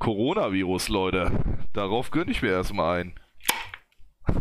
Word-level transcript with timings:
Coronavirus, 0.00 0.88
Leute. 0.88 1.30
Darauf 1.74 2.10
gönne 2.10 2.32
ich 2.32 2.42
mir 2.42 2.50
erstmal 2.50 3.00
ein. 3.00 3.14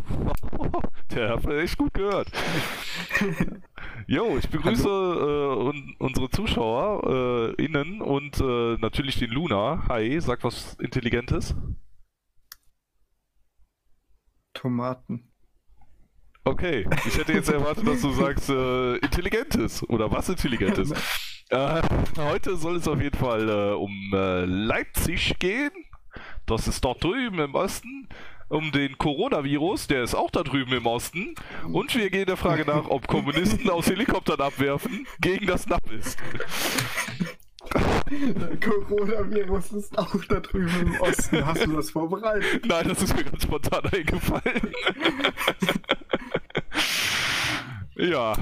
Der 1.12 1.30
hat 1.30 1.46
echt 1.46 1.78
gut 1.78 1.94
gehört. 1.94 2.32
Jo, 4.08 4.38
ich 4.40 4.50
begrüße 4.50 4.88
äh, 4.88 5.56
un 5.56 5.96
unsere 6.00 6.32
Zuschauer 6.32 7.56
äh, 7.60 7.64
innen 7.64 8.02
und 8.02 8.42
äh, 8.42 8.76
natürlich 8.78 9.20
den 9.20 9.30
Luna. 9.30 9.84
Hi, 9.88 10.20
sag 10.20 10.44
was 10.44 10.74
Intelligentes. 10.80 11.56
Tomaten. 14.54 15.32
Okay, 16.44 16.88
ich 17.06 17.18
hätte 17.20 17.34
jetzt 17.34 17.50
erwartet, 17.50 17.88
dass 17.88 18.02
du 18.02 18.12
sagst 18.12 18.50
äh, 18.50 18.96
Intelligentes 18.96 19.88
oder 19.88 20.10
was 20.12 20.28
Intelligentes. 20.30 20.92
Äh, 21.50 21.82
heute 22.18 22.56
soll 22.58 22.76
es 22.76 22.88
auf 22.88 23.02
jeden 23.02 23.18
Fall 23.18 23.50
äh, 23.50 23.74
um 23.74 24.12
äh, 24.14 24.46
Leipzig 24.46 25.40
gehen. 25.40 25.72
Das 26.46 26.68
ist 26.68 26.86
dort 26.86 27.04
drüben 27.04 27.40
im 27.40 27.56
Osten. 27.56 28.08
Um 28.50 28.72
den 28.72 28.98
Coronavirus, 28.98 29.88
der 29.88 30.04
ist 30.04 30.16
auch 30.16 30.32
da 30.32 30.44
drüben 30.44 30.74
im 30.74 30.86
Osten. 30.86 31.36
Und 31.72 31.96
wir 31.96 32.10
gehen 32.10 32.26
der 32.26 32.38
Frage 32.38 32.66
nach, 32.66 32.88
ob 32.88 33.08
Kommunisten 33.08 33.70
aus 33.70 33.88
Helikoptern 33.88 34.40
abwerfen 34.40 35.08
gegen 35.22 35.46
das 35.48 35.68
NAP 35.68 35.92
ist. 35.92 36.18
Coronavirus 38.64 39.72
ist 39.74 39.98
auch 39.98 40.16
da 40.26 40.40
drüben 40.40 40.82
im 40.82 41.02
Osten. 41.02 41.46
Hast 41.46 41.66
du 41.66 41.76
das 41.76 41.92
vorbereitet? 41.92 42.66
Nein, 42.66 42.88
das 42.88 43.02
ist 43.04 43.16
mir 43.16 43.24
ganz 43.24 43.44
spontan 43.44 43.86
eingefallen. 43.86 44.74
ja. 47.96 48.34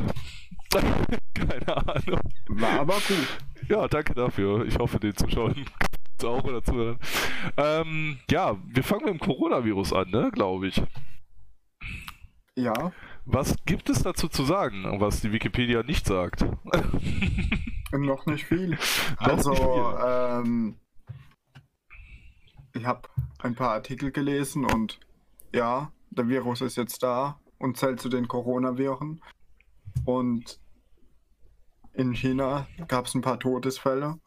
Keine 1.34 1.78
Ahnung. 1.88 2.22
War 2.50 2.80
aber 2.82 2.96
gut. 2.96 3.38
Ja, 3.70 3.88
danke 3.88 4.14
dafür. 4.14 4.66
Ich 4.66 4.78
hoffe, 4.78 5.00
den 5.00 5.16
Zuschauern 5.16 5.66
auch 6.24 6.44
oder 6.44 6.64
zuhören. 6.64 7.00
Ähm, 7.58 8.20
ja, 8.30 8.58
wir 8.66 8.84
fangen 8.84 9.06
mit 9.06 9.14
dem 9.14 9.20
Coronavirus 9.20 9.94
an, 9.94 10.10
ne, 10.10 10.32
glaube 10.34 10.68
ich. 10.68 10.82
Ja. 12.56 12.92
Was 13.26 13.56
gibt 13.66 13.90
es 13.90 14.04
dazu 14.04 14.28
zu 14.28 14.44
sagen, 14.44 15.00
was 15.00 15.22
die 15.22 15.32
Wikipedia 15.32 15.84
nicht 15.84 16.08
sagt? 16.08 16.46
Noch 17.92 18.26
nicht 18.26 18.46
viel. 18.46 18.78
Also, 19.18 19.52
nicht 19.52 19.62
viel. 19.62 19.96
ähm, 20.06 20.78
ich 22.74 22.86
habe 22.86 23.08
ein 23.40 23.56
paar 23.56 23.72
Artikel 23.72 24.12
gelesen 24.12 24.66
und 24.66 25.00
ja, 25.54 25.92
der 26.10 26.28
Virus 26.28 26.62
ist 26.62 26.78
jetzt 26.78 27.04
da 27.04 27.40
und 27.60 27.78
zählt 27.78 28.00
zu 28.00 28.10
den 28.10 28.28
Coronaviren. 28.28 29.22
Und 30.06 30.60
in 31.94 32.14
China 32.14 32.68
gab 32.88 33.06
es 33.06 33.16
ein 33.16 33.22
paar 33.22 33.40
Todesfälle. 33.40 34.20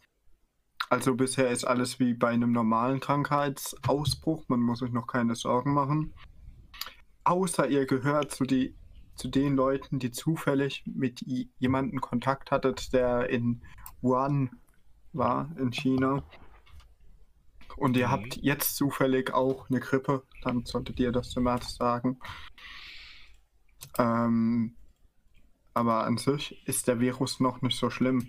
Also 0.88 1.14
bisher 1.14 1.50
ist 1.50 1.64
alles 1.64 2.00
wie 2.00 2.14
bei 2.14 2.28
einem 2.30 2.52
normalen 2.52 3.00
Krankheitsausbruch. 3.00 4.48
Man 4.48 4.60
muss 4.60 4.80
sich 4.80 4.90
noch 4.90 5.06
keine 5.06 5.36
Sorgen 5.36 5.72
machen. 5.72 6.12
Außer 7.24 7.68
ihr 7.68 7.86
gehört 7.86 8.32
zu, 8.32 8.44
die, 8.44 8.74
zu 9.14 9.28
den 9.28 9.54
Leuten, 9.54 10.00
die 10.00 10.10
zufällig 10.10 10.82
mit 10.86 11.20
jemandem 11.58 12.00
Kontakt 12.00 12.50
hattet, 12.50 12.92
der 12.92 13.30
in 13.30 13.62
Wuhan 14.00 14.50
war, 15.12 15.48
in 15.58 15.72
China. 15.72 16.24
Und 17.76 17.96
ihr 17.96 18.08
Mhm. 18.08 18.10
habt 18.10 18.36
jetzt 18.38 18.74
zufällig 18.76 19.32
auch 19.32 19.70
eine 19.70 19.80
Grippe, 19.80 20.24
dann 20.42 20.64
solltet 20.64 20.98
ihr 20.98 21.12
das 21.12 21.30
dem 21.34 21.46
Arzt 21.46 21.76
sagen. 21.76 22.18
Ähm, 23.96 24.74
aber 25.74 26.04
an 26.04 26.16
sich 26.18 26.66
ist 26.66 26.88
der 26.88 27.00
Virus 27.00 27.40
noch 27.40 27.62
nicht 27.62 27.78
so 27.78 27.90
schlimm. 27.90 28.28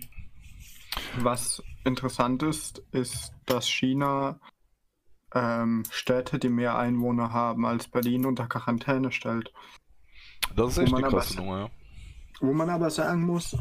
Was 1.18 1.62
interessant 1.84 2.42
ist, 2.42 2.82
ist, 2.92 3.32
dass 3.46 3.68
China 3.68 4.40
ähm, 5.34 5.84
Städte, 5.90 6.38
die 6.38 6.48
mehr 6.48 6.76
Einwohner 6.76 7.32
haben 7.32 7.64
als 7.66 7.88
Berlin, 7.88 8.26
unter 8.26 8.46
Quarantäne 8.46 9.12
stellt. 9.12 9.52
Das 10.54 10.72
ist 10.72 10.78
echt 10.78 10.94
eine 10.94 11.06
aber 11.06 11.18
krasse 11.18 11.36
Nummer, 11.36 11.58
ja. 11.58 11.70
Wo 12.40 12.52
man 12.52 12.70
aber 12.70 12.90
sagen 12.90 13.22
muss, 13.22 13.56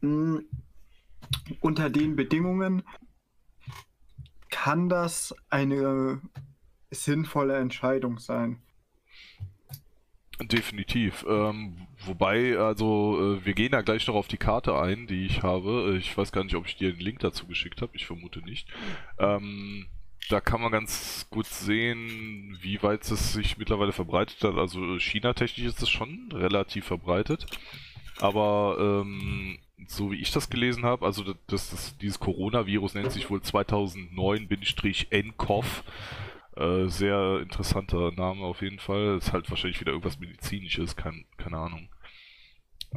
mh, 0.00 0.40
unter 1.60 1.90
den 1.90 2.16
Bedingungen 2.16 2.82
kann 4.50 4.88
das 4.88 5.34
eine 5.50 6.20
sinnvolle 6.90 7.56
Entscheidung 7.56 8.18
sein. 8.18 8.62
Definitiv. 10.48 11.24
Ähm, 11.28 11.76
wobei, 12.04 12.58
also, 12.58 13.36
äh, 13.36 13.44
wir 13.44 13.54
gehen 13.54 13.72
da 13.72 13.82
gleich 13.82 14.06
noch 14.06 14.14
auf 14.14 14.28
die 14.28 14.36
Karte 14.36 14.78
ein, 14.78 15.06
die 15.06 15.26
ich 15.26 15.42
habe. 15.42 15.96
Ich 15.98 16.16
weiß 16.16 16.32
gar 16.32 16.44
nicht, 16.44 16.56
ob 16.56 16.66
ich 16.66 16.76
dir 16.76 16.92
den 16.92 17.00
Link 17.00 17.20
dazu 17.20 17.46
geschickt 17.46 17.82
habe. 17.82 17.92
Ich 17.94 18.06
vermute 18.06 18.40
nicht. 18.40 18.68
Ähm, 19.18 19.86
da 20.28 20.40
kann 20.40 20.60
man 20.60 20.72
ganz 20.72 21.26
gut 21.30 21.46
sehen, 21.46 22.58
wie 22.60 22.82
weit 22.82 23.02
es 23.10 23.32
sich 23.32 23.58
mittlerweile 23.58 23.92
verbreitet 23.92 24.42
hat. 24.42 24.56
Also, 24.56 24.98
China-technisch 24.98 25.66
ist 25.66 25.82
es 25.82 25.90
schon 25.90 26.30
relativ 26.32 26.86
verbreitet. 26.86 27.46
Aber 28.20 29.02
ähm, 29.04 29.58
so 29.86 30.10
wie 30.12 30.20
ich 30.20 30.32
das 30.32 30.50
gelesen 30.50 30.84
habe, 30.84 31.04
also 31.04 31.24
das, 31.24 31.70
das, 31.70 31.98
dieses 31.98 32.20
Coronavirus 32.20 32.94
nennt 32.94 33.12
sich 33.12 33.28
wohl 33.30 33.40
2009-NCOV. 33.40 35.82
Äh, 36.56 36.88
sehr 36.88 37.40
interessanter 37.40 38.12
Name 38.12 38.42
auf 38.42 38.62
jeden 38.62 38.78
Fall. 38.78 39.16
Ist 39.16 39.32
halt 39.32 39.48
wahrscheinlich 39.50 39.80
wieder 39.80 39.92
irgendwas 39.92 40.18
Medizinisches, 40.18 40.96
kein, 40.96 41.24
keine 41.38 41.58
Ahnung. 41.58 41.88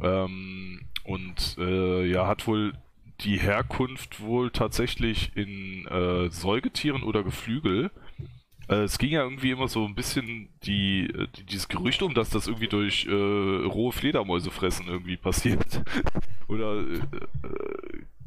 Ähm, 0.02 0.88
und 1.04 1.56
äh, 1.58 2.04
ja, 2.04 2.26
hat 2.26 2.46
wohl 2.46 2.74
die 3.20 3.38
Herkunft 3.38 4.20
wohl 4.20 4.50
tatsächlich 4.50 5.34
in 5.36 5.86
äh, 5.86 6.30
Säugetieren 6.30 7.02
oder 7.02 7.22
Geflügel. 7.22 7.90
Äh, 8.68 8.82
es 8.82 8.98
ging 8.98 9.10
ja 9.10 9.22
irgendwie 9.22 9.52
immer 9.52 9.68
so 9.68 9.86
ein 9.86 9.94
bisschen 9.94 10.50
die, 10.64 11.08
die, 11.36 11.44
dieses 11.44 11.68
Gerücht 11.68 12.02
um, 12.02 12.14
dass 12.14 12.30
das 12.30 12.46
irgendwie 12.46 12.68
durch 12.68 13.06
äh, 13.06 13.10
rohe 13.10 13.92
Fledermäuse 13.92 14.50
fressen 14.50 14.86
irgendwie 14.86 15.16
passiert. 15.16 15.82
oder 16.48 16.84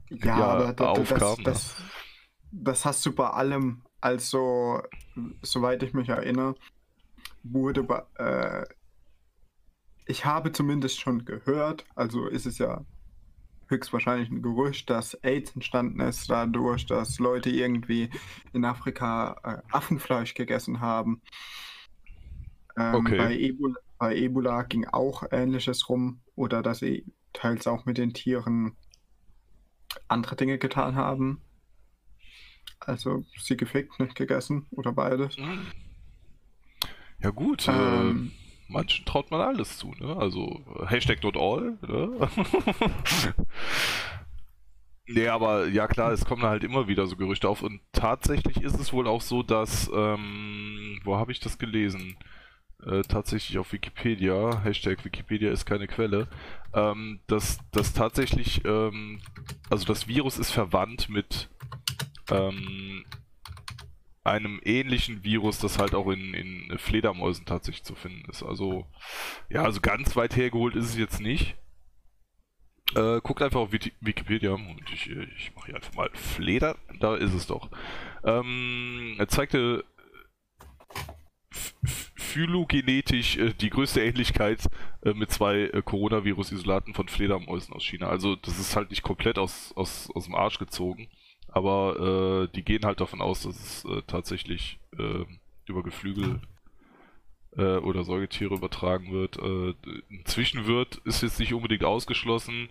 Ja, 0.09 0.25
Ja, 0.25 0.35
aber 0.37 0.73
da, 0.73 0.93
da, 0.93 1.03
das, 1.03 1.37
ne? 1.37 1.43
das, 1.43 1.75
das 2.51 2.85
hast 2.85 3.05
du 3.05 3.13
bei 3.13 3.29
allem. 3.29 3.81
Also, 4.01 4.81
soweit 5.41 5.83
ich 5.83 5.93
mich 5.93 6.09
erinnere, 6.09 6.55
wurde 7.43 7.85
äh, 8.17 8.65
ich 10.05 10.25
habe 10.25 10.51
zumindest 10.51 10.99
schon 10.99 11.25
gehört, 11.25 11.85
also 11.95 12.27
ist 12.27 12.45
es 12.45 12.57
ja 12.57 12.83
höchstwahrscheinlich 13.67 14.29
ein 14.29 14.41
Gerücht, 14.41 14.89
dass 14.89 15.13
AIDS 15.23 15.51
entstanden 15.53 15.99
ist 16.01 16.29
dadurch, 16.29 16.85
dass 16.87 17.19
Leute 17.19 17.49
irgendwie 17.51 18.09
in 18.51 18.65
Afrika 18.65 19.35
äh, 19.43 19.61
Affenfleisch 19.71 20.33
gegessen 20.33 20.79
haben. 20.79 21.21
Ähm, 22.77 22.95
Okay. 22.95 23.17
bei, 23.17 23.37
Ebola, 23.37 23.75
bei 23.99 24.15
Ebola 24.15 24.63
ging 24.63 24.87
auch 24.87 25.23
Ähnliches 25.31 25.87
rum 25.89 26.21
oder 26.35 26.63
dass 26.63 26.79
sie 26.79 27.05
teils 27.33 27.67
auch 27.67 27.85
mit 27.85 27.97
den 27.97 28.13
Tieren 28.13 28.75
andere 30.07 30.35
Dinge 30.35 30.57
getan 30.57 30.95
haben. 30.95 31.41
Also 32.79 33.25
sie 33.37 33.57
gefickt, 33.57 33.99
nicht 33.99 34.15
gegessen 34.15 34.67
oder 34.71 34.91
beides. 34.91 35.35
ja 37.21 37.29
gut, 37.31 37.67
Ähm, 37.67 38.31
äh, 38.67 38.71
manchen 38.71 39.05
traut 39.05 39.31
man 39.31 39.41
alles 39.41 39.77
zu, 39.77 39.93
ne? 39.99 40.15
Also 40.17 40.63
äh, 40.81 40.85
Hashtag 40.87 41.23
not 41.23 41.35
all, 41.37 41.77
ne? 41.87 42.29
nee, 45.07 45.27
aber 45.27 45.67
ja 45.67 45.87
klar, 45.87 46.11
es 46.11 46.25
kommen 46.25 46.43
halt 46.43 46.63
immer 46.63 46.87
wieder 46.87 47.07
so 47.07 47.15
Gerüchte 47.15 47.49
auf 47.49 47.61
und 47.63 47.81
tatsächlich 47.91 48.61
ist 48.61 48.79
es 48.79 48.93
wohl 48.93 49.07
auch 49.07 49.21
so, 49.21 49.43
dass, 49.43 49.89
ähm, 49.93 50.99
wo 51.03 51.17
habe 51.17 51.31
ich 51.31 51.39
das 51.39 51.57
gelesen? 51.57 52.17
Äh, 52.85 53.01
tatsächlich 53.01 53.57
auf 53.57 53.73
Wikipedia, 53.73 54.61
Hashtag 54.63 55.03
Wikipedia 55.03 55.51
ist 55.51 55.65
keine 55.65 55.87
Quelle, 55.87 56.29
ähm, 56.73 57.19
dass, 57.27 57.59
dass 57.71 57.91
tatsächlich, 57.93 58.63
ähm, 58.65 59.19
also 59.69 59.85
das 59.85 60.07
Virus 60.07 60.37
ist 60.39 60.51
verwandt 60.51 61.09
mit 61.09 61.49
ähm, 62.31 63.05
einem 64.23 64.59
ähnlichen 64.63 65.23
Virus, 65.23 65.59
das 65.59 65.79
halt 65.79 65.95
auch 65.95 66.09
in, 66.09 66.33
in 66.33 66.77
Fledermäusen 66.77 67.45
tatsächlich 67.45 67.83
zu 67.83 67.95
finden 67.95 68.29
ist. 68.29 68.43
Also, 68.43 68.85
ja, 69.49 69.63
also 69.63 69.81
ganz 69.81 70.15
weit 70.15 70.35
hergeholt 70.35 70.75
ist 70.75 70.85
es 70.89 70.97
jetzt 70.97 71.21
nicht. 71.21 71.55
Äh, 72.95 73.21
guckt 73.21 73.41
einfach 73.41 73.59
auf 73.59 73.71
Wiki- 73.71 73.93
Wikipedia 74.01 74.51
und 74.51 74.81
ich, 74.91 75.09
ich 75.09 75.55
mache 75.55 75.67
hier 75.67 75.75
einfach 75.75 75.93
mal 75.93 76.09
Fleder, 76.13 76.75
da 76.99 77.15
ist 77.15 77.33
es 77.33 77.45
doch. 77.45 77.69
Ähm, 78.23 79.15
er 79.19 79.27
zeigte 79.27 79.85
ph- 81.51 81.73
ph- 81.85 82.11
phylogenetisch 82.15 83.37
äh, 83.37 83.53
die 83.53 83.69
größte 83.69 84.03
Ähnlichkeit 84.03 84.67
äh, 85.03 85.13
mit 85.13 85.29
zwei 85.31 85.65
äh, 85.65 85.83
Coronavirus-Isolaten 85.83 86.95
von 86.95 87.07
Fledermäusen 87.07 87.75
aus 87.75 87.83
China. 87.83 88.07
Also 88.07 88.35
das 88.35 88.57
ist 88.57 88.75
halt 88.75 88.89
nicht 88.89 89.03
komplett 89.03 89.37
aus, 89.37 89.71
aus, 89.75 90.09
aus 90.15 90.25
dem 90.25 90.33
Arsch 90.33 90.57
gezogen, 90.57 91.09
aber 91.51 92.47
äh, 92.49 92.55
die 92.55 92.63
gehen 92.63 92.83
halt 92.85 93.01
davon 93.01 93.21
aus, 93.21 93.43
dass 93.43 93.55
es 93.59 93.85
äh, 93.85 94.01
tatsächlich 94.07 94.79
äh, 94.97 95.25
über 95.65 95.83
Geflügel 95.83 96.39
äh, 97.57 97.77
oder 97.77 98.03
Säugetiere 98.03 98.53
übertragen 98.55 99.11
wird. 99.11 99.37
Äh, 99.37 99.73
ein 100.11 100.23
Zwischenwirt 100.25 101.01
ist 101.05 101.21
jetzt 101.23 101.39
nicht 101.39 101.53
unbedingt 101.53 101.83
ausgeschlossen. 101.83 102.69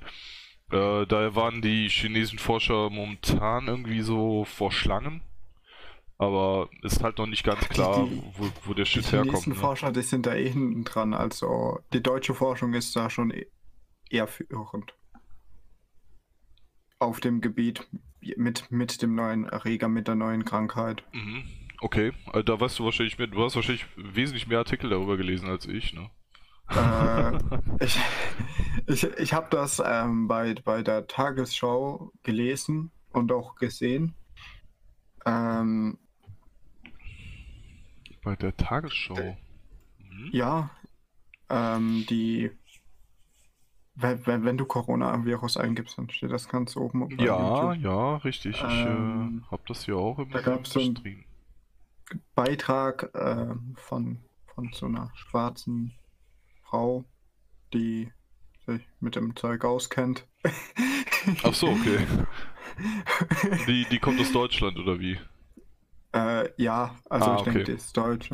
Äh, 0.70 1.06
daher 1.06 1.34
waren 1.34 1.62
die 1.62 1.88
chinesischen 1.88 2.38
Forscher 2.38 2.90
momentan 2.90 3.68
irgendwie 3.68 4.02
so 4.02 4.44
vor 4.44 4.70
Schlangen. 4.72 5.22
Aber 6.20 6.68
ist 6.82 7.02
halt 7.04 7.18
noch 7.18 7.26
nicht 7.28 7.44
ganz 7.44 7.68
klar, 7.68 8.04
Die- 8.04 8.22
wo, 8.36 8.50
wo 8.64 8.74
der 8.74 8.84
Die 8.84 8.90
Shit 8.90 9.12
herkommt. 9.12 9.28
chinesischen 9.30 9.52
Ne? 9.52 9.58
Forscher, 9.58 9.92
die 9.92 10.02
sind 10.02 10.26
da 10.26 10.34
eh 10.34 10.50
hinten 10.50 10.82
dran. 10.84 11.14
Also 11.14 11.78
die 11.92 12.02
deutsche 12.02 12.34
Forschung 12.34 12.74
ist 12.74 12.94
da 12.96 13.08
schon 13.08 13.30
e- 13.30 13.46
eher 14.10 14.26
führend. 14.26 14.94
Auf 16.98 17.20
dem 17.20 17.40
Gebiet 17.40 17.86
mit, 18.36 18.70
mit 18.70 19.02
dem 19.02 19.14
neuen 19.14 19.44
Erreger, 19.44 19.88
mit 19.88 20.08
der 20.08 20.14
neuen 20.14 20.44
Krankheit. 20.44 21.02
Mhm. 21.12 21.44
Okay, 21.80 22.12
äh, 22.32 22.42
da 22.42 22.58
weißt 22.58 22.78
du 22.78 22.84
wahrscheinlich 22.84 23.18
mehr, 23.18 23.28
du 23.28 23.42
hast 23.42 23.54
wahrscheinlich 23.54 23.86
wesentlich 23.96 24.48
mehr 24.48 24.58
Artikel 24.58 24.90
darüber 24.90 25.16
gelesen 25.16 25.48
als 25.48 25.66
ich, 25.66 25.94
ne? 25.94 26.10
äh, 26.70 27.38
ich 27.84 27.98
ich, 28.88 29.04
ich 29.04 29.32
habe 29.34 29.48
das 29.50 29.82
ähm, 29.84 30.28
bei, 30.28 30.54
bei 30.54 30.82
der 30.82 31.06
Tagesschau 31.06 32.10
gelesen 32.22 32.90
und 33.10 33.32
auch 33.32 33.54
gesehen. 33.56 34.14
Ähm, 35.26 35.98
Bei 38.22 38.34
der 38.34 38.56
Tagesschau. 38.56 39.36
Mhm. 39.98 40.30
ja, 40.32 40.70
ähm, 41.50 42.06
die. 42.08 42.50
Wenn, 44.00 44.26
wenn, 44.26 44.44
wenn 44.44 44.56
du 44.58 44.64
Coronavirus 44.64 45.56
eingibst, 45.56 45.98
dann 45.98 46.08
steht 46.08 46.30
das 46.30 46.48
ganz 46.48 46.76
oben. 46.76 47.08
Ja, 47.18 47.72
YouTube. 47.72 47.82
ja, 47.84 48.16
richtig. 48.18 48.56
Ich 48.56 48.62
Ähm, 48.62 49.42
äh, 49.44 49.50
hab 49.50 49.66
das 49.66 49.84
hier 49.86 49.96
auch 49.96 50.18
im 50.20 50.30
da 50.30 50.40
gab's 50.40 50.70
so 50.70 50.78
ein- 50.80 50.96
Stream. 50.96 51.24
Beitrag 52.34 53.10
ähm, 53.14 53.74
von, 53.76 54.22
von 54.54 54.70
so 54.72 54.86
einer 54.86 55.10
schwarzen 55.14 55.92
Frau, 56.62 57.04
die 57.74 58.10
sich 58.66 58.86
mit 59.00 59.16
dem 59.16 59.34
Zeug 59.36 59.64
auskennt. 59.64 60.26
Ach 61.42 61.52
so, 61.54 61.68
okay. 61.68 61.98
Die, 63.66 63.84
die 63.90 63.98
kommt 63.98 64.20
aus 64.20 64.30
Deutschland 64.30 64.78
oder 64.78 65.00
wie? 65.00 65.18
Äh, 66.14 66.48
ja, 66.62 66.94
also 67.10 67.30
Ah, 67.30 67.36
ich 67.38 67.42
denke, 67.42 67.60
okay. 67.60 67.64
die 67.72 67.72
ist 67.76 67.96
deutsch. 67.96 68.30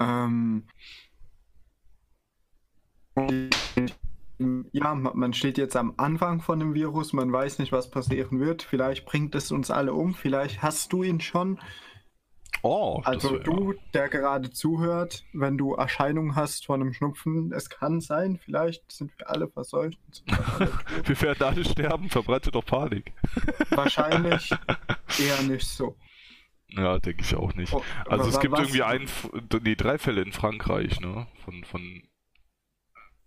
Ähm, 0.00 0.66
ja, 4.72 4.94
ma- 4.94 5.12
man 5.14 5.32
steht 5.34 5.58
jetzt 5.58 5.76
am 5.76 5.94
Anfang 5.98 6.40
von 6.40 6.58
dem 6.58 6.74
Virus, 6.74 7.12
man 7.12 7.30
weiß 7.32 7.58
nicht, 7.58 7.72
was 7.72 7.90
passieren 7.90 8.40
wird. 8.40 8.62
Vielleicht 8.62 9.04
bringt 9.06 9.34
es 9.34 9.52
uns 9.52 9.70
alle 9.70 9.92
um, 9.94 10.14
vielleicht 10.14 10.62
hast 10.62 10.92
du 10.92 11.02
ihn 11.02 11.20
schon. 11.20 11.58
Oh, 12.64 13.00
Also 13.04 13.32
wär- 13.32 13.38
du, 13.40 13.74
der 13.92 14.08
gerade 14.08 14.50
zuhört, 14.50 15.24
wenn 15.32 15.58
du 15.58 15.74
Erscheinungen 15.74 16.36
hast 16.36 16.66
von 16.66 16.80
einem 16.80 16.92
Schnupfen, 16.92 17.52
es 17.52 17.68
kann 17.70 18.00
sein, 18.00 18.38
vielleicht 18.44 18.90
sind 18.92 19.10
wir 19.18 19.28
alle 19.30 19.48
verseucht. 19.48 19.98
alle. 20.58 20.72
Wir 21.04 21.20
werden 21.22 21.42
alle 21.46 21.64
sterben, 21.64 22.08
verbreitet 22.08 22.54
doch 22.54 22.64
Panik. 22.64 23.12
Wahrscheinlich 23.70 24.50
eher 25.18 25.42
nicht 25.42 25.66
so. 25.66 25.96
Ja, 26.68 26.98
denke 26.98 27.22
ich 27.22 27.34
auch 27.34 27.52
nicht. 27.54 27.72
Oh, 27.72 27.82
Also 28.06 28.30
es 28.30 28.38
gibt 28.40 28.52
was- 28.52 28.60
irgendwie 28.60 28.82
ein, 28.82 29.08
nee, 29.62 29.74
drei 29.74 29.98
Fälle 29.98 30.22
in 30.22 30.32
Frankreich, 30.32 31.00
ne? 31.00 31.26
Von, 31.44 31.64
von, 31.64 32.02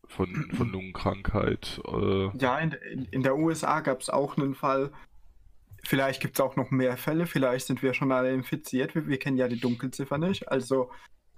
von, 0.07 0.49
von 0.55 0.69
Lungenkrankheit. 0.71 1.81
Äh, 1.87 2.29
Ja, 2.37 2.57
in, 2.59 2.71
in, 2.71 3.05
in 3.05 3.23
der 3.23 3.37
USA 3.37 3.79
gab 3.81 4.01
es 4.01 4.09
auch 4.09 4.37
einen 4.37 4.55
Fall. 4.55 4.91
Vielleicht 5.83 6.21
gibt 6.21 6.35
es 6.37 6.41
auch 6.41 6.55
noch 6.55 6.71
mehr 6.71 6.97
Fälle, 6.97 7.27
vielleicht 7.27 7.67
sind 7.67 7.83
wir 7.83 7.93
schon 7.93 8.11
alle 8.11 8.33
infiziert. 8.33 8.95
Wir, 8.95 9.07
wir 9.07 9.19
kennen 9.19 9.37
ja 9.37 9.47
die 9.47 9.59
Dunkelziffer 9.59 10.17
nicht. 10.17 10.49
Also 10.49 10.89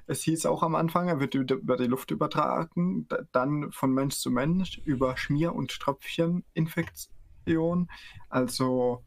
es 0.06 0.22
hieß 0.24 0.46
auch 0.46 0.64
am 0.64 0.76
Anfang, 0.76 1.10
er 1.10 1.20
wird 1.20 1.36
über 1.36 1.76
die 1.76 1.88
Luft 1.88 2.12
übertragen, 2.12 3.08
da- 3.10 3.24
dann 3.34 3.72
von 3.74 3.94
Mensch 3.94 4.16
zu 4.16 4.32
Mensch 4.32 4.78
über 4.86 5.18
Schmier- 5.18 5.54
und 5.54 5.78
Tröpfcheninfektion. 5.80 7.90
Also 8.30 9.04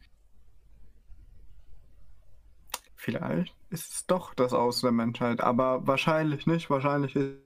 vielleicht 2.96 3.54
ist 3.70 3.92
es 3.92 4.06
doch 4.06 4.34
das 4.34 4.52
Aus 4.52 4.80
der 4.82 4.92
Menschheit, 4.92 5.40
aber 5.40 5.86
wahrscheinlich 5.86 6.46
nicht. 6.46 6.68
Wahrscheinlich 6.70 7.16
ist 7.16 7.38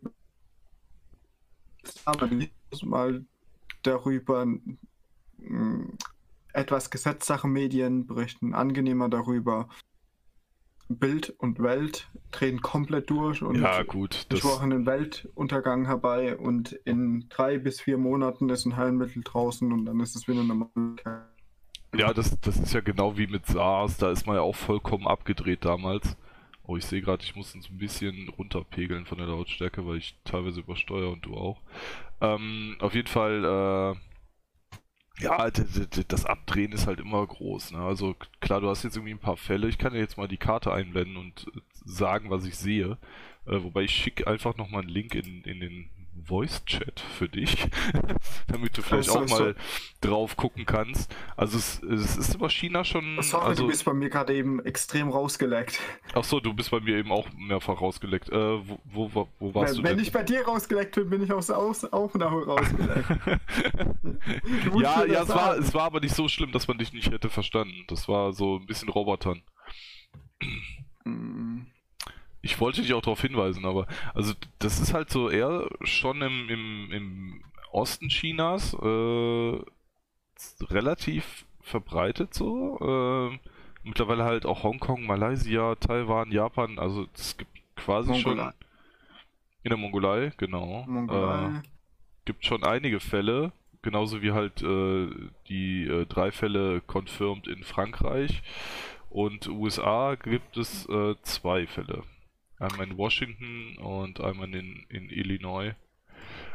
mal 2.84 3.24
darüber 3.82 4.46
mh, 5.38 5.86
etwas 6.52 6.90
Gesetzsache 6.90 7.48
Medien 7.48 8.06
berichten 8.06 8.54
angenehmer 8.54 9.08
darüber. 9.08 9.68
Bild 10.88 11.30
und 11.38 11.62
Welt 11.62 12.08
drehen 12.30 12.60
komplett 12.60 13.08
durch 13.08 13.42
und 13.42 13.60
ja, 13.60 13.82
gut. 13.82 14.26
Das, 14.28 14.40
beschworen 14.40 14.72
einen 14.72 14.86
Weltuntergang 14.86 15.86
herbei 15.86 16.36
und 16.36 16.72
in 16.84 17.26
drei 17.30 17.58
bis 17.58 17.80
vier 17.80 17.96
Monaten 17.96 18.50
ist 18.50 18.66
ein 18.66 18.76
Heilmittel 18.76 19.22
draußen 19.24 19.72
und 19.72 19.86
dann 19.86 20.00
ist 20.00 20.14
es 20.14 20.28
wieder 20.28 20.44
normal. 20.44 20.68
ja, 21.96 22.12
das, 22.12 22.38
das 22.40 22.58
ist 22.58 22.74
ja 22.74 22.80
genau 22.80 23.16
wie 23.16 23.26
mit 23.26 23.46
SARS. 23.46 23.96
Da 23.96 24.10
ist 24.10 24.26
man 24.26 24.36
ja 24.36 24.42
auch 24.42 24.56
vollkommen 24.56 25.06
abgedreht 25.06 25.64
damals. 25.64 26.16
Oh, 26.66 26.76
ich 26.76 26.86
sehe 26.86 27.02
gerade, 27.02 27.22
ich 27.22 27.36
muss 27.36 27.54
uns 27.54 27.68
ein 27.68 27.78
bisschen 27.78 28.28
runterpegeln 28.30 29.04
von 29.04 29.18
der 29.18 29.26
Lautstärke, 29.26 29.86
weil 29.86 29.98
ich 29.98 30.16
teilweise 30.24 30.60
übersteuere 30.60 31.10
und 31.10 31.24
du 31.26 31.34
auch. 31.34 31.60
Ähm, 32.20 32.76
auf 32.80 32.94
jeden 32.94 33.08
Fall, 33.08 33.44
äh, 33.44 35.22
ja, 35.22 35.50
das 35.50 36.24
Abdrehen 36.24 36.72
ist 36.72 36.86
halt 36.86 37.00
immer 37.00 37.24
groß. 37.26 37.72
Ne? 37.72 37.78
Also 37.78 38.16
klar, 38.40 38.60
du 38.60 38.68
hast 38.68 38.82
jetzt 38.82 38.96
irgendwie 38.96 39.14
ein 39.14 39.20
paar 39.20 39.36
Fälle. 39.36 39.68
Ich 39.68 39.78
kann 39.78 39.92
dir 39.92 40.00
jetzt 40.00 40.16
mal 40.16 40.26
die 40.26 40.38
Karte 40.38 40.72
einblenden 40.72 41.16
und 41.18 41.46
äh, 41.54 41.60
sagen, 41.84 42.30
was 42.30 42.46
ich 42.46 42.56
sehe. 42.56 42.98
Äh, 43.46 43.62
wobei 43.62 43.82
ich 43.82 43.92
schicke 43.92 44.26
einfach 44.26 44.56
nochmal 44.56 44.82
einen 44.82 44.90
Link 44.90 45.14
in, 45.14 45.42
in 45.44 45.60
den 45.60 45.90
Voice-Chat 46.22 47.00
für 47.00 47.28
dich, 47.28 47.68
damit 48.46 48.76
du 48.76 48.82
vielleicht 48.82 49.10
so, 49.10 49.20
auch 49.20 49.28
so. 49.28 49.34
mal 49.34 49.56
drauf 50.00 50.36
gucken 50.36 50.66
kannst. 50.66 51.14
Also 51.36 51.58
es, 51.58 51.82
es 51.82 52.16
ist 52.16 52.34
über 52.34 52.48
China 52.48 52.84
schon. 52.84 53.18
Sorry, 53.22 53.46
also, 53.46 53.62
du 53.64 53.68
bist 53.68 53.84
bei 53.84 53.92
mir 53.92 54.10
gerade 54.10 54.34
eben 54.34 54.64
extrem 54.64 55.10
rausgeleckt. 55.10 55.78
Ach 56.14 56.24
so, 56.24 56.40
du 56.40 56.54
bist 56.54 56.70
bei 56.70 56.80
mir 56.80 56.96
eben 56.96 57.12
auch 57.12 57.26
mehrfach 57.36 57.80
rausgeleckt. 57.80 58.30
Äh, 58.30 58.34
wo, 58.34 58.78
wo, 59.14 59.28
wo, 59.38 59.54
warst 59.54 59.76
Wenn, 59.76 59.82
du 59.82 59.88
wenn 59.88 59.96
denn? 59.96 60.06
ich 60.06 60.12
bei 60.12 60.22
dir 60.22 60.44
rausgeleckt 60.44 60.94
bin, 60.94 61.10
bin 61.10 61.22
ich 61.22 61.32
aus 61.32 61.48
der 61.48 61.58
Aus 61.58 61.84
Aufnahme 61.84 62.44
rausgeleckt. 62.44 63.04
Ja, 64.78 65.04
ja, 65.04 65.22
es 65.22 65.28
war, 65.28 65.56
es 65.56 65.74
war 65.74 65.84
aber 65.84 66.00
nicht 66.00 66.14
so 66.14 66.28
schlimm, 66.28 66.52
dass 66.52 66.68
man 66.68 66.78
dich 66.78 66.92
nicht 66.92 67.10
hätte 67.10 67.28
verstanden. 67.28 67.84
Das 67.88 68.08
war 68.08 68.32
so 68.32 68.56
ein 68.56 68.66
bisschen 68.66 68.88
Robotern. 68.88 69.42
Ich 72.44 72.60
wollte 72.60 72.82
dich 72.82 72.92
auch 72.92 73.00
darauf 73.00 73.22
hinweisen, 73.22 73.64
aber 73.64 73.86
also 74.12 74.34
das 74.58 74.78
ist 74.78 74.92
halt 74.92 75.10
so 75.10 75.30
eher 75.30 75.66
schon 75.82 76.20
im, 76.20 76.48
im, 76.50 76.92
im 76.92 77.44
Osten 77.72 78.08
Chinas 78.08 78.74
äh, 78.74 79.58
relativ 80.62 81.46
verbreitet 81.62 82.34
so. 82.34 82.78
Äh, 83.32 83.38
mittlerweile 83.82 84.24
halt 84.24 84.44
auch 84.44 84.62
Hongkong, 84.62 85.06
Malaysia, 85.06 85.74
Taiwan, 85.76 86.30
Japan, 86.30 86.78
also 86.78 87.06
es 87.14 87.36
gibt 87.38 87.50
quasi 87.76 88.10
Mongolei. 88.10 88.42
schon 88.42 88.52
in 89.62 89.70
der 89.70 89.78
Mongolei, 89.78 90.32
genau. 90.36 90.84
Äh, 90.86 90.90
Mongolei. 90.90 91.62
gibt 92.26 92.44
schon 92.44 92.62
einige 92.62 93.00
Fälle, 93.00 93.52
genauso 93.80 94.20
wie 94.20 94.32
halt 94.32 94.62
äh, 94.62 95.08
die 95.48 95.84
äh, 95.84 96.04
drei 96.04 96.30
Fälle 96.30 96.82
confirmed 96.82 97.48
in 97.48 97.64
Frankreich. 97.64 98.42
Und 99.08 99.48
USA 99.48 100.16
gibt 100.16 100.58
es 100.58 100.86
äh, 100.90 101.14
zwei 101.22 101.66
Fälle. 101.66 102.02
Einmal 102.64 102.88
in 102.88 102.98
Washington 102.98 103.76
und 103.78 104.20
einmal 104.20 104.54
in, 104.54 104.84
in 104.88 105.08
Illinois. 105.10 105.74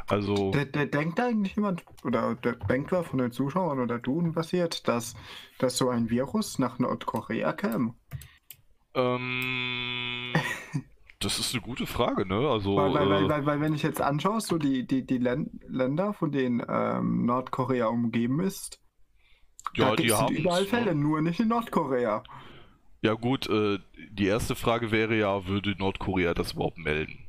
Also, 0.08 0.51
Der, 0.51 0.66
der 0.66 0.88
denkt 0.88 1.20
eigentlich 1.20 1.56
jemand, 1.56 1.84
oder 2.04 2.36
der 2.36 2.54
denkt 2.54 2.92
wer 2.92 3.04
von 3.04 3.20
den 3.20 3.32
Zuschauern 3.32 3.80
oder 3.80 4.00
du 4.00 4.32
passiert, 4.32 4.88
dass, 4.88 5.16
dass 5.60 5.78
so 5.78 5.89
ein 5.89 6.10
Virus 6.10 6.58
nach 6.58 6.80
Nordkorea 6.80 7.54
käme? 7.54 7.94
ähm, 8.96 10.34
das 11.20 11.38
ist 11.38 11.54
eine 11.54 11.62
gute 11.62 11.86
Frage, 11.86 12.25
ne? 12.25 12.50
Also, 12.50 12.75
Weil, 12.75 12.94
weil, 12.94 13.25
äh, 13.25 13.30
weil, 13.30 13.46
weil 13.46 13.62
wenn 13.62 13.74
ich 13.74 13.84
jetzt 13.84 14.01
anschaue, 14.01 14.42
so 14.42 14.58
die, 14.58 14.88
die, 14.88 15.06
die 15.06 15.18
Län 15.18 15.60
Länder, 15.68 16.13
von 16.13 16.32
denen 16.32 16.63
ähm, 16.68 17.25
Nordkorea 17.25 17.88
umgeben 17.88 18.39
ist, 18.39 18.82
ja, 19.75 19.89
da 19.89 19.96
die 19.96 20.04
gibt 20.04 20.13
es 20.13 20.22
haben 20.22 20.36
überall 20.36 20.66
Fälle, 20.66 20.96
nur 20.96 21.22
nicht 21.22 21.39
in 21.39 21.50
Nordkorea. 21.50 22.24
Ja 23.01 23.13
gut, 23.13 23.48
äh, 23.50 23.79
die 24.12 24.25
erste 24.25 24.56
Frage 24.56 24.91
wäre 24.91 25.18
ja, 25.18 25.48
würde 25.48 25.75
Nordkorea 25.77 26.34
das 26.34 26.53
überhaupt 26.53 26.77
melden? 26.77 27.25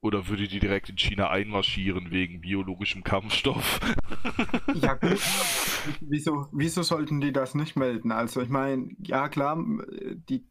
Oder 0.00 0.28
würde 0.28 0.46
die 0.46 0.60
direkt 0.60 0.90
in 0.90 0.98
China 0.98 1.30
einmarschieren 1.30 2.10
wegen 2.10 2.40
biologischem 2.40 3.02
Kampfstoff? 3.02 3.80
Ja 4.74 4.94
gut, 4.94 5.18
wieso, 6.00 6.46
wieso 6.52 6.82
sollten 6.82 7.20
die 7.20 7.32
das 7.32 7.54
nicht 7.54 7.76
melden? 7.76 8.12
Also 8.12 8.42
ich 8.42 8.50
meine, 8.50 8.90
ja 9.02 9.28
klar, 9.28 9.56
die, 10.28 10.44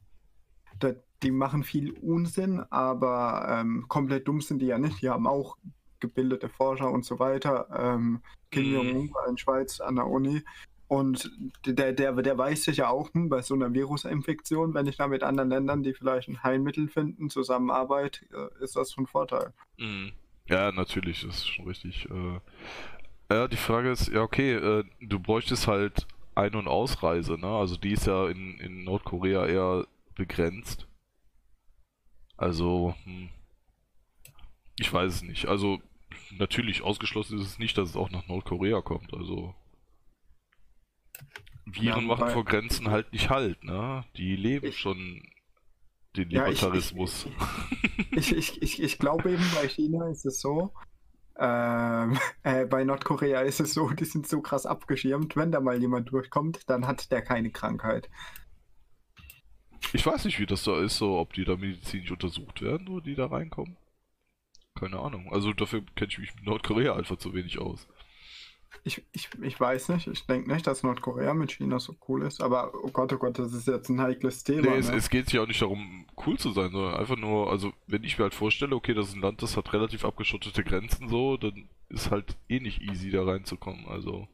die 1.24 1.32
machen 1.32 1.64
viel 1.64 1.92
Unsinn, 1.92 2.60
aber 2.70 3.48
ähm, 3.50 3.86
komplett 3.88 4.28
dumm 4.28 4.42
sind 4.42 4.60
die 4.60 4.66
ja 4.66 4.80
nicht. 4.80 5.02
Die 5.02 5.10
haben 5.10 5.28
auch 5.28 5.56
gebildete 6.00 6.50
Forscher 6.50 6.92
und 6.92 7.06
so 7.06 7.20
weiter. 7.20 7.68
Ähm, 7.76 8.22
Kim 8.52 8.66
Mhm. 8.66 8.74
Jong-un 8.74 9.14
war 9.14 9.28
in 9.28 9.38
Schweiz 9.38 9.80
an 9.80 9.96
der 9.96 10.08
Uni. 10.08 10.44
Und 10.88 11.30
der, 11.66 11.92
der, 11.92 12.14
der 12.14 12.38
weiß 12.38 12.64
sich 12.64 12.78
ja 12.78 12.90
auch, 12.90 13.14
hm, 13.14 13.28
bei 13.28 13.42
so 13.42 13.54
einer 13.54 13.74
Virusinfektion, 13.74 14.74
wenn 14.74 14.88
ich 14.88 14.96
da 14.96 15.08
mit 15.08 15.22
anderen 15.22 15.50
Ländern, 15.50 15.84
die 15.84 15.94
vielleicht 15.94 16.30
ein 16.30 16.44
Heilmittel 16.44 16.88
finden, 16.88 17.30
zusammenarbeite, 17.30 18.26
äh, 18.32 18.64
ist 18.64 18.76
das 18.78 18.94
von 18.94 19.06
Vorteil. 19.06 19.54
Mhm. 19.78 20.14
Ja, 20.48 20.72
natürlich, 20.72 21.26
das 21.26 21.38
ist 21.38 21.48
schon 21.50 21.68
richtig. 21.68 22.08
Äh, 22.10 22.40
ja, 23.30 23.48
die 23.50 23.58
Frage 23.58 23.92
ist, 23.92 24.08
ja 24.08 24.22
okay, 24.22 24.54
äh, 24.54 24.86
du 25.02 25.20
bräuchtest 25.20 25.68
halt 25.68 26.08
Ein- 26.36 26.56
und 26.56 26.70
Ausreise, 26.70 27.38
ne? 27.38 27.48
Also 27.48 27.76
die 27.76 27.92
ist 27.92 28.08
ja 28.08 28.30
in, 28.30 28.58
in 28.60 28.86
Nordkorea 28.86 29.46
eher 29.46 29.88
begrenzt. 30.16 30.88
Also, 32.38 32.96
hm, 33.04 33.30
ich 34.80 34.94
weiß 34.94 35.16
es 35.16 35.22
nicht. 35.24 35.48
Also, 35.48 35.82
natürlich 36.32 36.82
ausgeschlossen 36.82 37.40
ist 37.40 37.46
es 37.48 37.60
nicht, 37.60 37.78
dass 37.78 37.90
es 37.90 37.96
auch 37.98 38.12
nach 38.12 38.28
Nordkorea 38.28 38.82
kommt. 38.82 39.14
Also, 39.14 39.56
Viren 41.66 42.02
Ja, 42.02 42.16
machen 42.16 42.30
vor 42.30 42.46
Grenzen 42.46 42.90
halt 42.90 43.12
nicht 43.12 43.30
halt, 43.30 43.64
ne? 43.64 44.06
Die 44.16 44.36
leben 44.36 44.68
Ich- 44.68 44.78
schon 44.80 45.22
den 46.16 46.30
Ja, 46.32 46.48
ich- 46.48 46.62
Libertarismus. 46.62 47.28
Ich, 48.12 48.36
ich, 48.36 48.62
ich, 48.62 48.82
ich 48.82 48.98
glaube 49.00 49.32
eben, 49.32 49.44
bei 49.56 49.68
China 49.68 50.10
ist 50.10 50.26
es 50.26 50.40
so, 50.40 50.74
ähm, 51.40 52.18
äh, 52.44 52.66
bei 52.66 52.84
Nordkorea 52.84 53.42
ist 53.42 53.60
es 53.60 53.74
so, 53.74 53.90
die 53.92 54.06
sind 54.06 54.28
so 54.28 54.42
krass 54.42 54.66
abgeschirmt, 54.66 55.36
wenn 55.36 55.52
da 55.52 55.60
mal 55.60 55.80
jemand 55.80 56.10
durchkommt, 56.12 56.68
dann 56.70 56.88
hat 56.88 57.12
der 57.12 57.22
keine 57.22 57.52
Krankheit. 57.52 58.10
Ich 59.94 60.06
weiß 60.06 60.26
nicht, 60.26 60.40
wie 60.40 60.46
das 60.48 60.64
da 60.64 60.82
ist, 60.82 60.98
so 60.98 61.18
ob 61.20 61.34
die 61.34 61.46
da 61.46 61.56
medizinisch 61.56 62.12
untersucht 62.12 62.62
werden 62.62 62.88
oder 62.88 63.04
die 63.06 63.16
da 63.16 63.28
reinkommen. 63.28 63.78
Keine 64.76 65.00
Ahnung. 65.00 65.32
Also 65.32 65.54
dafür 65.54 65.84
kenne 65.96 66.10
ich 66.12 66.18
mich 66.20 66.36
mit 66.36 66.46
Nordkorea 66.46 66.96
einfach 66.96 67.18
zu 67.18 67.34
wenig 67.34 67.60
aus. 67.60 67.88
Ich, 68.84 69.04
ich, 69.12 69.30
ich 69.42 69.60
weiß 69.60 69.90
nicht, 69.90 70.08
ich 70.08 70.26
denke 70.26 70.52
nicht, 70.52 70.66
dass 70.68 70.84
Nordkorea 70.84 71.34
mit 71.34 71.52
China 71.52 71.80
so 71.80 71.96
cool 72.08 72.24
ist, 72.24 72.42
aber 72.42 72.74
oh 72.84 72.90
Gott, 72.90 73.12
oh 73.14 73.18
Gott, 73.18 73.38
das 73.38 73.54
ist 73.54 73.68
jetzt 73.68 73.90
ein 73.90 74.00
heikles 74.00 74.44
Thema. 74.44 74.70
Nee, 74.70 74.78
es, 74.78 74.90
ne? 74.90 74.96
es 74.96 75.10
geht 75.10 75.30
sich 75.30 75.40
auch 75.40 75.48
nicht 75.48 75.62
darum, 75.62 76.06
cool 76.26 76.38
zu 76.38 76.52
sein, 76.52 76.72
sondern 76.72 76.96
einfach 76.96 77.18
nur, 77.18 77.50
also 77.50 77.74
wenn 77.88 78.04
ich 78.04 78.18
mir 78.18 78.24
halt 78.24 78.34
vorstelle, 78.34 78.76
okay, 78.76 78.94
das 78.94 79.10
ist 79.10 79.16
ein 79.16 79.22
Land, 79.22 79.42
das 79.42 79.58
hat 79.58 79.74
relativ 79.74 80.06
abgeschottete 80.06 80.64
Grenzen 80.64 81.10
so, 81.10 81.38
dann 81.38 81.68
ist 81.90 82.12
halt 82.12 82.38
eh 82.50 82.60
nicht 82.60 82.82
easy 82.82 83.12
da 83.12 83.24
reinzukommen. 83.24 83.88
Also 83.88 84.28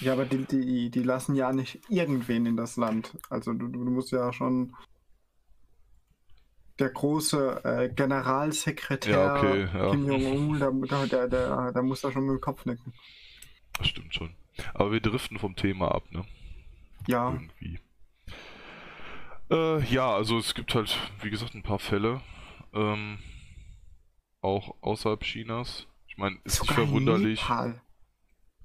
Ja, 0.00 0.12
aber 0.12 0.24
die, 0.24 0.44
die, 0.44 0.90
die 0.90 1.02
lassen 1.02 1.34
ja 1.34 1.52
nicht 1.52 1.80
irgendwen 1.88 2.46
in 2.46 2.56
das 2.56 2.76
Land. 2.76 3.16
Also 3.30 3.52
du, 3.52 3.68
du 3.68 3.78
musst 3.78 4.12
ja 4.12 4.32
schon 4.32 4.74
der 6.78 6.90
große 6.90 7.64
äh, 7.64 7.88
Generalsekretär 7.88 9.16
Ja, 9.16 9.36
okay, 9.36 9.68
ja. 9.72 9.90
Kim 9.90 10.06
Jong-un, 10.06 10.58
der, 10.58 11.06
der, 11.06 11.28
der, 11.28 11.72
der 11.72 11.82
muss 11.82 12.02
da 12.02 12.12
schon 12.12 12.26
mit 12.26 12.34
dem 12.34 12.40
Kopf 12.40 12.66
nicken. 12.66 12.92
Das 13.78 13.88
stimmt 13.88 14.14
schon. 14.14 14.34
Aber 14.74 14.92
wir 14.92 15.00
driften 15.00 15.38
vom 15.38 15.56
Thema 15.56 15.92
ab, 15.92 16.10
ne? 16.10 16.24
Ja, 17.06 17.32
Irgendwie. 17.32 17.78
Äh, 19.50 19.84
ja, 19.84 20.12
also 20.12 20.38
es 20.38 20.54
gibt 20.54 20.74
halt, 20.74 20.98
wie 21.22 21.30
gesagt, 21.30 21.54
ein 21.54 21.62
paar 21.62 21.78
Fälle. 21.78 22.20
Ähm, 22.72 23.18
auch 24.40 24.74
außerhalb 24.80 25.22
Chinas. 25.22 25.86
Ich 26.08 26.16
meine, 26.16 26.36
ist 26.44 26.60
nicht 26.60 26.70
sogar 26.70 26.86
verwunderlich. 26.86 27.40
Nepal. 27.42 27.80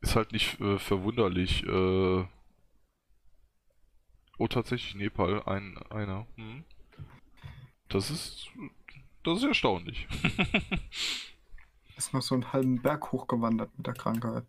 Ist 0.01 0.15
halt 0.15 0.31
nicht 0.31 0.59
äh, 0.59 0.79
verwunderlich. 0.79 1.63
Äh... 1.63 2.25
Oh, 4.37 4.47
tatsächlich 4.47 4.95
Nepal, 4.95 5.43
ein, 5.43 5.77
einer. 5.89 6.25
Hm. 6.35 6.63
Das 7.89 8.09
ist. 8.09 8.47
Das 9.23 9.37
ist 9.37 9.43
erstaunlich. 9.43 10.07
Ist 11.95 12.13
noch 12.15 12.23
so 12.23 12.33
einen 12.33 12.51
halben 12.51 12.81
Berg 12.81 13.11
hochgewandert 13.11 13.69
mit 13.77 13.85
der 13.85 13.93
Krankheit. 13.93 14.43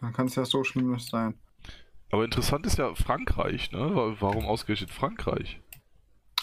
Dann 0.00 0.12
kann 0.12 0.26
es 0.26 0.34
ja 0.34 0.44
so 0.44 0.64
schlimm 0.64 0.90
nicht 0.92 1.08
sein. 1.08 1.38
Aber 2.10 2.24
interessant 2.24 2.66
ist 2.66 2.78
ja 2.78 2.94
Frankreich, 2.94 3.70
ne? 3.72 3.94
Wa- 3.94 4.16
Warum 4.20 4.46
ausgerechnet 4.46 4.90
Frankreich? 4.90 5.60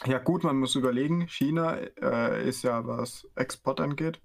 Ja 0.06 0.20
gut, 0.20 0.44
man 0.44 0.60
muss 0.60 0.76
überlegen, 0.76 1.28
China 1.28 1.76
äh, 1.76 2.48
ist 2.48 2.64
ja, 2.64 2.86
was 2.86 3.28
Export 3.36 3.82
angeht, 3.82 4.22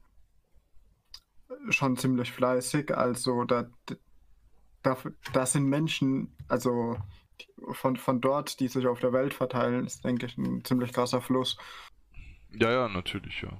schon 1.70 1.96
ziemlich 1.96 2.30
fleißig. 2.30 2.94
Also 2.96 3.44
da, 3.44 3.70
da, 4.82 4.96
da 5.32 5.46
sind 5.46 5.64
Menschen, 5.64 6.36
also 6.48 6.98
von, 7.72 7.96
von 7.96 8.20
dort, 8.20 8.60
die 8.60 8.68
sich 8.68 8.86
auf 8.86 9.00
der 9.00 9.12
Welt 9.12 9.34
verteilen, 9.34 9.86
ist, 9.86 10.04
denke 10.04 10.26
ich, 10.26 10.36
ein 10.36 10.64
ziemlich 10.64 10.92
krasser 10.92 11.20
Fluss. 11.22 11.56
Ja, 12.52 12.70
ja, 12.70 12.88
natürlich, 12.88 13.40
ja. 13.42 13.50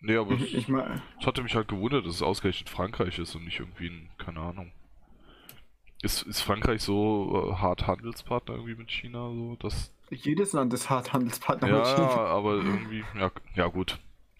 Nee, 0.00 0.16
aber 0.16 0.32
Ich, 0.34 0.54
ich 0.54 0.68
meine, 0.68 1.00
es 1.20 1.26
hatte 1.26 1.42
mich 1.42 1.54
halt 1.54 1.68
gewundert, 1.68 2.04
dass 2.04 2.16
es 2.16 2.22
ausgerechnet 2.22 2.68
Frankreich 2.68 3.18
ist 3.18 3.34
und 3.36 3.44
nicht 3.44 3.60
irgendwie 3.60 3.86
ein, 3.88 4.10
keine 4.18 4.40
Ahnung. 4.40 4.72
Ist, 6.04 6.22
ist 6.22 6.40
Frankreich 6.42 6.82
so 6.82 7.50
äh, 7.52 7.54
hart 7.56 7.86
Handelspartner 7.86 8.54
irgendwie 8.54 8.74
mit 8.74 8.90
China, 8.90 9.30
so, 9.30 9.56
dass 9.58 9.90
jedes 10.10 10.52
Land 10.52 10.72
ist 10.74 10.90
hart 10.90 11.12
Handelspartner 11.12 11.68
Ja, 11.68 11.78
mit 11.78 11.86
China. 11.86 12.26
aber 12.26 12.54
irgendwie, 12.56 13.04
ja, 13.18 13.30
ja 13.54 13.66
gut. 13.68 13.98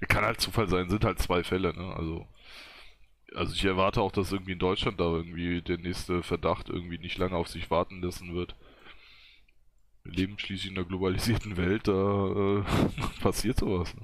Kann 0.09 0.25
halt 0.25 0.41
Zufall 0.41 0.69
sein, 0.69 0.91
sind 0.91 1.05
halt 1.05 1.19
zwei 1.19 1.43
Fälle, 1.43 1.73
ne? 1.75 1.95
Also, 1.97 2.27
also 3.35 3.55
ich 3.55 3.65
erwarte 3.65 4.03
auch, 4.03 4.13
dass 4.13 4.31
irgendwie 4.31 4.53
in 4.53 4.59
Deutschland 4.59 5.01
da 5.01 5.05
irgendwie 5.05 5.63
der 5.63 5.79
nächste 5.79 6.23
Verdacht 6.23 6.69
irgendwie 6.69 6.99
nicht 6.99 7.17
lange 7.17 7.37
auf 7.37 7.49
sich 7.49 7.71
warten 7.71 8.03
lassen 8.03 8.35
wird. 8.35 8.55
Wir 10.03 10.13
leben 10.13 10.39
schließlich 10.39 10.71
in 10.71 10.77
einer 10.77 10.87
globalisierten 10.87 11.57
Welt, 11.57 11.89
da 11.89 12.59
äh, 12.59 12.63
passiert 13.23 13.59
sowas. 13.59 13.95
Ne? 13.95 14.03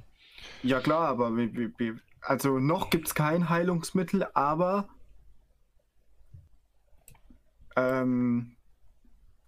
Ja 0.63 0.81
klar, 0.81 1.09
aber 1.09 1.37
wie, 1.37 1.93
also 2.23 2.59
noch 2.59 2.89
gibt 2.89 3.09
es 3.09 3.15
kein 3.15 3.51
Heilungsmittel, 3.51 4.27
aber 4.33 4.89
ähm, 7.77 8.57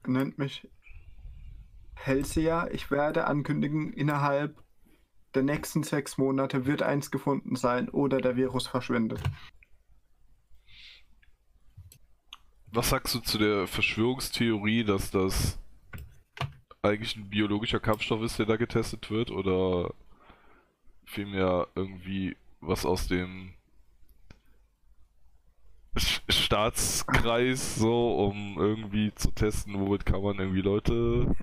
nennt 0.07 0.39
mich 0.39 0.69
Hellseher. 1.95 2.71
Ich 2.73 2.91
werde 2.91 3.27
ankündigen, 3.27 3.93
innerhalb 3.93 4.63
der 5.35 5.43
nächsten 5.43 5.83
sechs 5.83 6.19
Monate 6.19 6.67
wird 6.67 6.83
eins 6.83 7.11
gefunden 7.11 7.57
sein 7.57 7.89
oder 7.89 8.21
der 8.21 8.37
Virus 8.37 8.67
verschwindet. 8.67 9.23
Was 12.67 12.91
sagst 12.91 13.15
du 13.15 13.21
zu 13.21 13.39
der 13.39 13.67
Verschwörungstheorie, 13.67 14.85
dass 14.85 15.11
das 15.11 15.59
eigentlich 16.83 17.17
ein 17.17 17.29
biologischer 17.29 17.81
Kampfstoff 17.81 18.23
ist, 18.23 18.39
der 18.39 18.47
da 18.47 18.57
getestet 18.57 19.11
wird, 19.11 19.31
oder 19.31 19.95
vielmehr 21.05 21.69
irgendwie 21.75 22.37
was 22.61 22.85
aus 22.85 23.09
dem 23.09 23.55
Staatskreis 25.97 27.77
so, 27.77 28.15
um 28.27 28.57
irgendwie 28.59 29.15
zu 29.15 29.31
testen, 29.31 29.79
womit 29.79 30.07
kann 30.07 30.23
man 30.23 30.39
irgendwie 30.39 30.63
Leute. 30.63 31.35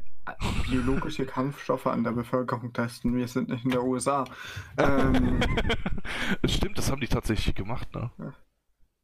Biologische 0.70 1.26
Kampfstoffe 1.26 1.88
an 1.88 2.04
der 2.04 2.12
Bevölkerung 2.12 2.74
testen. 2.74 3.16
Wir 3.16 3.28
sind 3.28 3.50
nicht 3.50 3.66
in 3.66 3.72
der 3.72 3.84
USA. 3.84 4.26
Ähm, 4.78 5.40
Stimmt, 6.46 6.78
das 6.78 6.92
haben 6.92 7.02
die 7.02 7.08
tatsächlich 7.08 7.56
gemacht, 7.56 7.94
ne? 7.94 8.12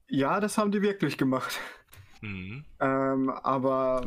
ja, 0.08 0.40
das 0.40 0.58
haben 0.58 0.72
die 0.72 0.82
wirklich 0.82 1.18
gemacht. 1.18 1.60
Mhm. 2.22 2.66
Ähm, 2.80 3.30
aber 3.30 4.06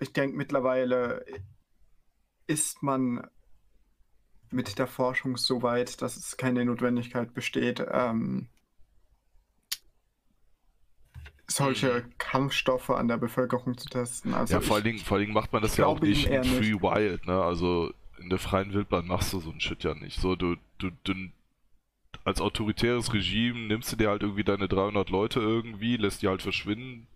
ich 0.00 0.12
denke, 0.12 0.36
mittlerweile 0.36 1.24
ist 2.46 2.82
man 2.82 3.26
mit 4.50 4.78
der 4.78 4.86
Forschung 4.86 5.36
so 5.36 5.62
weit, 5.62 6.02
dass 6.02 6.16
es 6.16 6.36
keine 6.36 6.64
Notwendigkeit 6.64 7.34
besteht, 7.34 7.84
ähm, 7.90 8.48
solche 11.48 12.04
Kampfstoffe 12.18 12.90
an 12.90 13.08
der 13.08 13.16
Bevölkerung 13.18 13.78
zu 13.78 13.88
testen. 13.88 14.34
Also 14.34 14.54
ja, 14.54 14.60
vor 14.60 14.76
allen, 14.76 14.84
Dingen, 14.84 14.98
vor 14.98 15.16
allen 15.16 15.26
Dingen 15.26 15.34
macht 15.34 15.52
man 15.52 15.62
das 15.62 15.76
ja 15.76 15.86
auch 15.86 16.00
nicht 16.00 16.26
in 16.26 16.44
Free 16.44 16.72
nicht. 16.72 16.82
Wild, 16.82 17.26
ne? 17.26 17.42
Also 17.42 17.92
in 18.18 18.30
der 18.30 18.38
freien 18.38 18.72
Wildbahn 18.72 19.06
machst 19.06 19.32
du 19.32 19.40
so 19.40 19.50
ein 19.50 19.60
Shit 19.60 19.84
ja 19.84 19.94
nicht. 19.94 20.20
So, 20.20 20.36
du, 20.36 20.56
du, 20.78 20.90
du, 21.04 21.14
als 22.24 22.40
autoritäres 22.40 23.12
Regime 23.12 23.60
nimmst 23.60 23.92
du 23.92 23.96
dir 23.96 24.08
halt 24.08 24.22
irgendwie 24.22 24.44
deine 24.44 24.68
300 24.68 25.10
Leute 25.10 25.40
irgendwie, 25.40 25.96
lässt 25.96 26.22
die 26.22 26.28
halt 26.28 26.42
verschwinden, 26.42 27.06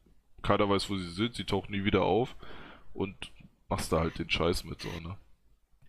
keiner 0.43 0.69
weiß, 0.69 0.89
wo 0.91 0.97
sie 0.97 1.11
sind, 1.11 1.35
sie 1.35 1.45
tauchen 1.45 1.73
nie 1.73 1.85
wieder 1.85 2.03
auf 2.03 2.37
und 2.95 3.15
machst 3.69 3.93
da 3.93 4.01
halt 4.01 4.19
den 4.19 4.31
Scheiß 4.31 4.65
mit, 4.65 4.81
so, 4.81 4.89
ne? 5.01 5.17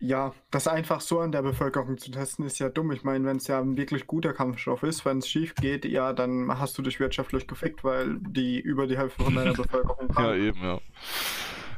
Ja, 0.04 0.34
das 0.50 0.66
einfach 0.66 1.00
so 1.00 1.20
an 1.20 1.30
der 1.30 1.42
Bevölkerung 1.42 1.96
zu 1.96 2.10
testen, 2.10 2.44
ist 2.44 2.58
ja 2.58 2.68
dumm. 2.68 2.90
Ich 2.90 3.04
meine, 3.04 3.24
wenn 3.24 3.36
es 3.36 3.46
ja 3.46 3.60
ein 3.60 3.76
wirklich 3.76 4.08
guter 4.08 4.32
Kampfstoff 4.32 4.82
ist, 4.82 5.04
wenn 5.04 5.18
es 5.18 5.28
schief 5.28 5.54
geht, 5.54 5.84
ja, 5.84 6.12
dann 6.12 6.58
hast 6.58 6.76
du 6.76 6.82
dich 6.82 6.98
wirtschaftlich 6.98 7.46
gefickt, 7.46 7.84
weil 7.84 8.18
die 8.18 8.58
über 8.58 8.88
die 8.88 8.98
Hälfte 8.98 9.22
von 9.22 9.32
deiner 9.32 9.52
Bevölkerung 9.54 10.08
Ja, 10.08 10.14
krank 10.14 10.38
eben, 10.40 10.60
ja. 10.60 10.80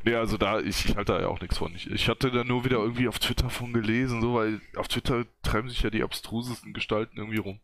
Nee, 0.05 0.15
also 0.15 0.39
da, 0.39 0.61
ich, 0.61 0.87
ich 0.87 0.97
halte 0.97 1.13
da 1.13 1.21
ja 1.21 1.29
auch 1.29 1.43
nichts 1.43 1.59
von. 1.59 1.75
Ich, 1.75 1.91
ich 1.91 2.09
hatte 2.09 2.31
da 2.31 2.45
nur 2.45 2.65
wieder 2.65 2.79
irgendwie 2.79 3.09
auf 3.09 3.19
Twitter 3.19 3.51
von 3.51 3.75
gelesen, 3.75 4.23
so, 4.23 4.35
weil 4.35 4.63
auf 4.77 4.89
Twitter 4.89 5.27
treiben 5.43 5.69
sich 5.69 5.83
ja 5.83 5.91
die 5.91 6.03
abstrusesten 6.03 6.73
Gestalten 6.73 7.19
irgendwie 7.19 7.41
rum. 7.41 7.61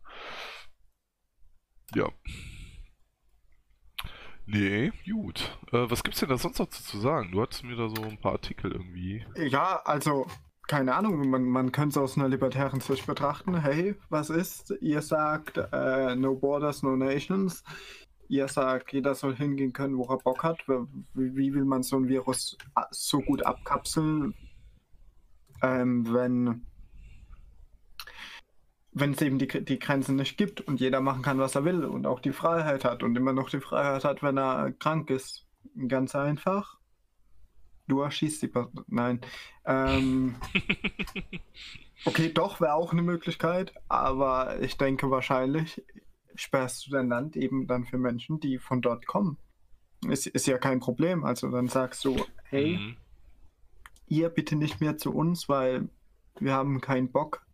Ja. 1.95 2.07
Nee, 4.45 4.91
gut. 5.09 5.57
Äh, 5.71 5.89
was 5.89 6.03
gibt's 6.03 6.19
denn 6.19 6.29
da 6.29 6.37
sonst 6.37 6.59
noch 6.59 6.69
zu 6.69 6.99
sagen? 6.99 7.31
Du 7.31 7.41
hattest 7.41 7.63
mir 7.63 7.75
da 7.75 7.89
so 7.89 8.03
ein 8.03 8.19
paar 8.19 8.33
Artikel 8.33 8.71
irgendwie. 8.71 9.25
Ja, 9.35 9.81
also, 9.85 10.27
keine 10.71 10.95
Ahnung, 10.95 11.29
man, 11.29 11.43
man 11.43 11.73
könnte 11.73 11.89
es 11.89 11.97
aus 11.97 12.17
einer 12.17 12.29
libertären 12.29 12.79
Sicht 12.79 13.05
betrachten. 13.05 13.59
Hey, 13.59 13.95
was 14.07 14.29
ist? 14.29 14.73
Ihr 14.79 15.01
sagt, 15.01 15.57
äh, 15.57 16.15
no 16.15 16.35
borders, 16.35 16.81
no 16.81 16.95
nations. 16.95 17.61
Ihr 18.29 18.47
sagt, 18.47 18.93
jeder 18.93 19.13
soll 19.13 19.35
hingehen 19.35 19.73
können, 19.73 19.97
wo 19.97 20.05
er 20.05 20.19
Bock 20.19 20.43
hat. 20.43 20.65
Wie, 20.69 21.35
wie 21.35 21.53
will 21.53 21.65
man 21.65 21.83
so 21.83 21.97
ein 21.97 22.07
Virus 22.07 22.57
a- 22.73 22.87
so 22.91 23.19
gut 23.19 23.45
abkapseln, 23.45 24.33
ähm, 25.61 26.07
wenn 26.13 26.65
wenn 28.93 29.11
es 29.11 29.21
eben 29.21 29.39
die, 29.39 29.47
die 29.47 29.79
Grenzen 29.79 30.15
nicht 30.15 30.37
gibt 30.37 30.61
und 30.61 30.79
jeder 30.79 31.01
machen 31.01 31.21
kann, 31.21 31.39
was 31.39 31.55
er 31.55 31.65
will 31.65 31.83
und 31.83 32.05
auch 32.07 32.21
die 32.21 32.31
Freiheit 32.33 32.85
hat 32.85 33.03
und 33.03 33.17
immer 33.17 33.33
noch 33.33 33.49
die 33.49 33.59
Freiheit 33.59 34.05
hat, 34.05 34.23
wenn 34.23 34.37
er 34.37 34.71
krank 34.71 35.09
ist. 35.09 35.45
Ganz 35.89 36.15
einfach. 36.15 36.80
Du 37.91 38.01
erschießt 38.01 38.41
die 38.41 38.47
Person. 38.47 38.83
Nein. 38.87 39.21
Ähm, 39.65 40.35
okay, 42.05 42.31
doch, 42.33 42.61
wäre 42.61 42.73
auch 42.73 42.91
eine 42.91 43.01
Möglichkeit, 43.01 43.73
aber 43.87 44.59
ich 44.61 44.77
denke 44.77 45.11
wahrscheinlich 45.11 45.83
sperrst 46.35 46.87
du 46.87 46.91
dein 46.91 47.09
Land 47.09 47.35
eben 47.35 47.67
dann 47.67 47.85
für 47.85 47.97
Menschen, 47.97 48.39
die 48.39 48.57
von 48.57 48.81
dort 48.81 49.05
kommen. 49.05 49.37
Ist, 50.07 50.25
ist 50.27 50.47
ja 50.47 50.57
kein 50.57 50.79
Problem. 50.79 51.23
Also 51.25 51.49
dann 51.49 51.67
sagst 51.67 52.05
du, 52.05 52.15
hey, 52.43 52.77
Mhm. 52.77 52.97
ihr 54.07 54.29
bitte 54.29 54.55
nicht 54.55 54.81
mehr 54.81 54.97
zu 54.97 55.13
uns, 55.13 55.49
weil 55.49 55.89
wir 56.39 56.53
haben 56.53 56.81
keinen 56.81 57.11
Bock, 57.11 57.45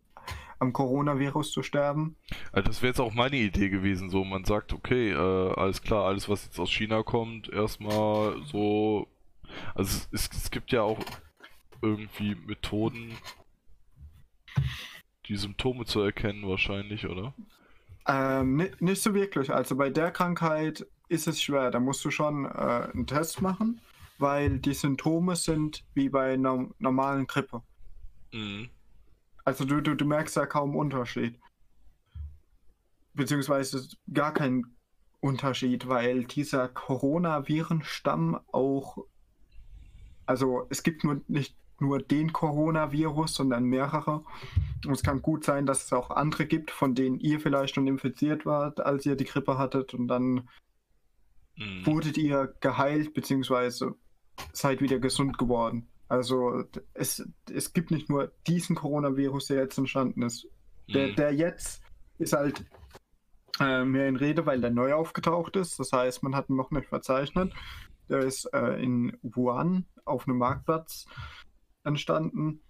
am 0.60 0.72
Coronavirus 0.72 1.52
zu 1.52 1.62
sterben. 1.62 2.16
Also 2.52 2.68
das 2.68 2.82
wäre 2.82 2.90
jetzt 2.90 3.00
auch 3.00 3.14
meine 3.14 3.36
Idee 3.36 3.68
gewesen, 3.68 4.10
so 4.10 4.24
man 4.24 4.44
sagt, 4.44 4.72
okay, 4.72 5.10
äh, 5.10 5.52
alles 5.54 5.82
klar, 5.82 6.06
alles 6.06 6.28
was 6.28 6.44
jetzt 6.46 6.58
aus 6.58 6.70
China 6.70 7.02
kommt, 7.02 7.48
erstmal 7.48 8.42
so, 8.44 9.08
also 9.74 10.06
es, 10.12 10.28
es 10.32 10.50
gibt 10.50 10.72
ja 10.72 10.82
auch 10.82 11.04
irgendwie 11.82 12.34
Methoden, 12.34 13.16
die 15.26 15.36
Symptome 15.36 15.84
zu 15.84 16.00
erkennen 16.00 16.48
wahrscheinlich, 16.48 17.06
oder? 17.06 17.34
Ähm, 18.06 18.56
ni- 18.56 18.70
nicht 18.80 19.02
so 19.02 19.14
wirklich. 19.14 19.52
Also 19.52 19.76
bei 19.76 19.90
der 19.90 20.10
Krankheit 20.10 20.86
ist 21.08 21.28
es 21.28 21.42
schwer. 21.42 21.70
Da 21.70 21.80
musst 21.80 22.04
du 22.04 22.10
schon 22.10 22.46
äh, 22.46 22.48
einen 22.92 23.06
Test 23.06 23.42
machen, 23.42 23.80
weil 24.18 24.58
die 24.58 24.74
Symptome 24.74 25.36
sind 25.36 25.84
wie 25.94 26.08
bei 26.08 26.32
einer 26.32 26.68
normalen 26.78 27.26
Grippe. 27.26 27.62
Mhm. 28.32 28.70
Also 29.44 29.64
du, 29.64 29.80
du, 29.80 29.94
du 29.94 30.04
merkst 30.04 30.36
ja 30.36 30.46
kaum 30.46 30.74
Unterschied. 30.74 31.38
Beziehungsweise 33.14 33.86
gar 34.12 34.32
keinen 34.32 34.76
Unterschied, 35.20 35.88
weil 35.88 36.24
dieser 36.24 36.68
Coronavirenstamm 36.68 38.40
auch, 38.52 38.98
also 40.28 40.66
es 40.70 40.82
gibt 40.82 41.04
nur 41.04 41.20
nicht 41.26 41.56
nur 41.80 42.00
den 42.00 42.32
Coronavirus, 42.32 43.34
sondern 43.34 43.64
mehrere. 43.64 44.24
Und 44.84 44.92
es 44.92 45.02
kann 45.02 45.22
gut 45.22 45.44
sein, 45.44 45.64
dass 45.64 45.84
es 45.84 45.92
auch 45.92 46.10
andere 46.10 46.46
gibt, 46.46 46.70
von 46.72 46.94
denen 46.94 47.20
ihr 47.20 47.38
vielleicht 47.38 47.74
schon 47.76 47.86
infiziert 47.86 48.44
wart, 48.46 48.80
als 48.80 49.06
ihr 49.06 49.14
die 49.14 49.24
Grippe 49.24 49.58
hattet 49.58 49.94
und 49.94 50.08
dann 50.08 50.48
Mhm. 51.56 51.86
wurdet 51.86 52.16
ihr 52.18 52.54
geheilt, 52.60 53.14
beziehungsweise 53.14 53.94
seid 54.52 54.80
wieder 54.80 54.98
gesund 54.98 55.38
geworden. 55.38 55.88
Also 56.08 56.64
es, 56.94 57.26
es 57.52 57.72
gibt 57.72 57.90
nicht 57.90 58.08
nur 58.08 58.32
diesen 58.46 58.76
Coronavirus, 58.76 59.46
der 59.46 59.58
jetzt 59.58 59.78
entstanden 59.78 60.22
ist. 60.22 60.46
Der, 60.88 61.08
Mhm. 61.08 61.14
der 61.16 61.34
jetzt 61.34 61.82
ist 62.18 62.32
halt 62.32 62.64
äh, 63.60 63.84
mehr 63.84 64.08
in 64.08 64.16
Rede, 64.16 64.46
weil 64.46 64.60
der 64.60 64.70
neu 64.70 64.94
aufgetaucht 64.94 65.56
ist. 65.56 65.78
Das 65.80 65.92
heißt, 65.92 66.22
man 66.22 66.36
hat 66.36 66.48
ihn 66.48 66.56
noch 66.56 66.70
nicht 66.70 66.86
verzeichnet. 66.86 67.52
Der 68.08 68.20
ist 68.20 68.46
äh, 68.52 68.82
in 68.82 69.16
Wuhan 69.22 69.86
auf 70.04 70.26
einem 70.26 70.38
Marktplatz 70.38 71.06
entstanden. 71.84 72.60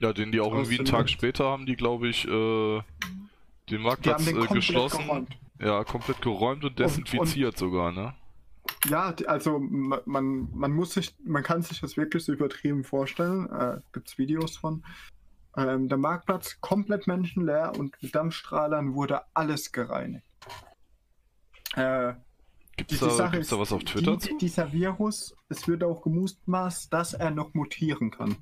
Ja, 0.00 0.12
den 0.12 0.32
die 0.32 0.40
auch 0.40 0.52
Aus 0.52 0.68
irgendwie 0.68 0.78
einen 0.78 0.86
Tag 0.86 1.08
später 1.08 1.44
haben 1.44 1.66
die, 1.66 1.76
glaube 1.76 2.08
ich, 2.08 2.26
äh, 2.26 2.82
den 3.70 3.82
Marktplatz 3.82 4.24
den 4.24 4.42
äh, 4.42 4.46
geschlossen. 4.46 5.06
geräumt. 5.06 5.38
Ja, 5.60 5.84
komplett 5.84 6.20
geräumt 6.20 6.64
und 6.64 6.78
desinfiziert 6.78 7.56
sogar, 7.56 7.92
ne? 7.92 8.14
Ja, 8.86 9.14
also 9.26 9.58
ma- 9.58 10.02
man, 10.04 10.48
man 10.52 10.72
muss 10.72 10.94
sich, 10.94 11.14
man 11.24 11.42
kann 11.42 11.62
sich 11.62 11.80
das 11.80 11.96
wirklich 11.96 12.24
so 12.24 12.32
übertrieben 12.32 12.82
vorstellen. 12.82 13.48
Äh, 13.50 13.80
Gibt 13.92 14.08
es 14.08 14.18
Videos 14.18 14.56
von. 14.56 14.84
Ähm, 15.56 15.88
der 15.88 15.98
Marktplatz 15.98 16.60
komplett 16.60 17.06
menschenleer 17.06 17.72
und 17.78 17.94
mit 18.02 18.14
Dampfstrahlern 18.14 18.94
wurde 18.94 19.22
alles 19.34 19.70
gereinigt. 19.70 20.26
Äh, 21.76 22.14
Gibt's 22.76 22.98
die, 22.98 23.06
da, 23.06 23.28
gibt's 23.28 23.48
da 23.48 23.58
was 23.58 23.72
auf 23.72 23.84
Twitter 23.84 24.16
die, 24.16 24.36
dieser 24.38 24.72
Virus, 24.72 25.36
es 25.48 25.66
wird 25.68 25.84
auch 25.84 26.02
gemutmaßt, 26.02 26.92
dass 26.92 27.14
er 27.14 27.30
noch 27.30 27.54
mutieren 27.54 28.10
kann. 28.10 28.36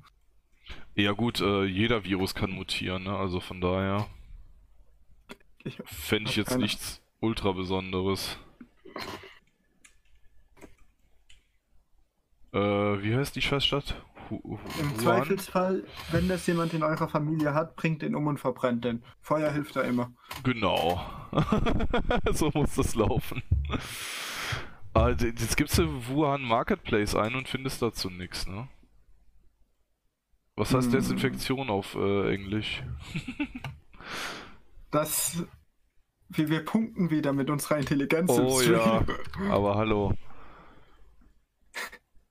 Ja 0.95 1.11
gut, 1.11 1.39
äh, 1.41 1.65
jeder 1.65 2.03
Virus 2.03 2.33
kann 2.33 2.51
mutieren, 2.51 3.03
ne? 3.03 3.15
Also 3.15 3.39
von 3.39 3.61
daher 3.61 4.07
fände 5.85 6.29
ich 6.29 6.35
jetzt 6.35 6.49
keine- 6.49 6.63
nichts 6.63 7.01
ultra 7.19 7.51
Besonderes. 7.51 8.37
Äh, 12.53 12.59
wie 12.59 13.15
heißt 13.15 13.35
die 13.35 13.41
Scheißstadt? 13.41 14.03
Hu 14.29 14.39
Hu 14.43 14.59
Im 14.79 14.91
Wuhan? 14.91 14.99
Zweifelsfall, 14.99 15.83
wenn 16.11 16.27
das 16.27 16.45
jemand 16.47 16.73
in 16.73 16.83
eurer 16.83 17.07
Familie 17.09 17.53
hat, 17.53 17.75
bringt 17.75 18.01
den 18.01 18.15
um 18.15 18.27
und 18.27 18.39
verbrennt 18.39 18.85
den. 18.85 19.03
Feuer 19.21 19.51
hilft 19.51 19.75
da 19.75 19.81
immer. 19.81 20.13
Genau. 20.43 21.01
so 22.31 22.51
muss 22.53 22.75
das 22.75 22.95
laufen. 22.95 23.41
D- 24.95 25.27
jetzt 25.27 25.57
gibst 25.57 25.77
du 25.77 26.07
Wuhan 26.07 26.43
Marketplace 26.43 27.15
ein 27.15 27.35
und 27.35 27.47
findest 27.47 27.81
dazu 27.81 28.09
nichts, 28.09 28.47
ne? 28.47 28.67
Was 30.55 30.73
heißt 30.73 30.87
Hm. 30.87 30.91
Desinfektion 30.93 31.69
auf 31.69 31.95
äh, 31.95 32.33
Englisch? 32.33 32.83
Das, 34.91 35.43
wir, 36.29 36.49
wir 36.49 36.63
punkten 36.63 37.09
wieder 37.09 37.33
mit 37.33 37.49
unserer 37.49 37.77
Intelligenz 37.79 38.29
Oh 38.29 38.61
ja, 38.61 39.03
aber 39.49 39.75
hallo. 39.77 40.13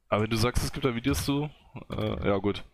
Aber 0.09 0.23
wenn 0.23 0.31
du 0.31 0.37
sagst, 0.37 0.63
es 0.63 0.73
gibt 0.73 0.85
da 0.85 0.95
Videos 0.95 1.25
zu, 1.25 1.51
äh, 1.91 2.29
ja 2.29 2.37
gut. 2.37 2.65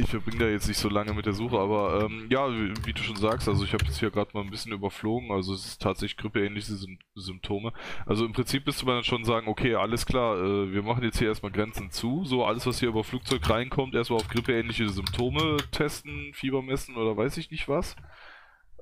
Ich 0.00 0.08
verbringe 0.08 0.38
da 0.38 0.46
jetzt 0.46 0.66
nicht 0.66 0.78
so 0.78 0.88
lange 0.88 1.12
mit 1.12 1.26
der 1.26 1.34
Suche, 1.34 1.58
aber 1.58 2.04
ähm, 2.04 2.26
ja, 2.30 2.48
wie, 2.50 2.72
wie 2.86 2.92
du 2.94 3.02
schon 3.02 3.16
sagst, 3.16 3.48
also 3.48 3.64
ich 3.64 3.72
habe 3.74 3.84
jetzt 3.84 3.98
hier 3.98 4.10
gerade 4.10 4.30
mal 4.32 4.40
ein 4.40 4.50
bisschen 4.50 4.72
überflogen, 4.72 5.30
also 5.30 5.52
es 5.52 5.66
ist 5.66 5.82
tatsächlich 5.82 6.16
grippeähnliche 6.16 6.74
Sym 6.74 6.98
Symptome. 7.14 7.72
Also 8.06 8.24
im 8.24 8.32
Prinzip 8.32 8.64
müsste 8.64 8.86
man 8.86 8.96
dann 8.96 9.04
schon 9.04 9.24
sagen, 9.24 9.46
okay, 9.48 9.74
alles 9.74 10.06
klar, 10.06 10.38
äh, 10.38 10.72
wir 10.72 10.82
machen 10.82 11.04
jetzt 11.04 11.18
hier 11.18 11.28
erstmal 11.28 11.52
Grenzen 11.52 11.90
zu, 11.90 12.24
so 12.24 12.44
alles, 12.44 12.66
was 12.66 12.80
hier 12.80 12.88
über 12.88 13.04
Flugzeug 13.04 13.48
reinkommt, 13.48 13.94
erstmal 13.94 14.20
auf 14.20 14.28
grippeähnliche 14.28 14.88
Symptome 14.88 15.58
testen, 15.70 16.32
Fieber 16.32 16.62
messen 16.62 16.96
oder 16.96 17.16
weiß 17.16 17.36
ich 17.36 17.50
nicht 17.50 17.68
was. 17.68 17.94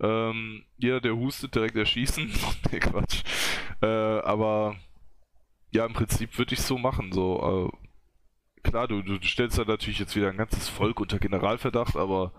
Ähm, 0.00 0.64
jeder, 0.76 1.00
der 1.00 1.16
hustet, 1.16 1.54
direkt 1.54 1.76
erschießen. 1.76 2.31
nee, 2.72 2.78
Quatsch. 2.78 3.24
Äh, 3.83 3.87
aber 3.87 4.76
ja, 5.72 5.85
im 5.85 5.92
Prinzip 5.92 6.38
würde 6.38 6.54
ich 6.54 6.61
so 6.61 6.78
machen. 6.78 7.12
So, 7.12 7.72
äh, 7.72 7.88
klar, 8.62 8.88
du, 8.88 9.03
du 9.03 9.21
stellst 9.23 9.59
da 9.59 9.64
natürlich 9.64 9.99
jetzt 9.99 10.16
wieder 10.16 10.29
ein 10.29 10.37
ganzes 10.37 10.68
Volk 10.68 11.01
unter 11.01 11.18
Generalverdacht, 11.18 11.97
aber 11.97 12.33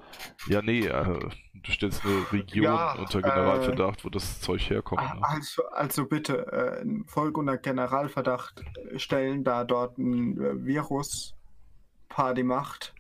ja, 0.47 0.61
nee, 0.61 0.85
äh, 0.85 1.19
du 1.53 1.71
stellst 1.71 2.05
eine 2.05 2.31
Region 2.31 2.63
Ja, 2.63 2.93
unter 2.93 3.19
äh, 3.19 3.21
Generalverdacht, 3.21 4.05
wo 4.05 4.09
das 4.09 4.41
Zeug 4.41 4.69
herkommt. 4.69 5.01
Ne? 5.01 5.19
Also, 5.21 5.63
also 5.69 6.05
bitte, 6.05 6.47
äh, 6.51 6.81
ein 6.81 7.05
Volk 7.07 7.37
unter 7.37 7.57
Generalverdacht 7.57 8.63
stellen, 8.97 9.43
da 9.43 9.63
dort 9.63 9.97
ein 9.97 10.39
äh, 10.39 10.65
Virus 10.65 11.35
Party 12.07 12.43
macht. 12.43 12.93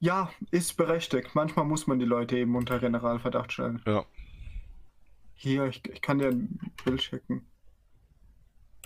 Ja, 0.00 0.30
ist 0.50 0.76
berechtigt. 0.76 1.34
Manchmal 1.34 1.64
muss 1.64 1.86
man 1.86 1.98
die 1.98 2.04
Leute 2.04 2.38
eben 2.38 2.54
unter 2.54 2.78
Generalverdacht 2.78 3.52
stellen. 3.52 3.82
Ja. 3.84 4.04
Hier, 5.34 5.66
ich, 5.66 5.84
ich 5.88 6.00
kann 6.00 6.18
dir 6.18 6.28
ein 6.28 6.72
Bild 6.84 7.02
schicken. 7.02 7.46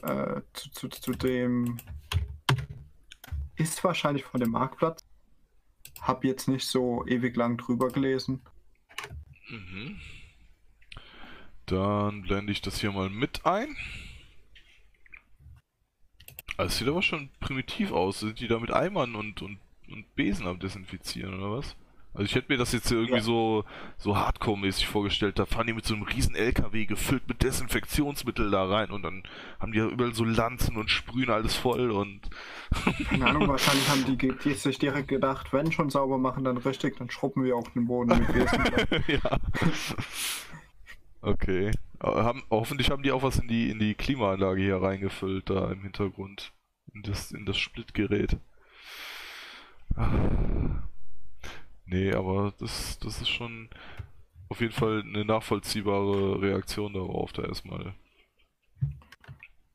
Äh, 0.03 0.41
zu, 0.53 0.71
zu, 0.71 0.89
zu 0.89 1.13
dem. 1.13 1.79
Ist 3.57 3.83
wahrscheinlich 3.85 4.25
von 4.25 4.41
dem 4.41 4.51
Marktplatz. 4.51 5.05
Hab 6.01 6.25
jetzt 6.25 6.49
nicht 6.49 6.67
so 6.67 7.07
ewig 7.07 7.37
lang 7.37 7.57
drüber 7.59 7.89
gelesen. 7.89 8.41
Mhm. 9.49 10.01
Dann 11.67 12.23
blende 12.23 12.53
ich 12.53 12.61
das 12.61 12.81
hier 12.81 12.93
mal 12.93 13.09
mit 13.09 13.47
ein. 13.47 13.77
Also, 16.57 16.79
sieht 16.79 16.89
aber 16.89 17.03
schon 17.03 17.31
primitiv 17.41 17.93
aus. 17.93 18.21
Sind 18.21 18.41
die 18.41 18.49
da 18.49 18.59
mit 18.59 18.73
Eimern 18.73 19.15
und, 19.15 19.43
und, 19.43 19.59
und 19.89 20.15
Besen 20.15 20.47
am 20.47 20.59
Desinfizieren 20.59 21.35
oder 21.35 21.59
was? 21.59 21.77
Also 22.15 22.25
ich 22.27 22.35
hätte 22.35 22.53
mir 22.53 22.59
das 22.59 22.73
jetzt 22.73 22.91
irgendwie 22.91 23.15
Ja. 23.15 23.21
so, 23.23 23.65
so 23.97 24.17
Hardcore-mäßig 24.17 24.87
vorgestellt. 24.87 25.39
Da 25.39 25.47
fahren 25.47 25.67
die 25.67 25.73
mit 25.73 25.87
so 25.87 25.95
einem 25.95 26.03
riesen 26.03 26.35
LKW 26.35 26.85
gefüllt 26.85 27.27
mit 27.27 27.43
Desinfektionsmittel 27.43 28.51
da 28.51 28.67
rein 28.67 28.91
und 28.91 29.03
dann 29.03 29.23
haben 29.59 29.73
die 29.73 29.79
ja 29.79 29.87
überall 29.87 30.13
so 30.15 30.25
Lanzen 30.25 30.77
und 30.77 30.91
sprühen 30.91 31.31
alles 31.31 31.57
voll 31.57 31.91
und 31.91 32.21
Keine 33.09 33.27
Ahnung, 33.27 33.49
wahrscheinlich 33.49 33.89
haben 33.89 34.05
die, 34.05 34.17
die 34.45 34.53
sich 34.55 34.79
direkt 34.79 35.09
gedacht, 35.09 35.53
wenn 35.53 35.73
schon 35.73 35.91
sauber 35.91 36.19
machen, 36.19 36.45
dann 36.45 36.57
richtig, 36.59 36.97
dann 36.99 37.11
schrubben 37.11 37.45
wir 37.45 37.57
auch 37.57 37.69
den 37.69 37.87
Boden 37.87 38.19
mit 38.19 38.29
ja. 39.09 39.39
Okay. 41.23 41.71
Aber 41.99 42.25
haben, 42.25 42.43
hoffentlich 42.51 42.91
haben 42.91 43.03
die 43.03 43.13
auch 43.13 43.23
was 43.23 43.39
in 43.39 43.49
die, 43.49 43.71
in 43.71 43.79
die 43.79 43.95
Klimaanlage 43.95 44.61
hier 44.61 44.83
reingefüllt, 44.83 45.49
da 45.51 45.71
im 45.71 45.83
Hintergrund. 45.83 46.53
In 46.95 47.03
das, 47.03 47.31
in 47.33 47.47
das 47.47 47.57
Splitgerät. 47.59 48.37
Ah. 49.97 50.83
Nee, 51.87 52.13
aber 52.13 52.55
das, 52.59 52.99
das 53.01 53.21
ist 53.21 53.29
schon 53.29 53.69
auf 54.49 54.61
jeden 54.61 54.73
Fall 54.73 55.03
eine 55.03 55.25
nachvollziehbare 55.25 56.41
Reaktion 56.41 56.93
darauf, 56.93 57.33
da 57.33 57.43
erstmal. 57.43 57.95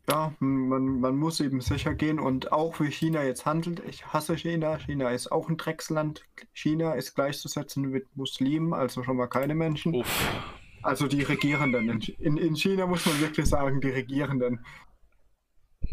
Ja, 0.10 0.34
man, 0.40 1.02
man 1.02 1.18
muss 1.18 1.42
eben 1.42 1.60
sicher 1.60 1.94
gehen 1.94 2.20
und 2.20 2.54
auch 2.54 2.80
wie 2.80 2.92
China 2.92 3.24
jetzt 3.24 3.46
handelt, 3.46 3.82
ich 3.90 4.06
hasse 4.06 4.38
China, 4.38 4.78
China 4.78 5.10
ist 5.10 5.32
auch 5.32 5.50
ein 5.50 5.58
Drecksland, 5.58 6.24
China 6.54 6.94
ist 6.94 7.16
gleichzusetzen 7.16 7.90
mit 7.90 8.16
Muslimen, 8.16 8.74
also 8.74 9.04
schon 9.04 9.18
mal 9.18 9.28
keine 9.28 9.54
Menschen, 9.54 9.96
Uff. 9.96 10.54
also 10.82 11.08
die 11.08 11.24
Regierenden. 11.24 11.90
In, 11.90 12.02
in, 12.20 12.38
in 12.38 12.56
China 12.56 12.88
muss 12.88 13.06
man 13.06 13.20
wirklich 13.20 13.48
sagen, 13.48 13.82
die 13.82 13.90
Regierenden. 13.90 14.64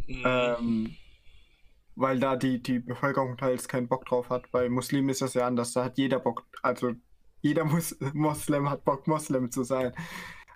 Mhm. 0.07 0.23
Ähm, 0.25 0.97
weil 1.97 2.19
da 2.19 2.37
die, 2.37 2.63
die 2.63 2.81
Bevölkerung 2.81 3.37
teils 3.37 3.69
keinen 3.69 3.89
Bock 3.89 4.05
drauf 4.07 4.31
hat. 4.31 4.51
Bei 4.51 4.69
Muslimen 4.69 5.09
ist 5.11 5.23
das 5.23 5.35
ja 5.35 5.47
anders, 5.47 5.73
da 5.73 5.85
hat 5.85 5.99
jeder 5.99 6.19
Bock, 6.19 6.45
also 6.63 6.93
jeder 7.41 7.65
Mus 7.65 7.97
Moslem 8.15 8.71
hat 8.71 8.85
Bock, 8.85 9.07
Moslem 9.07 9.51
zu 9.51 9.63
sein. 9.65 9.93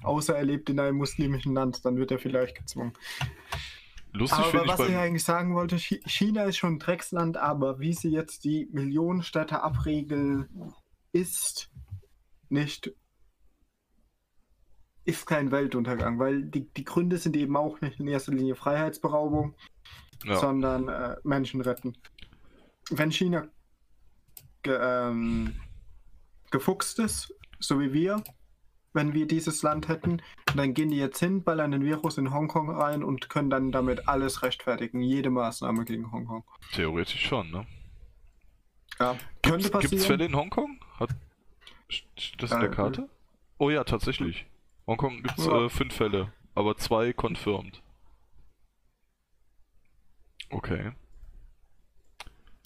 Außer 0.03 0.37
er 0.37 0.45
lebt 0.45 0.71
in 0.71 0.79
einem 0.81 0.97
muslimischen 0.97 1.55
Land, 1.55 1.85
dann 1.85 1.97
wird 1.97 2.11
er 2.11 2.19
vielleicht 2.19 2.57
gezwungen. 2.57 2.93
Lustig 4.13 4.39
Aber 4.39 4.63
ich 4.63 4.69
was 4.69 4.81
ich 4.81 4.87
beim, 4.87 4.97
eigentlich 4.97 5.25
sagen 5.25 5.55
wollte, 5.55 5.77
Chi- 5.77 6.01
China 6.07 6.45
ist 6.45 6.57
schon 6.57 6.75
ein 6.75 6.79
Drecksland, 6.79 7.37
aber 7.37 7.79
wie 7.79 7.93
sie 7.93 8.11
jetzt 8.11 8.45
die 8.45 8.69
Millionenstädte 8.73 9.63
abregeln, 9.63 10.49
ist 11.13 11.71
nicht, 12.49 12.93
ist 15.05 15.27
kein 15.27 15.51
Weltuntergang, 15.51 16.19
weil 16.19 16.45
die, 16.45 16.69
die 16.73 16.85
Gründe 16.85 17.19
sind 17.19 17.37
eben 17.37 17.57
auch 17.57 17.81
nicht 17.81 18.01
in 18.01 18.09
erster 18.09 18.33
Linie 18.33 18.55
Freiheitsberaubung, 18.55 19.55
ja, 20.25 20.37
sondern 20.37 20.89
äh, 20.89 21.17
Menschen 21.25 21.61
retten. 21.61 21.97
Wenn 22.91 23.11
China 23.13 23.47
ge, 24.63 24.79
ähm, 24.81 25.55
gefuchst 26.51 26.99
ist, 26.99 27.35
so 27.61 27.81
wie 27.81 27.93
wir, 27.93 28.23
wenn 28.95 29.13
wir 29.15 29.27
dieses 29.27 29.63
Land 29.63 29.89
hätten, 29.89 30.23
dann 30.57 30.75
gehen 30.75 30.91
die 30.91 30.97
jetzt 30.97 31.19
hin, 31.19 31.45
ballern 31.45 31.71
den 31.73 31.85
Virus 31.85 32.19
in 32.19 32.33
Hongkong 32.33 32.71
rein 32.71 33.05
und 33.05 33.29
können 33.29 33.51
dann 33.51 33.71
damit 33.71 34.09
alles 34.09 34.43
rechtfertigen, 34.43 35.03
jede 35.03 35.31
Maßnahme 35.31 35.85
gegen 35.85 36.11
Hongkong. 36.11 36.45
theoretisch 36.73 37.27
schon, 37.27 37.51
ne? 37.51 37.67
Ja, 38.99 39.13
könnte 39.43 39.59
Gibt's, 39.59 39.71
passieren. 39.71 39.91
gibt's 39.91 40.07
Fälle 40.07 40.25
in 40.25 40.35
Hongkong? 40.35 40.81
Hat, 40.99 41.11
steht 41.89 42.43
das 42.43 42.51
in 42.53 42.61
der 42.61 42.71
Äh, 42.71 42.75
Karte? 42.75 43.09
Oh 43.59 43.71
ja, 43.71 43.85
tatsächlich. 43.85 44.47
Hongkong 44.87 45.23
gibt's 45.23 45.47
Ja. 45.47 45.67
äh, 45.67 45.69
fünf 45.69 45.95
Fälle, 45.95 46.33
aber 46.55 46.77
zwei 46.77 47.13
confirmed. 47.13 47.83
Okay. 50.51 50.93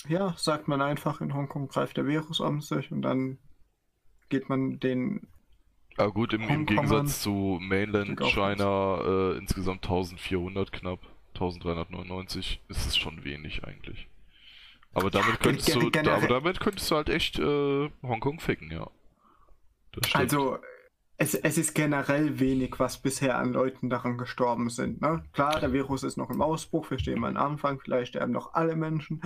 Ja, 0.09 0.35
sagt 0.37 0.68
man 0.68 0.83
einfach, 0.83 1.21
in 1.21 1.35
Hongkong 1.35 1.68
greift 1.68 1.97
der 1.97 2.07
Virus 2.07 2.40
um 2.40 2.61
sich 2.61 2.90
und 2.90 3.03
dann 3.03 3.38
geht 4.29 4.49
man 4.49 4.81
den. 4.81 5.29
Ah 5.97 6.07
gut, 6.07 6.33
im, 6.33 6.42
im 6.49 6.66
Gegensatz 6.66 7.23
zu 7.23 7.59
Mainland 7.61 8.18
China 8.21 9.01
äh, 9.05 9.38
insgesamt 9.38 9.85
1400 9.85 10.73
knapp, 10.73 11.01
1399 11.35 12.62
ist 12.68 12.87
es 12.87 12.97
schon 12.97 13.25
wenig 13.25 13.64
eigentlich. 13.64 14.09
Aber 14.95 15.11
damit 15.11 15.40
könntest 15.40 15.75
du, 15.75 15.90
aber 16.11 16.29
damit 16.29 16.61
könntest 16.61 16.90
du 16.90 16.97
halt 16.97 17.09
echt 17.09 17.38
äh, 17.38 17.90
Hongkong 18.03 18.40
ficken, 18.40 18.71
ja. 18.71 18.90
Also, 20.14 20.59
es, 21.22 21.35
es 21.35 21.56
ist 21.56 21.74
generell 21.74 22.40
wenig, 22.40 22.80
was 22.80 22.98
bisher 22.98 23.38
an 23.38 23.52
Leuten 23.52 23.88
daran 23.88 24.18
gestorben 24.18 24.70
sind. 24.70 25.00
Ne? 25.00 25.22
Klar, 25.32 25.61
der 25.61 25.72
Virus 25.72 26.02
ist 26.02 26.16
noch 26.16 26.30
im 26.30 26.42
Ausbruch, 26.42 26.90
wir 26.90 26.98
stehen 26.98 27.24
am 27.24 27.37
Anfang, 27.37 27.78
vielleicht 27.78 28.08
sterben 28.08 28.32
noch 28.32 28.54
alle 28.54 28.74
Menschen, 28.74 29.22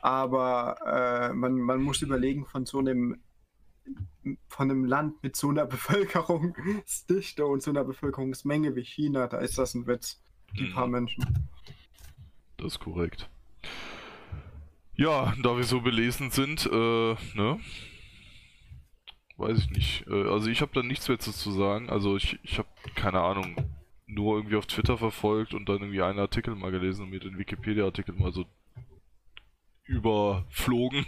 aber 0.00 0.76
äh, 0.86 1.34
man, 1.34 1.54
man 1.58 1.82
muss 1.82 2.00
überlegen, 2.00 2.46
von 2.46 2.64
so 2.64 2.78
einem 2.78 3.20
von 4.46 4.70
einem 4.70 4.84
Land 4.84 5.20
mit 5.24 5.34
so 5.34 5.48
einer 5.48 5.66
Bevölkerungsdichte 5.74 7.44
und 7.44 7.60
so 7.60 7.72
einer 7.72 7.82
Bevölkerungsmenge 7.82 8.76
wie 8.76 8.84
China, 8.84 9.26
da 9.26 9.38
ist 9.38 9.58
das 9.58 9.74
ein 9.74 9.88
Witz. 9.88 10.22
Die 10.56 10.68
Mhm. 10.68 10.74
paar 10.74 10.86
Menschen. 10.86 11.48
Das 12.58 12.74
ist 12.74 12.78
korrekt. 12.78 13.28
Ja, 14.94 15.34
da 15.42 15.56
wir 15.56 15.64
so 15.64 15.80
belesen 15.80 16.30
sind, 16.30 16.66
äh, 16.70 17.14
ne? 17.34 17.58
Weiß 19.42 19.58
ich 19.58 19.70
nicht. 19.70 20.06
Äh, 20.06 20.28
also 20.28 20.48
ich 20.48 20.60
habe 20.60 20.70
da 20.72 20.84
nichts 20.84 21.08
mehr 21.08 21.18
zu 21.18 21.32
sagen. 21.50 21.90
Also 21.90 22.16
ich, 22.16 22.38
ich 22.44 22.58
habe 22.58 22.68
keine 22.94 23.20
Ahnung, 23.20 23.56
nur 24.06 24.36
irgendwie 24.36 24.54
auf 24.54 24.66
Twitter 24.66 24.96
verfolgt 24.96 25.52
und 25.52 25.68
dann 25.68 25.80
irgendwie 25.80 26.02
einen 26.02 26.20
Artikel 26.20 26.54
mal 26.54 26.70
gelesen 26.70 27.02
und 27.02 27.10
mir 27.10 27.18
den 27.18 27.38
Wikipedia-Artikel 27.38 28.14
mal 28.14 28.32
so 28.32 28.44
überflogen. 29.84 31.06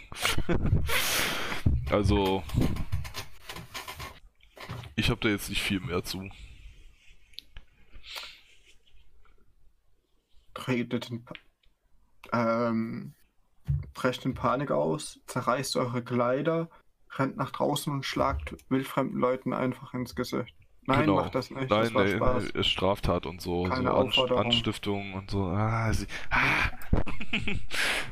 also 1.91 2.43
ich 4.97 5.11
habe 5.11 5.21
da 5.21 5.29
jetzt 5.29 5.49
nicht 5.49 5.63
viel 5.63 5.79
mehr 5.79 6.03
zu. 6.03 6.29
tretet 10.55 11.11
in, 11.11 11.25
ähm, 12.33 13.15
brecht 13.93 14.25
in 14.25 14.35
Panik 14.35 14.71
aus, 14.71 15.21
zerreißt 15.27 15.77
eure 15.77 16.03
Kleider, 16.03 16.69
rennt 17.19 17.37
nach 17.37 17.51
draußen 17.51 17.93
und 17.93 18.05
schlagt 18.05 18.55
wildfremden 18.69 19.19
Leuten 19.19 19.53
einfach 19.53 19.95
ins 19.95 20.15
Gesicht. 20.15 20.55
Nein, 20.87 21.01
Genau. 21.07 21.15
macht 21.17 21.35
das 21.35 21.49
nicht. 21.51 21.71
Nein, 21.71 21.85
das 21.85 21.95
war 21.95 22.05
nee, 22.05 22.17
Spaß. 22.17 22.45
ist 22.51 22.67
Straftat 22.67 23.25
und 23.25 23.41
so. 23.41 23.63
Keine 23.63 23.89
so 23.89 23.97
Anst. 23.97 24.19
Anstiftung 24.19 25.15
und 25.15 25.31
so. 25.31 25.47
Ah, 25.47 25.91
sie, 25.95 26.07
ah. 26.29 26.69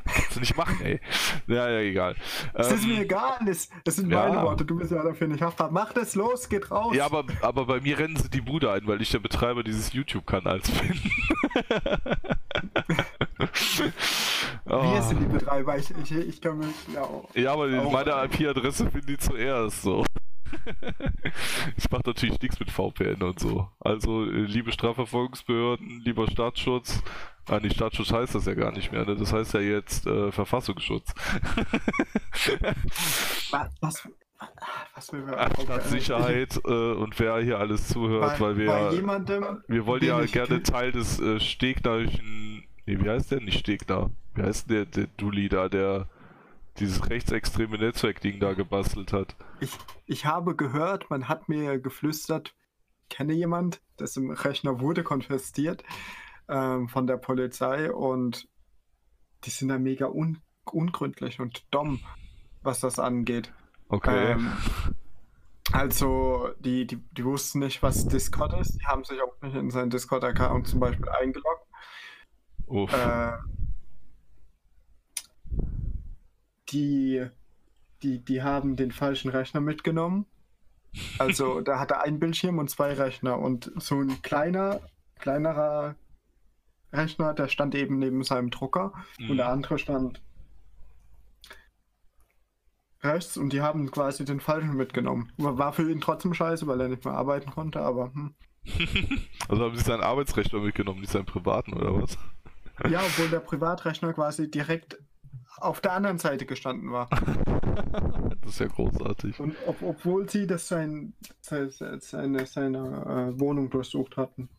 Kannst 0.05 0.35
du 0.35 0.39
nicht 0.39 0.57
machen, 0.57 0.81
ey. 0.81 0.99
Ja, 1.45 1.69
ja, 1.69 1.79
egal. 1.81 2.15
Es 2.55 2.71
ist 2.71 2.83
Ähm, 2.85 2.89
mir 2.95 3.01
egal, 3.01 3.37
das, 3.45 3.69
das 3.83 3.97
sind 3.97 4.09
ja. 4.11 4.27
meine 4.27 4.41
Worte, 4.41 4.65
du 4.65 4.75
bist 4.75 4.91
ja 4.91 5.03
dafür 5.03 5.27
nicht 5.27 5.43
haftbar. 5.43 5.69
Mach 5.69 5.93
das 5.93 6.15
los, 6.15 6.49
geht 6.49 6.71
raus. 6.71 6.95
ja, 6.95 7.05
aber, 7.05 7.25
aber 7.43 7.67
bei 7.67 7.79
mir 7.79 7.99
rennen 7.99 8.15
sie 8.15 8.31
die 8.31 8.41
Bude 8.41 8.71
ein, 8.71 8.87
weil 8.87 9.03
ich 9.03 9.11
der 9.11 9.19
Betreiber 9.19 9.63
dieses 9.63 9.93
YouTube-Kanals 9.93 10.71
bin. 10.71 10.99
Wir 14.65 14.75
Oh. 14.75 15.01
sind 15.01 15.19
die 15.19 15.25
Betreiber, 15.25 15.77
ich, 15.77 15.91
ich, 15.91 16.11
ich 16.11 16.41
kann 16.41 16.57
mich 16.59 16.67
ja 16.93 17.01
auch. 17.01 17.29
Ja, 17.35 17.53
aber 17.53 17.65
Auch- 17.81 17.91
meine 17.91 18.11
IP-Adresse 18.25 18.89
finden 18.89 19.07
die 19.07 19.17
zuerst 19.17 19.81
so. 19.81 20.05
ich 21.77 21.89
mache 21.91 22.03
natürlich 22.05 22.39
nichts 22.41 22.59
mit 22.59 22.69
VPN 22.71 23.23
und 23.23 23.39
so. 23.39 23.67
Also, 23.79 24.23
äh, 24.23 24.29
liebe 24.45 24.71
Strafverfolgungsbehörden, 24.71 26.01
lieber 26.05 26.29
Staatsschutz. 26.29 27.01
Ah, 27.49 27.59
nicht 27.59 27.75
Staatsschutz 27.75 28.11
heißt 28.13 28.35
das 28.35 28.45
ja 28.45 28.53
gar 28.53 28.71
nicht 28.71 28.91
mehr, 28.91 29.03
ne? 29.05 29.15
Das 29.17 29.33
heißt 29.33 29.53
ja 29.55 29.59
jetzt 29.59 30.05
äh, 30.07 30.31
Verfassungsschutz. 30.31 31.13
Was, 33.51 33.69
was, 33.81 34.09
was 34.95 35.13
will 35.13 35.25
wir 35.27 35.49
Staatssicherheit 35.63 36.59
äh, 36.65 36.69
und 36.93 37.19
wer 37.19 37.37
hier 37.39 37.59
alles 37.59 37.87
zuhört, 37.89 38.39
Bei, 38.39 38.45
weil 38.45 38.57
wir 38.57 38.65
ja, 38.65 38.91
jemandem, 38.91 39.63
wir 39.67 39.85
wollen 39.85 40.03
ja 40.03 40.19
gerne 40.25 40.63
Teil 40.63 40.91
des 40.91 41.19
äh, 41.19 41.39
Stegnerischen. 41.39 42.65
Nee, 42.85 42.99
wie 42.99 43.09
heißt 43.09 43.31
der? 43.31 43.41
Nicht 43.41 43.59
Stegner. 43.59 44.11
Wie 44.35 44.43
heißt 44.43 44.69
der, 44.69 44.85
der 44.85 45.07
Dulli 45.17 45.49
da, 45.49 45.69
der 45.69 46.09
dieses 46.79 47.09
rechtsextreme 47.09 47.77
Netzwerkding 47.77 48.39
da 48.39 48.53
gebastelt 48.53 49.13
hat? 49.13 49.35
Ich, 49.59 49.77
ich 50.05 50.25
habe 50.25 50.55
gehört, 50.55 51.09
man 51.09 51.29
hat 51.29 51.47
mir 51.47 51.79
geflüstert, 51.79 52.55
kenne 53.09 53.33
jemand, 53.33 53.81
dessen 53.99 54.31
Rechner 54.31 54.79
wurde 54.79 55.03
konfisziert 55.03 55.83
ähm, 56.49 56.89
von 56.89 57.07
der 57.07 57.17
Polizei 57.17 57.91
und 57.91 58.47
die 59.43 59.49
sind 59.49 59.69
da 59.69 59.77
mega 59.77 60.07
un 60.07 60.41
ungründlich 60.71 61.41
und 61.41 61.65
dumm, 61.71 61.99
was 62.61 62.79
das 62.79 62.97
angeht. 62.97 63.51
Okay. 63.89 64.31
Ähm, 64.31 64.51
also, 65.73 66.49
die, 66.59 66.87
die, 66.87 66.97
die 67.11 67.25
wussten 67.25 67.59
nicht, 67.59 67.83
was 67.83 68.07
Discord 68.07 68.53
ist. 68.59 68.79
Die 68.79 68.85
haben 68.85 69.03
sich 69.03 69.21
auch 69.21 69.41
nicht 69.41 69.55
in 69.55 69.69
seinen 69.69 69.89
Discord-Account 69.89 70.67
zum 70.67 70.79
Beispiel 70.79 71.09
eingeloggt. 71.09 71.67
Äh, 72.69 73.31
die, 76.69 77.25
die, 78.01 78.23
die 78.23 78.41
haben 78.41 78.75
den 78.75 78.91
falschen 78.91 79.29
Rechner 79.29 79.61
mitgenommen. 79.61 80.25
Also 81.19 81.61
da 81.61 81.79
hatte 81.79 82.01
ein 82.01 82.19
Bildschirm 82.19 82.57
und 82.59 82.69
zwei 82.69 82.93
Rechner 82.93 83.39
und 83.39 83.71
so 83.77 83.99
ein 84.01 84.21
kleiner, 84.21 84.81
kleinerer 85.19 85.95
Rechner, 86.91 87.33
der 87.33 87.47
stand 87.47 87.75
eben 87.75 87.97
neben 87.99 88.23
seinem 88.23 88.51
Drucker 88.51 88.93
und 89.19 89.37
der 89.37 89.47
Mhm. 89.47 89.53
andere 89.53 89.79
stand 89.79 90.21
rechts 93.01 93.35
und 93.37 93.51
die 93.51 93.61
haben 93.61 93.91
quasi 93.91 94.25
den 94.25 94.39
falschen 94.39 94.75
mitgenommen. 94.75 95.31
War 95.37 95.73
für 95.73 95.89
ihn 95.91 96.01
trotzdem 96.01 96.33
scheiße, 96.33 96.67
weil 96.67 96.79
er 96.81 96.87
nicht 96.87 97.03
mehr 97.03 97.13
arbeiten 97.13 97.51
konnte, 97.51 97.81
aber 97.81 98.13
hm. 98.13 98.35
also 99.49 99.63
haben 99.65 99.75
sie 99.75 99.83
seinen 99.83 100.03
Arbeitsrechner 100.03 100.59
mitgenommen, 100.59 101.01
nicht 101.01 101.11
seinen 101.11 101.25
privaten 101.25 101.73
oder 101.73 102.01
was? 102.01 102.17
Ja, 102.89 103.01
obwohl 103.01 103.29
der 103.29 103.39
Privatrechner 103.39 104.13
quasi 104.13 104.49
direkt 104.49 104.97
auf 105.57 105.81
der 105.81 105.93
anderen 105.93 106.17
Seite 106.17 106.45
gestanden 106.45 106.91
war. 106.91 107.09
das 108.41 108.51
ist 108.53 108.59
ja 108.59 108.67
großartig. 108.67 109.39
Und 109.39 109.55
ob, 109.67 109.81
obwohl 109.81 110.29
sie 110.29 110.47
das 110.47 110.67
sein, 110.67 111.13
se- 111.41 111.69
se- 111.71 111.99
seine, 112.01 112.45
seine 112.45 113.31
äh, 113.35 113.39
Wohnung 113.39 113.69
durchsucht 113.69 114.17
hatten. 114.17 114.49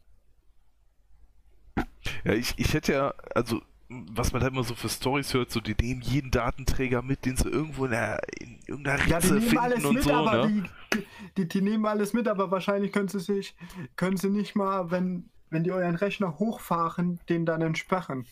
Ja, 2.25 2.33
ich, 2.33 2.55
ich 2.57 2.73
hätte 2.75 2.93
ja, 2.93 3.15
also, 3.35 3.61
was 3.89 4.33
man 4.33 4.43
halt 4.43 4.53
immer 4.53 4.65
so 4.65 4.75
für 4.75 4.89
Stories 4.89 5.35
hört, 5.35 5.51
so 5.51 5.61
die 5.61 5.75
nehmen 5.81 6.01
jeden 6.01 6.31
Datenträger 6.31 7.03
mit, 7.03 7.25
den 7.25 7.37
sie 7.37 7.49
irgendwo 7.49 7.85
in, 7.85 7.91
der, 7.93 8.21
in 8.41 8.59
irgendeiner 8.67 8.99
Ritze 9.05 9.11
Ja, 9.11 9.21
die 9.21 9.33
nehmen 9.33 9.43
finden 9.43 9.59
alles 9.59 9.85
und 9.85 9.95
mit, 9.95 10.05
so, 10.05 10.13
aber 10.13 10.49
ne? 10.49 10.65
die, 10.93 11.05
die, 11.37 11.49
die 11.49 11.61
nehmen 11.63 11.87
alles 11.87 12.13
mit, 12.13 12.29
aber 12.29 12.51
wahrscheinlich 12.51 12.93
können 12.93 13.09
sie 13.09 13.21
sich, 13.21 13.55
können 13.97 14.17
sie 14.17 14.31
nicht 14.31 14.55
mal, 14.57 14.91
wenn, 14.91 15.29
wenn 15.51 15.65
die 15.65 15.73
euren 15.73 15.95
Rechner 15.97 16.39
hochfahren, 16.39 17.21
den 17.29 17.47
dann 17.47 17.63
entsperren. 17.63 18.27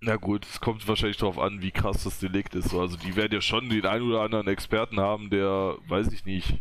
Na 0.00 0.16
gut, 0.16 0.44
es 0.46 0.60
kommt 0.60 0.86
wahrscheinlich 0.88 1.16
darauf 1.18 1.38
an, 1.38 1.62
wie 1.62 1.70
krass 1.70 2.02
das 2.04 2.18
Delikt 2.18 2.54
ist. 2.56 2.70
So, 2.70 2.80
Also 2.80 2.96
die 2.96 3.14
werden 3.14 3.32
ja 3.32 3.40
schon 3.40 3.68
den 3.68 3.86
einen 3.86 4.04
oder 4.08 4.22
anderen 4.22 4.48
Experten 4.48 4.98
haben, 4.98 5.30
der, 5.30 5.76
weiß 5.88 6.12
ich 6.12 6.24
nicht, 6.24 6.60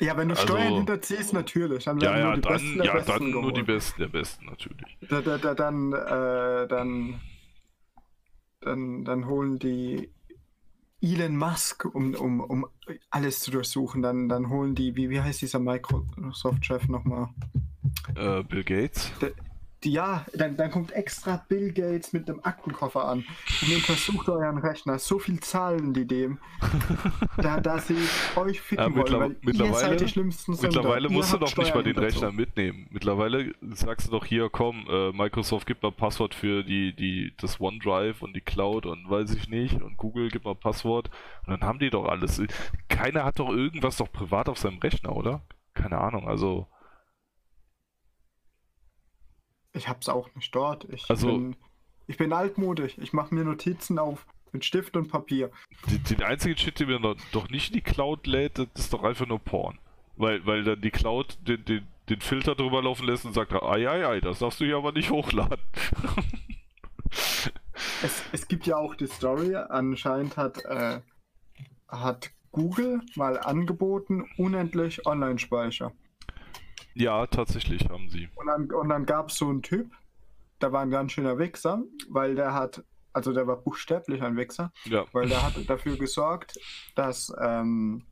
Ja, 0.00 0.16
wenn 0.16 0.28
du 0.28 0.34
Also- 0.34 0.46
Steuern 0.48 0.74
hinterziehst, 0.74 1.32
natürlich. 1.34 1.84
Dann 1.84 2.00
Ja, 2.00 2.18
ja, 2.18 2.24
nur 2.24 2.34
die 2.36 2.40
dann, 2.40 2.52
Besten 2.54 2.76
der 2.78 2.86
ja, 2.86 2.92
Besten 2.94 3.12
dann 3.12 3.30
nur 3.30 3.42
die 3.42 3.50
geholt. 3.60 3.66
Besten 3.66 4.00
der 4.00 4.08
Besten 4.08 4.46
natürlich. 4.46 4.98
Da, 5.08 5.20
da, 5.20 5.38
da, 5.38 5.54
dann, 5.54 5.92
äh, 5.92 6.66
dann, 6.66 7.20
dann, 8.60 9.04
dann 9.04 9.26
holen 9.26 9.58
die 9.58 10.10
Elon 11.02 11.36
Musk, 11.36 11.84
um, 11.84 12.14
um, 12.14 12.40
um 12.40 12.66
alles 13.10 13.40
zu 13.40 13.50
durchsuchen. 13.50 14.02
Dann, 14.02 14.28
dann 14.28 14.48
holen 14.48 14.74
die, 14.74 14.96
wie, 14.96 15.10
wie 15.10 15.20
heißt 15.20 15.42
dieser 15.42 15.58
Microsoft-Chef 15.58 16.88
nochmal? 16.88 17.28
Äh, 18.14 18.42
Bill 18.44 18.62
Gates. 18.62 19.10
Die, 19.20 19.32
ja, 19.84 20.24
dann, 20.34 20.56
dann 20.56 20.70
kommt 20.70 20.92
extra 20.92 21.44
Bill 21.48 21.72
Gates 21.72 22.12
mit 22.12 22.28
einem 22.28 22.40
Aktenkoffer 22.42 23.04
an 23.06 23.24
und 23.62 23.74
untersucht 23.76 24.28
euren 24.28 24.58
Rechner. 24.58 24.98
So 24.98 25.18
viel 25.18 25.40
zahlen 25.40 25.92
die 25.94 26.06
dem, 26.06 26.38
da, 27.36 27.60
da 27.60 27.78
sie 27.78 27.96
euch 28.36 28.60
ficken 28.60 28.94
Ja, 28.94 28.96
wollen, 28.96 29.12
weil 29.20 29.30
ihr 29.32 29.36
mittlerweile- 29.42 29.74
seid 29.74 30.00
die 30.00 30.08
schlimmsten 30.08 30.54
Sünder. 30.54 30.68
Mittlerweile 30.78 31.08
Ihr 31.08 31.12
musst 31.12 31.32
du 31.32 31.38
doch 31.38 31.56
nicht 31.56 31.74
mal 31.74 31.82
den 31.82 31.96
Rechner 31.98 32.28
hinterzogen. 32.30 32.36
mitnehmen. 32.36 32.86
Mittlerweile 32.90 33.54
sagst 33.74 34.06
du 34.08 34.12
doch 34.12 34.24
hier, 34.24 34.48
komm, 34.50 34.86
äh, 34.88 35.12
Microsoft 35.12 35.66
gibt 35.66 35.82
mal 35.82 35.92
Passwort 35.92 36.34
für 36.34 36.62
die, 36.64 36.94
die, 36.94 37.32
das 37.38 37.60
OneDrive 37.60 38.22
und 38.22 38.34
die 38.34 38.40
Cloud 38.40 38.86
und 38.86 39.08
weiß 39.10 39.34
ich 39.34 39.48
nicht 39.48 39.80
und 39.82 39.96
Google 39.96 40.28
gibt 40.28 40.44
mal 40.44 40.54
Passwort 40.54 41.10
und 41.46 41.50
dann 41.52 41.62
haben 41.68 41.78
die 41.78 41.90
doch 41.90 42.06
alles. 42.06 42.40
Keiner 42.88 43.24
hat 43.24 43.38
doch 43.38 43.48
irgendwas 43.50 43.96
doch 43.96 44.10
privat 44.12 44.48
auf 44.48 44.58
seinem 44.58 44.78
Rechner, 44.78 45.14
oder? 45.16 45.42
Keine 45.74 45.98
Ahnung, 45.98 46.28
also. 46.28 46.66
Ich 49.72 49.88
hab's 49.88 50.08
auch 50.08 50.28
nicht 50.34 50.54
dort. 50.54 50.84
Ich, 50.90 51.08
Also- 51.10 51.28
bin, 51.28 51.56
ich 52.06 52.16
bin 52.16 52.32
altmodisch. 52.32 52.96
Ich 52.98 53.12
mache 53.12 53.34
mir 53.34 53.44
Notizen 53.44 53.98
auf 53.98 54.26
mit 54.52 54.64
Stift 54.64 54.96
und 54.96 55.08
Papier. 55.08 55.50
Die, 55.88 55.98
den 55.98 56.22
einzigen 56.22 56.56
Shit, 56.58 56.78
den 56.78 56.90
man 56.90 57.02
doch- 57.02 57.16
doch 57.32 57.48
nicht 57.48 57.68
in 57.70 57.74
die 57.76 57.80
Cloud 57.80 58.26
lädt, 58.26 58.58
das 58.58 58.66
ist 58.74 58.92
doch 58.92 59.02
einfach 59.02 59.26
nur 59.26 59.38
Porn. 59.38 59.78
Weil, 60.16 60.44
weil 60.44 60.62
dann 60.62 60.80
die 60.82 60.90
Cloud 60.90 61.38
den, 61.48 61.64
den, 61.64 61.86
den 62.10 62.20
Filter 62.20 62.54
drüber 62.54 62.82
laufen 62.82 63.06
lässt 63.06 63.24
und 63.24 63.32
sagt, 63.32 63.54
ei, 63.54 63.88
ei, 63.88 64.06
ei, 64.06 64.20
das 64.20 64.40
darfst 64.40 64.60
du 64.60 64.66
hier 64.66 64.76
aber 64.76 64.92
nicht 64.92 65.10
hochladen. 65.10 65.58
Es, 68.02 68.22
es 68.32 68.48
gibt 68.48 68.66
ja 68.66 68.76
auch 68.76 68.94
die 68.94 69.06
Story, 69.06 69.54
anscheinend 69.54 70.36
hat, 70.36 70.64
äh, 70.64 71.00
hat 71.88 72.30
Google 72.50 73.00
mal 73.16 73.38
angeboten, 73.38 74.24
unendlich 74.36 75.06
Online-Speicher. 75.06 75.92
Ja, 76.94 77.26
tatsächlich 77.26 77.88
haben 77.88 78.08
sie. 78.10 78.28
Und 78.34 78.46
dann, 78.46 78.70
und 78.70 78.88
dann 78.88 79.06
gab 79.06 79.30
es 79.30 79.36
so 79.36 79.48
einen 79.48 79.62
Typ, 79.62 79.90
der 80.60 80.72
war 80.72 80.82
ein 80.82 80.90
ganz 80.90 81.12
schöner 81.12 81.38
Wichser, 81.38 81.82
weil 82.08 82.34
der 82.34 82.54
hat, 82.54 82.84
also 83.12 83.32
der 83.32 83.46
war 83.46 83.56
buchstäblich 83.56 84.22
ein 84.22 84.36
Wichser, 84.36 84.72
Ja. 84.84 85.04
weil 85.12 85.28
der 85.28 85.42
hat 85.42 85.54
dafür 85.68 85.96
gesorgt, 85.96 86.58
dass 86.94 87.32
ähm, 87.40 88.04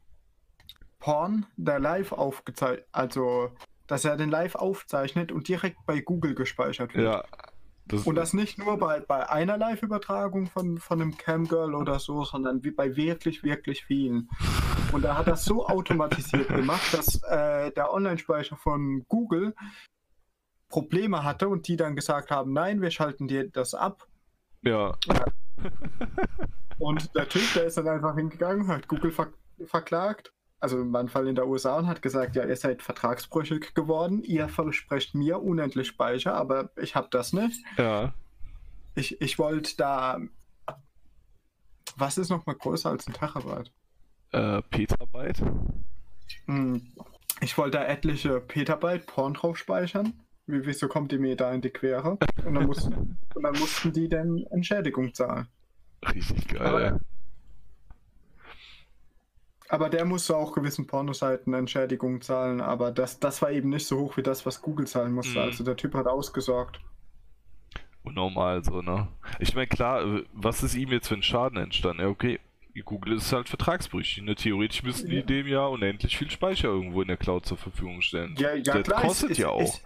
Porn, 0.98 1.46
der 1.56 1.78
live 1.78 2.12
aufgezeichnet, 2.12 2.86
also 2.92 3.50
dass 3.86 4.04
er 4.04 4.16
den 4.16 4.30
live 4.30 4.54
aufzeichnet 4.54 5.32
und 5.32 5.48
direkt 5.48 5.78
bei 5.86 6.00
Google 6.00 6.34
gespeichert 6.34 6.94
wird. 6.94 7.06
Ja. 7.06 7.24
Das, 7.86 8.06
Und 8.06 8.14
das 8.14 8.34
nicht 8.34 8.56
nur 8.56 8.78
bei, 8.78 9.00
bei 9.00 9.28
einer 9.28 9.56
Live-Übertragung 9.58 10.46
von, 10.46 10.78
von 10.78 11.02
einem 11.02 11.16
Camgirl 11.16 11.74
oder 11.74 11.98
so, 11.98 12.22
sondern 12.24 12.62
wie 12.62 12.70
bei 12.70 12.94
wirklich, 12.94 13.42
wirklich 13.42 13.84
vielen. 13.84 14.28
Und 14.92 15.04
er 15.04 15.16
hat 15.16 15.26
das 15.26 15.44
so 15.44 15.66
automatisiert 15.66 16.48
gemacht, 16.48 16.92
dass 16.92 17.22
äh, 17.22 17.70
der 17.72 17.92
Online-Speicher 17.92 18.56
von 18.56 19.04
Google 19.08 19.54
Probleme 20.68 21.22
hatte 21.24 21.48
und 21.48 21.68
die 21.68 21.76
dann 21.76 21.96
gesagt 21.96 22.30
haben, 22.30 22.52
nein, 22.52 22.80
wir 22.80 22.90
schalten 22.90 23.28
dir 23.28 23.48
das 23.48 23.74
ab. 23.74 24.06
ja. 25.06 25.24
Und 26.78 27.14
der 27.14 27.28
Typ, 27.28 27.42
der 27.54 27.66
ist 27.66 27.76
dann 27.76 27.88
einfach 27.88 28.16
hingegangen, 28.16 28.68
hat 28.68 28.88
Google 28.88 29.12
ver 29.12 29.32
verklagt. 29.66 30.32
Also 30.58 30.78
im 30.80 31.08
Fall 31.08 31.26
in 31.26 31.34
der 31.34 31.46
USA 31.46 31.78
und 31.78 31.86
hat 31.86 32.02
gesagt, 32.02 32.36
ja, 32.36 32.44
ihr 32.44 32.56
seid 32.56 32.82
vertragsbrüchig 32.82 33.74
geworden, 33.74 34.22
ihr 34.22 34.48
versprecht 34.48 35.14
mir 35.14 35.42
unendlich 35.42 35.88
Speicher, 35.88 36.34
aber 36.34 36.70
ich 36.76 36.94
habe 36.94 37.08
das 37.10 37.32
nicht. 37.32 37.64
Ja. 37.78 38.12
Ich, 38.94 39.20
ich 39.22 39.38
wollte 39.38 39.76
da. 39.76 40.20
Was 41.96 42.18
ist 42.18 42.28
noch 42.28 42.44
mal 42.46 42.54
größer 42.54 42.90
als 42.90 43.06
ein 43.06 43.14
Terabyte? 43.14 43.72
Äh, 44.32 44.62
Petabyte? 44.70 45.42
Hm, 46.46 46.82
Ich 47.40 47.56
wollte 47.58 47.78
da 47.78 47.84
etliche 47.84 48.40
Petabyte 48.40 49.06
Porn 49.06 49.34
drauf 49.34 49.56
speichern. 49.58 50.12
Wie, 50.46 50.64
wieso 50.66 50.88
kommt 50.88 51.12
die 51.12 51.18
mir 51.18 51.36
da 51.36 51.52
in 51.52 51.60
die 51.62 51.70
Quere? 51.70 52.18
Und 52.44 52.54
dann 52.54 52.66
mussten, 52.66 53.18
und 53.34 53.42
dann 53.42 53.58
mussten 53.58 53.92
die 53.92 54.08
dann 54.08 54.44
Entschädigung 54.50 55.14
zahlen. 55.14 55.48
Richtig 56.14 56.48
geil. 56.48 56.66
Aber-. 56.66 57.00
Aber 59.68 59.88
der 59.88 60.04
musste 60.04 60.36
auch 60.36 60.52
gewissen 60.52 60.88
Pornoseiten 60.88 61.54
Entschädigung 61.54 62.20
zahlen, 62.22 62.60
aber 62.60 62.90
das, 62.90 63.20
das 63.20 63.40
war 63.40 63.52
eben 63.52 63.68
nicht 63.68 63.86
so 63.86 64.00
hoch 64.00 64.16
wie 64.16 64.22
das, 64.22 64.44
was 64.44 64.62
Google 64.62 64.88
zahlen 64.88 65.12
musste. 65.12 65.38
Mhm. 65.38 65.44
Also 65.44 65.62
der 65.62 65.76
Typ 65.76 65.94
hat 65.94 66.08
ausgesorgt. 66.08 66.80
Unnormal 68.02 68.64
so, 68.64 68.82
ne? 68.82 69.06
Ich 69.38 69.54
meine, 69.54 69.68
klar, 69.68 70.02
äh, 70.02 70.24
was 70.32 70.64
ist 70.64 70.74
ihm 70.74 70.88
jetzt 70.90 71.06
für 71.06 71.14
ein 71.14 71.22
Schaden 71.22 71.58
entstanden? 71.58 72.02
Ja, 72.02 72.08
okay. 72.08 72.40
Google 72.84 73.14
ist 73.16 73.32
halt 73.32 73.48
vertragsbrüchig. 73.48 74.22
Ne? 74.22 74.34
Theoretisch 74.34 74.82
müssten 74.82 75.10
die 75.10 75.16
Ja. 75.16 75.22
dem 75.22 75.46
ja 75.46 75.66
unendlich 75.66 76.16
viel 76.16 76.30
Speicher 76.30 76.68
irgendwo 76.68 77.02
in 77.02 77.08
der 77.08 77.16
Cloud 77.16 77.46
zur 77.46 77.56
Verfügung 77.56 78.00
stellen. 78.00 78.34
Ja, 78.38 78.54
ja 78.54 78.74
das 78.74 78.84
klar. 78.84 79.00
kostet 79.02 79.30
ist, 79.30 79.38
ja 79.38 79.48
auch. 79.48 79.60
Ist, 79.62 79.84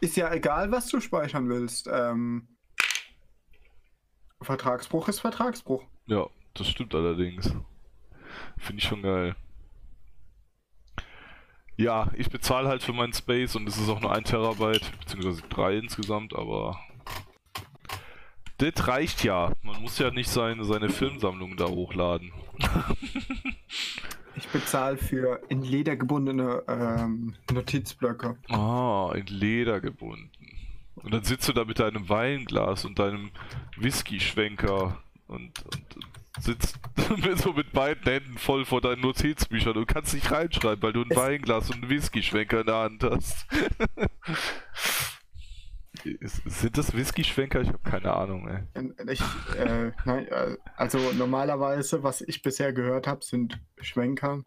ist 0.00 0.16
ja 0.16 0.32
egal, 0.32 0.70
was 0.70 0.88
du 0.88 1.00
speichern 1.00 1.48
willst. 1.48 1.88
Ähm, 1.92 2.48
Vertragsbruch 4.40 5.08
ist 5.08 5.20
Vertragsbruch. 5.20 5.84
Ja, 6.06 6.26
das 6.54 6.68
stimmt 6.68 6.94
allerdings. 6.94 7.54
Finde 8.58 8.82
ich 8.82 8.88
schon 8.88 9.02
geil. 9.02 9.36
Ja, 11.76 12.10
ich 12.14 12.28
bezahle 12.30 12.68
halt 12.68 12.82
für 12.82 12.92
meinen 12.92 13.12
Space 13.12 13.56
und 13.56 13.66
es 13.68 13.78
ist 13.78 13.88
auch 13.88 14.00
nur 14.00 14.14
ein 14.14 14.24
Terabyte, 14.24 14.92
beziehungsweise 15.00 15.42
drei 15.48 15.76
insgesamt, 15.78 16.34
aber 16.34 16.78
das 18.58 18.86
reicht 18.88 19.24
ja. 19.24 19.52
Man 19.62 19.80
muss 19.82 19.98
ja 19.98 20.10
nicht 20.10 20.28
seine, 20.30 20.64
seine 20.64 20.88
Filmsammlung 20.90 21.56
da 21.56 21.66
hochladen. 21.66 22.32
Ich 24.36 24.48
bezahle 24.48 24.96
für 24.96 25.40
in 25.48 25.62
Leder 25.62 25.96
gebundene 25.96 26.62
ähm, 26.68 27.34
Notizblöcke. 27.52 28.36
Ah, 28.48 29.12
in 29.14 29.26
Leder 29.26 29.80
gebunden. 29.80 30.30
Und 30.96 31.12
dann 31.12 31.24
sitzt 31.24 31.48
du 31.48 31.52
da 31.52 31.64
mit 31.64 31.78
deinem 31.80 32.08
Weinglas 32.08 32.84
und 32.84 32.98
deinem 32.98 33.30
Whisky-Schwenker 33.76 35.02
und, 35.26 35.64
und 35.64 35.82
sitzt 36.38 36.78
so 37.42 37.52
mit 37.52 37.72
beiden 37.72 38.04
Händen 38.04 38.38
voll 38.38 38.64
vor 38.64 38.80
deinen 38.80 39.00
Notizbüchern 39.02 39.76
und 39.76 39.86
kannst 39.86 40.14
nicht 40.14 40.30
reinschreiben, 40.30 40.82
weil 40.82 40.92
du 40.92 41.02
ein 41.02 41.10
Es- 41.10 41.16
Weinglas 41.16 41.68
und 41.70 41.82
einen 41.82 41.90
Whisky-Schwenker 41.90 42.60
in 42.60 42.66
der 42.66 42.76
Hand 42.76 43.02
hast. 43.04 43.46
Sind 46.22 46.78
das 46.78 46.94
Whisky-Schwenker? 46.94 47.60
Ich 47.60 47.68
habe 47.68 47.78
keine 47.78 48.12
Ahnung, 48.14 48.48
ey. 48.48 48.92
Ich, 49.10 49.22
äh, 49.56 49.92
nein, 50.04 50.26
äh, 50.28 50.56
also 50.76 50.98
normalerweise, 51.12 52.02
was 52.02 52.20
ich 52.20 52.42
bisher 52.42 52.72
gehört 52.72 53.06
habe, 53.06 53.24
sind 53.24 53.60
Schwenker 53.80 54.42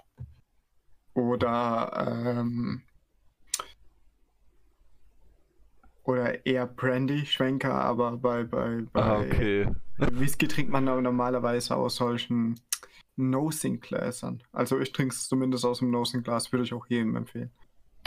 oder 1.13 2.37
ähm, 2.39 2.83
oder 6.03 6.45
eher 6.45 6.67
Brandy-Schwenker, 6.67 7.73
aber 7.73 8.17
bei, 8.17 8.43
bei, 8.43 8.83
bei 8.93 9.01
Ah, 9.01 9.19
okay. 9.19 9.67
Whisky 9.97 10.47
trinkt 10.47 10.71
man 10.71 10.85
normalerweise 10.85 11.75
aus 11.75 11.95
solchen 11.95 12.59
Nosing-Gläsern. 13.15 14.43
Also 14.51 14.79
ich 14.79 14.91
trinke 14.91 15.15
es 15.15 15.27
zumindest 15.27 15.65
aus 15.65 15.79
dem 15.79 15.89
Nosing-Glas, 15.89 16.51
würde 16.51 16.65
ich 16.65 16.73
auch 16.73 16.85
jedem 16.87 17.15
empfehlen. 17.15 17.49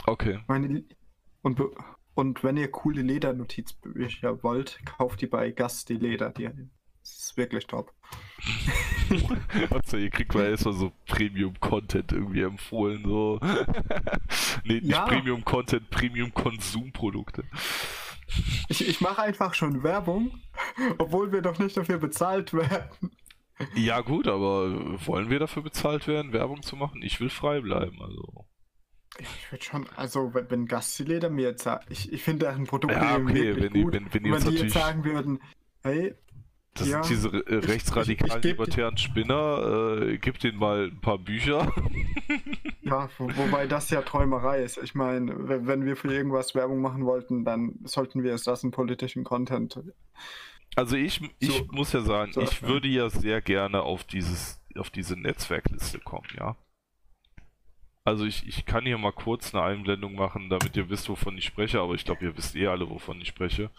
Okay. 0.05 0.39
Meine, 0.47 0.83
und, 1.41 1.59
und 2.13 2.43
wenn 2.43 2.57
ihr 2.57 2.69
coole 2.69 3.01
Ledernotizbücher 3.01 4.43
wollt, 4.43 4.79
kauft 4.85 5.21
die 5.21 5.27
bei 5.27 5.51
Gasti 5.51 5.93
Leder. 5.93 6.31
Die, 6.31 6.49
das 7.01 7.17
ist 7.17 7.37
wirklich 7.37 7.67
top. 7.67 7.93
Also, 9.71 9.97
ihr 9.97 10.11
kriegt 10.11 10.35
mal 10.35 10.45
erstmal 10.45 10.75
so 10.75 10.91
Premium-Content 11.07 12.11
irgendwie 12.11 12.41
empfohlen, 12.43 13.03
so. 13.03 13.39
nee, 14.63 14.75
nicht 14.75 14.85
Ja. 14.85 15.05
Premium-Content, 15.05 15.89
Premium-Konsumprodukte. 15.89 17.43
Ich, 18.67 18.87
ich 18.87 19.01
mache 19.01 19.23
einfach 19.23 19.55
schon 19.55 19.81
Werbung, 19.81 20.39
obwohl 20.99 21.31
wir 21.31 21.41
doch 21.41 21.57
nicht 21.57 21.75
dafür 21.75 21.97
bezahlt 21.97 22.53
werden. 22.53 23.11
Ja, 23.75 24.01
gut, 24.01 24.27
aber 24.27 25.05
wollen 25.07 25.29
wir 25.29 25.39
dafür 25.39 25.63
bezahlt 25.63 26.07
werden, 26.07 26.31
Werbung 26.31 26.61
zu 26.61 26.75
machen? 26.75 27.01
Ich 27.01 27.19
will 27.19 27.29
frei 27.29 27.61
bleiben, 27.61 28.01
also. 28.01 28.45
Ich 29.17 29.51
würde 29.51 29.63
schon, 29.65 29.85
also 29.95 30.33
wenn, 30.33 30.49
wenn 30.51 30.65
Gasti 30.65 31.03
Leder 31.03 31.29
mir 31.29 31.49
jetzt 31.49 31.63
sagt, 31.63 31.89
ich, 31.91 32.11
ich 32.13 32.23
finde 32.23 32.45
deren 32.45 32.65
Produkte 32.65 32.95
Ja, 32.97 33.15
okay, 33.17 33.33
wirklich 33.55 33.63
wenn 33.63 33.73
die- 33.73 33.81
gut. 33.83 33.93
wenn- 33.93 34.13
wenn 34.13 34.25
Und 34.25 34.31
jetzt 34.33 34.45
wenn 34.45 34.51
die 34.55 34.61
jetzt 34.61 34.73
sagen 34.73 35.03
würden, 35.03 35.39
hey, 35.83 36.13
Das 36.75 36.87
Ja. 36.87 37.03
sind 37.03 37.17
diese 37.17 37.29
äh, 37.47 37.55
rechtsradikalen, 37.65 38.41
libertären 38.43 38.95
Spinner. 38.97 39.97
Äh, 40.03 40.17
gib 40.19 40.39
denen 40.39 40.59
mal 40.59 40.85
ein 40.91 41.01
paar 41.01 41.17
Bücher. 41.17 41.71
Ja, 42.81 43.09
wo, 43.17 43.27
wobei 43.35 43.67
das 43.67 43.89
ja 43.89 44.01
Träumerei 44.01 44.63
ist. 44.63 44.77
Ich 44.77 44.95
meine, 44.95 45.47
wenn, 45.49 45.67
wenn 45.67 45.85
wir 45.85 45.95
für 45.95 46.11
irgendwas 46.13 46.55
Werbung 46.55 46.79
machen 46.81 47.05
wollten, 47.05 47.43
dann 47.45 47.75
sollten 47.83 48.23
wir 48.23 48.33
es 48.33 48.45
lassen, 48.45 48.71
politischen 48.71 49.23
Content. 49.23 49.79
Also 50.75 50.95
ich, 50.95 51.21
ich 51.39 51.51
So- 51.57 51.67
muss 51.71 51.91
ja 51.93 52.01
sagen, 52.01 52.31
so, 52.33 52.41
ich 52.41 52.61
ja. 52.61 52.67
würde 52.67 52.87
ja 52.87 53.09
sehr 53.09 53.41
gerne 53.41 53.81
auf 53.81 54.03
dieses, 54.05 54.59
auf 54.77 54.89
diese 54.89 55.19
Netzwerkliste 55.19 55.99
kommen, 55.99 56.27
ja. 56.37 56.55
Also 58.05 58.25
ich, 58.25 58.47
ich 58.47 58.65
kann 58.65 58.85
hier 58.85 58.97
mal 58.97 59.11
kurz 59.11 59.53
eine 59.53 59.63
Einblendung 59.63 60.15
machen, 60.15 60.49
damit 60.49 60.75
ihr 60.77 60.89
wisst, 60.89 61.09
wovon 61.09 61.37
ich 61.37 61.45
spreche, 61.45 61.79
aber 61.79 61.93
ich 61.93 62.05
glaube, 62.05 62.25
ihr 62.25 62.35
wisst 62.37 62.55
eh 62.55 62.67
alle, 62.67 62.89
wovon 62.89 63.19
ich 63.21 63.27
spreche. 63.27 63.69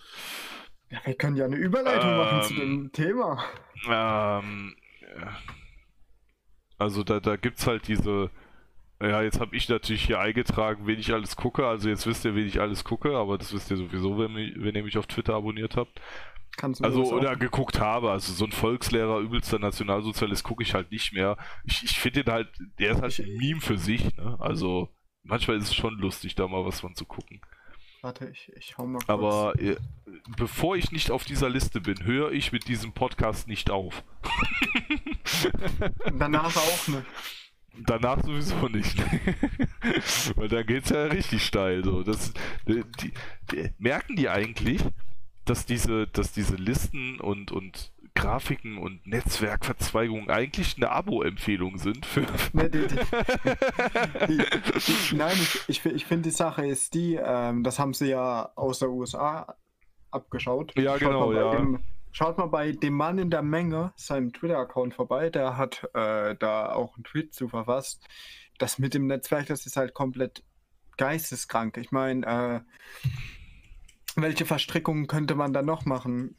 Ja, 0.90 1.00
wir 1.04 1.14
können 1.14 1.37
ja 1.37 1.44
eine 1.44 1.56
Überleitung 1.56 2.16
machen 2.16 2.42
zu 2.42 2.54
Ähm, 2.54 2.61
dem 2.61 2.92
Thema. 2.92 3.44
Ähm, 3.88 4.76
also 6.78 7.04
da, 7.04 7.20
da 7.20 7.37
gibt's 7.37 7.66
halt 7.66 7.88
diese. 7.88 8.30
Ja, 9.02 9.22
jetzt 9.22 9.40
habe 9.40 9.56
ich 9.56 9.68
natürlich 9.68 10.04
hier 10.04 10.20
eingetragen, 10.20 10.87
wen 10.87 10.98
ich 10.98 11.12
alles 11.12 11.37
gucke. 11.37 11.66
Also 11.66 11.88
jetzt 11.88 12.06
wisst 12.06 12.24
ihr, 12.26 12.35
wen 12.35 12.46
ich 12.46 12.61
alles 12.61 12.85
gucke, 12.85 13.16
aber 13.16 13.38
das 13.38 13.52
wisst 13.54 13.70
ihr 13.70 13.78
sowieso, 13.78 14.18
wenn, 14.18 14.35
wenn 14.35 14.74
ihr 14.74 14.83
mich 14.83 14.98
auf 14.98 15.06
Twitter 15.06 15.35
abonniert 15.35 15.76
habt. 15.76 16.00
Kannst 16.61 16.81
du 16.81 16.85
Also 16.85 17.01
das 17.01 17.09
auch- 17.09 17.16
oder 17.16 17.37
geguckt 17.37 17.81
habe. 17.81 18.11
Also 18.11 18.35
so 18.35 18.44
ein 18.44 18.53
Volkslehrer, 18.53 19.18
übelster 19.20 19.59
Nationalsozialist 19.59 20.44
gucke 20.44 20.62
ich 20.62 20.75
halt 20.75 20.92
nicht 20.92 21.11
mehr. 21.14 21.38
Ich, 21.64 21.83
ich 21.83 21.99
finde 21.99 22.23
den 22.23 22.33
halt, 22.35 22.49
der 22.79 22.90
ist 22.92 23.01
halt 23.01 23.18
ein 23.18 23.37
Meme 23.38 23.62
für 23.62 23.79
sich, 23.79 24.14
ne? 24.16 24.37
Also 24.38 24.90
manchmal 25.23 25.57
ist 25.57 25.68
es 25.68 25.75
schon 25.75 25.94
lustig, 25.99 26.35
da 26.35 26.46
mal 26.46 26.66
was 26.66 26.81
von 26.81 26.94
zu 26.94 27.07
gucken. 27.07 27.40
Warte, 28.03 28.29
ich, 28.29 28.53
ich 28.57 28.77
hau 28.77 28.87
mal 28.87 28.99
kurz. 28.99 29.09
Aber 29.09 29.59
äh, 29.59 29.77
bevor 30.37 30.77
ich 30.77 30.92
nicht 30.92 31.11
auf 31.11 31.25
dieser 31.25 31.49
Liste 31.49 31.81
bin, 31.81 32.05
höre 32.05 32.31
ich 32.33 32.53
mit 32.53 32.68
diesem 32.68 32.92
Podcast 32.92 33.49
nicht 33.49 33.70
auf. 33.70 34.05
Danach 36.18 36.55
auch 36.55 36.88
ne. 36.88 37.07
Danach 37.87 38.23
sowieso 38.23 38.68
nicht. 38.68 38.99
Weil 40.37 40.49
dann 40.49 40.66
geht's 40.66 40.90
ja 40.90 41.05
richtig 41.05 41.42
steil. 41.44 41.85
So. 41.85 42.03
Das, 42.03 42.35
die, 42.68 42.85
die, 43.53 43.70
merken 43.79 44.16
die 44.16 44.29
eigentlich, 44.29 44.83
dass 45.44 45.66
diese, 45.66 46.07
dass 46.07 46.33
diese 46.33 46.57
Listen 46.57 47.20
und, 47.20 47.53
und 47.53 47.92
Grafiken 48.14 48.79
und 48.79 49.07
Netzwerkverzweigungen 49.07 50.31
eigentlich 50.31 50.76
eine 50.76 50.90
Abo-Empfehlung 50.90 51.79
sind 51.79 52.07
für. 52.07 52.26
Ne, 52.53 52.68
die, 52.68 52.87
die, 54.26 54.38
die, 54.38 55.16
nein, 55.16 55.33
ich, 55.35 55.61
ich, 55.68 55.87
ich 55.87 56.05
finde 56.05 56.29
die 56.29 56.35
Sache 56.35 56.66
ist 56.66 56.94
die, 56.94 57.14
ähm, 57.22 57.62
das 57.62 57.79
haben 57.79 57.94
sie 57.94 58.09
ja 58.09 58.50
aus 58.57 58.81
der 58.81 58.90
USA 58.90 59.57
abgeschaut. 60.11 60.76
Ja, 60.76 60.96
genau, 60.96 61.29
mal 61.29 61.35
bei 61.35 61.40
ja. 61.40 61.50
Dem, 61.57 61.85
schaut 62.11 62.38
mal 62.38 62.46
bei 62.46 62.72
dem 62.72 62.94
Mann 62.94 63.18
in 63.18 63.31
der 63.31 63.42
Menge, 63.42 63.92
seinem 63.96 64.33
Twitter-Account 64.33 64.94
vorbei, 64.94 65.31
der 65.31 65.57
hat 65.57 65.88
äh, 65.94 66.35
da 66.37 66.72
auch 66.72 66.96
einen 66.96 67.05
Tweet 67.05 67.35
zu 67.35 67.48
verfasst. 67.48 68.07
Das 68.59 68.79
mit 68.79 68.94
dem 68.94 69.07
Netzwerk, 69.07 69.46
das 69.46 69.66
ist 69.66 69.76
halt 69.76 69.94
komplett 69.94 70.42
geisteskrank. 70.96 71.76
Ich 71.79 71.92
meine, 71.92 72.26
äh, 72.26 73.09
welche 74.22 74.46
Verstrickungen 74.46 75.06
könnte 75.06 75.35
man 75.35 75.52
da 75.52 75.62
noch 75.62 75.85
machen? 75.85 76.37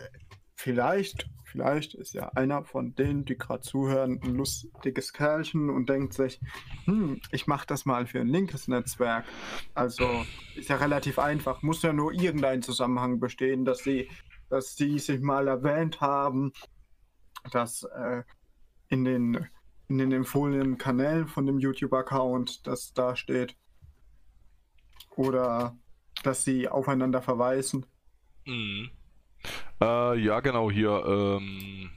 Vielleicht, 0.56 1.30
vielleicht 1.44 1.96
ist 1.96 2.14
ja 2.14 2.30
einer 2.30 2.64
von 2.64 2.94
denen, 2.96 3.26
die 3.26 3.38
gerade 3.38 3.62
zuhören, 3.62 4.20
ein 4.24 4.36
lustiges 4.36 5.14
Kerlchen 5.14 5.70
und 5.70 5.90
denkt 5.90 6.14
sich, 6.14 6.40
hm, 6.86 7.20
ich 7.32 7.48
mache 7.48 7.66
das 7.66 7.86
mal 7.86 8.06
für 8.06 8.20
ein 8.20 8.28
linkes 8.28 8.68
Netzwerk. 8.68 9.26
Also 9.74 10.08
ist 10.56 10.70
ja 10.70 10.76
relativ 10.76 11.18
einfach, 11.20 11.62
muss 11.62 11.82
ja 11.82 11.94
nur 11.94 12.14
irgendein 12.14 12.62
Zusammenhang 12.62 13.20
bestehen, 13.20 13.66
dass 13.66 13.80
sie, 13.80 14.10
dass 14.50 14.76
sie 14.76 15.00
sich 15.00 15.22
mal 15.22 15.48
erwähnt 15.48 16.02
haben, 16.02 16.52
dass 17.52 17.84
äh, 17.84 18.24
in 18.90 19.06
den 19.06 19.48
in 19.92 19.98
den 19.98 20.12
empfohlenen 20.14 20.78
Kanälen 20.78 21.28
von 21.28 21.46
dem 21.46 21.60
YouTube-Account, 21.60 22.66
das 22.66 22.94
da 22.94 23.18
steht. 23.18 23.58
Oder 25.18 25.78
dass 26.24 26.44
sie 26.44 26.68
aufeinander 26.68 27.22
verweisen. 27.22 27.86
Mhm. 28.46 28.90
Äh, 29.82 30.20
ja, 30.20 30.40
genau, 30.40 30.70
hier. 30.70 31.04
Ähm, 31.06 31.90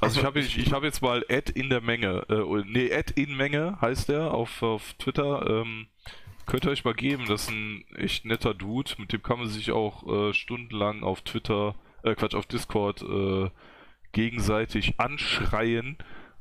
also, 0.00 0.18
Also, 0.18 0.20
ich 0.20 0.26
habe 0.26 0.40
ich, 0.40 0.58
ich 0.58 0.72
hab 0.72 0.82
jetzt 0.82 1.02
mal 1.02 1.24
Ad 1.28 1.52
in 1.54 1.70
der 1.70 1.80
Menge, 1.80 2.26
äh, 2.28 2.64
nee, 2.66 2.92
Ad 2.92 3.12
in 3.20 3.36
Menge 3.36 3.78
heißt 3.80 4.08
der 4.08 4.32
auf, 4.32 4.62
auf 4.62 4.94
Twitter. 4.94 5.46
Ähm, 5.48 5.86
könnt 6.46 6.64
ihr 6.64 6.70
euch 6.70 6.84
mal 6.84 6.94
geben, 6.94 7.26
das 7.28 7.42
ist 7.44 7.50
ein 7.50 7.84
echt 7.96 8.24
netter 8.24 8.54
Dude, 8.54 8.92
mit 8.98 9.12
dem 9.12 9.22
kann 9.22 9.38
man 9.38 9.48
sich 9.48 9.70
auch 9.70 10.06
äh, 10.30 10.34
stundenlang 10.34 11.02
auf 11.04 11.22
Twitter, 11.22 11.76
äh, 12.02 12.14
Quatsch, 12.14 12.34
auf 12.34 12.46
Discord 12.46 13.02
äh, 13.02 13.50
gegenseitig 14.12 14.98
anschreien 14.98 15.98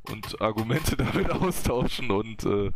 und 0.09 0.41
Argumente 0.41 0.95
damit 0.97 1.29
austauschen 1.29 2.11
und 2.11 2.45
äh, 2.45 2.71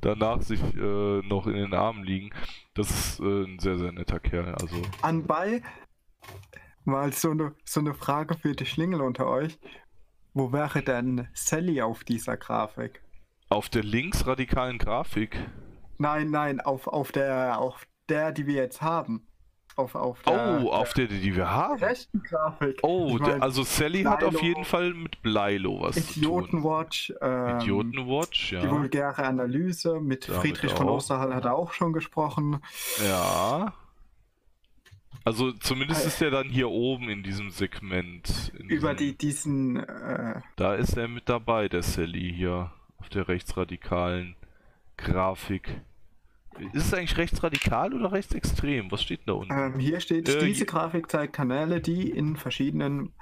danach 0.00 0.42
sich 0.42 0.60
äh, 0.76 1.20
noch 1.22 1.46
in 1.46 1.54
den 1.54 1.74
Armen 1.74 2.04
liegen. 2.04 2.30
Das 2.74 2.90
ist 2.90 3.20
äh, 3.20 3.44
ein 3.44 3.58
sehr, 3.58 3.78
sehr 3.78 3.92
netter 3.92 4.20
Kerl. 4.20 4.54
Also, 4.54 4.76
Anbei 5.02 5.62
mal 6.88 7.12
so 7.12 7.30
eine, 7.30 7.54
so 7.64 7.80
eine 7.80 7.94
Frage 7.94 8.34
für 8.34 8.52
die 8.52 8.66
Schlingel 8.66 9.02
unter 9.02 9.28
euch. 9.28 9.58
Wo 10.34 10.52
wäre 10.52 10.82
denn 10.82 11.28
Sally 11.34 11.82
auf 11.82 12.02
dieser 12.02 12.36
Grafik? 12.36 13.02
Auf 13.50 13.68
der 13.68 13.84
linksradikalen 13.84 14.78
Grafik. 14.78 15.36
Nein, 15.98 16.30
nein, 16.30 16.60
auf, 16.60 16.86
auf 16.86 17.12
der, 17.12 17.58
auf 17.60 17.86
der, 18.08 18.32
die 18.32 18.46
wir 18.46 18.54
jetzt 18.54 18.82
haben. 18.82 19.27
Auf, 19.78 19.94
auf 19.94 20.20
der, 20.22 20.60
Oh, 20.64 20.70
auf 20.70 20.92
der, 20.92 21.06
die 21.06 21.36
wir 21.36 21.48
haben. 21.50 21.78
rechten 21.78 22.20
Grafik. 22.22 22.80
Oh, 22.82 23.10
Ich 23.12 23.18
der, 23.18 23.28
mein, 23.34 23.42
also 23.42 23.62
Sally 23.62 24.02
hat 24.02 24.24
auf 24.24 24.34
Bleilo- 24.34 24.44
jeden 24.44 24.64
Fall 24.64 24.92
mit 24.92 25.22
Bleilo 25.22 25.80
was 25.80 25.94
zu 25.94 26.00
tun. 26.02 26.12
Idiotenwatch. 26.16 27.12
Ähm, 27.20 27.58
Idiotenwatch, 27.60 28.48
Die 28.50 28.54
ja. 28.56 28.70
vulgäre 28.70 29.24
Analyse 29.24 30.00
mit 30.00 30.28
Damit 30.28 30.40
Friedrich 30.40 30.72
von 30.72 30.88
auch. 30.88 30.96
Osterhall 30.96 31.32
hat 31.32 31.44
er 31.44 31.54
auch 31.54 31.72
schon 31.72 31.92
gesprochen. 31.92 32.60
Ja. 33.06 33.72
Also 35.24 35.52
zumindest 35.52 36.04
ist 36.06 36.20
er 36.22 36.30
dann 36.32 36.48
hier 36.48 36.70
oben 36.70 37.08
in 37.08 37.22
diesem 37.22 37.50
Segment. 37.50 38.52
In 38.58 38.68
Über 38.70 38.94
diesem, 38.94 39.12
die, 39.12 39.18
diesen, 39.18 39.76
äh, 39.76 40.40
Da 40.56 40.74
ist 40.74 40.96
er 40.96 41.06
mit 41.06 41.28
dabei, 41.28 41.68
der 41.68 41.82
Sally 41.84 42.32
hier. 42.34 42.72
Auf 42.98 43.08
der 43.10 43.28
rechtsradikalen 43.28 44.34
Grafik. 44.96 45.82
Ist 46.72 46.86
es 46.86 46.94
eigentlich 46.94 47.16
rechtsradikal 47.16 47.94
oder 47.94 48.12
rechtsextrem? 48.12 48.90
Was 48.90 49.02
steht 49.02 49.20
da 49.26 49.32
unten? 49.32 49.52
ähm, 49.52 49.78
hier 49.78 50.00
steht, 50.00 50.28
Äh, 50.28 50.44
diese 50.44 50.66
Grafik 50.66 51.10
zeigt 51.10 51.32
Kanäle, 51.32 51.80
die 51.80 52.10
in 52.10 52.36
verschiedenen, 52.36 53.12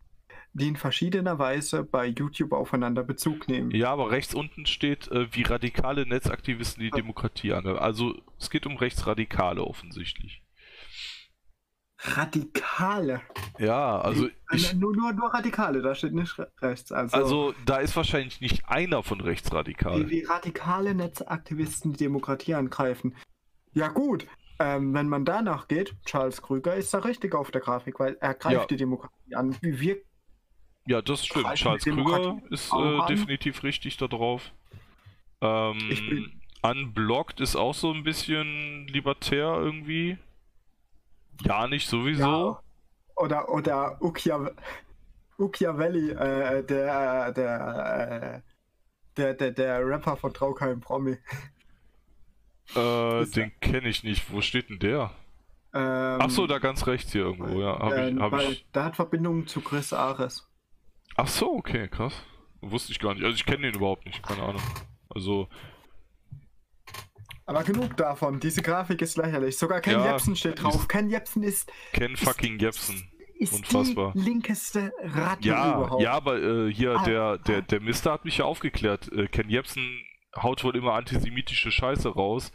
die 0.52 0.68
in 0.68 0.76
verschiedener 0.76 1.38
Weise 1.38 1.84
bei 1.84 2.06
YouTube 2.06 2.52
aufeinander 2.52 3.02
Bezug 3.02 3.48
nehmen. 3.48 3.70
Ja, 3.72 3.92
aber 3.92 4.10
rechts 4.10 4.34
unten 4.34 4.66
steht, 4.66 5.08
äh, 5.10 5.26
wie 5.32 5.42
radikale 5.42 6.06
Netzaktivisten 6.06 6.82
die 6.82 6.90
Demokratie 6.90 7.52
an. 7.52 7.66
Also 7.66 8.14
es 8.38 8.48
geht 8.50 8.66
um 8.66 8.76
Rechtsradikale 8.76 9.62
offensichtlich. 9.62 10.42
Radikale. 11.98 13.22
Ja, 13.58 13.98
also 14.00 14.28
ich, 14.52 14.74
nur, 14.74 14.94
nur, 14.94 15.12
nur 15.12 15.32
Radikale, 15.32 15.80
da 15.82 15.94
steht 15.94 16.12
nicht 16.12 16.38
re- 16.38 16.50
rechts. 16.60 16.92
Also, 16.92 17.16
also 17.16 17.54
da 17.64 17.78
ist 17.78 17.96
wahrscheinlich 17.96 18.40
nicht 18.40 18.68
einer 18.68 19.02
von 19.02 19.20
wie, 19.20 19.28
rechtsradikal. 19.28 20.08
wie 20.10 20.22
radikale 20.24 20.94
Netzaktivisten 20.94 21.92
die 21.92 21.98
Demokratie 22.04 22.54
angreifen. 22.54 23.14
Ja 23.72 23.88
gut, 23.88 24.26
ähm, 24.58 24.92
wenn 24.94 25.08
man 25.08 25.24
danach 25.24 25.68
geht, 25.68 25.94
Charles 26.04 26.42
Krüger 26.42 26.74
ist 26.74 26.92
da 26.92 26.98
richtig 26.98 27.34
auf 27.34 27.50
der 27.50 27.60
Grafik, 27.60 27.98
weil 27.98 28.16
er 28.20 28.34
greift 28.34 28.54
Ja. 28.56 28.66
die 28.66 28.76
Demokratie 28.76 29.34
an. 29.34 29.56
Wie 29.62 29.80
wir 29.80 29.96
Ja, 30.86 31.00
das 31.02 31.24
stimmt. 31.26 31.46
Charles 31.54 31.84
Krüger 31.84 32.38
ist 32.50 32.72
äh, 32.72 33.06
definitiv 33.06 33.62
richtig 33.62 33.96
da 33.96 34.06
drauf. 34.06 34.52
Ähm, 35.40 35.78
Ich 35.90 36.08
bin- 36.08 36.40
Unblocked 36.62 37.40
ist 37.40 37.54
auch 37.54 37.74
so 37.74 37.92
ein 37.92 38.02
bisschen 38.02 38.86
libertär 38.88 39.56
irgendwie. 39.58 40.18
Ja, 41.42 41.66
nicht 41.66 41.88
sowieso. 41.88 42.22
Ja. 42.22 42.62
Oder, 43.16 43.48
oder 43.48 44.02
Ukia, 44.02 44.50
Ukiavelli, 45.38 46.10
äh, 46.10 46.64
der, 46.64 47.32
der, 47.32 48.42
äh, 48.42 48.50
der, 49.16 49.34
der, 49.34 49.50
der 49.52 49.86
Rapper 49.86 50.16
von 50.16 50.32
Traukheim 50.32 50.80
Promi. 50.80 51.16
Äh, 52.74 53.26
den 53.26 53.52
kenne 53.60 53.88
ich 53.88 54.02
nicht. 54.02 54.32
Wo 54.32 54.40
steht 54.40 54.68
denn 54.68 54.78
der? 54.78 55.12
Ähm, 55.72 56.18
Ach 56.20 56.30
so, 56.30 56.46
da 56.46 56.58
ganz 56.58 56.86
rechts 56.86 57.12
hier 57.12 57.22
irgendwo. 57.22 57.60
Ja, 57.60 57.78
habe 57.78 57.94
ich, 57.94 58.10
ähm, 58.12 58.22
hab 58.22 58.32
weil 58.32 58.52
ich. 58.52 58.66
Der 58.72 58.84
hat 58.84 58.96
Verbindungen 58.96 59.46
zu 59.46 59.60
Chris 59.60 59.92
Ares. 59.92 60.48
Ach 61.16 61.28
so, 61.28 61.52
okay, 61.52 61.88
krass. 61.88 62.22
Wusste 62.60 62.92
ich 62.92 62.98
gar 62.98 63.14
nicht. 63.14 63.24
Also 63.24 63.34
ich 63.34 63.46
kenne 63.46 63.62
den 63.62 63.74
überhaupt 63.74 64.06
nicht. 64.06 64.22
Keine 64.22 64.42
Ahnung. 64.42 64.62
Also 65.08 65.48
Aber 67.46 67.62
genug 67.62 67.96
davon, 67.96 68.40
diese 68.40 68.60
Grafik 68.60 69.00
ist 69.02 69.16
lächerlich. 69.16 69.56
Sogar 69.56 69.80
Ken 69.80 69.92
Ja, 70.00 70.10
Jebsen 70.12 70.34
steht 70.36 70.62
drauf. 70.62 70.74
ist- 70.74 70.88
Ken 70.88 71.08
Jebsen 71.08 71.42
ist, 71.44 71.70
Ken 71.92 72.16
fucking 72.16 72.58
Jepsen. 72.58 73.08
ist 73.38 73.52
Unfassbar. 73.52 74.12
die 74.14 74.20
linkeste 74.20 74.92
Ratte 75.00 75.46
Ja, 75.48 75.76
überhaupt. 75.78 76.02
ja, 76.02 76.12
aber 76.12 76.42
äh, 76.42 76.72
hier, 76.72 76.96
Ah, 76.98 77.04
der, 77.04 77.38
der, 77.38 77.62
der 77.62 77.80
Mister 77.80 78.12
hat 78.12 78.24
mich 78.24 78.38
ja 78.38 78.44
aufgeklärt. 78.46 79.12
Äh, 79.12 79.28
Ken 79.28 79.48
Jebsen 79.48 80.00
haut 80.36 80.64
wohl 80.64 80.76
immer 80.76 80.94
antisemitische 80.94 81.70
Scheiße 81.70 82.08
raus. 82.08 82.50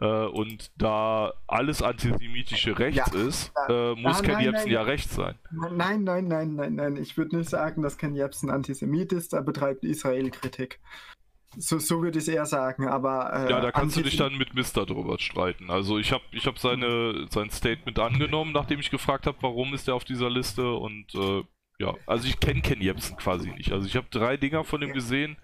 Äh, 0.00 0.06
und 0.06 0.72
da 0.76 1.34
alles 1.46 1.82
antisemitische 1.82 2.78
rechts 2.78 3.12
Ja, 3.12 3.20
ist, 3.20 3.52
äh, 3.68 3.94
muss 3.94 4.18
ah, 4.18 4.22
Ken 4.22 4.32
nein, 4.32 4.44
Jebsen 4.44 4.64
nein. 4.64 4.72
ja 4.72 4.82
rechts 4.82 5.14
sein. 5.14 5.38
Nein, 5.52 6.02
nein, 6.02 6.26
nein, 6.26 6.54
nein, 6.56 6.74
nein. 6.74 6.96
Ich 6.96 7.16
würde 7.16 7.36
nicht 7.36 7.48
sagen, 7.50 7.82
dass 7.82 7.96
Ken 7.98 8.16
Jebsen 8.16 8.50
Antisemit 8.50 9.12
ist. 9.12 9.34
Er 9.34 9.42
betreibt 9.42 9.84
Israel-Kritik. 9.84 10.80
So, 11.56 11.78
so 11.78 12.00
würde 12.02 12.18
ich 12.18 12.24
es 12.24 12.28
eher 12.28 12.46
sagen, 12.46 12.88
aber. 12.88 13.32
Äh, 13.32 13.50
Ja, 13.50 13.60
da 13.60 13.70
kannst 13.72 13.96
du 13.96 14.02
dich 14.02 14.16
dann 14.16 14.36
mit 14.38 14.54
Mister 14.54 14.86
drüber 14.86 15.18
streiten. 15.18 15.70
Also 15.70 15.98
ich 15.98 16.12
habe 16.12 16.24
ich 16.32 16.46
hab 16.46 16.58
seine, 16.58 17.26
sein 17.30 17.50
Statement 17.50 17.98
angenommen, 17.98 18.52
nachdem 18.52 18.80
ich 18.80 18.90
gefragt 18.90 19.26
habe, 19.26 19.36
warum 19.42 19.74
ist 19.74 19.86
er 19.88 19.94
auf 19.94 20.04
dieser 20.04 20.30
Liste 20.30 20.72
und 20.72 21.14
äh, 21.14 21.42
ja, 21.78 21.94
also 22.06 22.26
ich 22.28 22.38
kenne 22.40 22.60
Ken 22.62 22.80
Jebsen 22.80 23.16
quasi 23.16 23.50
nicht. 23.50 23.72
Also 23.72 23.86
ich 23.86 23.96
habe 23.96 24.06
drei 24.10 24.36
Dinger 24.36 24.64
von 24.64 24.80
ihm 24.82 24.92
gesehen 24.92 25.36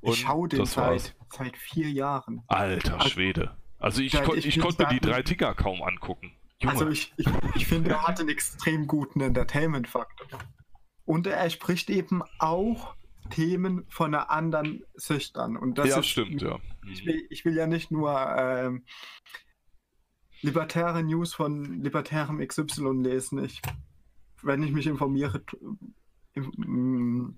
und 0.00 0.14
Ich 0.14 0.20
schau 0.20 0.46
den 0.46 0.64
seit 0.66 1.14
seit 1.30 1.56
vier 1.56 1.90
Jahren. 1.90 2.42
Alter 2.48 2.94
Also- 2.98 3.10
Schwede. 3.10 3.56
Also 3.78 4.02
ich, 4.02 4.12
kon 4.22 4.36
ich 4.36 4.46
ich 4.46 4.58
konnte 4.60 4.78
die 4.90 4.96
sagen- 4.96 5.00
drei 5.00 5.22
Ticker 5.22 5.54
kaum 5.54 5.82
angucken. 5.82 6.32
Junge. 6.60 6.72
Also 6.74 6.88
ich, 6.88 7.12
ich, 7.16 7.26
ich 7.54 7.66
finde, 7.66 7.90
er 7.90 8.02
hat 8.06 8.20
einen 8.20 8.28
extrem 8.28 8.86
guten 8.86 9.20
Entertainment-Faktor. 9.22 10.26
Und 11.06 11.26
er 11.26 11.48
spricht 11.50 11.88
eben 11.88 12.22
auch 12.38 12.94
Themen 13.30 13.86
von 13.88 14.14
einer 14.14 14.30
anderen 14.30 14.82
Sicht 14.94 15.36
an. 15.38 15.56
Und 15.56 15.78
das 15.78 15.88
ja, 15.88 15.98
ist, 16.00 16.06
stimmt, 16.06 16.42
ja. 16.42 16.58
Ich 16.90 17.04
will, 17.06 17.26
ich 17.30 17.44
will 17.44 17.54
ja 17.56 17.66
nicht 17.66 17.90
nur 17.90 18.12
ähm, 18.36 18.84
libertäre 20.42 21.02
News 21.02 21.34
von 21.34 21.82
libertärem 21.82 22.46
XY 22.46 23.02
lesen. 23.02 23.42
Ich, 23.44 23.60
wenn 24.42 24.62
ich 24.62 24.72
mich 24.72 24.86
informiere, 24.86 25.42
mm, 26.34 27.28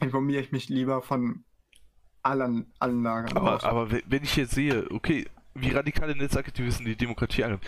informiere 0.00 0.42
ich 0.42 0.52
mich 0.52 0.68
lieber 0.68 1.02
von 1.02 1.44
allen, 2.22 2.72
allen 2.78 3.02
Lagern. 3.02 3.36
Aber, 3.36 3.56
aus. 3.56 3.64
aber 3.64 3.90
we- 3.90 4.02
wenn 4.06 4.22
ich 4.24 4.36
jetzt 4.36 4.52
sehe, 4.54 4.90
okay, 4.90 5.26
wie 5.54 5.70
radikale 5.70 6.16
Netzaktivisten 6.16 6.84
die 6.84 6.96
Demokratie 6.96 7.44
angreifen, 7.44 7.64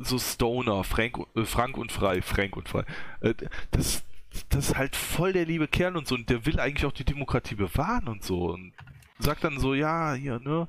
so 0.00 0.18
Stoner, 0.18 0.82
Frank, 0.84 1.18
äh, 1.34 1.44
Frank 1.44 1.76
und 1.76 1.92
Frei, 1.92 2.22
Frank 2.22 2.56
und 2.56 2.68
Frei, 2.68 2.84
äh, 3.20 3.34
das, 3.70 4.02
das 4.48 4.70
ist 4.70 4.76
halt 4.76 4.96
voll 4.96 5.32
der 5.32 5.44
liebe 5.44 5.68
Kerl 5.68 5.96
und 5.96 6.06
so 6.06 6.14
und 6.14 6.28
der 6.30 6.46
will 6.46 6.60
eigentlich 6.60 6.86
auch 6.86 6.92
die 6.92 7.04
Demokratie 7.04 7.54
bewahren 7.54 8.08
und 8.08 8.22
so 8.22 8.50
und 8.50 8.72
sagt 9.18 9.44
dann 9.44 9.58
so, 9.58 9.74
ja, 9.74 10.14
hier, 10.14 10.40
ne, 10.40 10.68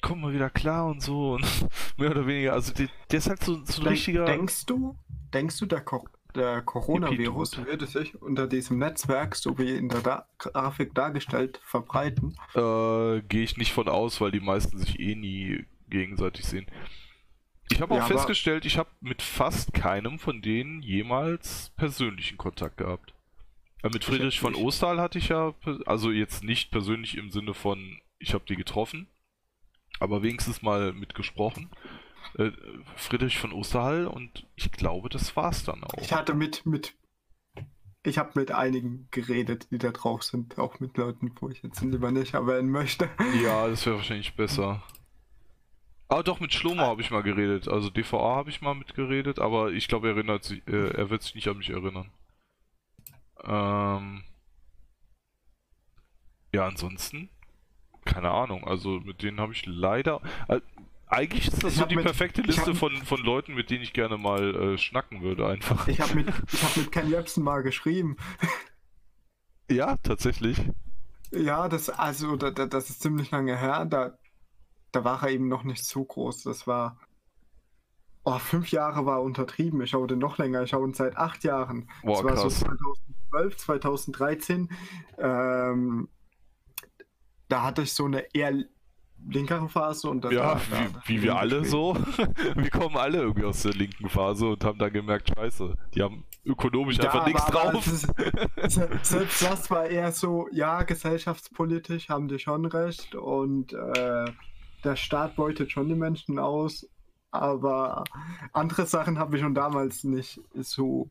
komm 0.00 0.20
mal 0.20 0.32
wieder 0.32 0.50
klar 0.50 0.86
und 0.86 1.02
so 1.02 1.34
und 1.34 1.46
mehr 1.96 2.10
oder 2.10 2.26
weniger, 2.26 2.52
also 2.52 2.72
der, 2.72 2.88
der 3.10 3.18
ist 3.18 3.28
halt 3.28 3.42
so, 3.42 3.64
so 3.64 3.82
ein 3.82 3.88
richtiger... 3.88 4.24
Denkst 4.24 4.66
du, 4.66 4.96
denkst 5.32 5.58
du, 5.58 5.66
der, 5.66 5.80
Co 5.80 6.06
der 6.34 6.62
Coronavirus 6.62 7.58
würde 7.66 7.86
sich 7.86 8.20
unter 8.20 8.46
diesem 8.46 8.78
Netzwerk, 8.78 9.36
so 9.36 9.58
wie 9.58 9.76
in 9.76 9.88
der 9.88 10.00
da 10.00 10.26
Grafik 10.38 10.94
dargestellt, 10.94 11.60
verbreiten? 11.64 12.36
Äh, 12.54 13.22
gehe 13.28 13.42
ich 13.42 13.56
nicht 13.56 13.72
von 13.72 13.88
aus, 13.88 14.20
weil 14.20 14.30
die 14.30 14.40
meisten 14.40 14.78
sich 14.78 14.98
eh 14.98 15.14
nie 15.14 15.64
gegenseitig 15.90 16.46
sehen. 16.46 16.66
Ich 17.70 17.80
habe 17.80 17.94
auch 17.94 17.98
Ja, 17.98 18.04
aber- 18.04 18.14
festgestellt, 18.14 18.64
ich 18.66 18.78
habe 18.78 18.90
mit 19.00 19.22
fast 19.22 19.72
keinem 19.72 20.18
von 20.18 20.42
denen 20.42 20.82
jemals 20.82 21.70
persönlichen 21.76 22.36
Kontakt 22.36 22.76
gehabt. 22.78 23.14
Äh, 23.82 23.88
mit 23.90 24.04
Friedrich 24.04 24.40
von 24.40 24.52
nicht. 24.52 24.62
Osterl 24.62 25.00
hatte 25.00 25.18
ich 25.18 25.28
ja, 25.28 25.54
also 25.86 26.10
jetzt 26.10 26.44
nicht 26.44 26.70
persönlich 26.70 27.16
im 27.16 27.30
Sinne 27.30 27.54
von, 27.54 28.00
ich 28.18 28.34
habe 28.34 28.44
die 28.48 28.56
getroffen, 28.56 29.08
aber 30.00 30.22
wenigstens 30.22 30.62
mal 30.62 30.92
mitgesprochen. 30.92 31.70
Äh, 32.38 32.52
Friedrich 32.96 33.38
von 33.38 33.52
Osterhall 33.52 34.06
und 34.06 34.46
ich 34.54 34.70
glaube, 34.70 35.08
das 35.08 35.34
war's 35.36 35.64
dann 35.64 35.82
auch. 35.84 35.94
Ich 36.00 36.12
hatte 36.12 36.34
mit, 36.34 36.64
mit 36.66 36.94
ich 38.04 38.18
habe 38.18 38.30
mit 38.38 38.50
einigen 38.50 39.08
geredet, 39.12 39.68
die 39.70 39.78
da 39.78 39.90
drauf 39.92 40.22
sind, 40.24 40.58
auch 40.58 40.80
mit 40.80 40.96
Leuten, 40.96 41.32
wo 41.40 41.48
ich 41.50 41.62
jetzt 41.62 41.80
lieber 41.82 42.10
nicht 42.10 42.34
erwähnen 42.34 42.70
möchte. 42.70 43.08
Ja, 43.42 43.68
das 43.68 43.86
wäre 43.86 43.96
wahrscheinlich 43.96 44.34
besser. 44.34 44.82
Ah, 46.12 46.22
doch, 46.22 46.40
mit 46.40 46.52
Schlomo 46.52 46.82
habe 46.82 47.00
ich 47.00 47.10
mal 47.10 47.22
geredet. 47.22 47.68
Also 47.68 47.88
DVA 47.88 48.36
habe 48.36 48.50
ich 48.50 48.60
mal 48.60 48.74
mitgeredet, 48.74 49.38
aber 49.38 49.72
ich 49.72 49.88
glaube, 49.88 50.08
er 50.08 50.14
erinnert 50.16 50.44
sich, 50.44 50.60
äh, 50.68 50.90
er 50.90 51.08
wird 51.08 51.22
sich 51.22 51.34
nicht 51.34 51.48
an 51.48 51.56
mich 51.56 51.70
erinnern. 51.70 52.10
Ähm. 53.44 54.22
Ja, 56.54 56.66
ansonsten, 56.66 57.30
keine 58.04 58.30
Ahnung. 58.30 58.66
Also 58.68 59.00
mit 59.00 59.22
denen 59.22 59.40
habe 59.40 59.52
ich 59.54 59.64
leider. 59.64 60.20
Äh, 60.48 60.60
eigentlich 61.06 61.48
ist 61.48 61.62
das 61.62 61.72
Ich 61.74 61.78
so 61.78 61.86
die 61.86 61.96
mit- 61.96 62.04
perfekte 62.04 62.42
Liste 62.42 62.74
von, 62.74 62.94
von 63.04 63.20
Leuten, 63.22 63.54
mit 63.54 63.70
denen 63.70 63.82
ich 63.82 63.94
gerne 63.94 64.18
mal 64.18 64.54
äh, 64.74 64.78
schnacken 64.78 65.22
würde, 65.22 65.46
einfach. 65.46 65.88
Ich 65.88 66.00
habe 66.00 66.14
mit, 66.14 66.28
ich 66.52 66.62
hab 66.62 66.76
mit 66.76 66.92
Ken 66.92 67.08
Jebsen 67.08 67.42
mal 67.42 67.62
geschrieben. 67.62 68.16
Ja, 69.70 69.96
tatsächlich. 70.02 70.58
Ja, 71.30 71.68
das, 71.70 71.88
also, 71.88 72.36
da, 72.36 72.50
da, 72.50 72.66
das 72.66 72.90
ist 72.90 73.00
ziemlich 73.00 73.30
lange 73.30 73.56
her. 73.58 73.86
Da, 73.86 74.18
da 74.92 75.04
war 75.04 75.22
er 75.22 75.30
eben 75.30 75.48
noch 75.48 75.64
nicht 75.64 75.84
so 75.84 76.04
groß. 76.04 76.42
Das 76.44 76.66
war. 76.66 76.98
Oh, 78.24 78.38
fünf 78.38 78.70
Jahre 78.70 79.04
war 79.04 79.20
untertrieben. 79.22 79.80
Ich 79.82 79.90
schaue 79.90 80.06
den 80.06 80.20
noch 80.20 80.38
länger. 80.38 80.62
Ich 80.62 80.70
schaue 80.70 80.86
ihn 80.86 80.94
seit 80.94 81.16
acht 81.16 81.42
Jahren. 81.42 81.88
Boah, 82.04 82.22
das 82.22 82.24
war 82.24 82.34
krass. 82.34 82.60
so 82.60 82.66
2012, 83.32 83.56
2013. 83.56 84.68
Ähm, 85.18 86.08
da 87.48 87.62
hatte 87.64 87.82
ich 87.82 87.92
so 87.92 88.04
eine 88.04 88.32
eher 88.32 88.52
linkere 89.28 89.68
Phase 89.68 90.08
und 90.08 90.24
das 90.24 90.32
Ja, 90.32 90.44
war- 90.44 90.60
da- 90.70 91.02
wie, 91.06 91.16
wie 91.18 91.22
wir 91.22 91.36
alle 91.36 91.64
so. 91.64 91.94
wir 92.56 92.70
kommen 92.70 92.96
alle 92.96 93.18
irgendwie 93.18 93.44
aus 93.44 93.62
der 93.62 93.72
linken 93.72 94.08
Phase 94.08 94.46
und 94.46 94.64
haben 94.64 94.78
dann 94.78 94.92
gemerkt, 94.92 95.28
scheiße, 95.34 95.76
die 95.94 96.02
haben 96.02 96.24
ökonomisch 96.44 96.98
Ja, 96.98 97.04
einfach 97.04 97.26
nichts 97.26 97.44
drauf. 97.46 97.86
ist- 97.86 98.08
se- 98.72 98.88
Selbst 99.02 99.42
das 99.42 99.70
war 99.70 99.86
eher 99.86 100.10
so, 100.12 100.48
ja, 100.52 100.82
gesellschaftspolitisch 100.82 102.08
haben 102.08 102.26
die 102.28 102.38
schon 102.38 102.66
recht 102.66 103.14
und 103.14 103.72
äh, 103.72 104.24
der 104.84 104.96
Staat 104.96 105.36
beutet 105.36 105.70
schon 105.72 105.88
die 105.88 105.94
Menschen 105.94 106.38
aus, 106.38 106.88
aber 107.30 108.04
andere 108.52 108.86
Sachen 108.86 109.18
habe 109.18 109.36
ich 109.36 109.42
schon 109.42 109.54
damals 109.54 110.04
nicht 110.04 110.40
so, 110.54 111.08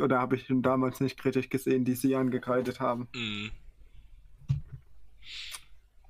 oder 0.00 0.18
habe 0.20 0.36
ich 0.36 0.46
schon 0.46 0.62
damals 0.62 1.00
nicht 1.00 1.18
kritisch 1.18 1.48
gesehen, 1.48 1.84
die 1.84 1.94
sie 1.94 2.14
angekreidet 2.16 2.80
haben. 2.80 3.08
Mhm. 3.14 3.50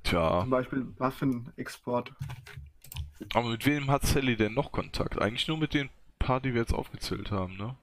Tja, 0.04 0.40
Zum 0.40 0.50
Beispiel 0.50 0.86
Waffenexport. 0.98 2.12
aber 3.34 3.48
mit 3.50 3.66
wem 3.66 3.90
hat 3.90 4.04
Sally 4.06 4.36
denn 4.36 4.54
noch 4.54 4.72
Kontakt? 4.72 5.20
Eigentlich 5.20 5.48
nur 5.48 5.58
mit 5.58 5.74
den 5.74 5.90
paar, 6.18 6.40
die 6.40 6.54
wir 6.54 6.60
jetzt 6.62 6.72
aufgezählt 6.74 7.30
haben, 7.30 7.56
ne? 7.56 7.74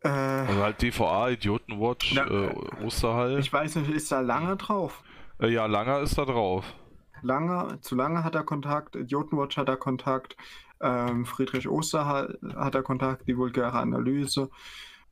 Äh, 0.00 0.08
Also 0.08 0.62
halt 0.62 0.80
DVA, 0.82 1.30
Idiotenwatch, 1.30 2.14
Na, 2.14 2.26
äh, 2.26 2.54
Osterhall. 2.84 3.38
ich 3.40 3.52
weiß 3.52 3.76
nicht, 3.76 3.90
ist 3.90 4.10
da 4.12 4.20
lange 4.20 4.56
drauf? 4.56 5.02
Äh, 5.40 5.48
ja, 5.48 5.66
Langer 5.66 6.00
ist 6.00 6.16
da 6.16 6.24
drauf. 6.24 6.64
Lange, 7.22 7.78
zu 7.80 7.94
lange 7.94 8.24
hat 8.24 8.34
er 8.34 8.44
Kontakt, 8.44 8.96
Idiotenwatch 8.96 9.56
hat 9.56 9.68
er 9.68 9.76
Kontakt, 9.76 10.36
ähm, 10.80 11.24
Friedrich 11.24 11.68
Osterhall 11.68 12.38
hat 12.56 12.74
er 12.74 12.82
Kontakt, 12.82 13.26
die 13.28 13.36
vulgäre 13.36 13.72
Analyse, 13.78 14.50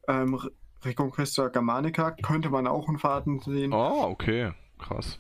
ähm, 0.09 0.35
Re- 0.35 0.53
Reconquista 0.85 1.49
Germanica 1.49 2.11
könnte 2.11 2.51
man 2.51 2.67
auch 2.67 2.89
einen 2.89 2.99
Faden 2.99 3.41
sehen. 3.41 3.73
Ah, 3.73 4.05
okay. 4.07 4.53
Krass. 4.79 5.19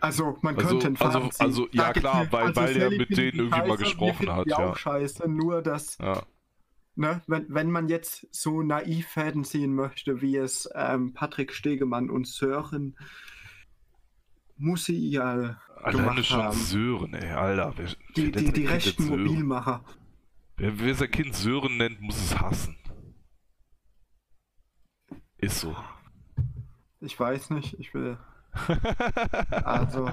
Also 0.00 0.36
man 0.42 0.56
Also- 0.56 0.68
könnte 0.70 0.86
einen 0.88 0.96
also- 0.96 1.12
Faden 1.20 1.30
sehen. 1.30 1.46
also, 1.46 1.68
ja, 1.70 1.92
ich 1.94 2.00
klar, 2.00 2.26
weil- 2.32 2.56
weil 2.56 2.74
der 2.74 2.82
Sally 2.82 2.98
mit 2.98 3.16
denen 3.16 3.38
irgendwie 3.38 3.68
mal 3.68 3.76
gesprochen 3.76 4.32
hat, 4.34 4.46
ja. 4.48 4.58
auch 4.58 4.76
scheiße, 4.76 5.28
nur 5.28 5.62
dass, 5.62 5.96
Ja. 5.98 6.22
ne, 6.96 7.22
wenn, 7.28 7.46
wenn 7.48 7.70
man 7.70 7.88
jetzt 7.88 8.26
so 8.32 8.62
naiv 8.62 9.06
Fäden 9.06 9.44
sehen 9.44 9.72
möchte, 9.76 10.20
wie 10.20 10.36
es 10.36 10.68
ähm, 10.74 11.14
Patrick 11.14 11.52
Stegemann 11.52 12.10
und 12.10 12.26
Sören 12.26 12.96
Musial 14.56 15.60
Alleine 15.82 15.98
gemacht 15.98 16.24
schon 16.26 16.42
haben. 16.42 16.56
Sören, 16.56 17.14
ey, 17.14 17.30
Alter. 17.30 17.72
Wer, 17.76 17.86
Die, 18.16 18.34
wer 18.34 18.42
die, 18.42 18.52
die 18.52 18.66
rechten? 18.66 19.06
Mobilmacher. 19.06 19.82
Wer, 20.56 20.78
wer 20.78 20.94
sein 20.94 21.10
Kind 21.10 21.34
Sören 21.34 21.76
nennt, 21.76 22.00
muss 22.00 22.16
es 22.16 22.38
hassen. 22.38 22.76
Ist 25.38 25.60
so. 25.60 25.76
Ich 27.00 27.18
weiß 27.18 27.50
nicht, 27.50 27.78
ich 27.80 27.92
will. 27.94 28.18
Also, 29.64 30.10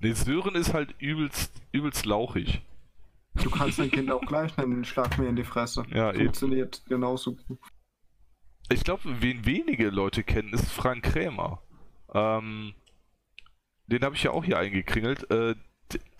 Nee, 0.00 0.12
Sören 0.12 0.54
ist 0.54 0.72
halt 0.74 0.94
übelst, 0.98 1.52
übelst 1.72 2.06
lauchig. 2.06 2.62
du 3.34 3.50
kannst 3.50 3.78
dein 3.78 3.90
Kind 3.90 4.10
auch 4.10 4.20
gleich 4.22 4.56
nennen, 4.56 4.84
schlag 4.84 5.18
mir 5.18 5.28
in 5.28 5.36
die 5.36 5.44
Fresse. 5.44 5.84
Ja, 5.90 6.10
eben. 6.12 6.24
Funktioniert 6.24 6.82
genauso 6.86 7.34
gut. 7.34 7.58
Ich 8.70 8.84
glaube, 8.84 9.02
wen 9.20 9.44
wenige 9.44 9.90
Leute 9.90 10.22
kennen, 10.22 10.52
ist 10.52 10.70
Frank 10.70 11.02
Krämer. 11.04 11.62
Ähm, 12.14 12.74
den 13.88 14.02
habe 14.02 14.14
ich 14.14 14.22
ja 14.22 14.30
auch 14.30 14.44
hier 14.44 14.58
eingekringelt. 14.58 15.30
Äh, 15.30 15.54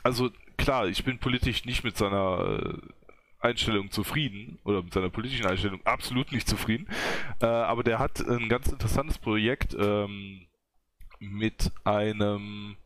also 0.02 0.30
klar, 0.56 0.88
ich 0.88 1.04
bin 1.04 1.18
politisch 1.18 1.64
nicht 1.64 1.84
mit 1.84 1.96
seiner 1.96 2.60
äh, 2.62 2.78
Einstellung 3.40 3.90
zufrieden 3.90 4.58
oder 4.64 4.82
mit 4.82 4.92
seiner 4.92 5.10
politischen 5.10 5.46
Einstellung 5.46 5.80
absolut 5.84 6.32
nicht 6.32 6.48
zufrieden. 6.48 6.88
Äh, 7.40 7.46
aber 7.46 7.84
der 7.84 7.98
hat 7.98 8.20
ein 8.26 8.48
ganz 8.48 8.68
interessantes 8.68 9.18
Projekt 9.18 9.76
ähm, 9.78 10.46
mit 11.20 11.70
einem, 11.84 12.76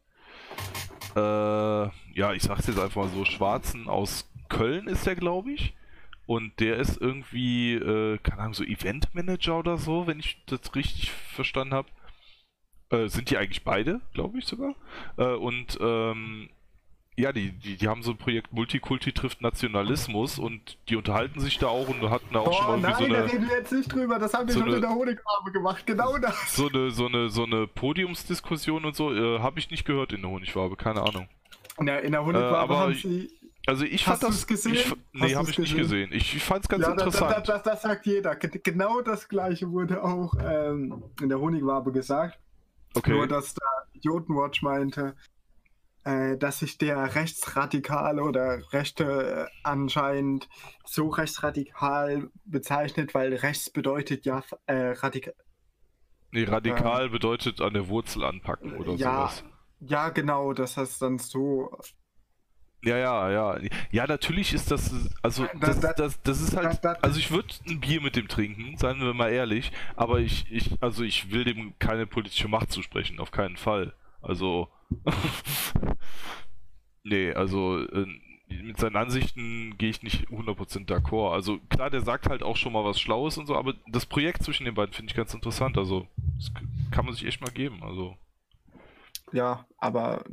äh, 1.17 1.21
ja, 1.21 2.33
ich 2.35 2.43
sag's 2.43 2.67
jetzt 2.67 2.79
einfach 2.79 3.03
mal 3.03 3.09
so, 3.09 3.25
Schwarzen 3.25 3.89
aus 3.89 4.31
Köln 4.49 4.89
ist 4.89 5.07
der, 5.07 5.17
glaube 5.17 5.53
ich. 5.53 5.75
Und 6.27 6.61
der 6.61 6.77
ist 6.77 7.01
irgendwie, 7.01 7.75
äh, 7.75 8.19
keine 8.19 8.43
Ahnung, 8.43 8.55
so 8.55 8.65
Eventmanager 8.65 9.59
oder 9.59 9.77
so, 9.77 10.07
wenn 10.07 10.21
ich 10.21 10.43
das 10.47 10.75
richtig 10.75 11.11
verstanden 11.11 11.75
habe. 11.75 11.89
Äh, 12.93 13.09
sind 13.09 13.31
die 13.31 13.39
eigentlich 13.39 13.65
beide, 13.65 14.01
glaube 14.15 14.39
ich 14.39 14.45
sogar. 14.45 14.75
Äh, 15.17 15.25
und 15.35 15.79
ähm, 15.81 16.49
ja, 17.17 17.33
die, 17.33 17.53
die, 17.53 17.77
die 17.77 17.89
haben 17.89 18.03
so 18.03 18.13
ein 18.13 18.17
Projekt 18.17 18.53
Multikulti 18.53 19.13
trifft 19.13 19.43
Nationalismus 19.43 20.39
und 20.39 20.79
die 20.89 20.97
unterhalten 20.97 21.41
sich 21.41 21.59
da 21.59 21.67
auch 21.69 21.89
und 21.89 22.09
hatten 22.11 22.33
da 22.33 22.41
auch 22.41 22.53
schon 22.53 22.67
Oh 22.67 22.77
mal 22.77 22.81
nein, 22.81 22.95
so 22.99 23.07
da 23.07 23.15
eine, 23.23 23.33
reden 23.33 23.49
wir 23.49 23.57
jetzt 23.59 23.73
nicht 23.73 23.93
drüber, 23.93 24.19
das 24.19 24.33
haben 24.35 24.47
wir 24.47 24.55
so 24.55 24.61
schon 24.61 24.69
eine- 24.69 24.77
in 24.77 24.83
der 24.83 24.91
Honigfarbe 24.95 25.53
gemacht, 25.53 25.87
genau 25.87 26.17
das. 26.19 26.55
so 26.57 26.69
eine, 26.69 26.91
so 26.91 27.07
eine, 27.07 27.29
so 27.29 27.45
eine 27.45 27.67
Podiumsdiskussion 27.67 28.85
und 28.85 28.95
so. 28.97 29.13
Äh, 29.13 29.41
habe 29.41 29.59
ich 29.59 29.71
nicht 29.71 29.85
gehört 29.85 30.13
in 30.13 30.23
der 30.23 30.31
Honigwabe, 30.31 30.77
keine 30.77 31.03
Ahnung. 31.03 31.29
In 31.79 31.87
der, 31.87 32.03
in 32.03 32.13
der 32.13 32.25
Honigfarbe 32.25 32.57
Äh, 32.57 32.59
aber 32.61 32.79
haben 32.79 32.93
ich- 32.93 33.03
sie. 33.03 33.31
Also 33.67 33.85
ich 33.85 34.07
Hast 34.09 34.23
fand 34.23 34.33
das. 34.35 34.47
gesehen? 34.47 34.75
Ich, 34.75 34.93
nee, 35.13 35.35
habe 35.37 35.49
ich 35.49 35.57
nicht 35.59 35.77
gesehen? 35.77 36.09
gesehen. 36.11 36.13
Ich 36.13 36.43
fand 36.43 36.65
es 36.65 36.69
ganz 36.69 36.83
Ja, 36.85 36.95
das, 36.95 37.05
interessant. 37.07 37.37
das, 37.37 37.45
das, 37.47 37.63
das 37.63 37.83
sagt 37.83 38.07
jeder. 38.07 38.35
Ge- 38.35 38.61
Genau 38.63 39.03
das 39.03 39.29
gleiche 39.29 39.71
wurde 39.71 40.03
auch 40.03 40.35
ähm, 40.45 41.05
in 41.23 41.29
der 41.29 41.39
Honigwabe 41.39 41.93
gesagt. 41.93 42.39
Okay. 42.95 43.13
Nur, 43.13 43.27
dass 43.27 43.55
da 43.55 43.67
Idiotenwatch 43.93 44.63
meinte, 44.63 45.15
äh, 46.05 46.37
dass 46.37 46.59
sich 46.59 46.79
der 46.79 47.15
Rechtsradikale 47.15 48.23
oder 48.23 48.61
Rechte 48.73 49.47
äh, 49.49 49.59
anscheinend 49.63 50.49
so 50.85 51.09
rechtsradikal 51.09 52.29
bezeichnet, 52.45 53.15
weil 53.15 53.35
rechts 53.35 53.71
bedeutet 53.71 54.25
ja 54.25 54.43
äh, 54.67 54.93
radikal. 54.93 55.35
Nee, 56.33 56.45
radikal 56.45 57.11
bedeutet 57.11 57.61
an 57.61 57.75
der 57.75 57.89
Wurzel 57.89 58.25
anpacken 58.25 58.75
oder 58.77 58.95
ja, 58.95 59.29
sowas. 59.29 59.45
Ja, 59.81 60.09
genau, 60.09 60.53
das 60.55 60.77
heißt 60.77 61.03
dann 61.03 61.19
so. 61.19 61.71
Ja, 62.85 62.97
ja, 62.99 63.31
ja. 63.31 63.59
Ja, 63.93 64.07
natürlich 64.09 64.53
ist 64.53 64.71
das, 64.73 64.93
also 65.23 65.47
das, 65.61 65.79
Das- 65.81 65.95
das, 65.95 66.23
das 66.23 66.41
ist 66.41 66.57
halt, 66.57 66.85
also 67.03 67.19
ich 67.19 67.31
würde 67.31 67.49
ein 67.69 67.81
Bier 67.81 68.01
mit 68.01 68.17
dem 68.17 68.27
trinken, 68.27 68.77
seien 68.77 69.01
wir 69.01 69.15
mal 69.15 69.31
ehrlich, 69.31 69.71
aber 69.95 70.19
ich, 70.19 70.51
ich, 70.51 70.83
also 70.83 71.05
ich 71.05 71.31
will 71.31 71.45
dem 71.45 71.79
keine 71.79 72.07
politische 72.07 72.49
Macht 72.49 72.73
zusprechen, 72.73 73.21
auf 73.21 73.31
keinen 73.31 73.57
Fall. 73.57 73.95
Also, 74.21 74.69
nee, 77.05 77.33
also 77.33 77.79
äh, 77.85 78.07
mit 78.49 78.79
seinen 78.79 78.97
Ansichten 78.97 79.79
gehe 79.79 79.89
ich 79.91 80.03
nicht 80.03 80.29
100% 80.31 80.87
d'accord. 80.87 81.33
Also 81.33 81.59
klar, 81.71 81.89
der 81.89 82.03
sagt 82.03 82.29
halt 82.29 82.43
auch 82.43 82.57
schon 82.57 82.73
mal 82.73 82.85
was 82.85 83.01
Schlaues 83.01 83.39
und 83.39 83.47
so, 83.47 83.57
aber 83.57 83.75
das 83.87 84.07
Projekt 84.07 84.43
zwischen 84.43 84.65
den 84.65 84.75
beiden 84.75 84.93
finde 84.93 85.11
ich 85.11 85.17
ganz 85.17 85.33
interessant. 85.33 85.79
Also, 85.79 86.07
das 86.37 86.53
kann 86.91 87.07
man 87.07 87.15
sich 87.15 87.25
echt 87.27 87.41
mal 87.41 87.51
geben. 87.51 87.83
Also, 87.83 88.17
Ja, 89.33 89.67
aber. 89.79 90.25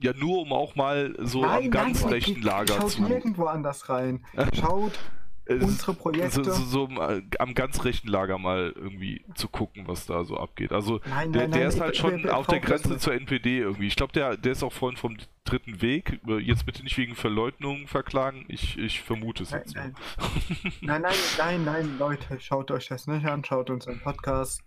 Ja, 0.00 0.12
nur 0.14 0.40
um 0.42 0.52
auch 0.52 0.74
mal 0.76 1.14
so 1.20 1.42
nein, 1.42 1.64
am 1.66 1.70
ganz 1.70 2.02
nein, 2.02 2.12
rechten 2.14 2.42
Lager 2.42 2.74
schaut 2.74 2.90
zu. 2.92 3.02
nirgendwo 3.02 3.44
anders 3.46 3.88
rein. 3.88 4.24
Schaut 4.54 4.98
unsere 5.48 5.94
Projekte. 5.94 6.44
So, 6.44 6.52
so, 6.52 6.62
so 6.64 6.84
am- 6.86 7.22
am 7.40 7.54
ganz 7.54 7.84
rechten 7.84 8.06
Lager 8.08 8.38
mal 8.38 8.72
irgendwie 8.76 9.24
zu 9.34 9.48
gucken, 9.48 9.88
was 9.88 10.06
da 10.06 10.22
so 10.24 10.36
abgeht. 10.36 10.70
Also 10.72 11.00
Nein, 11.08 11.32
der, 11.32 11.48
der 11.48 11.66
ist 11.66 11.80
halt 11.80 11.94
ich- 11.94 12.00
schon 12.00 12.20
ich- 12.20 12.30
auf 12.30 12.46
der 12.46 12.60
Grenze 12.60 12.98
zur 12.98 13.14
NPD 13.14 13.58
irgendwie. 13.58 13.88
Ich 13.88 13.96
glaube, 13.96 14.12
der, 14.12 14.36
der 14.36 14.52
ist 14.52 14.62
auch 14.62 14.72
Freund 14.72 14.96
vom 14.98 15.16
dritten 15.44 15.82
Weg. 15.82 16.20
Äh, 16.28 16.38
Jetzt 16.38 16.66
bitte 16.66 16.84
nicht 16.84 16.96
wegen 16.98 17.16
Verleugnung 17.16 17.88
verklagen. 17.88 18.44
Ich, 18.46 18.78
ich 18.78 19.00
vermute 19.02 19.42
es 19.42 19.50
Nein, 19.50 19.60
jetzt 19.64 19.74
nein. 19.74 19.94
nein, 20.82 21.02
nein, 21.02 21.14
nein, 21.38 21.64
nein, 21.64 21.98
Leute, 21.98 22.38
schaut 22.38 22.70
euch 22.70 22.86
das 22.86 23.08
nicht 23.08 23.26
an, 23.26 23.44
schaut 23.44 23.70
unseren 23.70 23.98
Podcast. 24.00 24.62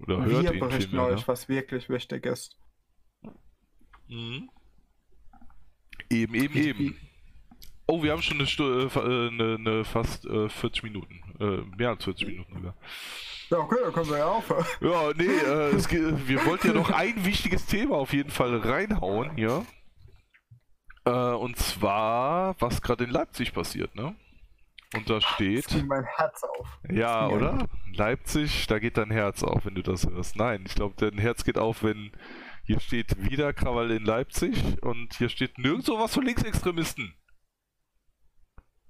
Oder 0.00 0.24
hört 0.24 0.42
Wir 0.52 0.58
berichten 0.60 0.90
vielmehr, 0.90 1.06
euch, 1.06 1.28
was 1.28 1.48
wirklich 1.48 1.88
wichtig 1.88 2.26
ist. 2.26 2.56
Mhm. 4.08 4.50
Eben, 6.10 6.34
eben, 6.34 6.54
eben. 6.56 6.96
Oh, 7.86 8.02
wir 8.02 8.12
haben 8.12 8.22
schon 8.22 8.38
eine, 8.38 8.46
Stu 8.46 8.64
äh, 8.64 8.88
fa- 8.90 9.00
äh, 9.02 9.28
eine, 9.28 9.54
eine 9.58 9.84
fast 9.84 10.24
äh, 10.26 10.48
40 10.48 10.82
Minuten. 10.82 11.20
Äh, 11.40 11.76
mehr 11.76 11.90
als 11.90 12.04
40 12.04 12.26
Minuten 12.28 12.54
sogar. 12.54 12.74
Ja, 13.50 13.58
okay, 13.58 13.76
dann 13.82 13.92
können 13.92 14.10
wir 14.10 14.18
ja 14.18 14.26
aufhören. 14.26 14.66
Ja, 14.80 15.10
nee, 15.16 15.24
äh, 15.24 15.74
es, 15.74 15.88
ge- 15.88 16.14
wir 16.26 16.44
wollten 16.44 16.66
ja 16.68 16.72
noch 16.74 16.90
ein 16.90 17.24
wichtiges 17.24 17.64
Thema 17.66 17.96
auf 17.96 18.12
jeden 18.12 18.30
Fall 18.30 18.56
reinhauen 18.58 19.34
hier. 19.36 19.64
Äh, 21.06 21.10
und 21.10 21.56
zwar, 21.56 22.60
was 22.60 22.82
gerade 22.82 23.04
in 23.04 23.10
Leipzig 23.10 23.54
passiert, 23.54 23.94
ne? 23.94 24.14
Und 24.94 25.08
da 25.10 25.20
steht, 25.20 25.66
ging 25.68 25.86
mein 25.86 26.04
Herz 26.16 26.42
auf. 26.44 26.78
ja, 26.90 26.94
Ja. 26.94 27.28
oder? 27.28 27.68
Leipzig, 27.94 28.66
da 28.68 28.78
geht 28.78 28.96
dein 28.96 29.10
Herz 29.10 29.42
auf, 29.42 29.64
wenn 29.66 29.74
du 29.74 29.82
das 29.82 30.06
hörst. 30.06 30.36
Nein, 30.36 30.64
ich 30.66 30.74
glaube, 30.74 30.94
dein 30.98 31.18
Herz 31.18 31.44
geht 31.44 31.58
auf, 31.58 31.82
wenn 31.82 32.10
hier 32.68 32.80
steht 32.80 33.30
wieder 33.30 33.54
Krawall 33.54 33.90
in 33.92 34.04
Leipzig 34.04 34.82
und 34.82 35.14
hier 35.14 35.30
steht 35.30 35.56
nirgendwo 35.56 35.98
was 35.98 36.12
von 36.12 36.26
Linksextremisten. 36.26 37.14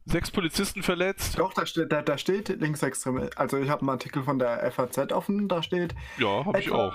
Sechs 0.05 0.33
Polizisten 0.33 0.83
verletzt. 0.83 1.39
Doch, 1.39 1.55
da 1.55 1.65
steht, 1.65 1.93
da, 1.93 2.03
da 2.03 2.19
steht 2.19 2.49
linksextrem. 2.49 3.31
Also 3.37 3.57
ich 3.57 3.71
habe 3.71 3.83
einen 3.83 3.91
Artikel 3.91 4.25
von 4.25 4.41
der 4.41 4.69
FAZ 4.73 5.13
offen, 5.13 5.47
da 5.47 5.63
steht, 5.63 5.95
Ja, 6.19 6.45
habe 6.45 6.59
ich 6.59 6.73
auch. 6.73 6.93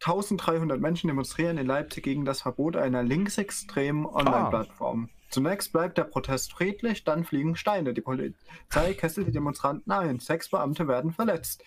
1300 0.00 0.78
Menschen 0.78 1.08
demonstrieren 1.08 1.56
in 1.56 1.66
Leipzig 1.66 2.04
gegen 2.04 2.26
das 2.26 2.42
Verbot 2.42 2.76
einer 2.76 3.02
linksextremen 3.02 4.04
Online-Plattform. 4.04 5.08
Zunächst 5.30 5.72
bleibt 5.72 5.96
der 5.96 6.04
Protest 6.04 6.52
friedlich, 6.52 7.04
dann 7.04 7.24
fliegen 7.24 7.56
Steine. 7.56 7.94
Die 7.94 8.02
Polizei 8.02 8.92
kesselt 8.92 9.28
die 9.28 9.32
Demonstranten 9.32 9.90
ein. 9.90 10.18
Sechs 10.18 10.50
Beamte 10.50 10.86
werden 10.86 11.12
verletzt. 11.12 11.64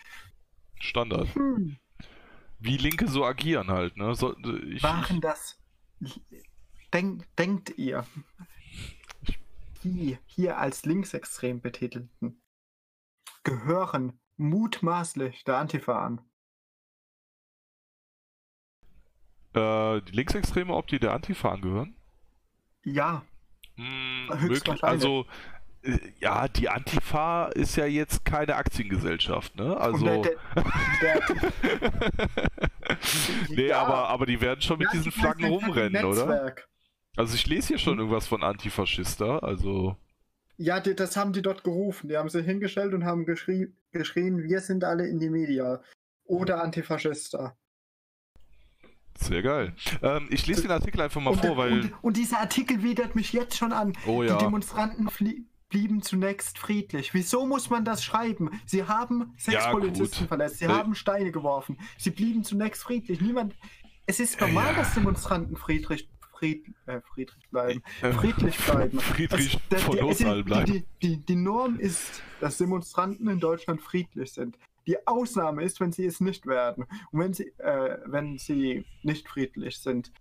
Standard. 0.80 1.34
Hm, 1.34 1.78
Wie 2.64 2.78
Linke 2.78 3.10
so 3.10 3.26
agieren 3.26 3.70
halt, 3.70 3.98
ne? 3.98 4.16
So, 4.16 4.38
ich, 4.38 4.82
waren 4.82 5.20
das. 5.20 5.60
Denk, 6.94 7.24
denkt 7.36 7.78
ihr, 7.78 8.06
die 9.84 10.18
hier 10.26 10.58
als 10.58 10.86
linksextrem 10.86 11.60
betitelten 11.60 12.42
gehören 13.44 14.20
mutmaßlich 14.38 15.44
der 15.44 15.58
Antifa 15.58 16.06
an? 16.06 16.22
Äh, 19.54 20.02
die 20.04 20.16
Linksextreme, 20.16 20.74
ob 20.74 20.88
die 20.88 21.00
der 21.00 21.14
Antifa 21.14 21.52
angehören? 21.52 21.98
Ja, 22.86 23.26
Hm, 23.76 24.30
Höchstwahrscheinlich. 24.32 24.84
Also, 24.84 25.26
ja, 26.20 26.48
die 26.48 26.70
Antifa 26.70 27.48
ist 27.48 27.76
ja 27.76 27.86
jetzt 27.86 28.24
keine 28.26 28.56
Aktiengesellschaft, 28.56 29.56
ne? 29.56 29.76
Also. 29.78 30.06
der, 30.06 30.22
der, 30.22 30.34
der, 31.02 31.22
nee, 33.50 33.68
Ja. 33.68 33.82
aber, 33.84 34.08
aber 34.10 34.26
die 34.26 34.40
werden 34.42 34.62
schon 34.62 34.80
mit 34.80 34.92
diesen 34.94 35.06
die 35.06 35.12
Flaggen 35.12 35.44
halt 35.44 35.54
rumrennen, 35.54 36.06
oder? 36.06 36.56
Also, 37.16 37.36
ich 37.36 37.46
lese 37.48 37.68
hier 37.70 37.78
schon 37.78 37.98
irgendwas 38.00 38.28
von 38.28 38.44
Antifaschista, 38.44 39.40
also. 39.40 39.98
Ja, 40.58 40.80
die, 40.80 40.96
das 40.96 41.18
haben 41.18 41.34
die 41.34 41.42
dort 41.42 41.64
gerufen. 41.64 42.10
Die 42.10 42.18
haben 42.18 42.30
sich 42.30 42.46
hingestellt 42.46 42.94
und 42.94 43.04
haben 43.06 43.26
geschrie 43.26 43.74
geschrien, 43.92 44.44
wir 44.44 44.62
sind 44.62 44.84
alle 44.84 45.08
in 45.08 45.20
die 45.20 45.30
Media. 45.30 45.82
Oder 46.26 46.64
Antifaschista. 46.64 47.56
Sehr 49.16 49.42
geil. 49.44 49.76
Ähm, 50.02 50.28
ich 50.32 50.48
lese 50.48 50.64
den 50.64 50.72
Artikel 50.72 51.02
einfach 51.02 51.22
mal 51.22 51.32
und, 51.32 51.40
vor, 51.46 51.58
weil. 51.58 51.74
und, 51.74 51.94
und 52.04 52.18
dieser 52.18 52.40
Artikel 52.40 52.82
widert 52.82 53.16
mich 53.16 53.32
jetzt 53.34 53.58
schon 53.58 53.72
an. 53.74 53.94
oh 54.08 54.22
Die 54.24 54.30
ja. 54.30 54.38
Demonstranten 54.38 55.08
flie- 55.10 55.44
blieben 55.74 56.04
zunächst 56.04 56.60
friedlich. 56.60 57.14
Wieso 57.16 57.48
muss 57.48 57.70
man 57.72 57.84
das 57.84 58.04
schreiben? 58.04 58.52
Sie 58.66 58.84
haben 58.84 59.34
sechs 59.38 59.66
Ja, 59.66 59.72
Polizisten 59.72 60.20
gut. 60.20 60.28
verletzt, 60.28 60.60
sie 60.60 60.66
Äh, 60.66 60.70
haben 60.70 60.94
Steine 60.94 61.32
geworfen. 61.32 61.80
Sie 61.98 62.12
blieben 62.12 62.44
zunächst 62.44 62.84
friedlich. 62.84 63.20
Niemand. 63.22 63.56
Es 64.06 64.20
ist 64.20 64.40
normal, 64.40 64.74
Ja. 64.74 64.80
dass 64.80 64.94
Demonstranten 64.94 65.56
friedlich, 65.58 66.08
fried, 66.38 66.64
äh, 66.86 67.02
friedlich 67.02 67.50
bleiben. 67.50 67.82
Äh, 68.04 68.12
Friedlich 68.14 68.56
bleiben. 68.58 69.00
Friedrich 69.00 69.60
der- 69.72 69.80
von 69.80 69.98
ist- 70.10 70.46
bleiben. 70.46 70.72
Die, 70.72 70.86
die, 71.02 71.18
die 71.26 71.36
Norm 71.36 71.80
ist, 71.80 72.22
dass 72.40 72.58
Demonstranten 72.60 73.28
in 73.28 73.40
Deutschland 73.40 73.82
friedlich 73.82 74.32
sind. 74.32 74.60
Die 74.86 75.08
Ausnahme 75.08 75.64
ist, 75.64 75.80
wenn 75.80 75.92
sie 75.92 76.06
es 76.06 76.20
nicht 76.20 76.46
werden. 76.46 76.86
Und 77.12 77.20
wenn 77.20 77.34
sie, 77.34 77.48
äh, 77.58 77.98
wenn 78.06 78.38
sie 78.38 78.86
nicht 79.02 79.28
friedlich 79.28 79.80
sind. 79.80 80.12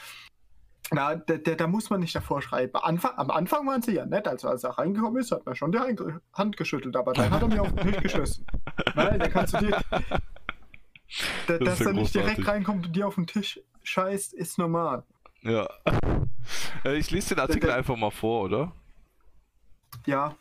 Na, 0.93 1.15
da, 1.15 1.37
da, 1.39 1.55
da 1.55 1.67
muss 1.67 1.91
man 1.91 2.01
nicht 2.01 2.15
davor 2.15 2.43
schreiben. 2.43 2.75
Anfang, 2.77 3.13
am 3.17 3.31
Anfang 3.31 3.67
waren 3.67 3.81
sie 3.83 3.95
ja 3.95 4.05
nett. 4.07 4.29
Also 4.29 4.49
als 4.49 4.63
er 4.65 4.71
reingekommen 4.79 5.21
ist, 5.21 5.33
hat 5.33 5.47
man 5.47 5.55
schon 5.55 5.73
die 5.73 5.79
Hand- 5.79 6.57
geschüttelt. 6.57 6.95
Aber 6.97 7.13
dann 7.15 7.31
hat 7.31 7.43
er 7.43 7.49
mir 7.49 7.63
auf 7.63 7.73
den 7.75 7.93
Tisch 7.93 8.03
geschossen. 8.03 8.47
Nein, 8.95 9.19
da 9.19 9.29
kannst 9.29 9.55
du 9.55 9.59
dir... 9.59 9.81
Da, 11.47 11.59
Das 11.59 11.59
dass 11.59 11.79
ja 11.81 11.87
er 11.87 11.93
nicht 11.93 12.15
direkt 12.15 12.47
reinkommt 12.47 12.87
und 12.87 12.97
dir 12.97 13.07
auf 13.07 13.15
den 13.17 13.27
Tisch 13.27 13.61
scheißt, 13.83 14.33
ist 14.35 14.59
normal. 14.59 15.05
Ja. 15.43 15.69
Äh, 16.85 16.97
ich 16.97 17.13
lese 17.13 17.37
den 17.37 17.39
Artikel 17.39 17.69
der- 17.69 17.77
einfach 17.77 17.95
mal 17.97 18.11
vor, 18.11 18.43
oder? 18.43 18.73
Ja, 20.07 20.35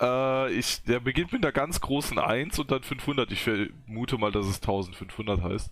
Äh, 0.00 0.50
ich, 0.54 0.82
der 0.84 0.98
beginnt 1.00 1.32
mit 1.32 1.44
einer 1.44 1.52
ganz 1.52 1.78
großen 1.82 2.18
1 2.18 2.58
und 2.58 2.70
dann 2.70 2.82
500. 2.82 3.30
Ich 3.30 3.42
vermute 3.44 4.16
mal, 4.16 4.32
dass 4.32 4.46
es 4.46 4.56
1500 4.62 5.42
heißt. 5.42 5.70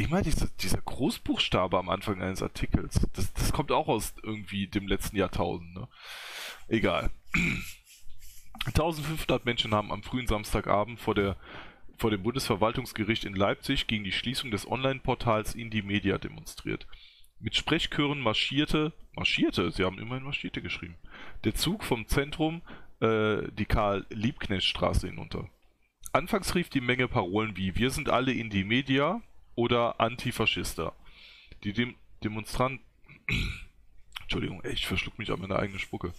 Ich 0.00 0.08
meine, 0.08 0.22
diese, 0.22 0.50
dieser 0.62 0.80
Großbuchstabe 0.80 1.78
am 1.78 1.90
Anfang 1.90 2.22
eines 2.22 2.42
Artikels, 2.42 3.06
das, 3.12 3.34
das 3.34 3.52
kommt 3.52 3.70
auch 3.70 3.86
aus 3.86 4.14
irgendwie 4.22 4.66
dem 4.66 4.88
letzten 4.88 5.14
Jahrtausend, 5.18 5.74
ne? 5.74 5.88
Egal. 6.68 7.10
1500 8.64 9.44
Menschen 9.44 9.74
haben 9.74 9.92
am 9.92 10.02
frühen 10.02 10.26
Samstagabend 10.26 11.00
vor, 11.00 11.14
der, 11.14 11.36
vor 11.98 12.10
dem 12.10 12.22
Bundesverwaltungsgericht 12.22 13.26
in 13.26 13.34
Leipzig 13.34 13.88
gegen 13.88 14.04
die 14.04 14.12
Schließung 14.12 14.50
des 14.50 14.66
Online-Portals 14.66 15.54
Indie 15.54 15.82
Media 15.82 16.16
demonstriert. 16.16 16.86
Mit 17.38 17.54
Sprechchören 17.54 18.20
marschierte, 18.20 18.94
marschierte, 19.12 19.70
sie 19.70 19.84
haben 19.84 19.98
immerhin 19.98 20.24
marschierte 20.24 20.62
geschrieben, 20.62 20.96
der 21.44 21.54
Zug 21.54 21.84
vom 21.84 22.06
Zentrum 22.06 22.62
äh, 23.00 23.42
die 23.52 23.66
Karl-Liebknecht-Straße 23.66 25.08
hinunter. 25.08 25.50
Anfangs 26.12 26.54
rief 26.54 26.70
die 26.70 26.80
Menge 26.80 27.06
Parolen 27.06 27.58
wie 27.58 27.76
Wir 27.76 27.90
sind 27.90 28.08
alle 28.08 28.32
in 28.32 28.48
die 28.48 28.64
Media 28.64 29.20
oder 29.60 30.00
Antifaschista. 30.00 30.92
Die 31.64 31.74
Dem 31.74 31.94
Demonstranten. 32.24 32.84
Entschuldigung, 34.22 34.62
ey, 34.62 34.72
ich 34.72 34.86
verschluck 34.86 35.18
mich 35.18 35.30
an 35.30 35.40
meiner 35.40 35.58
eigenen 35.58 35.80
Spucke. 35.80 36.14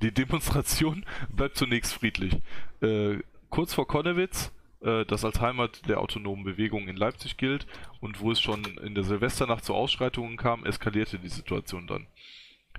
Die 0.00 0.12
Demonstration 0.12 1.04
bleibt 1.28 1.56
zunächst 1.56 1.92
friedlich. 1.92 2.36
Äh, 2.80 3.18
kurz 3.50 3.74
vor 3.74 3.86
Konnewitz, 3.86 4.50
äh, 4.80 5.04
das 5.04 5.26
als 5.26 5.40
Heimat 5.40 5.86
der 5.88 6.00
autonomen 6.00 6.44
Bewegung 6.44 6.88
in 6.88 6.96
Leipzig 6.96 7.36
gilt 7.36 7.66
und 8.00 8.20
wo 8.20 8.30
es 8.30 8.40
schon 8.40 8.64
in 8.78 8.94
der 8.94 9.04
Silvesternacht 9.04 9.64
zu 9.64 9.74
Ausschreitungen 9.74 10.38
kam, 10.38 10.64
eskalierte 10.64 11.18
die 11.18 11.28
Situation 11.28 11.86
dann. 11.86 12.06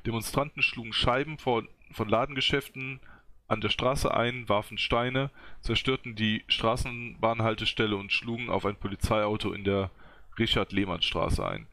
Demonstranten 0.05 0.63
schlugen 0.63 0.93
Scheiben 0.93 1.37
von, 1.37 1.67
von 1.91 2.09
Ladengeschäften 2.09 3.01
an 3.47 3.61
der 3.61 3.69
Straße 3.69 4.11
ein, 4.13 4.49
warfen 4.49 4.79
Steine, 4.79 5.29
zerstörten 5.61 6.15
die 6.15 6.43
Straßenbahnhaltestelle 6.47 7.95
und 7.95 8.11
schlugen 8.11 8.49
auf 8.49 8.65
ein 8.65 8.77
Polizeiauto 8.77 9.51
in 9.51 9.63
der 9.63 9.91
Richard-Lehmann-Straße 10.37 11.45
ein. 11.45 11.67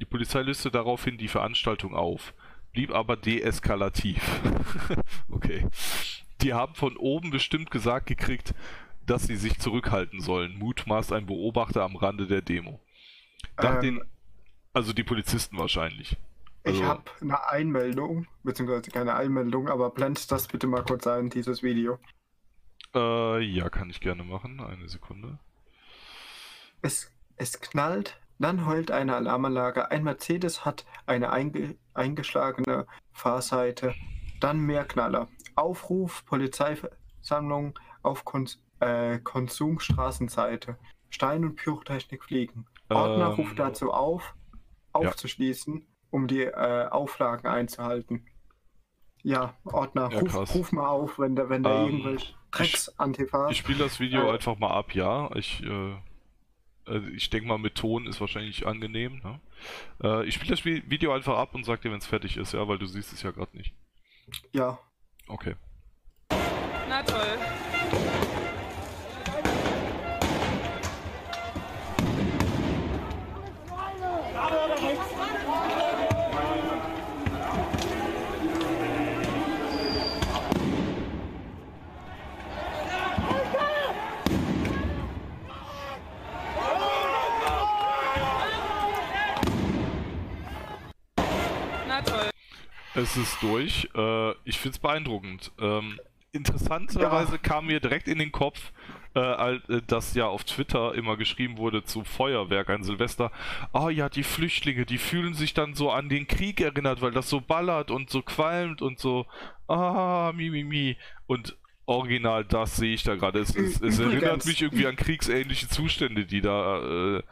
Die 0.00 0.04
Polizei 0.04 0.42
löste 0.42 0.70
daraufhin 0.70 1.18
die 1.18 1.28
Veranstaltung 1.28 1.94
auf, 1.94 2.34
blieb 2.72 2.90
aber 2.92 3.16
deeskalativ. 3.16 4.22
okay. 5.30 5.66
Die 6.40 6.54
haben 6.54 6.74
von 6.74 6.96
oben 6.96 7.30
bestimmt 7.30 7.70
gesagt 7.70 8.06
gekriegt, 8.06 8.54
dass 9.06 9.24
sie 9.24 9.36
sich 9.36 9.58
zurückhalten 9.58 10.20
sollen, 10.20 10.58
mutmaßt 10.58 11.12
ein 11.12 11.26
Beobachter 11.26 11.82
am 11.84 11.96
Rande 11.96 12.26
der 12.26 12.42
Demo. 12.42 12.80
Nach 13.56 13.76
Ähm, 13.76 13.80
den, 13.80 14.02
also 14.72 14.92
die 14.92 15.04
Polizisten 15.04 15.58
wahrscheinlich. 15.58 16.16
Ich 16.64 16.74
Also- 16.74 16.84
habe 16.86 17.02
eine 17.20 17.48
Einmeldung, 17.48 18.26
beziehungsweise 18.42 18.90
keine 18.90 19.14
Einmeldung, 19.14 19.68
aber 19.68 19.90
blend 19.90 20.30
das 20.30 20.48
bitte 20.48 20.66
mal 20.66 20.84
kurz 20.84 21.06
ein, 21.06 21.30
dieses 21.30 21.62
Video. 21.62 21.98
Äh, 22.94 23.40
ja, 23.40 23.68
kann 23.70 23.90
ich 23.90 24.00
gerne 24.00 24.22
machen. 24.24 24.60
Eine 24.60 24.88
Sekunde. 24.88 25.38
Es, 26.82 27.11
es 27.36 27.60
knallt, 27.60 28.20
dann 28.38 28.66
heult 28.66 28.90
eine 28.90 29.14
Alarmanlage. 29.14 29.90
Ein 29.90 30.04
Mercedes 30.04 30.64
hat 30.64 30.84
eine 31.06 31.30
einge, 31.30 31.76
eingeschlagene 31.94 32.86
Fahrseite, 33.12 33.94
dann 34.40 34.58
mehr 34.60 34.84
Knaller. 34.84 35.28
Aufruf, 35.54 36.24
Polizeiversammlung 36.24 37.78
auf 38.02 38.24
Kon 38.24 38.48
äh, 38.80 39.18
Konsumstraßenseite. 39.20 40.76
Stein- 41.10 41.44
und 41.44 41.56
Pyrotechnik 41.56 42.24
fliegen. 42.24 42.66
Ordner 42.88 43.28
Ähm, 43.28 43.34
ruft 43.34 43.58
dazu 43.58 43.92
auf, 43.92 44.34
aufzuschließen, 44.92 45.86
um 46.10 46.26
die 46.26 46.42
äh, 46.42 46.88
Auflagen 46.88 47.46
einzuhalten. 47.46 48.26
Ja, 49.22 49.54
Ordner, 49.64 50.10
Ja, 50.10 50.18
ruf, 50.18 50.54
ruf 50.54 50.72
mal 50.72 50.88
auf, 50.88 51.18
wenn 51.18 51.36
da, 51.36 51.48
wenn 51.48 51.62
da 51.62 51.82
Ähm, 51.84 51.90
irgendwelche 51.90 52.34
Drecks-Antifa. 52.50 53.50
Ich 53.50 53.58
spiele 53.58 53.78
das 53.78 54.00
Video 54.00 54.26
Äh. 54.28 54.32
einfach 54.32 54.58
mal 54.58 54.70
ab, 54.72 54.94
ja. 54.94 55.30
Ich, 55.36 55.62
äh, 55.62 55.94
also 56.86 57.06
ich 57.08 57.30
denke 57.30 57.48
mal, 57.48 57.58
mit 57.58 57.74
Ton 57.74 58.06
ist 58.06 58.20
wahrscheinlich 58.20 58.66
angenehm. 58.66 59.20
Ne? 59.22 59.40
Äh, 60.02 60.24
ich 60.26 60.34
spiele 60.34 60.50
das 60.50 60.64
Vi- 60.64 60.82
Video 60.88 61.12
einfach 61.12 61.36
ab 61.38 61.54
und 61.54 61.64
sag 61.64 61.80
dir, 61.82 61.90
wenn 61.90 61.98
es 61.98 62.06
fertig 62.06 62.36
ist, 62.36 62.52
ja, 62.54 62.66
weil 62.68 62.78
du 62.78 62.86
siehst 62.86 63.12
es 63.12 63.22
ja 63.22 63.30
gerade 63.30 63.56
nicht. 63.56 63.74
Ja, 64.52 64.78
Okay. 65.28 65.54
Na 66.88 67.02
toll. 67.02 67.38
Es 92.94 93.16
ist 93.16 93.42
durch. 93.42 93.88
Äh, 93.94 94.32
ich 94.44 94.58
finde 94.58 94.76
es 94.76 94.78
beeindruckend. 94.78 95.52
Ähm, 95.58 95.98
interessanterweise 96.32 97.32
Ja. 97.32 97.38
kam 97.38 97.66
mir 97.66 97.80
direkt 97.80 98.08
in 98.08 98.18
den 98.18 98.32
Kopf, 98.32 98.72
äh, 99.14 99.54
äh, 99.56 99.82
dass 99.86 100.14
ja 100.14 100.26
auf 100.26 100.44
Twitter 100.44 100.94
immer 100.94 101.16
geschrieben 101.16 101.58
wurde 101.58 101.84
zu 101.84 102.04
Feuerwerk 102.04 102.70
an 102.70 102.82
Silvester. 102.82 103.30
Ah 103.72 103.90
ja, 103.90 104.08
die 104.08 104.22
Flüchtlinge, 104.22 104.86
die 104.86 104.98
fühlen 104.98 105.34
sich 105.34 105.54
dann 105.54 105.74
so 105.74 105.90
an 105.90 106.08
den 106.08 106.26
Krieg 106.26 106.60
erinnert, 106.60 107.00
weil 107.02 107.12
das 107.12 107.28
so 107.28 107.40
ballert 107.40 107.90
und 107.90 108.10
so 108.10 108.22
qualmt 108.22 108.82
und 108.82 108.98
so. 108.98 109.26
Ah, 109.68 110.32
mi, 110.34 110.50
mi, 110.50 110.64
mi. 110.64 110.96
Und 111.26 111.56
original 111.86 112.44
das 112.44 112.76
sehe 112.76 112.94
ich 112.94 113.02
da 113.02 113.14
gerade. 113.16 113.40
Es, 113.40 113.54
es, 113.54 113.80
es 113.80 113.98
erinnert 113.98 114.46
mich 114.46 114.62
irgendwie 114.62 114.86
an 114.86 114.96
kriegsähnliche 114.96 115.68
Zustände, 115.68 116.24
die 116.26 116.40
da, 116.40 117.16
äh, 117.18 117.22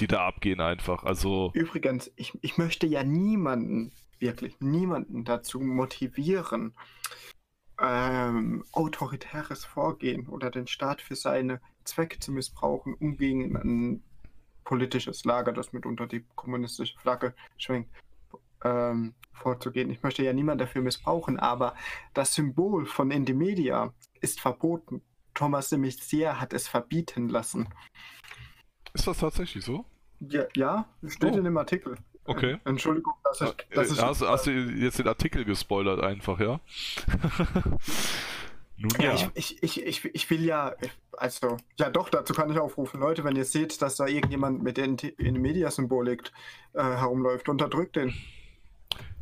die 0.00 0.06
da 0.06 0.26
abgehen 0.26 0.60
einfach. 0.60 1.04
Also. 1.04 1.50
Übrigens, 1.54 2.10
ich, 2.16 2.32
ich 2.42 2.58
möchte 2.58 2.86
ja 2.86 3.04
niemanden, 3.04 3.92
wirklich 4.24 4.58
niemanden 4.60 5.24
dazu 5.24 5.60
motivieren, 5.60 6.74
ähm, 7.78 8.64
autoritäres 8.72 9.64
Vorgehen 9.66 10.28
oder 10.28 10.50
den 10.50 10.66
Staat 10.66 11.02
für 11.02 11.14
seine 11.14 11.60
Zwecke 11.84 12.18
zu 12.18 12.32
missbrauchen, 12.32 12.94
um 12.94 13.16
gegen 13.18 13.54
ein 13.56 14.02
politisches 14.64 15.24
Lager, 15.24 15.52
das 15.52 15.74
mitunter 15.74 16.06
die 16.06 16.24
kommunistische 16.36 16.98
Flagge 16.98 17.34
schwenkt, 17.58 17.90
ähm, 18.64 19.14
vorzugehen. 19.34 19.90
Ich 19.90 20.02
möchte 20.02 20.24
ja 20.24 20.32
niemanden 20.32 20.60
dafür 20.60 20.80
missbrauchen, 20.80 21.38
aber 21.38 21.74
das 22.14 22.34
Symbol 22.34 22.86
von 22.86 23.10
Indymedia 23.10 23.92
ist 24.22 24.40
verboten. 24.40 25.02
Thomas 25.34 25.68
de 25.68 25.78
Maizière 25.78 26.40
hat 26.40 26.54
es 26.54 26.66
verbieten 26.66 27.28
lassen. 27.28 27.68
Ist 28.94 29.06
das 29.06 29.18
tatsächlich 29.18 29.64
so? 29.64 29.84
Ja, 30.20 30.44
ja 30.56 30.88
steht 31.06 31.34
Oh. 31.34 31.38
in 31.38 31.44
dem 31.44 31.58
Artikel. 31.58 31.98
Okay. 32.26 32.58
Entschuldigung, 32.64 33.14
dass 33.22 33.40
ich, 33.40 33.48
Äh, 33.48 33.74
dass 33.74 33.90
ich 33.90 34.00
hast, 34.00 34.22
hast 34.22 34.46
du 34.46 34.50
jetzt 34.50 34.98
den 34.98 35.08
Artikel 35.08 35.44
gespoilert 35.44 36.02
einfach, 36.02 36.40
ja? 36.40 36.60
Nun 38.76 38.90
ja. 38.98 39.14
Ja, 39.14 39.30
ich, 39.34 39.62
ich, 39.62 39.62
ich, 39.62 40.04
ich, 40.04 40.14
ich 40.14 40.30
will 40.30 40.44
ja, 40.44 40.74
also, 41.12 41.58
ja 41.78 41.90
doch, 41.90 42.08
dazu 42.08 42.34
kann 42.34 42.50
ich 42.50 42.58
aufrufen. 42.58 43.00
Leute, 43.00 43.22
wenn 43.22 43.36
ihr 43.36 43.44
seht, 43.44 43.80
dass 43.82 43.96
da 43.96 44.06
irgendjemand 44.06 44.62
mit 44.62 44.78
in, 44.78 44.96
in 44.96 45.40
Mediasymbolik 45.40 46.32
äh, 46.72 46.82
herumläuft, 46.82 47.48
unterdrückt 47.48 47.96
den. 47.96 48.14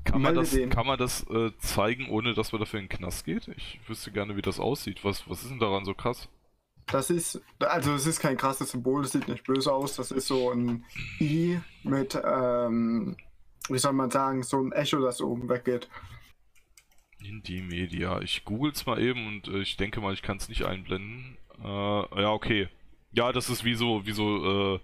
kann, 0.04 0.22
man 0.22 0.34
das, 0.34 0.50
den. 0.50 0.70
kann 0.70 0.86
man 0.86 0.98
das 0.98 1.28
äh, 1.28 1.50
zeigen, 1.58 2.08
ohne 2.08 2.34
dass 2.34 2.52
man 2.52 2.60
dafür 2.60 2.80
in 2.80 2.88
den 2.88 2.96
Knast 2.96 3.24
geht? 3.24 3.48
Ich 3.48 3.80
wüsste 3.86 4.10
gerne, 4.10 4.36
wie 4.36 4.42
das 4.42 4.58
aussieht. 4.58 5.04
Was, 5.04 5.28
was 5.28 5.42
ist 5.42 5.50
denn 5.50 5.58
daran 5.58 5.84
so 5.84 5.92
krass? 5.94 6.28
Das 6.86 7.10
ist, 7.10 7.40
also 7.58 7.94
es 7.94 8.06
ist 8.06 8.20
kein 8.20 8.36
krasses 8.36 8.70
Symbol, 8.70 9.02
das 9.02 9.12
sieht 9.12 9.28
nicht 9.28 9.44
böse 9.44 9.72
aus. 9.72 9.96
Das 9.96 10.10
ist 10.10 10.26
so 10.26 10.50
ein 10.50 10.84
I 11.20 11.60
mit, 11.84 12.20
ähm, 12.22 13.16
wie 13.68 13.78
soll 13.78 13.92
man 13.92 14.10
sagen, 14.10 14.42
so 14.42 14.60
ein 14.60 14.72
Echo, 14.72 15.00
das 15.00 15.20
oben 15.20 15.48
weggeht. 15.48 15.88
Indie 17.24 17.62
Media. 17.62 18.20
Ich 18.20 18.44
google's 18.44 18.84
mal 18.86 19.00
eben 19.00 19.26
und 19.26 19.48
äh, 19.48 19.60
ich 19.60 19.76
denke 19.76 20.00
mal, 20.00 20.12
ich 20.12 20.22
kann 20.22 20.36
es 20.36 20.48
nicht 20.48 20.64
einblenden. 20.64 21.38
Äh, 21.62 21.66
ja, 22.22 22.30
okay. 22.30 22.68
Ja, 23.12 23.32
das 23.32 23.48
ist 23.48 23.64
wie 23.64 23.74
so, 23.74 24.04
wie 24.06 24.12
so, 24.12 24.80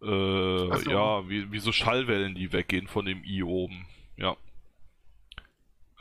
äh, 0.00 0.06
äh, 0.06 0.76
so. 0.78 0.90
ja, 0.90 1.28
wie, 1.28 1.52
wie 1.52 1.60
so 1.60 1.70
Schallwellen, 1.70 2.34
die 2.34 2.52
weggehen 2.52 2.88
von 2.88 3.04
dem 3.04 3.22
I 3.24 3.42
oben. 3.42 3.86
Ja. 4.16 4.36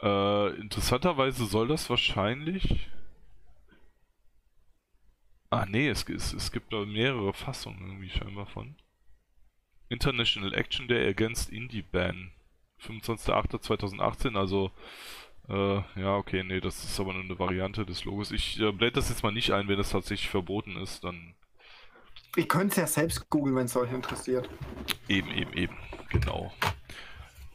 Äh, 0.02 0.56
interessanterweise 0.60 1.46
soll 1.46 1.68
das 1.68 1.90
wahrscheinlich. 1.90 2.90
Ah, 5.52 5.66
nee, 5.70 5.90
es, 5.90 6.08
es, 6.10 6.34
es 6.34 6.52
gibt 6.52 6.72
da 6.72 6.86
mehrere 6.86 7.34
Fassungen 7.34 7.86
irgendwie 7.86 8.10
scheinbar 8.10 8.46
von. 8.48 8.76
International 9.90 10.54
Action 10.54 10.88
Day 10.88 11.08
Against 11.10 11.50
Indie 11.50 11.82
Ban. 11.82 12.32
25.08.2018, 12.82 14.38
also 14.38 14.72
äh, 15.50 15.82
ja, 16.00 16.16
okay, 16.16 16.44
nee, 16.44 16.62
das 16.62 16.84
ist 16.84 17.00
aber 17.00 17.14
nur 17.14 17.24
eine 17.24 17.38
Variante 17.38 17.86
des 17.86 18.06
Logos. 18.06 18.32
Ich 18.32 18.60
äh, 18.60 18.72
blende 18.72 18.94
das 18.94 19.10
jetzt 19.10 19.24
mal 19.24 19.32
nicht 19.32 19.52
ein, 19.52 19.68
wenn 19.68 19.78
das 19.78 19.92
tatsächlich 19.92 20.30
verboten 20.30 20.78
ist, 20.78 21.04
dann 21.04 21.36
Ihr 22.38 22.48
könnt 22.48 22.72
es 22.72 22.78
ja 22.78 22.88
selbst 22.88 23.30
googeln, 23.30 23.56
wenn 23.58 23.66
es 23.66 23.76
euch 23.76 23.92
interessiert. 23.92 24.50
eben, 25.10 25.30
eben, 25.32 25.54
eben, 25.54 25.78
genau. 26.10 26.54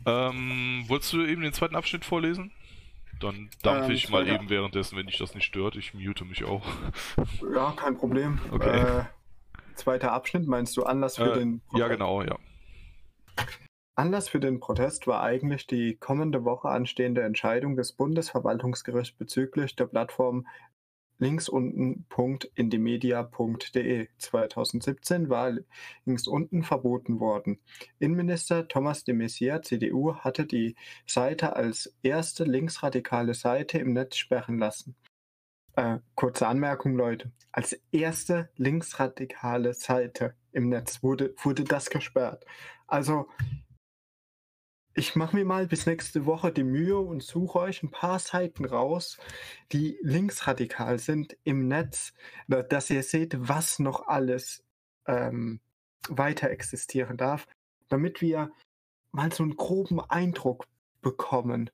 Ähm, 0.05 0.85
wolltest 0.87 1.15
du 1.15 1.25
eben 1.25 1.43
den 1.43 1.55
zweiten 1.55 1.75
Abschnitt 1.75 2.05
vorlesen? 2.05 2.53
Dann 3.21 3.49
dampfe 3.63 3.87
Ähm, 3.87 3.91
ich 3.93 4.11
mal 4.11 4.25
zweiter- 4.25 4.35
eben 4.35 4.51
währenddessen, 4.51 4.97
wenn 4.99 5.07
dich 5.07 5.19
das 5.19 5.35
nicht 5.35 5.45
stört. 5.45 5.77
Ich 5.77 5.95
mute 5.95 6.25
mich 6.25 6.45
auch. 6.45 6.65
Ja, 7.55 7.73
kein 7.73 7.97
Problem. 7.97 8.39
Okay. 8.51 8.81
Äh, 9.01 9.05
zweiter 9.75 10.13
Abschnitt, 10.13 10.47
meinst 10.47 10.77
du 10.77 10.83
Anlass 10.85 11.17
für 11.17 11.33
Äh, 11.33 11.39
den 11.39 11.63
ja, 11.75 11.89
genau, 11.89 12.23
ja. 12.23 12.37
Anlass 13.95 14.29
für 14.29 14.41
den 14.41 14.61
Protest 14.61 15.07
war 15.07 15.23
eigentlich 15.23 15.67
die 15.67 15.97
kommende 15.97 16.45
Woche 16.45 16.69
anstehende 16.69 17.23
Entscheidung 17.23 17.77
des 17.77 17.93
Bundesverwaltungsgerichts 17.93 19.17
bezüglich 19.17 19.75
der 19.77 19.87
Plattform 19.87 20.47
linksunten.indymedia.de. 21.19 24.09
2017 24.19 25.29
war 25.29 25.53
links 26.05 26.27
unten 26.27 26.63
verboten 26.63 27.21
worden. 27.21 27.59
Innenminister 27.99 28.67
Thomas 28.69 29.05
de 29.05 29.15
Maizière, 29.15 29.63
CDU, 29.63 30.15
hatte 30.17 30.47
die 30.47 30.75
Seite 31.07 31.57
als 31.57 31.95
erste 32.03 32.45
linksradikale 32.45 33.35
Seite 33.35 33.79
im 33.79 33.93
Netz 33.93 34.17
sperren 34.17 34.59
lassen. 34.59 34.97
Äh, 35.77 35.99
kurze 36.15 36.47
Anmerkung, 36.47 36.97
Leute. 36.97 37.31
Als 37.53 37.79
erste 37.93 38.49
linksradikale 38.57 39.75
Seite 39.75 40.35
im 40.53 40.71
Netz 40.71 41.03
wurde, 41.03 41.35
wurde 41.43 41.65
das 41.65 41.91
gesperrt. 41.91 42.47
Also, 42.87 43.29
ich 44.97 45.15
mache 45.15 45.37
mir 45.37 45.45
mal 45.45 45.67
bis 45.67 45.87
nächste 45.87 46.25
Woche 46.25 46.51
die 46.51 46.65
Mühe 46.65 46.99
und 46.99 47.23
suche 47.23 47.59
euch 47.59 47.83
ein 47.83 47.91
paar 47.91 48.19
Seiten 48.19 48.65
raus, 48.65 49.19
die 49.73 49.99
linksradikal 50.03 50.99
sind 50.99 51.37
im 51.45 51.69
Netz, 51.69 52.15
da- 52.49 52.63
dass 52.63 52.91
ihr 52.91 53.03
seht, 53.03 53.37
was 53.39 53.79
noch 53.79 54.07
alles 54.09 54.65
ähm, 55.07 55.61
weiter 56.09 56.51
existieren 56.51 57.17
darf, 57.17 57.47
damit 57.89 58.21
wir 58.21 58.51
mal 59.13 59.33
so 59.33 59.43
einen 59.43 59.57
groben 59.57 60.01
Eindruck 60.01 60.67
bekommen 61.03 61.71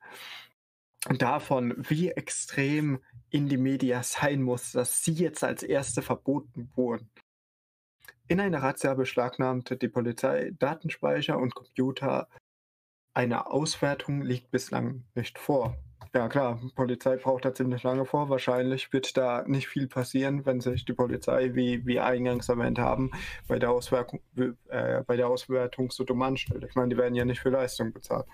davon, 1.19 1.75
wie 1.89 2.11
extrem 2.11 3.01
in 3.31 3.49
die 3.49 3.57
Media 3.57 4.03
sein 4.03 4.43
muss, 4.43 4.73
dass 4.73 5.05
sie 5.05 5.13
jetzt 5.13 5.43
als 5.43 5.63
erste 5.63 6.03
verboten 6.03 6.71
wurden. 6.75 7.09
In 8.29 8.41
einer 8.41 8.63
Razzia 8.63 8.95
beschlagnahmte 8.95 9.77
die 9.77 9.89
Polizei 9.89 10.53
Datenspeicher 10.59 11.39
und 11.39 11.55
Computer. 11.55 12.29
Eine 13.15 13.51
Auswertung 13.51 14.23
liegt 14.23 14.51
bislang 14.51 15.05
nicht 15.15 15.39
vor. 15.39 15.77
Ja 16.15 16.29
klar, 16.29 16.61
Polizei 16.75 17.17
braucht 17.17 17.47
da 17.47 17.55
ziemlich 17.55 17.83
lange 17.83 18.05
vor. 18.05 18.29
Wahrscheinlich 18.29 18.93
wird 18.93 19.17
da 19.17 19.45
nicht 19.47 19.67
viel 19.69 19.87
passieren, 19.87 20.45
wenn 20.45 20.61
sich 20.61 20.85
die 20.85 20.93
Polizei, 20.93 21.55
wie 21.55 21.87
wir 21.87 22.05
eingangs 22.05 22.51
erwähnt 22.51 22.79
haben, 22.79 23.11
bei 23.49 23.59
der, 23.59 23.71
Auswertung, 23.71 24.21
äh, 24.69 25.03
bei 25.07 25.17
der 25.17 25.29
Auswertung 25.29 25.91
so 25.91 26.05
dumm 26.05 26.21
anstellt. 26.21 26.65
Ich 26.69 26.75
meine, 26.75 26.91
die 26.91 26.99
werden 26.99 27.15
ja 27.15 27.25
nicht 27.25 27.41
für 27.41 27.49
Leistung 27.49 27.93
bezahlt. 27.93 28.27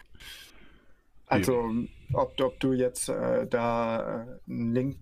Also, 1.26 1.70
ob, 2.14 2.40
ob 2.40 2.58
du 2.58 2.72
jetzt 2.72 3.10
äh, 3.10 3.46
da 3.46 4.22
äh, 4.22 4.26
Link, 4.46 4.96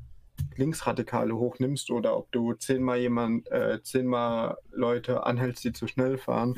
Linksradikale 0.57 1.35
hochnimmst 1.35 1.91
oder 1.91 2.17
ob 2.17 2.31
du 2.33 2.53
zehnmal 2.55 2.99
jemand, 2.99 3.51
äh, 3.51 3.81
zehnmal 3.83 4.59
Leute 4.71 5.25
anhältst, 5.25 5.65
die 5.65 5.73
zu 5.73 5.87
schnell 5.87 6.19
fahren. 6.19 6.55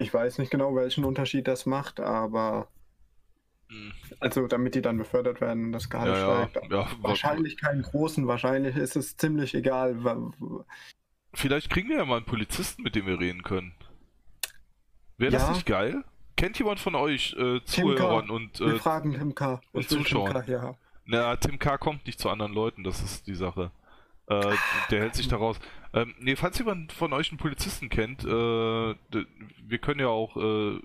Ich 0.00 0.12
weiß 0.12 0.38
nicht 0.38 0.50
genau, 0.50 0.74
welchen 0.74 1.04
Unterschied 1.04 1.46
das 1.46 1.66
macht, 1.66 2.00
aber 2.00 2.68
Hm. 3.68 3.92
also 4.18 4.48
damit 4.48 4.74
die 4.74 4.82
dann 4.82 4.96
befördert 4.98 5.40
werden 5.40 5.66
und 5.66 5.72
das 5.72 5.88
Gehalt 5.88 6.16
Ja, 6.16 6.40
ja, 6.40 6.48
steigt. 6.48 6.72
ja, 6.72 6.88
Wahrscheinlich 7.02 7.56
keinen 7.56 7.82
großen, 7.82 8.26
wahrscheinlich 8.26 8.74
ist 8.76 8.96
es 8.96 9.16
ziemlich 9.16 9.54
egal. 9.54 9.96
Vielleicht 11.34 11.70
kriegen 11.70 11.88
wir 11.88 11.98
ja 11.98 12.04
mal 12.04 12.16
einen 12.16 12.24
Polizisten, 12.26 12.82
mit 12.82 12.96
dem 12.96 13.06
wir 13.06 13.20
reden 13.20 13.42
können. 13.44 13.72
Wäre 15.18 15.30
das 15.30 15.42
Ja. 15.42 15.52
nicht 15.52 15.66
geil? 15.66 16.02
Kennt 16.36 16.58
jemand 16.58 16.80
von 16.80 16.94
euch 16.94 17.36
äh. 17.38 17.60
Zuhörern 17.64 18.30
und 18.30 18.58
Wir 18.58 18.74
äh, 18.74 18.78
fragen 18.78 19.12
Tim 19.12 19.34
K. 19.34 19.60
und 19.72 19.74
will 19.74 19.84
Tim 19.84 19.98
Zuschauern. 19.98 20.44
K. 20.46 20.60
haben. 20.62 20.76
na, 21.04 21.36
Tim 21.36 21.58
K. 21.58 21.76
kommt 21.78 22.06
nicht 22.06 22.18
zu 22.18 22.30
anderen 22.30 22.52
Leuten, 22.54 22.82
das 22.82 23.02
ist 23.02 23.26
die 23.26 23.34
Sache. 23.34 23.70
Äh, 24.30 24.56
der 24.90 25.00
hält 25.00 25.14
sich 25.14 25.28
da 25.28 25.36
raus. 25.36 25.58
Ähm, 25.92 26.14
nee, 26.20 26.36
falls 26.36 26.56
jemand 26.58 26.92
von 26.92 27.12
euch 27.12 27.30
einen 27.30 27.38
Polizisten 27.38 27.88
kennt, 27.88 28.24
äh, 28.24 28.28
wir 28.28 29.78
können 29.80 30.00
ja 30.00 30.06
auch 30.06 30.36
äh, 30.36 30.80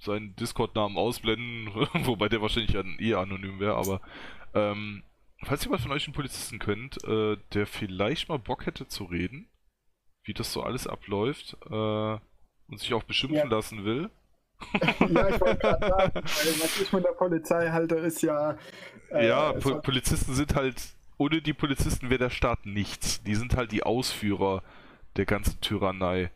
seinen 0.00 0.34
Discord-Namen 0.36 0.96
ausblenden, 0.96 1.68
wobei 2.04 2.28
der 2.28 2.42
wahrscheinlich 2.42 2.76
an, 2.76 2.96
eher 2.98 3.18
anonym 3.18 3.60
wäre, 3.60 3.76
aber 3.76 4.00
ähm, 4.54 5.04
falls 5.44 5.64
jemand 5.64 5.82
von 5.82 5.92
euch 5.92 6.06
einen 6.06 6.14
Polizisten 6.14 6.58
kennt, 6.58 7.02
äh, 7.04 7.36
der 7.54 7.66
vielleicht 7.66 8.28
mal 8.28 8.38
Bock 8.38 8.66
hätte 8.66 8.88
zu 8.88 9.04
reden, 9.04 9.48
wie 10.24 10.34
das 10.34 10.52
so 10.52 10.62
alles 10.62 10.86
abläuft 10.88 11.56
äh, 11.70 12.18
und 12.68 12.78
sich 12.80 12.92
auch 12.94 13.04
beschimpfen 13.04 13.38
Ja. 13.38 13.56
lassen 13.56 13.84
will, 13.84 14.10
ja, 14.82 15.28
ich 15.28 15.40
wollte 15.40 15.56
gerade 15.58 15.88
sagen, 15.88 16.12
weil 16.14 16.22
was 16.60 16.80
ich 16.80 16.88
von 16.88 17.02
der 17.02 17.12
Polizei 17.12 17.70
halte, 17.70 17.94
ist 17.94 18.22
ja. 18.22 18.58
äh, 19.10 19.26
ja, 19.26 19.52
Polizisten 19.52 20.34
sind 20.34 20.54
halt, 20.54 20.82
ohne 21.20 21.42
die 21.42 21.52
Polizisten 21.52 22.08
wäre 22.08 22.18
der 22.18 22.30
Staat 22.30 22.64
nichts. 22.64 23.22
Die 23.22 23.34
sind 23.34 23.54
halt 23.54 23.72
die 23.72 23.82
Ausführer 23.82 24.62
der 25.16 25.26
ganzen 25.26 25.60
Tyrannei. 25.60 26.30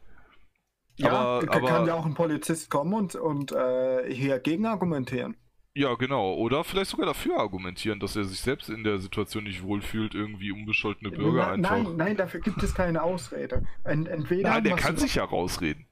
ja, 0.97 1.11
aber- 1.11 1.47
kann 1.47 1.65
aber- 1.65 1.87
ja 1.89 1.95
auch 1.95 2.05
ein 2.05 2.15
Polizist 2.15 2.71
kommen 2.71 2.93
und, 2.93 3.15
und 3.15 3.51
äh, 3.53 4.13
hier 4.13 4.39
gegen 4.41 4.67
argumentieren. 4.67 5.37
Ja, 5.77 5.95
genau. 5.95 6.35
Oder 6.35 6.63
vielleicht 6.63 6.91
sogar 6.91 7.07
dafür 7.07 7.39
argumentieren, 7.39 7.99
dass 7.99 8.15
er 8.15 8.25
sich 8.25 8.41
selbst 8.41 8.69
in 8.69 8.85
der 8.85 8.99
Situation 8.99 9.43
nicht 9.45 9.63
wohlfühlt, 9.65 10.15
irgendwie 10.15 10.53
unbescholtene 10.53 11.11
Bürger 11.11 11.47
Na- 11.47 11.53
einfach. 11.53 11.71
Nein, 11.89 11.97
nein, 11.97 12.17
dafür 12.17 12.41
gibt 12.41 12.63
es 12.63 12.75
keine 12.75 13.03
Ausrede. 13.03 13.65
Ent, 13.85 14.07
entweder 14.07 14.51
Nein, 14.51 14.65
der 14.65 14.77
kann 14.77 14.97
sich 14.99 15.17
ja 15.17 15.25
rausreden. 15.25 15.87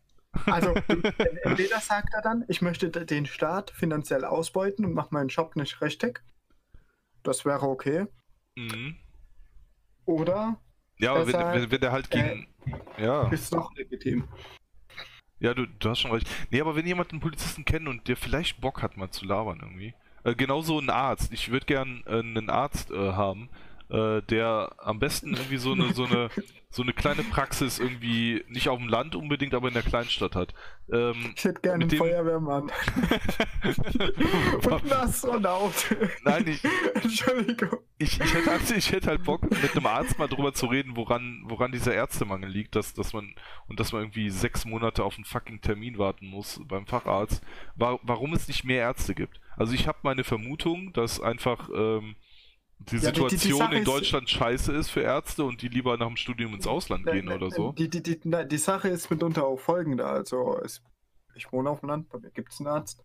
Also, 0.47 0.68
ent- 0.88 1.18
entweder 1.45 1.80
sagt 1.80 2.12
er 2.14 2.22
dann, 2.22 2.45
ich 2.47 2.61
möchte 2.62 2.90
den 2.90 3.26
Staat 3.26 3.70
finanziell 3.72 4.24
ausbeuten 4.24 4.84
und 4.84 4.93
mache 4.93 5.09
meinen 5.12 5.28
Job 5.28 5.57
nicht 5.57 5.80
richtig. 5.80 6.22
Das 7.24 7.45
wäre 7.45 7.66
okay. 7.66 8.07
Mhm. 8.57 8.96
Oder 10.05 10.61
Ja, 10.98 11.12
aber 11.12 11.26
wenn, 11.26 11.34
wenn, 11.62 11.70
wenn 11.70 11.80
der 11.80 11.92
halt 11.92 12.11
gegen. 12.11 12.48
ja, 12.98 13.28
ist 13.28 13.53
doch 13.53 13.74
legitim. 13.76 14.28
ja, 15.40 15.55
du, 15.55 15.66
du 15.66 15.90
hast 15.90 16.00
schon 16.00 16.12
recht. 16.12 16.28
Nee, 16.50 16.61
aber 16.61 16.76
wenn 16.76 16.86
jemand 16.86 17.12
einen 17.12 17.20
Polizisten 17.20 17.64
kennt 17.64 17.88
und 17.88 18.09
der 18.09 18.16
vielleicht 18.16 18.61
Bock 18.61 18.82
hat, 18.82 18.96
mal 18.96 19.11
zu 19.11 19.24
labern 19.24 19.61
irgendwie. 19.61 19.94
Äh, 20.24 20.34
genauso 20.34 20.78
ein 20.78 20.90
Arzt. 20.90 21.32
Ich 21.32 21.50
würde 21.50 21.66
gern 21.66 22.03
äh, 22.07 22.20
einen 22.20 22.50
Arzt 22.50 22.90
äh, 22.90 23.12
haben, 23.12 23.48
äh, 23.91 24.22
der 24.22 24.72
am 24.78 24.99
besten 24.99 25.35
irgendwie 25.35 25.57
so 25.59 25.72
eine, 25.72 25.93
so 25.93 26.05
eine, 26.05 26.30
so 26.70 26.83
eine 26.83 26.93
kleine 26.93 27.22
Praxis 27.22 27.78
irgendwie, 27.78 28.45
nicht 28.49 28.68
auf 28.68 28.78
dem 28.78 28.89
Land 28.89 29.14
unbedingt, 29.14 29.55
aber 29.55 29.68
in 29.68 29.74
der 29.74 29.83
Kleinstadt 29.83 30.35
hat. 30.35 30.55
Ähm, 30.93 31.33
Ich 31.37 31.45
hätte 31.45 31.61
gerne 31.61 31.83
einen 31.83 31.89
dem- 31.91 31.99
Feuerwehrmann 31.99 32.70
und 34.64 34.72
einen 34.72 34.93
Astronaut. 34.93 35.95
Nein, 36.24 36.47
ich, 36.49 36.62
Entschuldigung. 37.03 37.78
ich, 37.99 38.20
ich, 38.20 38.35
hätte, 38.35 38.51
halt- 38.51 38.70
ich 38.70 38.93
hätte 38.93 39.09
halt 39.09 39.24
Bock, 39.24 39.43
mit 39.51 39.76
einem 39.76 39.87
Arzt 39.87 40.18
mal 40.18 40.28
drüber 40.28 40.53
zu 40.55 40.66
reden, 40.66 40.97
woran, 40.97 41.43
woran 41.47 41.72
dieser 41.72 41.95
Ärztemangel 41.95 42.49
liegt, 42.51 42.74
dass, 42.76 42.95
dass 42.95 43.12
man 43.12 43.35
und 43.68 43.80
dass 43.80 43.93
man 43.93 44.03
irgendwie 44.03 44.30
sechs 44.30 44.64
Monate 44.64 45.05
auf 45.05 45.16
einen 45.16 45.24
fucking 45.24 45.61
Termin 45.61 45.99
warten 45.99 46.26
muss 46.26 46.61
beim 46.66 46.87
Facharzt. 46.87 47.43
Wa 47.76 47.99
warum 48.03 48.33
es 48.33 48.49
nicht 48.49 48.64
mehr 48.64 48.80
Ärzte 48.80 49.14
gibt. 49.14 49.41
Also 49.57 49.74
ich 49.74 49.87
habe 49.87 49.99
meine 50.03 50.24
Vermutung, 50.24 50.93
dass 50.93 51.20
einfach 51.20 51.68
ähm, 51.74 52.16
die 52.91 52.97
Ja, 52.97 53.11
die- 53.11 53.20
die- 53.28 53.37
Situation 53.37 53.72
in 53.72 53.78
ist- 53.78 53.87
Deutschland 53.89 54.28
scheiße 54.30 54.72
ist 54.72 54.91
für 54.91 55.01
Ärzte 55.01 55.45
und 55.45 55.62
die 55.62 55.68
lieber 55.68 55.97
nach 55.97 56.07
dem 56.09 56.16
Studium 56.16 56.55
ins 56.55 56.66
Ausland 56.66 57.07
gehen 57.07 57.28
oder 57.28 57.51
so. 57.51 57.72
Die, 57.72 57.89
die, 57.89 58.03
die, 58.03 58.20
die 58.20 58.59
Sache 58.59 58.89
ist 58.89 59.11
mitunter 59.11 59.47
auch 59.47 59.59
folgende. 59.61 60.07
Also, 60.07 60.59
es, 60.64 60.83
ich 61.35 61.51
wohne 61.53 61.70
auf 61.70 61.80
dem 61.80 61.89
Land, 61.89 62.09
bei 62.11 62.18
mir 62.18 62.30
gibt 62.30 62.53
es 62.53 62.61
einen 62.61 62.68
Arzt. 62.68 63.05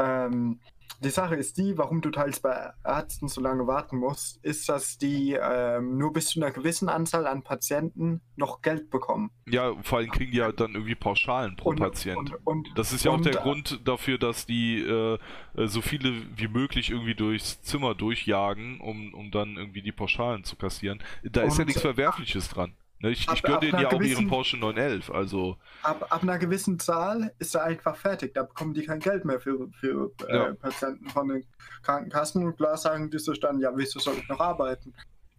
Ähm, 0.00 0.60
die 1.02 1.08
Sache 1.08 1.34
ist 1.34 1.56
die, 1.56 1.78
warum 1.78 2.02
du 2.02 2.10
teils 2.10 2.40
bei 2.40 2.72
Ärzten 2.84 3.28
so 3.28 3.40
lange 3.40 3.66
warten 3.66 3.96
musst, 3.96 4.36
ist, 4.44 4.68
dass 4.68 4.98
die 4.98 5.32
ähm, 5.40 5.96
nur 5.96 6.12
bis 6.12 6.26
zu 6.26 6.40
einer 6.40 6.50
gewissen 6.50 6.90
Anzahl 6.90 7.26
an 7.26 7.42
Patienten 7.42 8.20
noch 8.36 8.60
Geld 8.60 8.90
bekommen. 8.90 9.30
Ja, 9.48 9.72
vor 9.82 9.98
allem 9.98 10.10
kriegen 10.10 10.30
die 10.32 10.38
ja 10.38 10.52
dann 10.52 10.74
irgendwie 10.74 10.94
Pauschalen 10.94 11.56
pro 11.56 11.72
Patient. 11.72 12.18
Und, 12.18 12.46
und, 12.46 12.68
Das 12.74 12.92
ist 12.92 13.04
ja 13.04 13.12
auch 13.12 13.16
und, 13.16 13.24
der 13.24 13.36
äh, 13.36 13.42
Grund 13.42 13.80
dafür, 13.84 14.18
dass 14.18 14.44
die 14.44 14.80
äh, 14.82 15.18
so 15.66 15.80
viele 15.80 16.12
wie 16.36 16.48
möglich 16.48 16.90
irgendwie 16.90 17.14
durchs 17.14 17.62
Zimmer 17.62 17.94
durchjagen, 17.94 18.80
um, 18.80 19.14
um 19.14 19.30
dann 19.30 19.56
irgendwie 19.56 19.82
die 19.82 19.92
Pauschalen 19.92 20.44
zu 20.44 20.56
kassieren. 20.56 21.02
Da 21.22 21.42
ist 21.42 21.56
ja 21.56 21.62
Und- 21.62 21.68
nichts 21.68 21.80
Verwerfliches 21.82 22.50
dran. 22.50 22.74
Ne, 23.02 23.10
ich 23.10 23.28
Ab- 23.28 23.36
ich 23.36 23.42
gönne 23.42 23.60
denen 23.60 23.80
ja 23.80 23.88
auch 23.90 24.00
ihren 24.00 24.28
Porsche 24.28 24.58
911, 24.58 25.10
also 25.10 25.56
Ab, 25.82 26.06
ab 26.10 26.22
einer 26.22 26.38
gewissen 26.38 26.78
Zahl 26.78 27.32
ist 27.38 27.54
er 27.54 27.64
einfach 27.64 27.96
fertig. 27.96 28.34
Da 28.34 28.42
bekommen 28.42 28.74
die 28.74 28.84
kein 28.84 29.00
Geld 29.00 29.24
mehr 29.24 29.40
für, 29.40 29.68
für 29.72 30.12
äh, 30.28 30.36
Ja. 30.36 30.54
Patienten 30.54 31.08
von 31.08 31.28
den 31.28 31.44
Krankenkassen. 31.82 32.44
Und 32.44 32.56
klar 32.58 32.76
sagen 32.76 33.10
die 33.10 33.18
sich 33.18 33.40
dann, 33.40 33.58
ja, 33.60 33.72
wieso 33.74 33.98
soll 34.00 34.16
ich 34.18 34.28
noch 34.28 34.40
arbeiten? 34.40 34.92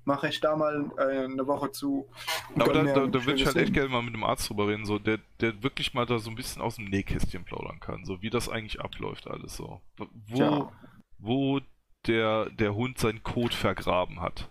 Mache 0.06 0.30
ich 0.30 0.40
da 0.40 0.56
mal 0.56 0.90
äh, 0.98 1.26
eine 1.26 1.46
Woche 1.46 1.72
zu. 1.72 2.10
Aber 2.56 2.74
da, 2.74 2.84
da, 2.84 3.06
da 3.06 3.26
würde 3.26 3.36
ich 3.36 3.46
halt 3.46 3.56
echt 3.58 3.74
gerne 3.74 3.90
mal 3.90 4.02
mit 4.02 4.16
einem 4.16 4.24
Arzt 4.24 4.50
drüber 4.50 4.68
reden, 4.68 4.84
so, 4.86 4.98
der, 4.98 5.20
der 5.40 5.62
wirklich 5.62 5.94
mal 5.94 6.08
da 6.08 6.18
so 6.18 6.32
ein 6.32 6.36
bisschen 6.36 6.64
aus 6.64 6.78
dem 6.78 6.86
Nähkästchen 6.86 7.44
plaudern 7.46 7.80
kann, 7.80 8.04
so 8.06 8.24
wie 8.24 8.32
das 8.32 8.50
eigentlich 8.50 8.82
abläuft 8.82 9.28
alles 9.30 9.56
so. 9.56 9.80
Wo, 9.98 10.36
Tja. 10.36 10.72
wo 11.20 11.60
der, 12.08 12.50
der 12.50 12.74
Hund 12.74 12.98
seinen 12.98 13.22
Kot 13.22 13.54
vergraben 13.54 14.20
hat. 14.22 14.50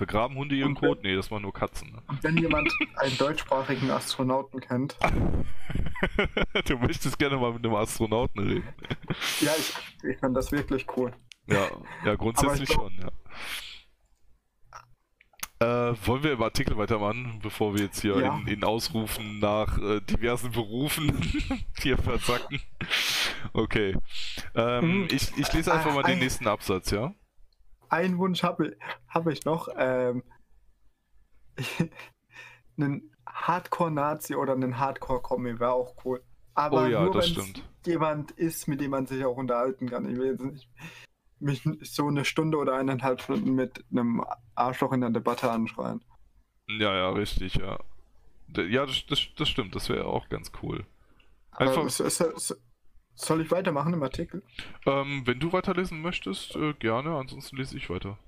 Vergraben 0.00 0.34
Hunde 0.38 0.54
ihren 0.54 0.68
wenn- 0.68 0.74
Kot? 0.88 1.02
Nee, 1.02 1.14
das 1.14 1.30
waren 1.30 1.42
nur 1.42 1.52
Katzen. 1.52 1.92
Ne? 1.92 2.02
Wenn 2.22 2.38
jemand 2.38 2.72
einen 2.96 3.18
deutschsprachigen 3.18 3.90
Astronauten 3.90 4.58
kennt, 4.60 4.96
du 6.66 6.78
möchtest 6.78 7.18
gerne 7.18 7.36
mal 7.36 7.52
mit 7.52 7.62
einem 7.66 7.74
Astronauten 7.74 8.40
reden. 8.48 8.68
ja, 9.40 9.52
ich, 9.58 9.74
ich 10.08 10.16
fand 10.18 10.34
das 10.34 10.50
wirklich 10.52 10.86
cool. 10.96 11.12
Ja, 11.48 11.68
ja 12.06 12.14
grundsätzlich 12.14 12.72
schon, 12.72 12.92
ja. 12.98 13.10
Äh, 15.62 15.94
wollen 16.06 16.22
wir 16.22 16.32
im 16.32 16.42
Artikel 16.42 16.78
weitermachen, 16.78 17.38
bevor 17.42 17.74
wir 17.74 17.82
jetzt 17.82 18.00
hier 18.00 18.18
Ja. 18.18 18.38
in, 18.38 18.46
in 18.46 18.64
Ausrufen 18.64 19.38
nach 19.40 19.76
äh, 19.76 20.00
diversen 20.00 20.52
Berufen 20.52 21.12
hier 21.82 21.98
versacken? 21.98 22.62
Okay. 23.52 23.94
Ähm, 24.54 25.00
Mhm. 25.02 25.08
ich, 25.10 25.36
ich 25.36 25.52
lese 25.52 25.70
einfach 25.74 25.90
Ah, 25.90 25.94
mal 25.96 26.02
den 26.04 26.12
ein- 26.14 26.18
nächsten 26.20 26.46
Absatz, 26.48 26.90
ja? 26.90 27.12
Einen 27.90 28.18
Wunsch 28.18 28.42
habe 28.42 28.76
hab 29.08 29.26
ich 29.26 29.44
noch. 29.44 29.68
Ähm, 29.76 30.22
einen 32.78 33.14
Hardcore-Nazi 33.26 34.34
oder 34.34 34.54
einen 34.54 34.78
Hardcore-Kommi 34.78 35.58
wäre 35.60 35.72
auch 35.72 35.94
cool. 36.04 36.22
Aber 36.54 36.84
Oh 36.84 36.86
ja, 36.86 37.04
nur 37.04 37.20
stimmt. 37.22 37.62
jemand 37.86 38.30
ist, 38.32 38.66
mit 38.68 38.80
dem 38.80 38.90
man 38.92 39.06
sich 39.06 39.24
auch 39.24 39.36
unterhalten 39.36 39.88
kann. 39.88 40.10
Ich 40.10 40.16
will 40.16 40.32
jetzt 40.32 40.40
nicht 40.44 40.68
mich 41.38 41.62
so 41.82 42.06
eine 42.08 42.24
Stunde 42.24 42.58
oder 42.58 42.74
eineinhalb 42.76 43.22
Stunden 43.22 43.54
mit 43.54 43.84
einem 43.90 44.22
Arschloch 44.54 44.92
in 44.92 45.00
der 45.00 45.10
Debatte 45.10 45.50
anschreien. 45.50 46.04
Ja, 46.68 46.94
ja, 46.94 47.10
richtig, 47.10 47.54
ja. 47.54 47.78
Ja, 48.56 48.84
das, 48.84 49.06
das, 49.06 49.20
das 49.36 49.48
stimmt, 49.48 49.74
das 49.74 49.88
wäre 49.88 50.04
auch 50.06 50.28
ganz 50.28 50.52
cool. 50.62 50.84
Einfach- 51.52 51.88
so- 51.88 52.08
so- 52.08 52.36
so- 52.36 52.54
soll 53.26 53.42
ich 53.42 53.50
weitermachen 53.50 53.94
im 53.94 54.02
Artikel? 54.02 54.42
Ähm, 54.86 55.22
wenn 55.26 55.40
du 55.40 55.52
weiterlesen 55.52 56.00
möchtest, 56.02 56.56
äh, 56.56 56.72
gerne, 56.74 57.16
ansonsten 57.16 57.56
lese 57.56 57.76
ich 57.76 57.88
weiter. 57.90 58.18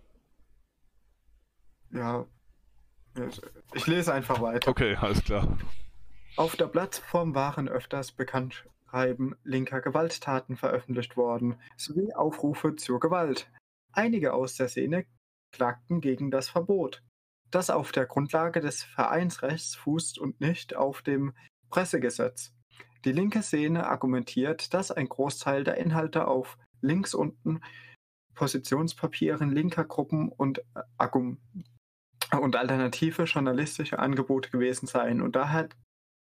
Ja. 1.91 2.27
Ich 3.75 3.87
lese 3.87 4.13
einfach 4.15 4.41
weiter. 4.41 4.71
Okay, 4.71 4.97
alles 4.97 5.23
klar. 5.23 5.59
Auf 6.37 6.57
der 6.57 6.67
Plattform 6.67 7.35
waren 7.35 7.69
öfters 7.69 8.13
Bekanntschreiben 8.13 9.37
linker 9.45 9.81
Gewalttaten 9.83 10.57
veröffentlicht 10.57 11.17
worden, 11.17 11.61
sowie 11.77 12.15
Aufrufe 12.15 12.77
zur 12.77 13.01
Gewalt. 13.01 13.51
Einige 13.93 14.33
aus 14.33 14.57
der 14.57 14.69
Szene 14.69 15.05
klagten 15.53 16.01
gegen 16.01 16.31
das 16.31 16.49
Verbot. 16.49 17.03
das 17.51 17.71
auf 17.71 17.93
der 17.93 18.07
Grundlage 18.07 18.61
des 18.61 18.83
Vereinsrechts 18.83 19.75
fußt 19.77 20.19
und 20.19 20.41
nicht 20.41 20.75
auf 20.75 21.03
dem 21.03 21.35
Pressegesetz. 21.71 22.53
Die 23.05 23.13
linke 23.13 23.43
Szene 23.43 23.87
argumentiert, 23.87 24.75
dass 24.75 24.91
ein 24.91 25.09
Großteil 25.09 25.65
der 25.65 25.77
Inhalte 25.79 26.27
auf 26.27 26.59
links 26.81 27.15
unten 27.15 27.61
Positionspapieren 28.35 29.51
linker 29.51 29.85
Gruppen 29.85 30.31
und, 30.31 30.63
äh, 30.75 31.07
und 32.37 32.57
alternative 32.57 33.25
journalistische 33.25 33.99
Angebote 33.99 34.51
gewesen 34.51 34.87
seien 34.87 35.21
und 35.21 35.37
daher 35.37 35.69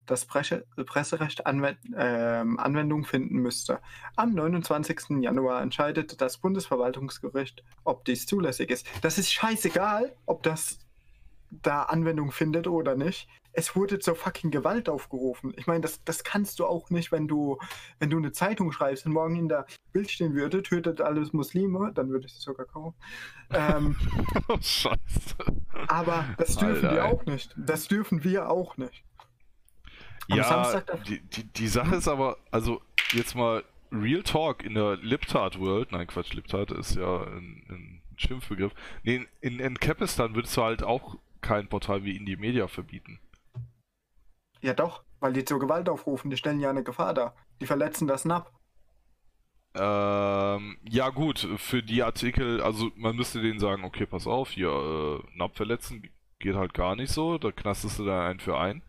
das 0.05 0.25
Presse 0.25 0.65
Presserecht 0.86 1.45
Anwend 1.45 1.80
ähm, 1.95 2.57
Anwendung 2.59 3.03
finden 3.03 3.38
müsste. 3.39 3.82
Am 4.15 4.34
29. 4.34 5.21
Januar 5.21 5.61
entscheidet 5.61 6.21
das 6.21 6.38
Bundesverwaltungsgericht, 6.38 7.63
ob 7.84 8.05
dies 8.05 8.25
zulässig 8.25 8.69
ist. 8.69 8.88
Das 9.01 9.17
ist 9.17 9.34
scheißegal, 9.34 10.15
ob 10.25 10.43
das 10.43 10.80
da 11.49 11.84
Anwendung 11.84 12.32
findet 12.32 12.67
oder 12.67 12.95
nicht. 12.95 13.28
Es 13.58 13.76
wurde 13.76 13.97
zur 13.97 14.16
fucking 14.16 14.51
Gewalt 14.51 14.88
aufgerufen. 14.88 15.51
Ich 15.58 15.66
meine, 15.66 15.82
das, 15.82 16.03
das 16.03 16.24
kannst 16.24 16.60
du 16.60 16.68
auch 16.68 16.91
nicht, 16.91 17.12
wenn 17.12 17.28
du, 17.28 17.58
wenn 17.97 18.12
du 18.12 18.18
eine 18.18 18.32
Zeitung 18.32 18.72
schreibst 18.72 19.08
und 19.08 19.14
morgen 19.14 19.36
in 19.36 19.49
der 19.49 19.66
Bild 19.93 20.12
stehen 20.12 20.36
würde, 20.36 20.62
tötet 20.62 21.01
alles 21.01 21.34
Muslime, 21.34 21.91
dann 21.95 22.10
würde 22.12 22.28
ich 22.28 22.34
sie 22.34 22.39
sogar 22.41 22.68
kaufen. 22.68 22.95
Ähm, 23.49 23.95
Oh, 24.47 24.58
Scheiße. 24.62 25.36
aber 25.88 26.26
das 26.38 26.55
dürfen 26.55 26.86
Alter, 26.86 26.91
wir 26.91 27.05
auch 27.05 27.26
nicht. 27.26 27.55
Das 27.58 27.88
dürfen 27.88 28.24
wir 28.24 28.51
auch 28.51 28.78
nicht. 28.78 29.03
Am 30.30 30.38
Ja, 30.38 30.82
die, 31.08 31.20
die, 31.22 31.43
die 31.45 31.68
Sache 31.68 31.95
ist 31.95 32.08
aber, 32.08 32.38
also 32.51 32.80
jetzt 33.12 33.34
mal 33.34 33.64
Real 33.91 34.22
Talk 34.22 34.64
in 34.64 34.76
der 34.76 34.97
Liptard 34.97 35.60
World, 35.60 35.93
nein 35.93 36.05
Quatsch, 36.05 36.32
Liptard 36.34 36.70
ist 36.70 36.95
ja 36.95 37.24
ein, 37.24 37.64
ein 37.70 38.01
Schimpfbegriff. 38.18 38.74
Nee, 39.01 39.26
in, 39.41 39.60
in 39.60 39.80
würdest 39.80 40.55
du 40.55 40.62
halt 40.62 40.84
auch 40.84 41.18
kein 41.41 41.68
Portal 41.68 42.03
wie 42.03 42.16
Indie 42.16 42.36
Media 42.36 42.68
verbieten. 42.68 43.20
Ja 44.62 44.74
doch, 44.74 45.03
weil 45.20 45.34
die 45.34 45.45
zur 45.45 45.60
Gewalt 45.60 45.89
aufrufen, 45.89 46.30
die 46.30 46.38
stellen 46.38 46.60
ja 46.60 46.70
eine 46.70 46.84
Gefahr 46.84 47.14
dar. 47.14 47.36
Die 47.62 47.66
verletzen 47.66 48.08
das 48.08 48.26
NAP. 48.26 48.51
Ähm, 49.76 50.78
ja 50.89 51.10
gut, 51.10 51.47
für 51.58 51.84
die 51.84 52.01
Artikel, 52.01 52.62
also 52.62 52.89
man 52.95 53.16
müsste 53.16 53.41
denen 53.41 53.60
sagen, 53.60 53.84
okay, 53.84 54.08
pass 54.08 54.26
auf, 54.26 54.49
hier, 54.49 54.70
äh, 54.70 55.38
Nap 55.38 55.55
verletzen 55.55 56.01
geht 56.39 56.55
halt 56.55 56.74
gar 56.74 56.95
nicht 56.95 57.12
so, 57.12 57.38
da 57.38 57.51
knastest 57.51 57.99
du 57.99 58.05
dann 58.05 58.22
ein 58.22 58.39
für 58.39 58.58
ein. 58.58 58.82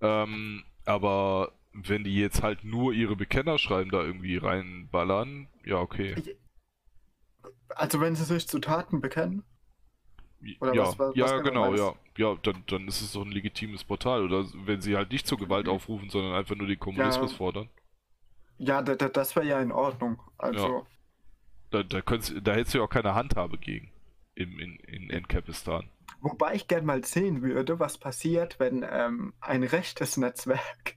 Ähm, 0.00 0.64
aber 0.84 1.52
wenn 1.72 2.04
die 2.04 2.16
jetzt 2.16 2.42
halt 2.42 2.64
nur 2.64 2.92
ihre 2.92 3.16
Bekennerschreiben 3.16 3.90
da 3.90 4.02
irgendwie 4.02 4.36
reinballern, 4.36 5.48
ja 5.64 5.76
okay. 5.76 6.16
Also 7.68 8.00
wenn 8.00 8.16
sie 8.16 8.24
sich 8.24 8.48
zu 8.48 8.58
Taten 8.58 9.00
bekennen. 9.00 9.44
Oder 10.60 10.74
ja, 10.74 10.82
was- 10.82 10.98
was- 10.98 11.14
ja, 11.16 11.24
was 11.24 11.30
ja, 11.32 11.38
genau 11.38 11.70
genau, 11.70 11.88
ja. 11.90 11.94
Ja, 12.32 12.36
dann, 12.42 12.62
dann 12.66 12.88
ist 12.88 13.00
es 13.00 13.12
doch 13.12 13.22
ein 13.24 13.30
legitimes 13.32 13.84
Portal. 13.84 14.24
Oder 14.24 14.44
wenn 14.64 14.80
sie 14.80 14.96
halt 14.96 15.10
nicht 15.12 15.26
zur 15.26 15.38
Gewalt 15.38 15.68
aufrufen, 15.68 16.10
sondern 16.10 16.34
einfach 16.34 16.54
nur 16.56 16.66
den 16.66 16.78
Kommunismus 16.78 17.32
Ja. 17.32 17.36
fordern. 17.36 17.68
Ja, 18.58 18.82
da, 18.82 18.94
da, 18.94 19.08
das 19.08 19.36
wäre 19.36 19.46
ja 19.46 19.60
in 19.60 19.72
Ordnung. 19.72 20.20
Also, 20.38 20.86
Da, 21.70 21.82
da, 21.82 22.00
könntest, 22.02 22.34
da 22.42 22.52
hättest 22.52 22.74
du 22.74 22.78
ja 22.78 22.84
auch 22.84 22.90
keine 22.90 23.14
Handhabe 23.14 23.56
gegen. 23.58 23.90
Im, 24.34 24.58
in, 24.58 24.76
in, 24.80 25.10
in 25.10 25.28
Capistan. 25.28 25.88
wobei 26.20 26.54
ich 26.54 26.66
gern 26.68 26.84
mal 26.86 27.04
sehen 27.04 27.42
würde, 27.42 27.78
was 27.78 27.98
passiert, 27.98 28.58
wenn 28.58 28.86
ähm, 28.88 29.34
ein 29.40 29.62
rechtes 29.64 30.16
Netzwerk 30.16 30.96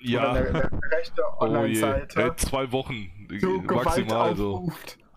Ja. 0.00 0.30
oder 0.30 0.30
eine, 0.38 0.48
eine 0.48 0.80
rechte 0.92 1.22
Oh 1.40 1.46
je, 1.46 1.48
Online-Seite 1.48 2.22
äh, 2.22 2.36
zwei 2.36 2.70
Wochen 2.72 3.28
so 3.40 3.60
Gewalt 3.62 3.84
maximal 3.84 4.36
so. 4.36 4.70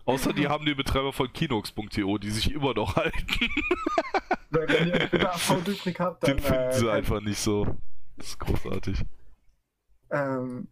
Außer 0.04 0.32
die 0.32 0.48
haben 0.48 0.64
die 0.66 0.74
Betreiber 0.74 1.12
von 1.12 1.32
Kinox.to, 1.32 2.18
die 2.18 2.30
sich 2.30 2.52
immer 2.52 2.74
noch 2.74 2.96
halten. 2.96 3.26
Wenn 4.50 4.68
ihr 4.68 4.80
einen 4.80 5.08
Twitter-Account 5.08 5.68
übrig 5.68 6.00
habt, 6.00 6.22
dann 6.24 6.36
Den 6.36 6.38
finden 6.44 6.60
äh, 6.62 6.72
sie 6.72 6.80
könnt- 6.80 6.92
einfach 6.92 7.20
nicht 7.20 7.38
so. 7.38 7.76
Das 8.16 8.26
ist 8.28 8.38
großartig. 8.40 8.98
ähm, 10.10 10.68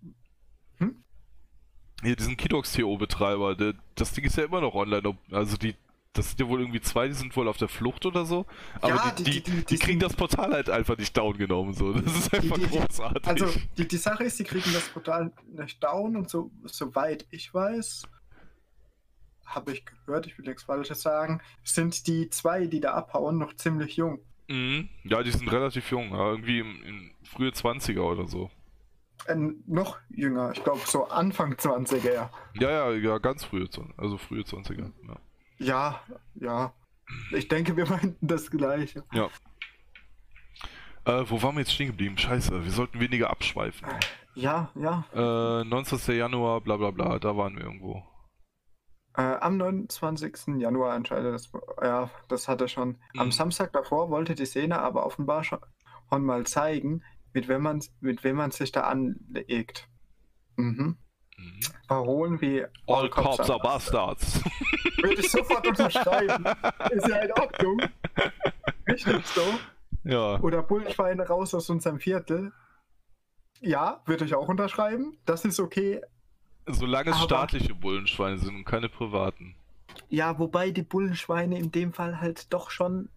Hier, 2.03 2.17
diesen 2.17 2.37
Kinox.to-Betreiber, 2.37 3.75
das 3.95 4.13
Ding 4.13 4.25
ist 4.25 4.37
ja 4.37 4.45
immer 4.45 4.61
noch 4.61 4.75
online. 4.75 5.17
Also 5.31 5.57
die, 5.57 5.75
das 6.13 6.31
sind 6.31 6.41
ja 6.41 6.49
wohl 6.49 6.61
irgendwie 6.61 6.81
zwei, 6.81 7.09
die 7.09 7.15
sind 7.15 7.35
wohl 7.37 7.47
auf 7.47 7.57
der 7.59 7.69
Flucht 7.69 8.07
oder 8.07 8.25
so. 8.25 8.47
Aber 8.81 8.95
Ja, 8.95 9.11
die, 9.13 9.25
die- 9.25 9.43
die, 9.43 9.65
die- 9.65 9.79
kriegen 9.79 10.01
das 10.01 10.17
Portal 10.17 10.53
halt 10.53 10.71
einfach 10.71 10.97
nicht 10.99 11.17
down 11.17 11.37
genommen. 11.39 11.73
So. 11.75 11.93
Das 11.93 12.17
ist 12.17 12.35
einfach 12.35 12.59
großartig. 12.59 13.27
Also 13.29 13.47
die, 13.77 13.87
die 13.87 13.97
Sache 13.97 14.25
ist, 14.25 14.39
die 14.39 14.45
kriegen 14.45 14.73
das 14.73 14.89
Portal 14.89 15.31
nicht 15.53 15.83
down 15.83 16.17
und 16.17 16.29
so, 16.31 16.51
soweit 16.65 17.27
ich 17.31 17.53
weiß, 17.55 18.03
habe 19.55 19.73
ich 19.73 19.85
gehört, 19.85 20.27
ich 20.27 20.39
will 20.39 20.47
nichts 20.47 20.63
Falsches 20.63 21.03
sagen, 21.03 21.41
sind 21.65 22.07
die 22.07 22.31
zwei, 22.31 22.67
die 22.67 22.81
da 22.81 22.95
abhauen, 22.95 23.39
noch 23.39 23.55
ziemlich 23.55 23.97
jung. 23.97 24.21
mhm. 24.49 24.89
Ja, 25.05 25.23
die 25.23 25.31
sind 25.31 25.51
relativ 25.51 25.91
jung. 25.91 26.11
Ja, 26.11 26.31
irgendwie 26.31 26.61
im, 26.61 26.83
in 26.83 27.15
frühe 27.25 27.51
20er 27.51 28.01
oder 28.01 28.27
so. 28.27 28.51
Äh, 29.27 29.37
noch 29.67 29.99
jünger, 30.09 30.53
ich 30.53 30.63
glaube 30.65 30.81
so 30.87 31.07
Anfang 31.09 31.55
20er. 31.55 32.13
Ja, 32.15 32.31
Ja, 32.55 32.71
ja, 32.71 32.93
ja, 32.93 33.19
ganz 33.19 33.45
frühe 33.45 33.69
20 33.69 33.99
Also 33.99 34.19
frühe 34.19 34.43
20er. 34.43 34.91
Ja. 35.07 35.17
ja. 35.59 36.01
ja. 36.35 36.75
Ich 37.33 37.49
denke, 37.49 37.77
wir 37.77 37.89
meinten 37.89 38.27
das 38.27 38.51
Gleiche. 38.51 39.05
Äh, 41.05 41.25
wo 41.27 41.43
waren 41.43 41.55
wir 41.55 41.61
jetzt 41.61 41.73
stehen 41.73 41.89
geblieben? 41.89 42.17
Scheiße, 42.17 42.65
wir 42.65 42.71
sollten 42.71 43.01
weniger 43.01 43.31
abschweifen. 43.31 43.89
Ja, 44.35 44.71
ja. 44.75 45.05
Äh, 45.13 45.65
19. 45.65 46.17
Januar, 46.17 46.61
bla 46.61 46.77
bla 46.77 46.91
bla, 46.91 47.19
da 47.19 47.37
waren 47.37 47.57
wir 47.57 47.65
irgendwo. 47.65 48.05
Äh, 49.21 49.37
am 49.41 49.59
29. 49.59 50.59
Januar 50.59 50.97
entscheidet 50.97 51.35
das. 51.35 51.51
Ja, 51.83 52.09
das 52.29 52.49
hatte 52.49 52.69
schon. 52.69 52.97
Am 53.19 53.27
Mhm. 53.27 53.33
Samstag 53.33 53.71
davor 53.75 54.09
wollte 54.09 54.35
die 54.35 54.47
Szene 54.47 54.79
aber 54.81 55.05
offenbar 55.05 55.45
schon 55.45 55.59
mal 56.11 56.47
zeigen, 56.47 57.05
mit 57.35 57.47
wem 57.47 57.63
man, 57.63 57.83
mit 58.01 58.25
wem 58.25 58.37
man 58.37 58.51
sich 58.51 58.73
da 58.73 58.83
anlegt. 58.85 59.89
Mhm. 60.57 60.97
Mhm. 61.37 61.61
Parolen 61.87 62.41
wie 62.41 62.65
All 62.87 63.11
cops 63.11 63.51
are 63.51 63.61
bastards. 63.61 64.43
Würde 65.03 65.21
ich 65.21 65.31
sofort 65.31 65.67
unterschreiben. 65.73 66.47
Ist 66.91 67.09
ja 67.09 67.17
in 67.17 67.33
Ordnung. 67.33 67.81
Richtig 68.89 69.27
so. 69.27 69.43
ja. 70.05 70.41
Oder 70.41 70.63
Bullenschweine 70.63 71.27
raus 71.27 71.55
aus 71.55 71.69
unserem 71.69 72.01
Viertel. 72.01 72.53
Ja, 73.61 74.01
würde 74.07 74.25
ich 74.25 74.35
auch 74.35 74.49
unterschreiben. 74.49 75.19
Das 75.27 75.45
ist 75.45 75.61
okay. 75.61 76.01
Solange 76.67 77.11
es 77.11 77.17
Aber- 77.17 77.25
staatliche 77.25 77.75
Bullenschweine 77.75 78.39
sind 78.39 78.55
und 78.55 78.65
keine 78.65 78.89
privaten. 78.89 79.55
Ja, 80.09 80.39
wobei 80.39 80.71
die 80.71 80.83
Bullenschweine 80.83 81.59
in 81.59 81.73
dem 81.73 81.93
Fall 81.93 82.21
halt 82.21 82.53
doch 82.53 82.71
schon 82.71 83.09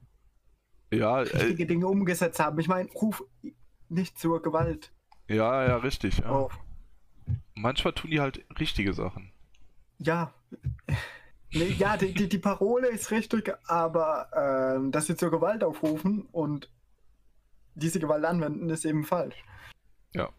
Ja, 0.92 1.20
äh, 1.20 1.22
richtige 1.38 1.66
Dinge 1.68 1.88
umgesetzt 1.88 2.40
haben. 2.40 2.60
Ich 2.60 2.68
meine, 2.68 2.90
ruf 2.92 3.24
nicht 3.90 4.18
zur 4.20 4.42
Gewalt 4.42 4.92
ja, 5.28 5.66
ja, 5.66 5.78
richtig. 5.78 6.18
Ja. 6.20 6.26
auf. 6.30 6.60
Manchmal 7.56 7.94
tun 7.94 8.12
die 8.12 8.20
halt 8.20 8.44
richtige 8.60 8.94
Sachen. 8.94 9.32
Ja. 10.00 10.34
Nee, 11.52 11.70
ja, 11.78 11.96
die, 11.98 12.14
die, 12.14 12.28
die 12.28 12.40
Parole 12.40 12.88
ist 12.90 13.12
richtig, 13.12 13.54
aber 13.68 14.28
ähm, 14.76 14.92
dass 14.92 15.06
sie 15.06 15.16
zur 15.16 15.32
Gewalt 15.32 15.64
aufrufen 15.64 16.28
und 16.32 16.70
diese 17.76 18.00
Gewalt 18.00 18.26
anwenden, 18.26 18.70
ist 18.70 18.86
eben 18.86 19.04
falsch. 19.06 19.36
Ja. 20.14 20.30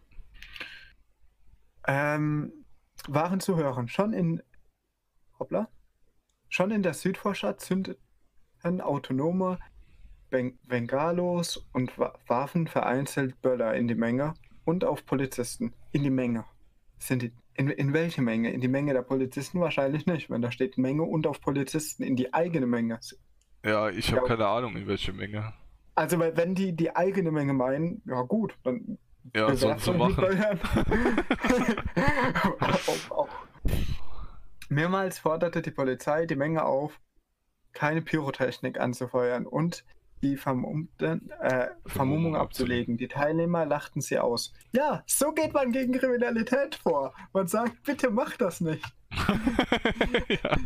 Ähm, 1.86 2.52
waren 3.08 3.40
zu 3.40 3.56
hören. 3.56 3.88
Schon 3.88 4.12
in. 4.12 4.42
Hoppla. 5.38 5.68
Schon 6.48 6.70
in 6.70 6.82
der 6.82 6.94
Südvorstadt 6.94 7.60
zündeten 7.60 8.80
autonome 8.80 9.58
ben 10.30 10.58
Bengalos 10.64 11.64
und 11.72 11.98
Wa 11.98 12.12
warfen 12.26 12.66
vereinzelt 12.66 13.40
Böller 13.42 13.74
in 13.74 13.88
die 13.88 13.94
Menge 13.94 14.34
und 14.64 14.84
auf 14.84 15.04
Polizisten. 15.06 15.74
In 15.92 16.02
die 16.02 16.10
Menge. 16.10 16.44
Sind 16.98 17.22
die, 17.22 17.32
in, 17.54 17.68
in 17.68 17.92
welche 17.92 18.22
Menge? 18.22 18.50
In 18.52 18.60
die 18.60 18.68
Menge 18.68 18.94
der 18.94 19.02
Polizisten 19.02 19.60
wahrscheinlich 19.60 20.06
nicht, 20.06 20.30
wenn 20.30 20.42
da 20.42 20.50
steht 20.50 20.78
Menge 20.78 21.02
und 21.02 21.26
auf 21.26 21.40
Polizisten 21.40 22.02
in 22.02 22.16
die 22.16 22.32
eigene 22.32 22.66
Menge. 22.66 22.98
Ja, 23.64 23.90
ich 23.90 24.10
habe 24.12 24.22
Ja. 24.22 24.28
keine 24.28 24.46
Ahnung, 24.46 24.76
in 24.76 24.86
welche 24.86 25.12
Menge. 25.12 25.52
Also, 25.94 26.18
wenn 26.18 26.54
die 26.54 26.74
die 26.74 26.96
eigene 26.96 27.30
Menge 27.30 27.52
meinen, 27.52 28.02
ja 28.06 28.22
gut, 28.22 28.56
dann 28.64 28.98
Ja, 29.32 29.54
so 29.54 29.74
zu 29.74 29.92
machen. 29.94 30.24
Mehrmals 34.68 35.18
forderte 35.18 35.62
die 35.62 35.70
Polizei 35.70 36.26
die 36.26 36.36
Menge 36.36 36.64
auf, 36.64 37.00
keine 37.72 38.02
Pyrotechnik 38.02 38.78
anzufeuern 38.78 39.46
und 39.46 39.84
die 40.22 40.36
Vermummten, 40.36 41.30
äh, 41.40 41.68
Vermummung 41.86 42.36
abzulegen. 42.36 42.96
Die 42.96 43.08
Teilnehmer 43.08 43.66
lachten 43.66 44.00
sie 44.00 44.18
aus. 44.18 44.52
Ja, 44.72 45.02
so 45.06 45.32
geht 45.32 45.52
man 45.52 45.70
gegen 45.70 45.92
Kriminalität 45.92 46.76
vor. 46.76 47.14
Man 47.32 47.46
sagt, 47.46 47.82
bitte 47.82 48.10
mach 48.10 48.36
das 48.36 48.60
nicht. 48.60 48.84
ja. 50.28 50.56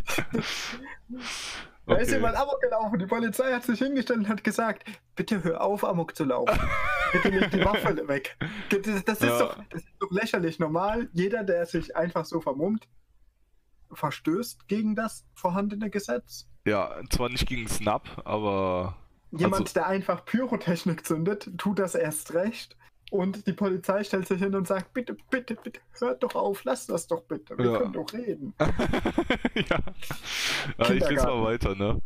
Da 1.89 1.97
ist 1.97 2.09
Okay. 2.09 2.17
jemand 2.17 2.37
Amok 2.37 2.61
gelaufen. 2.61 2.99
Die 2.99 3.07
Polizei 3.07 3.53
hat 3.53 3.65
sich 3.65 3.79
hingestellt 3.79 4.21
und 4.21 4.29
hat 4.29 4.45
gesagt, 4.45 4.85
bitte 5.17 5.43
hör 5.43 5.61
auf, 5.63 5.85
Amok 5.85 6.15
zu 6.15 6.25
laufen. 6.25 6.59
bitte 7.13 7.29
leg 7.31 7.51
die 7.51 7.65
Waffe 7.65 8.07
weg. 8.09 8.37
Das, 8.71 9.05
das, 9.05 9.21
ist 9.21 9.25
Ja. 9.25 9.39
doch, 9.39 9.57
das 9.71 9.83
ist 9.83 9.89
doch 9.99 10.11
lächerlich 10.11 10.59
normal. 10.59 11.09
Jeder, 11.13 11.45
der 11.45 11.65
sich 11.67 11.97
einfach 11.97 12.25
so 12.27 12.41
vermummt, 12.41 12.87
verstößt 13.93 14.69
gegen 14.69 14.95
das 14.95 15.25
vorhandene 15.35 15.91
Gesetz. 15.91 16.47
Ja, 16.67 17.01
zwar 17.11 17.29
nicht 17.31 17.47
gegen 17.49 17.67
Snap, 17.69 18.07
aber. 18.25 18.97
Jemand, 19.31 19.63
Also- 19.63 19.75
der 19.75 19.87
einfach 19.87 20.25
Pyrotechnik 20.25 21.05
zündet, 21.07 21.51
tut 21.59 21.79
das 21.79 21.95
erst 21.95 22.35
recht. 22.35 22.77
Und 23.11 23.47
die 23.47 23.55
Polizei 23.55 24.05
stellt 24.05 24.29
sich 24.29 24.41
hin 24.41 24.55
und 24.55 24.67
sagt, 24.67 24.93
bitte, 24.93 25.17
bitte, 25.31 25.55
bitte, 25.55 25.81
hört 25.99 26.23
doch 26.23 26.35
auf, 26.35 26.65
lasst 26.65 26.91
das 26.91 27.07
doch 27.07 27.23
bitte. 27.23 27.57
Wir 27.57 27.73
Ja. 27.73 27.79
können 27.79 27.93
doch 27.95 28.13
reden. 28.13 28.55
ja. 29.55 29.79
Äh, 30.79 30.95
ich 30.95 31.09
lese 31.09 31.27
mal 31.27 31.43
weiter, 31.45 31.75
ne? 31.75 32.01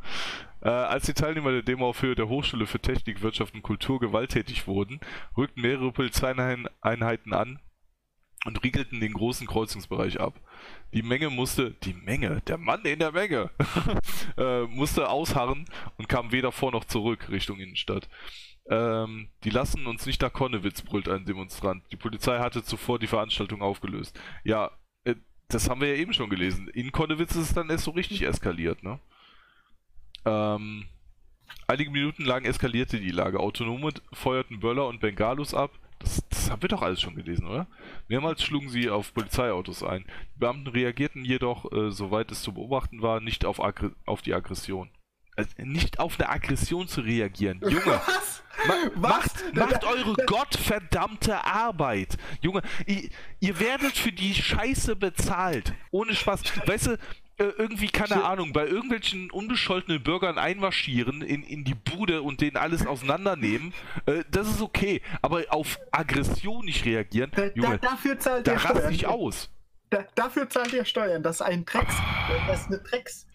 Äh, 0.60 0.68
als 0.68 1.06
die 1.06 1.14
Teilnehmer 1.14 1.50
der 1.50 1.62
Demo 1.62 1.88
auf 1.88 2.02
Höhe 2.02 2.14
der 2.14 2.28
Hochschule 2.28 2.66
für 2.66 2.78
Technik, 2.78 3.20
Wirtschaft 3.20 3.54
und 3.54 3.62
Kultur 3.62 3.98
gewalttätig 3.98 4.68
wurden, 4.68 5.00
rückten 5.36 5.62
mehrere 5.62 5.90
Polizeieinheiten 5.90 7.32
an 7.32 7.58
und 8.44 8.62
riegelten 8.62 9.00
den 9.00 9.12
großen 9.12 9.46
Kreuzungsbereich 9.48 10.20
ab. 10.20 10.40
Die 10.94 11.02
Menge 11.02 11.30
musste, 11.30 11.72
die 11.82 11.94
Menge, 11.94 12.42
der 12.46 12.58
Mann 12.58 12.82
in 12.84 13.00
der 13.00 13.10
Menge, 13.12 13.50
äh, 14.36 14.62
musste 14.62 15.08
ausharren 15.08 15.64
und 15.96 16.08
kam 16.08 16.30
weder 16.30 16.52
vor 16.52 16.70
noch 16.70 16.84
zurück 16.84 17.28
Richtung 17.30 17.58
Innenstadt. 17.58 18.08
Ähm, 18.68 19.28
die 19.44 19.50
lassen 19.50 19.86
uns 19.86 20.06
nicht 20.06 20.22
nach 20.22 20.32
Konnewitz, 20.32 20.82
brüllt 20.82 21.08
ein 21.08 21.24
Demonstrant. 21.24 21.82
Die 21.90 21.96
Polizei 21.96 22.38
hatte 22.38 22.62
zuvor 22.62 22.98
die 22.98 23.08
Veranstaltung 23.08 23.60
aufgelöst. 23.60 24.18
Ja, 24.44 24.70
äh, 25.04 25.16
das 25.48 25.68
haben 25.68 25.80
wir 25.80 25.88
ja 25.88 26.00
eben 26.00 26.12
schon 26.12 26.30
gelesen. 26.30 26.68
In 26.68 26.92
Konnewitz 26.92 27.32
ist 27.32 27.48
es 27.48 27.54
dann 27.54 27.70
erst 27.70 27.84
so 27.84 27.90
richtig 27.90 28.22
eskaliert, 28.22 28.82
ne? 28.82 29.00
Ähm, 30.24 30.86
einige 31.66 31.90
Minuten 31.90 32.24
lang 32.24 32.44
eskalierte 32.44 33.00
die 33.00 33.10
Lage. 33.10 33.40
Autonome 33.40 33.92
feuerten 34.12 34.60
Böller 34.60 34.86
und 34.86 35.00
Bengalus 35.00 35.54
ab. 35.54 35.72
Das, 35.98 36.22
das 36.28 36.50
haben 36.50 36.62
wir 36.62 36.68
doch 36.68 36.82
alles 36.82 37.00
schon 37.00 37.16
gelesen, 37.16 37.46
oder? 37.46 37.66
Mehrmals 38.08 38.42
schlugen 38.42 38.68
sie 38.68 38.90
auf 38.90 39.12
Polizeiautos 39.12 39.82
ein. 39.82 40.04
Die 40.34 40.40
Beamten 40.40 40.68
reagierten 40.68 41.24
jedoch, 41.24 41.70
äh, 41.72 41.90
soweit 41.90 42.30
es 42.30 42.42
zu 42.42 42.54
beobachten 42.54 43.02
war, 43.02 43.20
nicht 43.20 43.44
auf, 43.44 43.58
auf 43.58 44.22
die 44.22 44.34
Aggression. 44.34 44.90
Also, 45.34 45.50
nicht 45.58 45.98
auf 45.98 46.18
eine 46.20 46.28
Aggression 46.28 46.88
zu 46.88 47.00
reagieren. 47.00 47.60
Junge, 47.62 47.84
Was? 48.06 48.42
Ma 48.66 48.74
Was? 48.94 49.12
Macht, 49.12 49.54
macht 49.54 49.84
eure 49.84 50.14
gottverdammte 50.26 51.42
Arbeit. 51.44 52.18
Junge, 52.42 52.62
ihr, 52.86 53.08
ihr 53.40 53.58
werdet 53.58 53.96
für 53.96 54.12
die 54.12 54.34
Scheiße 54.34 54.94
bezahlt. 54.96 55.72
Ohne 55.90 56.14
Spaß. 56.14 56.42
Weißt 56.66 56.86
du, 56.88 56.92
äh, 57.38 57.44
irgendwie, 57.56 57.88
keine 57.88 58.24
Ahnung, 58.24 58.52
bei 58.52 58.66
irgendwelchen 58.66 59.30
unbescholtenen 59.30 60.02
Bürgern 60.02 60.36
einmarschieren 60.38 61.22
in, 61.22 61.42
in 61.42 61.64
die 61.64 61.74
Bude 61.74 62.20
und 62.20 62.42
denen 62.42 62.58
alles 62.58 62.86
auseinandernehmen, 62.86 63.72
äh, 64.04 64.24
das 64.30 64.48
ist 64.48 64.60
okay. 64.60 65.00
Aber 65.22 65.42
auf 65.48 65.78
Aggression 65.90 66.66
nicht 66.66 66.84
reagieren, 66.84 67.30
Da, 67.34 67.46
da, 67.46 67.52
Junge, 67.54 67.78
dafür 67.78 68.18
zahlt 68.18 68.46
da 68.46 68.58
Steuern. 68.58 68.92
ich 68.92 69.06
aus. 69.06 69.50
Da, 69.88 70.04
dafür 70.14 70.48
zahlt 70.48 70.72
ihr 70.74 70.84
Steuern, 70.84 71.22
dass 71.22 71.40
ein 71.42 71.64
Drecks, 71.64 71.94
dass 72.46 72.66
eine 72.66 72.78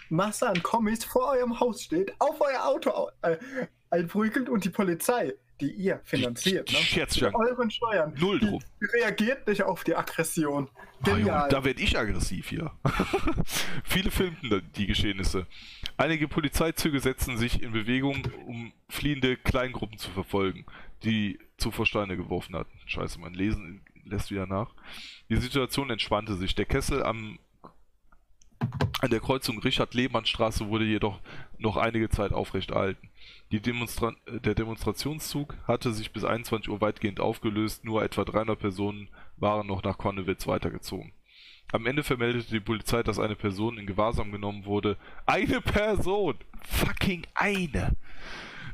Drecksmasse 0.10 0.48
an 0.50 0.64
Kommis 0.64 1.04
vor 1.04 1.32
eurem 1.34 1.60
Haus 1.60 1.84
steht, 1.84 2.14
auf 2.20 2.40
euer 2.42 2.66
Auto 2.66 2.90
au- 2.92 3.10
äh, 3.22 3.38
einprügelt 3.90 4.50
und 4.50 4.64
die 4.66 4.70
Polizei, 4.70 5.34
die 5.60 5.72
ihr 5.72 6.00
finanziert, 6.04 6.72
ne? 6.72 6.78
Scherzjunkie. 6.78 7.38
Mit 7.38 7.50
euren 7.52 7.72
Steuern, 7.72 8.14
Null 8.20 8.40
drum. 8.40 8.62
reagiert 8.94 9.48
nicht 9.48 9.64
auf 9.64 9.84
die 9.84 9.96
Aggression. 9.96 10.70
Ah, 11.02 11.10
Junge, 11.10 11.20
Genial. 11.20 11.50
da 11.50 11.64
werde 11.64 11.82
ich 11.82 11.98
aggressiv 11.98 12.50
hier. 12.50 12.72
Viele 13.84 14.12
filmten 14.12 14.62
die 14.76 14.88
Geschehnisse. 14.88 15.48
Einige 15.98 16.28
Polizeizüge 16.28 17.00
setzten 17.00 17.38
sich 17.38 17.62
in 17.62 17.72
Bewegung, 17.72 18.28
um 18.46 18.72
fliehende 18.90 19.36
Kleingruppen 19.38 19.98
zu 19.98 20.12
verfolgen, 20.12 20.66
die 21.04 21.40
zuvor 21.58 21.86
Steine 21.86 22.18
geworfen 22.18 22.56
hatten. 22.56 22.78
Scheiße, 22.86 23.20
mein 23.20 23.34
Lesen 23.34 23.82
lässt 24.06 24.32
wieder 24.32 24.46
nach. 24.48 24.74
Die 25.30 25.36
Situation 25.38 25.90
entspannte 25.90 26.36
sich. 26.36 26.56
Der 26.56 26.66
Kessel 26.66 27.04
am 27.04 27.40
an 29.00 29.12
der 29.12 29.20
Kreuzung 29.20 29.60
Richard-Lehmann-Straße 29.60 30.68
wurde 30.68 30.86
jedoch 30.86 31.20
noch 31.60 31.78
einige 31.78 32.10
Zeit 32.10 32.34
aufrechterhalten. 32.34 33.10
Demonstra 33.52 34.16
äh, 34.26 34.40
der 34.40 34.56
Demonstrationszug 34.56 35.56
hatte 35.68 35.94
sich 35.94 36.12
bis 36.12 36.24
21 36.24 36.70
Uhr 36.70 36.82
weitgehend 36.82 37.20
aufgelöst, 37.20 37.86
nur 37.86 38.04
etwa 38.04 38.26
300 38.26 38.60
Personen 38.60 39.10
waren 39.38 39.68
noch 39.68 39.84
nach 39.84 39.98
Konnewitz 39.98 40.48
weitergezogen. 40.48 41.14
Am 41.72 41.86
Ende 41.86 42.04
vermeldete 42.04 42.52
die 42.52 42.60
Polizei, 42.60 43.04
dass 43.04 43.20
eine 43.20 43.36
Person 43.36 43.78
in 43.78 43.88
Gewahrsam 43.88 44.32
genommen 44.32 44.66
wurde. 44.66 44.98
Eine 45.26 45.62
Person! 45.62 46.36
Fucking 46.64 47.24
eine! 47.36 47.96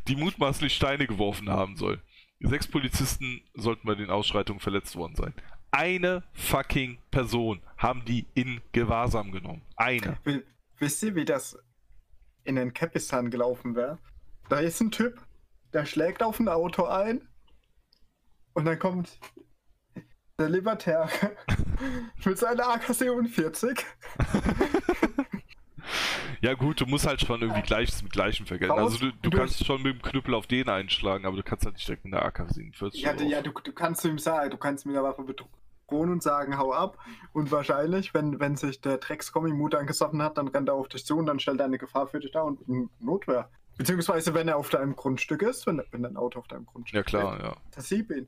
Die 0.07 0.15
mutmaßlich 0.15 0.75
Steine 0.75 1.07
geworfen 1.07 1.49
haben 1.49 1.75
soll. 1.75 2.01
Sechs 2.39 2.67
Polizisten 2.67 3.41
sollten 3.55 3.87
bei 3.87 3.95
den 3.95 4.09
Ausschreitungen 4.09 4.59
verletzt 4.59 4.95
worden 4.95 5.15
sein. 5.15 5.33
Eine 5.75 6.21
fucking 6.33 6.99
Person 7.09 7.59
haben 7.77 8.05
die 8.05 8.27
in 8.35 8.61
Gewahrsam 8.73 9.31
genommen. 9.31 9.63
Eine. 9.75 10.17
Wi- 10.23 10.43
Wisst 10.77 11.01
ihr, 11.01 11.15
wie 11.15 11.25
das 11.25 11.57
in 12.43 12.57
den 12.57 12.73
Kepistan 12.73 13.31
gelaufen 13.31 13.75
wäre? 13.75 13.97
Da 14.49 14.59
ist 14.59 14.79
ein 14.81 14.91
Typ, 14.91 15.19
der 15.73 15.85
schlägt 15.87 16.21
auf 16.21 16.39
ein 16.39 16.47
Auto 16.47 16.85
ein 16.85 17.27
und 18.53 18.65
dann 18.65 18.77
kommt 18.77 19.17
der 20.37 20.49
Libertäre 20.49 21.09
mit 22.25 22.37
seiner 22.37 22.67
AK-47. 22.67 23.81
Ja 26.41 26.53
gut, 26.53 26.81
du 26.81 26.85
musst 26.85 27.07
halt 27.07 27.21
schon 27.21 27.41
irgendwie 27.41 27.61
Gleiches 27.63 28.03
mit 28.03 28.11
Gleichem 28.11 28.45
vergelten. 28.45 28.77
Raus, 28.77 28.93
Also 28.93 29.09
du, 29.09 29.11
du 29.23 29.29
kannst 29.31 29.65
schon 29.65 29.81
mit 29.81 29.95
dem 29.95 30.01
Knüppel 30.03 30.33
auf 30.35 30.45
den 30.45 30.69
einschlagen, 30.69 31.25
aber 31.25 31.37
du 31.37 31.43
kannst 31.43 31.65
halt 31.65 31.75
nicht 31.75 31.87
direkt 31.87 32.03
mit 32.03 32.13
der 32.13 32.25
AK-47 32.25 32.97
Ja, 32.97 33.13
du- 33.13 33.23
ja 33.23 33.41
du, 33.41 33.51
du 33.51 33.71
kannst 33.73 34.03
ihm 34.05 34.19
sagen, 34.19 34.51
du 34.51 34.57
kannst 34.57 34.85
mit 34.85 34.95
der 34.95 35.03
Waffe 35.03 35.23
bedrohen 35.23 35.49
und 35.97 36.23
sagen, 36.23 36.57
hau 36.57 36.73
ab. 36.73 36.97
Und 37.33 37.51
wahrscheinlich, 37.51 38.13
wenn, 38.13 38.39
wenn 38.39 38.55
sich 38.55 38.81
der 38.81 38.97
Dreckskommi 38.97 39.51
Mut 39.51 39.75
angesoffen 39.75 40.21
hat, 40.21 40.37
dann 40.37 40.47
rennt 40.47 40.69
er 40.69 40.75
auf 40.75 40.87
dich 40.87 41.05
zu 41.05 41.17
und 41.17 41.25
dann 41.25 41.39
stellt 41.39 41.59
er 41.59 41.65
eine 41.65 41.77
Gefahr 41.77 42.07
für 42.07 42.19
dich 42.19 42.31
dar 42.31 42.45
und 42.45 42.59
Notwehr. 43.01 43.49
Beziehungsweise, 43.77 44.33
wenn 44.33 44.47
er 44.47 44.57
auf 44.57 44.69
deinem 44.69 44.95
Grundstück 44.95 45.41
ist, 45.41 45.65
wenn, 45.65 45.81
wenn 45.91 46.03
dein 46.03 46.17
Auto 46.17 46.39
auf 46.39 46.47
deinem 46.47 46.65
Grundstück 46.65 46.95
Ja 46.95 47.03
klar, 47.03 47.35
steht, 47.35 47.45
ja. 47.45 47.57
versieb 47.71 48.11
ihn. 48.11 48.27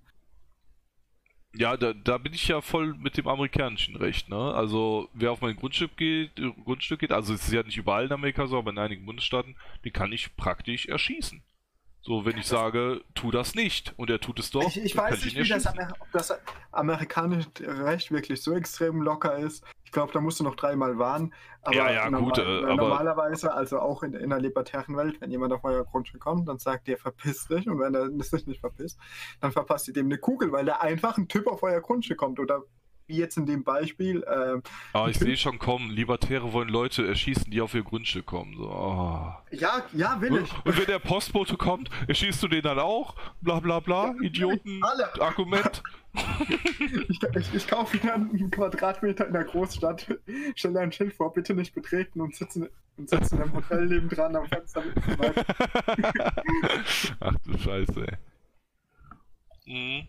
Ja, 1.57 1.77
da, 1.77 1.93
da 1.93 2.17
bin 2.17 2.33
ich 2.33 2.47
ja 2.47 2.59
voll 2.59 2.95
mit 2.95 3.15
dem 3.15 3.27
amerikanischen 3.27 3.95
Recht, 3.95 4.27
ne? 4.27 4.53
Also 4.53 5.07
wer 5.13 5.31
auf 5.31 5.41
mein 5.41 5.55
Grundstück 5.55 5.95
geht, 5.95 6.35
Grundstück 6.65 6.99
geht, 6.99 7.13
also 7.13 7.33
es 7.33 7.47
ist 7.47 7.53
ja 7.53 7.63
nicht 7.63 7.77
überall 7.77 8.05
in 8.05 8.11
Amerika 8.11 8.45
so, 8.47 8.57
aber 8.57 8.71
in 8.71 8.77
einigen 8.77 9.05
Bundesstaaten, 9.05 9.55
den 9.85 9.93
kann 9.93 10.11
ich 10.11 10.35
praktisch 10.35 10.87
erschießen. 10.87 11.43
So, 12.07 12.23
wenn 12.23 12.37
ich 12.37 12.45
sage, 12.45 13.01
tu 13.15 13.31
das 13.31 13.55
nicht 13.55 13.95
und 13.97 14.11
er 14.11 14.19
tut 14.19 14.37
es 14.37 14.51
doch, 14.51 14.61
Ich, 14.67 14.79
ich 14.79 14.95
weiß 14.95 15.25
nicht, 15.25 15.35
ihn 15.37 15.43
wie 15.43 15.49
das. 15.49 15.65
Amer 15.65 15.91
ob 15.99 16.11
das 16.11 16.31
amerikanische 16.71 17.49
Recht 17.61 18.11
wirklich 18.11 18.43
so 18.43 18.53
extrem 18.53 19.01
locker 19.01 19.35
ist. 19.37 19.63
Ich 19.85 19.91
glaube, 19.91 20.13
da 20.13 20.21
musst 20.21 20.39
du 20.39 20.43
noch 20.43 20.53
dreimal 20.55 20.99
warnen. 20.99 21.33
Aber 21.63 21.75
Ja, 21.75 21.91
ja, 21.91 22.09
gut, 22.09 22.37
äh, 22.37 22.41
aber- 22.43 22.75
normalerweise, 22.75 23.51
also 23.53 23.79
auch 23.79 24.03
in, 24.03 24.13
in 24.13 24.29
der 24.29 24.39
libertären 24.39 24.95
Welt, 24.97 25.19
wenn 25.19 25.31
jemand 25.31 25.51
auf 25.53 25.63
euer 25.63 25.83
Grundstück 25.83 26.21
kommt, 26.21 26.47
dann 26.47 26.59
sagt 26.59 26.87
ihr, 26.87 26.97
verpiss 26.99 27.47
dich. 27.47 27.67
Und 27.67 27.79
wenn 27.79 27.95
er 27.95 28.09
sich 28.23 28.45
nicht 28.45 28.59
verpisst, 28.59 28.99
dann 29.41 29.51
verpasst 29.51 29.87
ihr 29.87 29.93
dem 29.95 30.05
eine 30.05 30.19
Kugel, 30.19 30.51
weil 30.51 30.65
da 30.65 30.75
einfach 30.75 31.17
ein 31.17 31.27
Typ 31.27 31.47
auf 31.47 31.63
euer 31.63 31.81
Grundstück 31.81 32.19
kommt. 32.19 32.39
Oder 32.39 32.61
wie 33.07 33.17
jetzt 33.17 33.37
in 33.37 33.45
dem 33.45 33.63
Beispiel, 33.63 34.25
ähm, 34.27 34.63
Aber 34.93 35.09
ich 35.09 35.17
sehe 35.17 35.37
schon 35.37 35.59
kommen, 35.59 35.91
Libertäre 35.91 36.53
wollen 36.53 36.69
Leute 36.69 37.07
erschießen, 37.07 37.51
die 37.51 37.61
auf 37.61 37.73
ihr 37.73 37.83
Grundstück 37.83 38.25
kommen. 38.25 38.55
So, 38.57 38.69
oh. 38.69 39.33
ja, 39.51 39.83
ja, 39.93 40.19
will 40.21 40.43
ich. 40.43 40.65
Und 40.65 40.77
wenn 40.77 40.85
der 40.85 40.99
Postbote 40.99 41.57
kommt, 41.57 41.89
erschießt 42.07 42.41
du 42.43 42.47
den 42.47 42.61
dann 42.63 42.79
auch? 42.79 43.15
Bla 43.41 43.59
bla 43.59 43.79
bla, 43.79 44.15
Idioten, 44.21 44.79
alle. 44.83 45.21
Argument. 45.21 45.83
Ich, 47.09 47.19
ich, 47.35 47.53
ich 47.53 47.67
kaufe 47.67 47.97
mir 48.01 48.13
einen 48.13 48.49
Quadratmeter 48.49 49.27
in 49.27 49.33
der 49.33 49.43
Großstadt, 49.43 50.07
stelle 50.55 50.79
ein 50.79 50.93
Schild 50.93 51.13
vor, 51.13 51.33
bitte 51.33 51.53
nicht 51.53 51.75
betreten 51.75 52.21
und 52.21 52.33
sitze, 52.33 52.71
und 52.95 53.09
sitze 53.09 53.35
in 53.35 53.41
einem 53.41 53.53
Hotel 53.53 53.85
nebendran 53.85 54.33
am 54.33 54.47
Fenster. 54.47 54.81
Ach 57.19 57.35
du 57.43 57.57
Scheiße, 57.57 58.07
ey. 58.07 58.17
Mhm. 59.65 60.07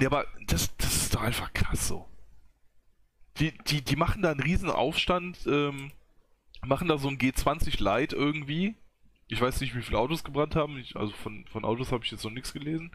Ja, 0.00 0.08
aber 0.08 0.26
das, 0.48 0.76
das 0.76 1.03
ist 1.14 1.20
doch 1.20 1.26
einfach 1.26 1.52
krass 1.52 1.86
so. 1.86 2.08
Die, 3.38 3.56
die, 3.66 3.82
die 3.82 3.96
machen 3.96 4.22
da 4.22 4.32
einen 4.32 4.40
riesen 4.40 4.68
Aufstand, 4.68 5.38
ähm, 5.46 5.92
machen 6.66 6.88
da 6.88 6.98
so 6.98 7.08
ein 7.08 7.18
G20 7.18 7.80
Light 7.80 8.12
irgendwie. 8.12 8.74
Ich 9.28 9.40
weiß 9.40 9.60
nicht, 9.60 9.76
wie 9.76 9.82
viele 9.82 9.98
Autos 9.98 10.24
gebrannt 10.24 10.56
haben. 10.56 10.76
Ich, 10.78 10.96
also 10.96 11.12
von, 11.12 11.44
von 11.46 11.64
Autos 11.64 11.92
habe 11.92 12.04
ich 12.04 12.10
jetzt 12.10 12.24
noch 12.24 12.32
nichts 12.32 12.52
gelesen. 12.52 12.90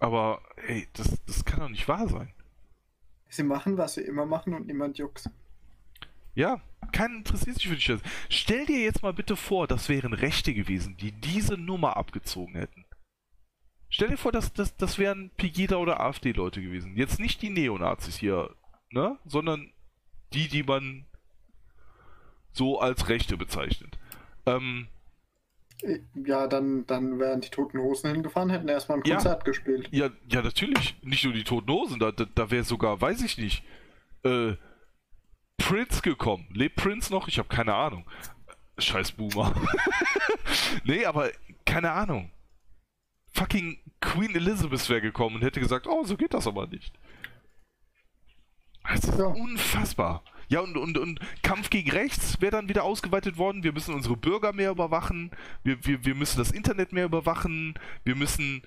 Aber, 0.00 0.42
ey, 0.66 0.88
das, 0.92 1.24
das 1.26 1.44
kann 1.44 1.60
doch 1.60 1.68
nicht 1.68 1.86
wahr 1.86 2.08
sein. 2.08 2.32
Sie 3.28 3.44
machen, 3.44 3.78
was 3.78 3.94
sie 3.94 4.02
immer 4.02 4.26
machen 4.26 4.52
und 4.52 4.66
niemand 4.66 4.98
juckt. 4.98 5.30
Ja, 6.34 6.60
keiner 6.90 7.16
interessiert 7.16 7.56
sich 7.56 7.68
für 7.68 7.76
die 7.76 7.80
Scheiße. 7.80 8.02
Stell 8.28 8.66
dir 8.66 8.82
jetzt 8.82 9.02
mal 9.02 9.12
bitte 9.12 9.36
vor, 9.36 9.68
das 9.68 9.88
wären 9.88 10.14
Rechte 10.14 10.52
gewesen, 10.52 10.96
die 10.96 11.12
diese 11.12 11.56
Nummer 11.56 11.96
abgezogen 11.96 12.54
hätten. 12.54 12.83
Stell 13.94 14.08
dir 14.08 14.16
vor, 14.16 14.32
das, 14.32 14.52
das, 14.52 14.76
das 14.76 14.98
wären 14.98 15.30
Pegida 15.36 15.76
oder 15.76 16.00
AfD-Leute 16.00 16.60
gewesen. 16.60 16.96
Jetzt 16.96 17.20
nicht 17.20 17.40
die 17.42 17.50
Neonazis 17.50 18.16
hier, 18.16 18.50
ne? 18.90 19.16
Sondern 19.24 19.70
die, 20.32 20.48
die 20.48 20.64
man 20.64 21.04
so 22.52 22.80
als 22.80 23.08
Rechte 23.08 23.36
bezeichnet. 23.36 23.96
Ähm, 24.46 24.88
Ja, 26.14 26.48
dann, 26.48 26.84
dann 26.88 27.20
wären 27.20 27.40
die 27.40 27.50
Toten 27.50 27.78
Hosen 27.78 28.10
hingefahren, 28.10 28.50
hätten 28.50 28.66
erstmal 28.68 28.98
ein 28.98 29.04
Ja. 29.04 29.14
Konzert 29.14 29.44
gespielt. 29.44 29.88
ja, 29.92 30.10
ja, 30.28 30.42
natürlich. 30.42 30.96
Nicht 31.02 31.22
nur 31.22 31.32
die 31.32 31.44
Toten 31.44 31.70
Hosen, 31.70 32.00
da, 32.00 32.10
da, 32.10 32.24
da 32.34 32.50
wäre 32.50 32.64
sogar, 32.64 33.00
weiß 33.00 33.22
ich 33.22 33.38
nicht, 33.38 33.62
äh, 34.24 34.54
Prince 35.56 36.02
gekommen. 36.02 36.48
Lebt 36.52 36.74
Prince 36.74 37.12
noch? 37.12 37.28
Ich 37.28 37.38
habe 37.38 37.48
keine 37.48 37.74
Ahnung. 37.74 38.04
Scheiß 38.78 39.12
Boomer. 39.12 39.54
nee, 40.84 41.04
aber 41.04 41.30
keine 41.64 41.92
Ahnung. 41.92 42.32
Fucking 43.32 43.78
Queen 44.04 44.34
Elizabeth 44.34 44.88
wäre 44.88 45.00
gekommen 45.00 45.36
und 45.36 45.42
hätte 45.42 45.60
gesagt, 45.60 45.86
oh, 45.86 46.04
so 46.04 46.16
geht 46.16 46.34
das 46.34 46.46
aber 46.46 46.66
nicht. 46.66 46.92
Das 48.88 49.04
ist 49.04 49.18
Ja. 49.18 49.26
unfassbar. 49.26 50.22
Ja, 50.48 50.60
und, 50.60 50.76
und, 50.76 50.98
und 50.98 51.20
Kampf 51.42 51.70
gegen 51.70 51.90
Rechts 51.90 52.40
wäre 52.42 52.52
dann 52.52 52.68
wieder 52.68 52.84
ausgeweitet 52.84 53.38
worden. 53.38 53.62
Wir 53.64 53.72
müssen 53.72 53.94
unsere 53.94 54.16
Bürger 54.16 54.52
mehr 54.52 54.70
überwachen. 54.70 55.30
Wir, 55.62 55.84
wir, 55.86 56.04
wir 56.04 56.14
müssen 56.14 56.36
das 56.38 56.50
Internet 56.50 56.92
mehr 56.92 57.06
überwachen. 57.06 57.74
Wir 58.04 58.14
müssen 58.14 58.62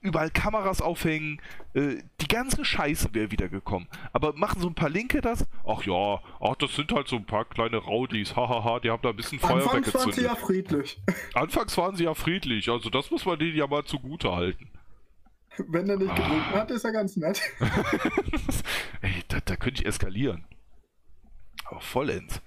überall 0.00 0.30
Kameras 0.30 0.80
aufhängen. 0.80 1.40
Äh, 1.74 2.02
die 2.20 2.28
ganze 2.28 2.64
Scheiße 2.64 3.14
wäre 3.14 3.30
wieder 3.30 3.48
gekommen. 3.48 3.88
Aber 4.12 4.32
machen 4.34 4.60
so 4.60 4.68
ein 4.68 4.74
paar 4.74 4.88
Linke 4.90 5.20
das? 5.20 5.46
Ach 5.66 5.82
ja, 5.84 6.20
ach, 6.40 6.56
das 6.56 6.74
sind 6.74 6.92
halt 6.92 7.08
so 7.08 7.16
ein 7.16 7.24
paar 7.26 7.44
kleine 7.44 7.78
Rowdies. 7.78 8.36
Hahaha, 8.36 8.80
die 8.80 8.90
haben 8.90 9.02
da 9.02 9.10
ein 9.10 9.16
bisschen 9.16 9.38
Feuerwerk 9.38 9.74
Anfangs 9.74 9.94
waren 9.94 10.12
sie 10.12 10.22
ja 10.24 10.34
friedlich. 10.34 11.00
Anfangs 11.34 11.76
waren 11.78 11.96
sie 11.96 12.04
ja 12.04 12.14
friedlich. 12.14 12.68
Also 12.68 12.90
das 12.90 13.10
muss 13.10 13.24
man 13.24 13.38
denen 13.38 13.56
ja 13.56 13.66
mal 13.66 13.84
zugute 13.84 14.32
halten. 14.32 14.68
Wenn 15.68 15.88
er 15.90 15.96
nicht 15.96 16.10
Ah. 16.10 16.14
getrunken 16.14 16.52
hat, 16.54 16.70
ist 16.70 16.84
er 16.84 16.92
ganz 16.92 17.16
nett. 17.16 17.40
Ey, 19.02 19.22
da, 19.28 19.38
da 19.44 19.56
könnte 19.56 19.82
ich 19.82 19.86
eskalieren. 19.86 20.44
Aber 21.66 21.80
vollends. 21.80 22.40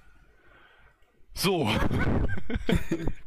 So. 1.34 1.70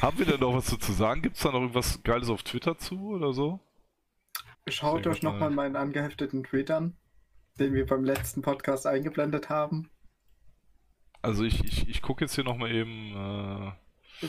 Haben 0.00 0.18
wir 0.18 0.26
denn 0.26 0.40
noch 0.40 0.54
was 0.54 0.66
dazu 0.66 0.92
sagen? 0.92 1.22
Gibt 1.22 1.36
es 1.36 1.42
da 1.42 1.50
noch 1.50 1.60
irgendwas 1.60 2.02
Geiles 2.02 2.28
auf 2.28 2.42
Twitter 2.42 2.78
zu 2.78 3.14
oder 3.14 3.32
so? 3.32 3.60
Schaut 4.66 5.06
euch 5.06 5.22
nochmal 5.22 5.50
meinen 5.50 5.76
angehefteten 5.76 6.44
Tweet 6.44 6.70
an, 6.70 6.96
den 7.58 7.74
wir 7.74 7.86
beim 7.86 8.04
letzten 8.04 8.42
Podcast 8.42 8.86
eingeblendet 8.86 9.50
haben. 9.50 9.90
Also 11.20 11.44
ich, 11.44 11.64
ich, 11.64 11.88
ich 11.88 12.02
gucke 12.02 12.24
jetzt 12.24 12.34
hier 12.34 12.44
nochmal 12.44 12.72
eben, 12.72 13.74
äh, 14.22 14.28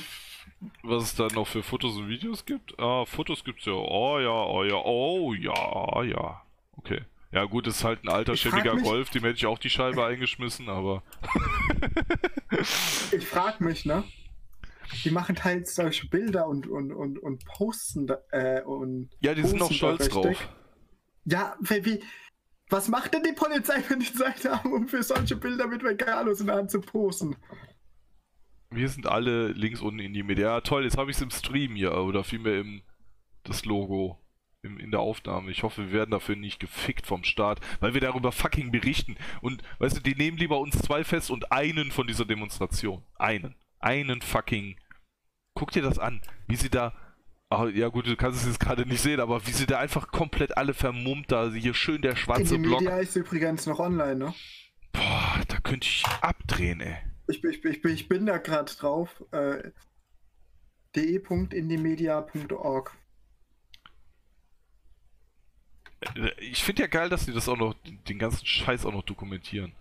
was 0.84 1.04
es 1.04 1.16
da 1.16 1.28
noch 1.28 1.48
für 1.48 1.64
Fotos 1.64 1.96
und 1.98 2.08
Videos 2.08 2.46
gibt. 2.46 2.78
Ah, 2.80 3.06
Fotos 3.06 3.44
gibt's 3.44 3.66
ja. 3.66 3.74
Oh 3.74 4.20
ja, 4.20 4.30
oh 4.30 4.64
ja, 4.64 4.82
oh 4.84 5.34
ja, 5.34 6.04
ja. 6.04 6.42
Okay. 6.78 7.02
Ja 7.32 7.44
gut, 7.44 7.68
ist 7.68 7.84
halt 7.84 8.04
ein 8.04 8.10
alter, 8.10 8.38
frag 8.38 8.40
schäbiger 8.40 8.78
Golf, 8.78 9.10
dem 9.10 9.24
hätte 9.24 9.36
ich 9.36 9.46
auch 9.46 9.60
die 9.60 9.70
Scheibe 9.70 10.06
eingeschmissen, 10.06 10.70
aber... 10.70 11.04
Ich 13.12 13.28
frage 13.28 13.62
mich, 13.62 13.84
ne? 13.84 14.06
Die 15.04 15.12
machen 15.12 15.36
teils 15.36 15.76
solche 15.76 16.08
Bilder 16.08 16.48
und, 16.48 16.68
und, 16.68 16.92
und, 16.92 17.20
und 17.20 17.46
posten 17.46 18.08
äh, 18.32 18.62
und. 18.62 19.10
Ja, 19.20 19.34
die 19.34 19.44
sind 19.44 19.62
auch 19.62 19.72
stolz 19.72 20.10
drauf. 20.10 20.50
Ja, 21.26 21.58
wie, 21.60 22.04
was 22.70 22.88
macht 22.88 23.14
denn 23.14 23.24
die 23.24 23.34
Polizei, 23.34 23.84
wenn 23.90 24.00
die 24.00 24.14
Zeit 24.14 24.46
haben, 24.46 24.74
um 24.74 24.88
für 24.88 25.04
solche 25.04 25.36
Bilder 25.36 25.68
mit 25.68 25.84
Veganos 25.84 26.40
in 26.40 26.48
der 26.48 26.56
Hand 26.56 26.72
zu 26.72 26.82
posten? 26.82 27.36
Wir 28.72 28.90
sind 28.90 29.08
alle 29.08 29.50
links 29.50 29.82
unten 29.82 30.00
in 30.00 30.14
die 30.14 30.24
Mitte. 30.24 30.42
Ja, 30.42 30.62
toll, 30.62 30.84
jetzt 30.84 30.98
habe 30.98 31.12
ich 31.12 31.18
es 31.18 31.24
im 31.24 31.32
Stream 31.32 31.76
hier, 31.76 31.96
oder 31.96 32.24
vielmehr 32.24 32.60
im 32.60 32.82
das 33.44 33.66
Logo 33.66 34.20
im, 34.64 34.80
in 34.80 34.92
der 34.92 35.00
Aufnahme. 35.00 35.52
Ich 35.52 35.64
hoffe, 35.64 35.88
wir 35.88 35.92
werden 35.94 36.12
dafür 36.12 36.36
nicht 36.36 36.60
gefickt 36.60 37.06
vom 37.06 37.24
Staat, 37.24 37.60
weil 37.80 37.94
wir 37.94 38.02
darüber 38.02 38.32
fucking 38.32 38.72
berichten. 38.72 39.16
Und 39.42 39.62
weißt 39.80 39.98
du, 39.98 40.02
die 40.02 40.16
nehmen 40.16 40.38
lieber 40.38 40.60
uns 40.60 40.78
zwei 40.80 41.04
fest 41.04 41.32
und 41.32 41.52
einen 41.52 41.92
von 41.92 42.08
dieser 42.08 42.26
Demonstration. 42.26 43.04
Einen. 43.16 43.56
Einen 43.80 44.22
fucking. 44.22 44.78
Guck 45.56 45.72
dir 45.72 45.82
das 45.82 45.98
an, 46.00 46.22
wie 46.48 46.56
sie 46.58 46.70
da. 46.70 46.94
Ah, 47.50 47.66
ja 47.68 47.88
gut, 47.88 48.08
du 48.08 48.16
kannst 48.18 48.42
es 48.42 48.48
jetzt 48.48 48.60
gerade 48.60 48.86
nicht 48.86 49.02
sehen, 49.02 49.20
aber 49.20 49.46
wie 49.48 49.52
sie 49.52 49.66
da 49.66 49.80
einfach 49.80 50.10
komplett 50.10 50.58
alle 50.58 50.74
vermummt 50.74 51.32
da, 51.32 51.50
hier 51.52 51.74
schön 51.74 52.02
der 52.02 52.16
schwarze 52.16 52.60
Block. 52.60 52.82
Media 52.82 52.98
ist 52.98 53.16
übrigens 53.16 53.66
noch 53.66 53.80
online, 53.80 54.16
ne? 54.16 54.34
Boah, 54.92 55.42
da 55.48 55.58
könnte 55.60 55.88
ich 55.88 56.04
abdrehen, 56.22 56.82
ey. 56.82 56.98
Ich, 57.28 57.42
bin- 57.42 57.52
ich, 57.52 57.64
ich, 57.64 57.84
ich 57.86 58.08
bin 58.10 58.26
da 58.26 58.38
gerade 58.38 58.74
drauf. 58.74 59.24
Äh, 59.32 59.72
de.indimedia.org. 60.96 62.98
Ich 66.40 66.64
finde 66.64 66.84
ja 66.84 66.88
geil, 66.88 67.10
dass 67.10 67.26
sie 67.26 67.34
das 67.34 67.50
auch 67.50 67.58
noch, 67.58 67.74
den 67.84 68.20
ganzen 68.20 68.46
Scheiß 68.46 68.86
auch 68.86 68.94
noch 68.94 69.04
dokumentieren. 69.04 69.74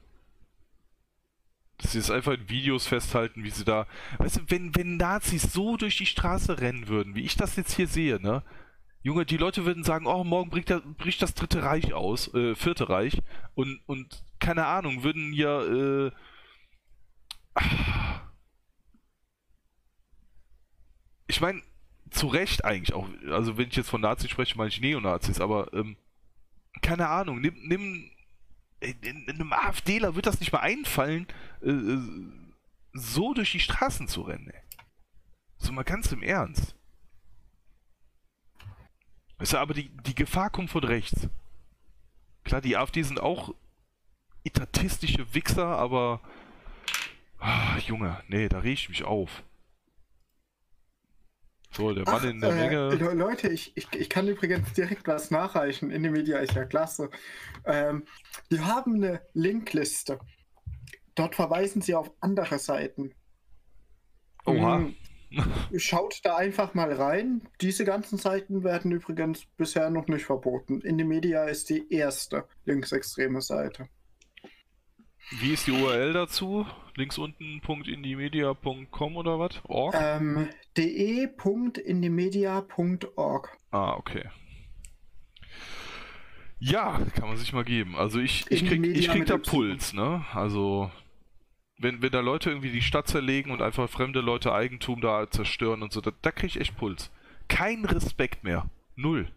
Dass 1.85 1.93
sie 1.93 1.99
es 1.99 2.11
einfach 2.11 2.32
in 2.32 2.49
Videos 2.49 2.87
festhalten, 2.87 3.45
wie 3.45 3.51
sie 3.51 3.64
da. 3.66 3.87
Weißt 4.16 4.37
du, 4.37 4.41
wenn, 4.49 4.74
wenn 4.74 4.97
Nazis 4.97 5.53
so 5.53 5.76
durch 5.76 5.99
die 5.99 6.07
Straße 6.07 6.59
rennen 6.59 6.89
würden, 6.89 7.14
wie 7.14 7.24
ich 7.24 7.37
das 7.37 7.57
jetzt 7.57 7.74
hier 7.76 7.87
sehe, 7.87 8.18
ne? 8.22 8.43
Junge, 9.03 9.26
die 9.26 9.37
Leute 9.37 9.66
würden 9.66 9.85
sagen, 9.85 10.07
oh, 10.07 10.24
morgen 10.24 10.49
bricht, 10.49 10.70
das- 10.70 10.80
bricht 10.97 11.20
das 11.20 11.35
dritte 11.35 11.62
Reich 11.62 11.93
aus, 11.93 12.32
äh, 12.32 12.55
vierte 12.55 12.89
Reich. 12.89 13.20
Und, 13.55 13.80
und 13.85 14.24
keine 14.39 14.64
Ahnung, 14.64 15.03
würden 15.03 15.30
hier, 15.30 16.12
äh. 17.61 17.62
Ich 21.26 21.43
meine, 21.43 21.61
zu 22.11 22.28
Recht 22.28 22.64
eigentlich 22.64 22.95
auch. 22.95 23.07
Also 23.30 23.59
wenn 23.59 23.68
ich 23.68 23.76
jetzt 23.76 23.91
von 23.91 24.01
Nazis 24.01 24.30
spreche, 24.30 24.57
meine 24.57 24.68
ich 24.70 24.80
Neonazis, 24.80 25.39
aber 25.39 25.70
ähm, 25.74 25.99
keine 26.80 27.09
Ahnung, 27.09 27.43
nimm, 27.43 27.55
nimm 27.66 28.11
in, 28.85 29.26
in, 29.26 29.30
einem 29.30 29.53
AfDler 29.53 30.14
wird 30.14 30.26
das 30.26 30.41
nicht 30.41 30.53
mal 30.53 30.61
einfallen, 30.61 31.26
äh, 31.62 31.70
äh, 31.70 32.01
so 32.93 33.35
durch 33.35 33.53
die 33.53 33.61
Straßen 33.61 34.09
zu 34.09 34.22
rennen. 34.22 34.53
So 35.57 35.72
mal 35.72 35.82
ganz 35.82 36.12
im 36.12 36.22
Ernst. 36.22 36.74
Weißt 39.39 39.55
du, 39.55 39.59
aber 39.59 39.74
die, 39.74 39.89
die 39.89 40.14
Gefahr 40.14 40.51
kommt 40.51 40.70
von 40.70 40.85
rechts. 40.85 41.28
Klar, 42.45 42.61
die 42.61 42.76
AfD 42.76 43.03
sind 43.03 43.20
auch 43.20 43.55
etatistische 44.45 45.35
Wichser, 45.35 45.66
aber 45.66 46.20
ah, 47.39 47.78
Junge, 47.78 48.22
nee, 48.28 48.49
da 48.49 48.61
reg 48.61 48.74
ich 48.74 48.89
mich 48.89 49.05
auf. 49.05 49.43
So, 51.77 51.93
der 51.93 52.05
Mann 52.05 52.14
Ach, 52.16 52.25
in 52.25 52.41
der 52.41 52.51
äh, 52.51 52.55
Menge. 52.55 52.95
Le- 52.95 53.14
Leute, 53.14 53.49
ich, 53.49 53.77
ich, 53.77 53.93
ich 53.93 54.09
kann 54.09 54.29
übrigens 54.29 54.72
direkt 54.75 55.09
was 55.09 55.31
nachreichen. 55.31 55.91
In 55.91 56.03
Media 56.03 56.39
ist 56.39 56.55
ja 56.55 56.64
klasse. 56.64 57.11
Ähm, 57.64 58.05
die 58.51 58.61
haben 58.61 58.95
eine 58.95 59.22
Linkliste. 59.33 60.18
Dort 61.14 61.35
verweisen 61.35 61.83
sie 61.83 61.95
auf 61.95 62.12
andere 62.20 62.59
Seiten. 62.59 63.12
Oha. 64.47 64.79
Mm, 64.79 64.95
Schaut 65.77 66.20
da 66.22 66.37
einfach 66.37 66.75
mal 66.75 66.93
rein. 66.93 67.43
Diese 67.61 67.85
ganzen 67.85 68.18
Seiten 68.18 68.62
werden 68.62 68.93
übrigens 68.93 69.47
bisher 69.57 69.91
noch 69.91 70.07
nicht 70.07 70.27
verboten. 70.27 70.81
In 70.83 70.97
Media 71.09 71.45
ist 71.45 71.70
die 71.70 71.93
erste 71.93 72.45
linksextreme 72.66 73.43
Seite. 73.43 73.89
Wie 75.31 75.53
ist 75.53 75.66
die 75.66 75.72
URL 75.72 76.12
dazu? 76.12 76.66
Links 76.97 77.18
unten 77.18 77.61
.indimedia.com 77.61 79.16
oder 79.16 79.39
was? 79.39 79.61
Org? 79.64 79.95
Ähm, 79.99 80.49
de.indimedia.org. 80.77 83.59
Ah, 83.70 83.95
okay. 83.95 84.29
Ja, 86.61 87.01
kann 87.14 87.29
man 87.29 87.37
sich 87.37 87.53
mal 87.53 87.64
geben. 87.64 87.96
Also 87.96 88.21
ich, 88.21 88.51
ich 88.51 88.67
krieg, 88.67 88.87
ich 88.87 89.09
krieg 89.09 89.26
da. 89.26 89.38
Puls, 89.38 89.92
ne? 89.92 90.25
Also 90.33 90.91
wenn, 91.79 92.01
wenn 92.01 92.13
da 92.13 92.21
Leute 92.21 92.51
irgendwie 92.51 92.71
die 92.71 92.83
Stadt 92.83 93.09
zerlegen 93.09 93.51
und 93.51 93.61
einfach 93.61 93.91
fremde 93.91 94.21
Leute 94.21 94.53
Eigentum 94.53 95.01
da 95.01 95.29
zerstören 95.30 95.83
und 95.83 95.92
so, 95.92 96.01
da, 96.01 96.13
da 96.22 96.30
krieg 96.30 96.51
ich 96.51 96.61
echt 96.61 96.76
Puls. 96.76 97.11
Kein 97.49 97.84
Respekt 97.84 98.45
mehr. 98.45 98.71
Null. 98.96 99.29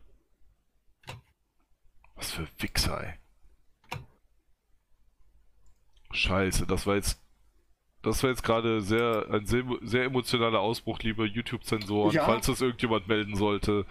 Was 2.16 2.32
für 2.32 2.48
Wichser, 2.60 3.04
ey. 3.04 3.14
Scheiße, 6.12 6.66
das 6.66 6.88
war 6.88 6.96
jetzt. 6.96 7.22
Das 8.04 8.22
war 8.24 8.30
jetzt 8.30 8.44
gerade 8.44 8.80
sehr 8.80 9.26
ein 9.32 9.46
sehr, 9.48 9.64
sehr 9.82 10.06
emotionaler 10.06 10.60
Ausbruch, 10.60 11.00
liebe 11.00 11.26
YouTube-Zensoren. 11.26 12.14
Ja. 12.14 12.26
Falls 12.26 12.46
das 12.46 12.62
irgendjemand 12.62 13.08
melden 13.08 13.36
sollte, 13.36 13.86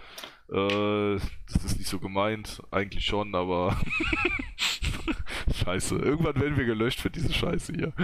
äh, 0.49 1.19
das 1.51 1.65
ist 1.65 1.77
nicht 1.77 1.89
so 1.89 1.99
gemeint, 1.99 2.63
eigentlich 2.71 3.05
schon, 3.05 3.35
aber 3.35 3.77
Scheiße. 5.53 5.97
Irgendwann 5.97 6.39
werden 6.39 6.57
wir 6.57 6.65
gelöscht 6.65 7.01
für 7.01 7.09
diese 7.09 7.33
Scheiße 7.33 7.73
hier. 7.73 7.93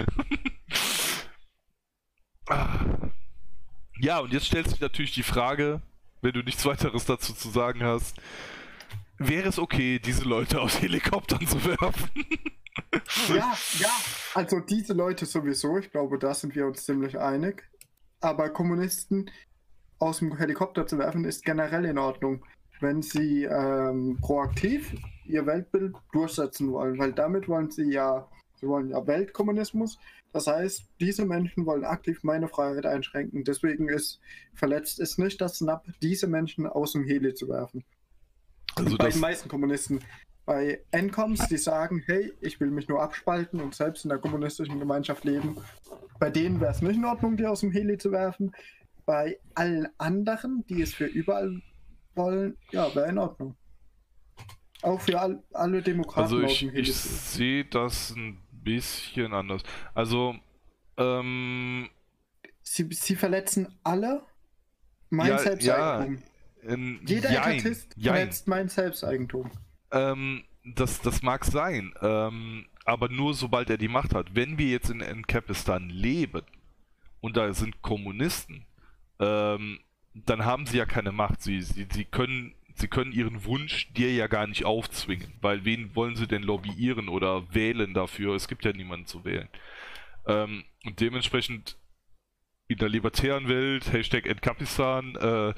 Ja, 3.98 4.18
und 4.18 4.32
jetzt 4.32 4.46
stellt 4.46 4.68
sich 4.68 4.80
natürlich 4.80 5.14
die 5.14 5.22
Frage, 5.22 5.80
wenn 6.20 6.32
du 6.32 6.42
nichts 6.42 6.66
weiteres 6.66 7.06
dazu 7.06 7.32
zu 7.32 7.48
sagen 7.48 7.82
hast, 7.82 8.20
wäre 9.18 9.48
es 9.48 9.58
okay, 9.58 9.98
diese 9.98 10.24
Leute 10.24 10.60
aus 10.60 10.80
Helikoptern 10.80 11.46
zu 11.46 11.64
werfen? 11.64 12.10
Ja, 13.28 13.56
ja. 13.78 13.90
Also 14.34 14.60
diese 14.60 14.92
Leute 14.92 15.26
sowieso, 15.26 15.78
ich 15.78 15.90
glaube, 15.90 16.18
da 16.18 16.34
sind 16.34 16.54
wir 16.54 16.66
uns 16.66 16.84
ziemlich 16.84 17.18
einig. 17.18 17.62
Aber 18.20 18.48
Kommunisten 18.50 19.30
aus 19.98 20.18
dem 20.18 20.36
Helikopter 20.36 20.86
zu 20.86 20.98
werfen, 20.98 21.24
ist 21.24 21.44
generell 21.44 21.84
in 21.84 21.98
Ordnung, 21.98 22.44
wenn 22.80 23.02
sie 23.02 23.44
ähm, 23.44 24.18
proaktiv 24.20 24.94
ihr 25.24 25.46
Weltbild 25.46 25.94
durchsetzen 26.12 26.72
wollen, 26.72 26.98
weil 26.98 27.12
damit 27.12 27.48
wollen 27.48 27.70
sie 27.70 27.90
ja, 27.90 28.28
sie 28.60 28.66
wollen 28.66 28.90
ja 28.90 29.06
Weltkommunismus. 29.06 29.98
Das 30.32 30.48
heißt, 30.48 30.86
diese 31.00 31.24
Menschen 31.24 31.64
wollen 31.64 31.84
aktiv 31.84 32.24
meine 32.24 32.48
Freiheit 32.48 32.86
einschränken. 32.86 33.44
Deswegen 33.44 33.88
ist 33.88 34.20
verletzt 34.54 34.98
ist 34.98 35.18
nicht 35.18 35.40
das 35.40 35.58
SNAP, 35.58 35.86
diese 36.02 36.26
Menschen 36.26 36.66
aus 36.66 36.92
dem 36.92 37.04
Heli 37.04 37.34
zu 37.34 37.48
werfen. 37.48 37.84
Also 38.74 38.96
bei 38.96 39.10
den 39.10 39.20
meisten 39.20 39.48
Kommunisten. 39.48 40.00
Bei 40.46 40.80
NCOMs, 40.92 41.48
die 41.48 41.56
sagen, 41.56 42.02
hey, 42.06 42.32
ich 42.40 42.60
will 42.60 42.70
mich 42.70 42.88
nur 42.88 43.00
abspalten 43.02 43.60
und 43.60 43.74
selbst 43.74 44.04
in 44.04 44.10
der 44.10 44.18
kommunistischen 44.18 44.78
Gemeinschaft 44.78 45.24
leben. 45.24 45.56
Bei 46.18 46.28
denen 46.30 46.60
wäre 46.60 46.70
es 46.72 46.82
nicht 46.82 46.96
in 46.96 47.04
Ordnung, 47.04 47.36
die 47.36 47.46
aus 47.46 47.60
dem 47.60 47.70
Heli 47.72 47.96
zu 47.96 48.12
werfen. 48.12 48.52
Bei 49.06 49.38
allen 49.54 49.88
anderen, 49.98 50.64
die 50.68 50.82
es 50.82 50.94
für 50.94 51.06
überall 51.06 51.62
wollen, 52.14 52.56
ja, 52.72 52.94
wäre 52.94 53.08
in 53.08 53.18
Ordnung. 53.18 53.56
Auch 54.82 55.00
für 55.00 55.18
all, 55.18 55.42
alle 55.52 55.80
Demokraten 55.82 56.24
also 56.24 56.40
ich, 56.42 56.60
dem 56.60 56.70
Heli. 56.70 56.82
ich 56.82 56.94
sehe 56.94 57.64
das 57.64 58.10
ein 58.10 58.38
bisschen 58.50 59.32
anders. 59.32 59.62
Also, 59.94 60.34
ähm, 60.98 61.88
Sie, 62.66 62.88
sie 62.92 63.14
verletzen 63.16 63.78
alle 63.82 64.22
mein 65.10 65.28
Ja, 65.28 65.38
Selbsteigentum. 65.38 66.22
ähm, 66.66 67.00
Jeder 67.06 67.30
jein, 67.30 67.58
Etatist 67.58 67.94
jein. 67.96 68.14
verletzt 68.14 68.48
mein 68.48 68.68
Selbsteigentum. 68.68 69.50
Ähm, 69.94 70.44
das, 70.64 71.00
das 71.00 71.22
mag 71.22 71.44
sein, 71.44 71.94
ähm, 72.02 72.66
aber 72.84 73.08
nur 73.08 73.34
sobald 73.34 73.70
er 73.70 73.78
die 73.78 73.88
Macht 73.88 74.14
hat. 74.14 74.34
Wenn 74.34 74.58
wir 74.58 74.68
jetzt 74.68 74.90
in 74.90 75.00
Enkapistan 75.00 75.88
leben 75.88 76.42
und 77.20 77.36
da 77.36 77.52
sind 77.54 77.80
Kommunisten, 77.82 78.66
ähm, 79.20 79.80
dann 80.14 80.44
haben 80.44 80.66
sie 80.66 80.78
ja 80.78 80.86
keine 80.86 81.12
Macht. 81.12 81.42
Sie, 81.42 81.60
sie, 81.62 81.86
sie, 81.90 82.04
können, 82.04 82.54
sie 82.74 82.88
können 82.88 83.12
ihren 83.12 83.44
Wunsch 83.44 83.92
dir 83.92 84.12
ja 84.12 84.26
gar 84.26 84.46
nicht 84.46 84.64
aufzwingen, 84.64 85.32
weil 85.40 85.64
wen 85.64 85.94
wollen 85.94 86.16
sie 86.16 86.26
denn 86.26 86.42
lobbyieren 86.42 87.08
oder 87.08 87.54
wählen 87.54 87.94
dafür? 87.94 88.34
Es 88.34 88.48
gibt 88.48 88.64
ja 88.64 88.72
niemanden 88.72 89.06
zu 89.06 89.24
wählen. 89.24 89.48
Ähm, 90.26 90.64
und 90.84 91.00
dementsprechend 91.00 91.76
in 92.68 92.78
der 92.78 92.88
libertären 92.88 93.48
Welt, 93.48 93.92
Hashtag 93.92 94.26
Enkapistan, 94.26 95.16
äh, 95.16 95.54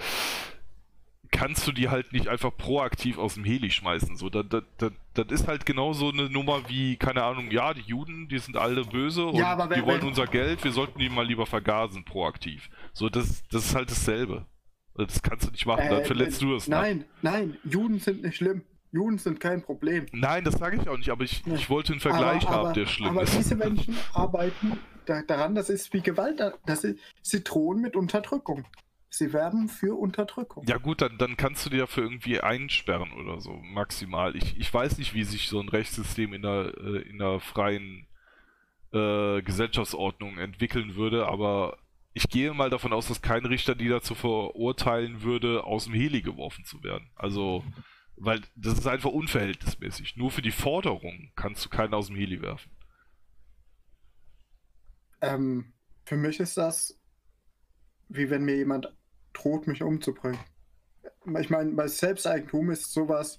kannst 1.31 1.67
du 1.67 1.73
die 1.73 1.89
halt 1.89 2.13
nicht 2.13 2.29
einfach 2.29 2.57
proaktiv 2.57 3.19
aus 3.19 3.35
dem 3.35 3.45
Heli 3.45 3.71
schmeißen. 3.71 4.17
So, 4.17 4.29
das, 4.31 4.45
das, 4.49 4.63
das, 4.79 4.93
das 5.15 5.27
ist 5.41 5.49
halt 5.49 5.67
genauso 5.67 6.11
eine 6.11 6.29
Nummer 6.31 6.69
wie, 6.69 6.97
keine 6.97 7.23
Ahnung, 7.25 7.51
ja, 7.51 7.75
die 7.75 7.81
Juden, 7.83 8.29
die 8.29 8.39
sind 8.39 8.57
alle 8.57 8.85
böse 8.85 9.27
und 9.27 9.37
Ja, 9.37 9.53
aber 9.53 9.71
wenn- 9.71 9.81
die 9.81 9.87
wollen 9.87 10.01
wenn- 10.03 10.09
unser 10.09 10.27
Geld, 10.27 10.63
wir 10.65 10.73
sollten 10.73 10.99
die 10.99 11.09
mal 11.09 11.27
lieber 11.27 11.47
vergasen, 11.47 12.05
proaktiv. 12.05 12.69
So, 12.93 13.09
das, 13.09 13.43
das 13.51 13.67
ist 13.67 13.75
halt 13.75 13.91
dasselbe. 13.91 14.47
Das 14.95 15.23
kannst 15.23 15.47
du 15.47 15.51
nicht 15.51 15.67
machen, 15.67 15.85
dann 15.91 16.01
Äh, 16.01 16.05
verletzt 16.05 16.41
du 16.41 16.55
es. 16.55 16.69
Nein, 16.69 17.05
nein, 17.23 17.59
Juden 17.65 18.01
sind 18.01 18.23
nicht 18.23 18.37
schlimm. 18.37 18.63
Juden 18.93 19.19
sind 19.19 19.41
kein 19.41 19.61
Problem. 19.63 20.07
Nein, 20.13 20.45
das 20.45 20.55
sage 20.55 20.79
ich 20.81 20.89
auch 20.89 20.97
nicht, 20.97 21.11
aber 21.11 21.25
ich, 21.25 21.43
Ja. 21.45 21.55
ich 21.55 21.69
wollte 21.69 21.93
einen 21.93 22.01
Vergleich 22.01 22.47
aber, 22.47 22.55
haben, 22.57 22.65
aber, 22.67 22.73
der 22.73 22.87
schlimm 22.87 23.09
aber 23.11 23.23
ist. 23.25 23.37
diese 23.37 23.55
Menschen 23.57 23.95
arbeiten 24.15 24.79
da, 25.05 25.21
daran, 25.23 25.55
das 25.55 25.69
ist 25.69 25.93
wie 25.93 26.01
Gewalt, 26.01 26.41
das 26.65 26.85
ist, 26.85 26.99
sie 27.21 27.45
drohen 27.45 27.81
mit 27.83 27.95
Unterdrückung. 27.95 28.65
Sie 29.17 29.33
werben 29.33 29.71
für 29.71 29.99
Unterdrückung. 29.99 30.67
Ja 30.69 30.77
gut, 30.77 31.01
dann, 31.01 31.17
dann 31.17 31.39
kannst 31.39 31.65
du 31.65 31.71
dir 31.71 31.81
dafür 31.81 32.03
irgendwie 32.03 32.41
einsperren 32.41 33.13
oder 33.13 33.41
so, 33.41 33.55
maximal. 33.55 34.37
Ich, 34.37 34.59
ich 34.59 34.73
weiß 34.73 34.99
nicht, 34.99 35.15
wie 35.15 35.25
sich 35.25 35.49
so 35.49 35.59
ein 35.59 35.71
Rechtssystem 35.71 36.35
in 36.35 36.43
der, 36.43 36.75
äh, 36.77 37.09
in 37.09 37.17
der 37.17 37.41
freien 37.41 38.07
äh, 38.93 39.41
Gesellschaftsordnung 39.41 40.37
entwickeln 40.37 40.97
würde, 40.97 41.29
aber 41.29 41.79
ich 42.13 42.29
gehe 42.29 42.53
mal 42.53 42.69
davon 42.69 42.93
aus, 42.93 43.09
dass 43.09 43.23
kein 43.23 43.47
Richter 43.47 43.75
die 43.75 43.89
dazu 43.89 44.15
verurteilen 44.15 45.23
würde, 45.23 45.65
aus 45.65 45.85
dem 45.85 45.95
Heli 45.95 46.21
geworfen 46.21 46.67
zu 46.67 46.83
werden. 46.83 47.09
Also, 47.15 47.65
weil 48.17 48.43
das 48.55 48.75
ist 48.75 48.87
einfach 48.87 49.11
unverhältnismäßig. 49.11 50.17
Nur 50.17 50.31
für 50.31 50.43
die 50.43 50.51
Forderung 50.51 51.33
kannst 51.37 51.65
du 51.65 51.71
keinen 51.71 51.95
aus 51.95 52.09
dem 52.09 52.17
Heli 52.17 52.43
werfen. 52.43 52.71
Ähm, 55.23 55.73
für 56.05 56.19
mich 56.19 56.39
ist 56.39 56.59
das, 56.59 57.01
wie 58.09 58.29
wenn 58.29 58.45
mir 58.45 58.57
jemand 58.57 58.95
droht, 59.37 59.67
mich 59.67 59.83
umzubringen. 59.83 60.39
Ich 61.41 61.51
meine, 61.51 61.73
bei 61.73 61.87
Selbsteigentum 61.89 62.71
ist 62.71 62.93
sowas, 62.93 63.39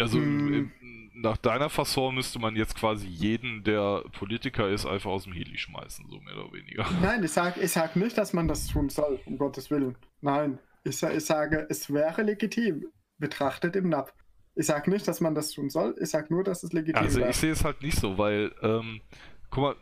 Also 0.00 0.18
Hm. 0.18 0.72
nach 1.14 1.36
deiner 1.36 1.68
Fasson 1.68 2.14
müsste 2.14 2.38
man 2.38 2.56
jetzt 2.56 2.74
quasi 2.76 3.06
jeden, 3.06 3.62
der 3.62 4.02
Politiker 4.18 4.68
ist, 4.68 4.86
einfach 4.86 5.10
aus 5.10 5.24
dem 5.24 5.32
Heli 5.34 5.58
schmeißen, 5.58 6.06
so 6.08 6.18
mehr 6.20 6.34
oder 6.36 6.52
weniger. 6.52 6.86
Nein, 7.02 7.22
ich 7.22 7.30
sage 7.32 7.60
ich 7.60 7.72
sag 7.72 7.94
nicht, 7.96 8.16
dass 8.16 8.32
man 8.32 8.48
das 8.48 8.66
tun 8.68 8.88
soll, 8.88 9.20
um 9.26 9.36
Gottes 9.36 9.70
Willen. 9.70 9.96
Nein, 10.22 10.58
ich, 10.84 11.02
ich 11.02 11.24
sage, 11.24 11.66
es 11.68 11.92
wäre 11.92 12.22
legitim, 12.22 12.86
betrachtet 13.18 13.76
im 13.76 13.90
NAP. 13.90 14.12
Ich 14.54 14.66
sage 14.66 14.90
nicht, 14.90 15.06
dass 15.06 15.20
man 15.20 15.34
das 15.34 15.50
tun 15.50 15.68
soll, 15.70 15.94
ich 16.00 16.08
sage 16.10 16.32
nur, 16.32 16.42
dass 16.42 16.62
es 16.62 16.72
legitim 16.72 16.96
Also 17.02 17.20
wäre. 17.20 17.30
ich 17.30 17.36
sehe 17.36 17.52
es 17.52 17.62
halt 17.64 17.82
nicht 17.82 17.98
so, 17.98 18.16
weil, 18.18 18.50
ähm, 18.62 19.00
guck 19.50 19.62
mal, 19.62 19.76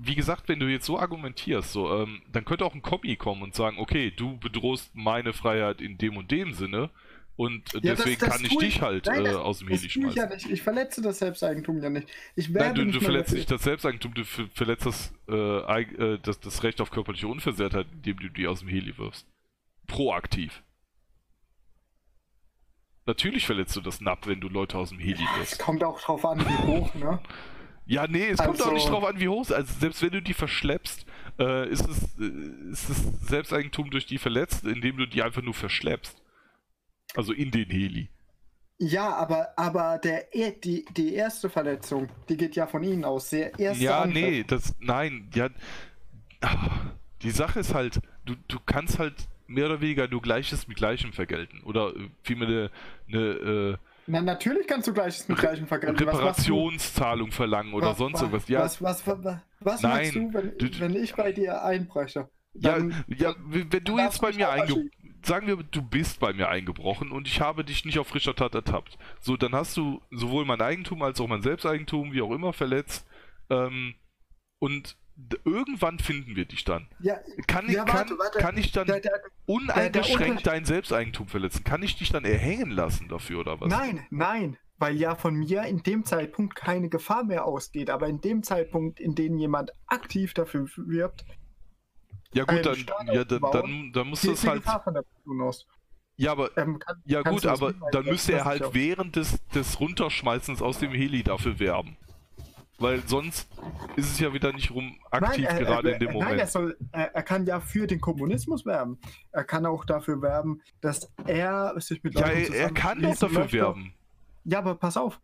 wie 0.00 0.14
gesagt, 0.14 0.48
wenn 0.48 0.60
du 0.60 0.66
jetzt 0.66 0.84
so 0.86 0.98
argumentierst, 0.98 1.72
so, 1.72 1.90
ähm, 2.02 2.22
dann 2.30 2.44
könnte 2.44 2.64
auch 2.64 2.74
ein 2.74 2.82
Kommi 2.82 3.16
kommen 3.16 3.42
und 3.42 3.54
sagen, 3.54 3.78
okay, 3.78 4.10
du 4.10 4.36
bedrohst 4.38 4.94
meine 4.94 5.32
Freiheit 5.32 5.80
in 5.80 5.96
dem 5.98 6.16
und 6.16 6.30
dem 6.30 6.52
Sinne 6.52 6.90
und 7.36 7.74
äh, 7.74 7.78
Ja, 7.82 7.94
das- 7.94 8.00
deswegen 8.04 8.20
das 8.20 8.28
kann 8.30 8.44
ich 8.44 8.56
dich 8.58 8.82
halt 8.82 9.06
Nein, 9.06 9.20
äh, 9.20 9.24
das- 9.24 9.36
aus 9.36 9.58
dem 9.60 9.68
das 9.70 9.80
Heli 9.80 9.88
tue 9.92 10.08
ich 10.10 10.14
ja 10.14 10.22
schmeißen. 10.28 10.36
nicht. 10.36 10.50
Ich 10.50 10.62
verletze 10.62 11.00
das 11.00 11.18
Selbsteigentum 11.20 11.82
ja 11.82 11.88
nicht. 11.88 12.06
Ich 12.36 12.48
Nein, 12.48 12.54
werbe 12.56 12.74
du, 12.80 12.84
nicht 12.84 12.96
du 12.96 13.00
verletzt 13.00 13.32
nicht 13.32 13.50
das 13.50 13.62
Selbsteigentum, 13.62 14.12
du 14.12 14.24
ver- 14.24 14.48
verletzt 14.54 14.84
das, 14.86 15.14
äh, 15.28 15.82
äh, 15.82 16.18
das, 16.22 16.38
das 16.40 16.62
Recht 16.62 16.80
auf 16.82 16.90
körperliche 16.90 17.26
Unversehrtheit, 17.28 17.86
indem 17.92 18.18
du 18.20 18.28
die 18.28 18.46
aus 18.46 18.60
dem 18.60 18.68
Heli 18.68 18.96
wirfst. 18.98 19.26
Proaktiv. 19.86 20.62
Natürlich 23.06 23.46
verletzt 23.46 23.74
du 23.74 23.80
das 23.80 24.00
NAP, 24.00 24.26
wenn 24.28 24.40
du 24.40 24.48
Leute 24.48 24.78
aus 24.78 24.90
dem 24.90 24.98
Heli 25.00 25.24
Es 25.32 25.38
wirfst. 25.38 25.58
kommt 25.60 25.82
auch 25.82 26.00
drauf 26.00 26.24
an, 26.24 26.38
wie 26.40 26.66
hoch, 26.66 26.94
ne? 26.94 27.20
Ja, 27.86 28.06
nee, 28.06 28.28
es 28.28 28.38
kommt 28.38 28.50
Also- 28.52 28.64
auch 28.66 28.72
nicht 28.72 28.88
drauf 28.88 29.04
an, 29.04 29.18
wie 29.20 29.28
hoch 29.28 29.42
es 29.42 29.50
ist. 29.50 29.56
Also 29.56 29.74
selbst 29.80 30.02
wenn 30.02 30.10
du 30.10 30.22
die 30.22 30.34
verschleppst, 30.34 31.04
äh, 31.38 31.68
ist, 31.68 31.88
es, 31.88 32.02
äh, 32.20 32.70
ist 32.70 32.88
es 32.90 33.02
Selbsteigentum 33.28 33.90
durch 33.90 34.06
die 34.06 34.18
verletzt, 34.18 34.64
indem 34.64 34.96
du 34.98 35.06
die 35.06 35.22
einfach 35.22 35.42
nur 35.42 35.54
verschleppst. 35.54 36.16
Also 37.14 37.32
in 37.32 37.50
den 37.50 37.68
Heli. 37.70 38.08
Ja, 38.78 39.14
aber, 39.14 39.48
aber 39.56 39.98
der, 39.98 40.34
er- 40.34 40.52
die, 40.52 40.84
die 40.96 41.14
erste 41.14 41.48
Verletzung, 41.50 42.08
die 42.28 42.36
geht 42.36 42.56
ja 42.56 42.66
von 42.66 42.82
Ihnen 42.82 43.04
aus. 43.04 43.30
Der 43.30 43.58
erste 43.58 43.84
Ja, 43.84 44.02
Angriff. 44.02 44.22
nee, 44.22 44.44
das, 44.44 44.74
nein, 44.80 45.30
ja, 45.34 45.50
ah, 46.40 46.70
die 47.22 47.30
Sache 47.30 47.60
ist 47.60 47.74
halt, 47.74 48.00
du, 48.24 48.34
du 48.48 48.58
kannst 48.64 48.98
halt 48.98 49.14
mehr 49.46 49.66
oder 49.66 49.80
weniger 49.80 50.08
nur 50.08 50.22
Gleiches 50.22 50.66
mit 50.66 50.76
Gleichem 50.78 51.12
vergelten. 51.12 51.62
Oder 51.64 51.94
äh, 51.94 52.08
vielmehr 52.22 52.48
eine, 52.48 52.70
eine 53.08 53.78
Na, 54.06 54.20
natürlich 54.20 54.66
kannst 54.66 54.88
du 54.88 54.92
gleiches 54.92 55.28
mit 55.28 55.38
gleichem 55.38 55.66
du? 55.66 55.76
Reparationszahlung 55.76 57.30
verlangen 57.30 57.72
oder 57.74 57.88
Was- 57.90 57.98
sonst 57.98 58.14
was- 58.14 58.22
irgendwas. 58.22 58.48
Ja, 58.48 58.60
Was, 58.60 58.82
was, 58.82 59.06
was, 59.06 59.38
was 59.60 59.82
Nein, 59.82 59.92
machst 60.02 60.14
du, 60.16 60.34
wenn, 60.34 60.58
du- 60.58 60.80
wenn 60.80 60.96
ich 60.96 61.14
bei 61.14 61.32
dir 61.32 61.62
einbreche? 61.62 62.28
ja, 62.54 62.78
Dann- 62.78 63.04
ja, 63.08 63.34
wenn 63.46 63.72
wenn 63.72 63.84
du 63.84 63.98
jetzt 63.98 64.20
bei 64.20 64.32
mir 64.32 64.50
eingebrochen, 64.50 64.90
sagen 65.24 65.46
wir, 65.46 65.56
du 65.56 65.82
bist 65.82 66.18
bei 66.18 66.32
mir 66.32 66.48
eingebrochen 66.48 67.12
und 67.12 67.28
ich 67.28 67.40
habe 67.40 67.64
dich 67.64 67.84
nicht 67.84 67.98
auf 68.00 68.08
frischer 68.08 68.34
Tat 68.34 68.54
ertappt. 68.56 68.98
So, 69.20 69.36
dann 69.36 69.54
hast 69.54 69.76
du 69.76 70.00
sowohl 70.10 70.44
mein 70.44 70.60
Eigentum 70.60 71.00
als 71.02 71.20
auch 71.20 71.28
mein 71.28 71.42
Selbsteigentum, 71.42 72.12
wie 72.12 72.22
auch 72.22 72.32
immer, 72.32 72.52
verletzt. 72.52 73.06
Ähm, 73.50 73.94
und 74.58 74.96
irgendwann 75.44 75.98
finden 75.98 76.36
wir 76.36 76.44
dich 76.44 76.64
dann. 76.64 76.88
Ja, 77.00 77.16
Kann 77.46 77.66
ich, 77.66 77.74
Ja, 77.74 77.86
warte, 77.86 78.08
kann, 78.10 78.18
warte. 78.18 78.38
kann 78.38 78.56
ich 78.58 78.72
dann 78.72 78.86
der, 78.86 79.00
der, 79.00 79.20
uneingeschränkt 79.46 80.20
Unterschied- 80.40 80.46
dein 80.46 80.64
Selbsteigentum 80.64 81.28
verletzen? 81.28 81.64
Kann 81.64 81.82
ich 81.82 81.96
dich 81.96 82.10
dann 82.10 82.24
erhängen 82.24 82.70
lassen 82.70 83.08
dafür 83.08 83.40
oder 83.40 83.60
was? 83.60 83.68
Nein, 83.68 84.06
nein, 84.10 84.56
weil 84.78 84.96
ja 84.96 85.14
von 85.14 85.34
mir 85.34 85.62
in 85.64 85.82
dem 85.82 86.04
Zeitpunkt 86.04 86.54
keine 86.56 86.88
Gefahr 86.88 87.24
mehr 87.24 87.44
ausgeht, 87.44 87.90
aber 87.90 88.08
in 88.08 88.20
dem 88.20 88.42
Zeitpunkt, 88.42 89.00
in 89.00 89.14
dem 89.14 89.36
jemand 89.38 89.72
aktiv 89.86 90.34
dafür 90.34 90.66
wirbt, 90.76 91.24
Ja 92.34 92.44
gut, 92.44 92.64
dann, 92.64 92.76
ja, 93.12 93.24
dann, 93.24 93.40
dann, 93.52 93.92
dann 93.92 94.06
muss 94.08 94.22
das 94.22 94.46
halt. 94.46 94.64
Der. 94.64 95.52
Ja, 96.16 96.32
aber 96.32 96.56
Ähm, 96.56 96.78
kann, 96.78 97.02
ja 97.04 97.22
gut, 97.22 97.46
aber 97.46 97.74
dann 97.90 98.04
müsste 98.04 98.32
er 98.32 98.44
halt 98.44 98.74
während 98.74 99.16
des, 99.16 99.38
des 99.48 99.80
Runterschmeißens 99.80 100.60
aus 100.62 100.78
dem 100.78 100.92
Heli 100.92 101.22
dafür 101.22 101.58
werben. 101.58 101.96
Weil 102.82 103.06
sonst 103.06 103.48
ist 103.96 104.10
es 104.12 104.18
ja 104.18 104.32
wieder 104.32 104.52
nicht 104.52 104.70
rum 104.70 104.98
aktiv 105.10 105.44
Nein, 105.46 105.56
er- 105.56 105.64
gerade 105.64 105.88
er, 105.90 105.94
in 105.94 106.00
dem 106.00 106.08
Nein, 106.12 106.20
er, 106.22 106.28
Moment. 106.30 106.50
soll, 106.50 106.76
er, 106.92 107.14
er 107.14 107.22
kann 107.22 107.46
ja 107.46 107.60
für 107.60 107.86
den 107.86 108.00
Kommunismus 108.00 108.66
werben. 108.66 108.98
Er 109.30 109.44
kann 109.44 109.64
auch 109.66 109.84
dafür 109.84 110.20
werben, 110.20 110.60
dass 110.80 111.12
er 111.26 111.74
sich 111.80 112.02
mit 112.02 112.14
Ja, 112.18 112.26
Leuten 112.26 112.52
er, 112.52 112.60
er 112.60 112.70
kann 112.72 113.00
doch 113.00 113.16
dafür 113.16 113.38
möchte. 113.40 113.56
werben. 113.58 113.94
Ja, 114.44 114.58
aber 114.58 114.74
pass 114.74 114.96
auf. 114.96 115.20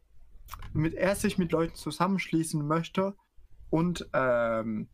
Mit 0.73 0.95
er 0.95 1.15
sich 1.15 1.37
mit 1.37 1.53
Leuten 1.53 1.75
zusammenschließen 1.75 2.67
möchte 2.67 3.15
und 3.71 4.09
ähm, 4.15 4.89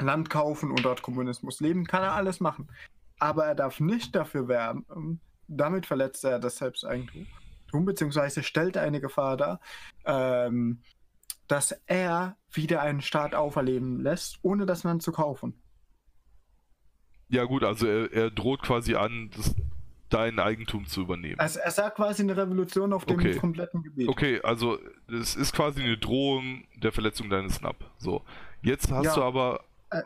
Land 0.00 0.30
kaufen 0.30 0.70
und 0.70 0.84
dort 0.84 1.02
Kommunismus 1.02 1.60
leben, 1.60 1.86
kann 1.86 2.02
er 2.02 2.12
alles 2.14 2.40
machen. 2.40 2.68
Aber 3.18 3.44
er 3.46 3.54
darf 3.54 3.80
nicht 3.80 4.14
dafür 4.14 4.48
werben. 4.48 5.20
Damit 5.48 5.84
verletzt 5.86 6.24
er 6.24 6.38
das 6.38 6.56
Selbsteigentum, 6.56 7.26
beziehungsweise 7.84 8.42
stellt 8.42 8.76
eine 8.78 9.00
Gefahr 9.00 9.36
dar, 9.36 9.60
ähm, 10.06 10.80
dass 11.52 11.72
er 11.86 12.36
wieder 12.50 12.80
einen 12.82 13.00
Staat 13.02 13.34
auferleben 13.34 14.00
lässt, 14.00 14.38
ohne 14.42 14.66
das 14.66 14.84
Land 14.84 15.02
zu 15.02 15.12
kaufen. 15.12 15.54
Ja 17.28 17.44
gut, 17.44 17.64
also 17.64 17.86
er, 17.86 18.12
er 18.12 18.30
droht 18.30 18.62
quasi 18.62 18.94
an, 18.94 19.30
das, 19.36 19.54
dein 20.10 20.38
Eigentum 20.38 20.86
zu 20.86 21.00
übernehmen. 21.02 21.38
Also 21.38 21.60
er 21.60 21.70
sagt 21.70 21.96
quasi 21.96 22.22
eine 22.22 22.36
Revolution 22.36 22.92
auf 22.92 23.06
dem 23.06 23.16
Okay. 23.16 23.36
kompletten 23.36 23.82
Gebiet. 23.82 24.08
Okay, 24.08 24.40
also 24.42 24.78
es 25.08 25.34
ist 25.36 25.54
quasi 25.54 25.82
eine 25.82 25.96
Drohung 25.96 26.64
der 26.82 26.92
Verletzung 26.92 27.30
deines 27.30 27.60
NAP. 27.62 27.76
So. 27.98 28.22
Jetzt 28.62 28.90
hast 28.92 29.04
Ja. 29.06 29.14
du 29.14 29.22
aber. 29.22 29.64
Äh. 29.90 30.02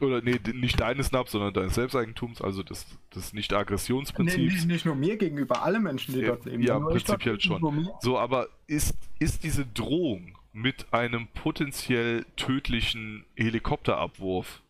Oder 0.00 0.20
nee, 0.20 0.38
nicht 0.54 0.80
deines 0.80 1.12
NAP, 1.12 1.28
sondern 1.28 1.54
deines 1.54 1.74
Selbsteigentums, 1.76 2.42
also 2.42 2.62
des, 2.64 2.86
des 3.14 3.32
Nee, 3.32 3.38
Nicht-Aggressionsprinzips. 3.38 4.36
nicht, 4.52 4.66
nicht 4.66 4.84
nur 4.84 4.96
mir 4.96 5.16
gegenüber, 5.16 5.62
alle 5.62 5.78
Menschen, 5.78 6.14
die 6.14 6.20
Ja, 6.20 6.28
dort 6.28 6.44
leben. 6.44 6.62
ja, 6.62 6.78
prinzipiell 6.80 7.40
schon. 7.40 7.88
So, 8.00 8.18
aber 8.18 8.48
ist, 8.66 8.94
ist 9.20 9.44
diese 9.44 9.64
Drohung 9.64 10.36
mit 10.52 10.92
einem 10.92 11.28
potenziell 11.28 12.24
tödlichen 12.36 13.24
Helikopterabwurf 13.36 14.62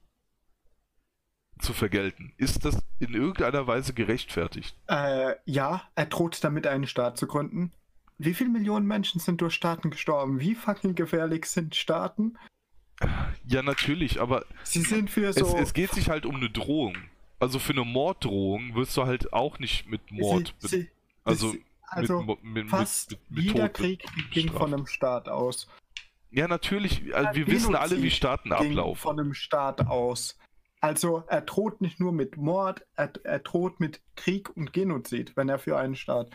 zu 1.59 1.72
vergelten? 1.72 2.32
Ist 2.36 2.64
das 2.64 2.82
in 2.98 3.14
irgendeiner 3.14 3.66
Weise 3.66 3.94
gerechtfertigt? 3.94 4.76
Äh, 4.88 5.34
ja, 5.44 5.82
er 5.94 6.06
droht 6.06 6.42
damit, 6.44 6.66
einen 6.66 6.86
Staat 6.86 7.18
zu 7.18 7.26
gründen. 7.26 7.72
Wie 8.18 8.34
viele 8.34 8.50
Millionen 8.50 8.86
Menschen 8.86 9.20
sind 9.20 9.40
durch 9.40 9.54
Staaten 9.54 9.90
gestorben? 9.90 10.40
Wie 10.40 10.54
fucking 10.54 10.94
gefährlich 10.94 11.46
sind 11.46 11.74
Staaten? 11.74 12.36
Ja, 13.46 13.62
natürlich, 13.62 14.20
aber 14.20 14.44
Sie 14.62 14.82
sind 14.82 15.10
für 15.10 15.32
so. 15.32 15.46
es, 15.46 15.54
es 15.54 15.74
geht 15.74 15.90
sich 15.90 16.09
halt 16.09 16.26
um 16.26 16.36
eine 16.36 16.50
Drohung. 16.50 16.96
Also 17.40 17.59
für 17.59 17.72
eine 17.72 17.84
Morddrohung 17.84 18.76
wirst 18.76 18.96
du 18.96 19.04
halt 19.04 19.32
auch 19.32 19.59
nicht 19.59 19.88
mit 19.88 20.12
Mord. 20.12 20.54
sie, 20.60 20.68
sie, 20.68 20.90
also 21.24 21.50
sie, 21.50 21.64
also 21.93 22.23
mit, 22.23 22.43
mit, 22.44 22.69
fast 22.70 23.12
mit, 23.12 23.31
mit, 23.31 23.44
jeder 23.44 23.73
Tod 23.73 23.74
Krieg 23.74 24.05
ging 24.31 24.51
von 24.51 24.73
einem 24.73 24.86
Staat 24.86 25.28
aus. 25.28 25.69
Ja, 26.31 26.48
natürlich. 26.48 27.14
Also 27.14 27.35
wir 27.35 27.44
Genozid 27.44 27.55
wissen 27.55 27.74
alle, 27.74 28.02
wie 28.02 28.10
Staaten 28.10 28.51
ging 28.51 28.70
ablaufen. 28.70 29.01
von 29.01 29.20
einem 29.20 29.35
Staat 29.35 29.86
aus. 29.86 30.39
Also 30.81 31.24
er 31.28 31.43
droht 31.43 31.81
nicht 31.81 32.01
nur 32.01 32.12
mit 32.12 32.36
Mord, 32.36 32.85
er, 32.97 33.12
er 33.23 33.39
droht 33.39 33.78
mit 33.78 34.01
Krieg 34.16 34.51
und 34.56 34.73
Genozid, 34.73 35.36
wenn 35.36 35.48
er 35.48 35.59
für 35.59 35.78
einen 35.78 35.94
Staat. 35.94 36.31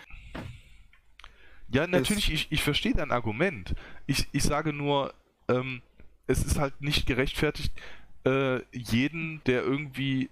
Ja, 1.70 1.86
natürlich, 1.86 2.32
ich, 2.32 2.48
ich 2.52 2.64
verstehe 2.64 2.94
dein 2.94 3.12
Argument. 3.12 3.76
Ich, 4.06 4.28
ich 4.32 4.44
sage 4.44 4.72
nur, 4.72 5.14
ähm, 5.50 5.82
es 6.28 6.46
ist 6.46 6.60
halt 6.60 6.80
nicht 6.80 7.06
gerechtfertigt, 7.08 7.74
äh, 8.26 8.62
jeden, 8.72 9.42
der 9.46 9.64
irgendwie 9.64 10.30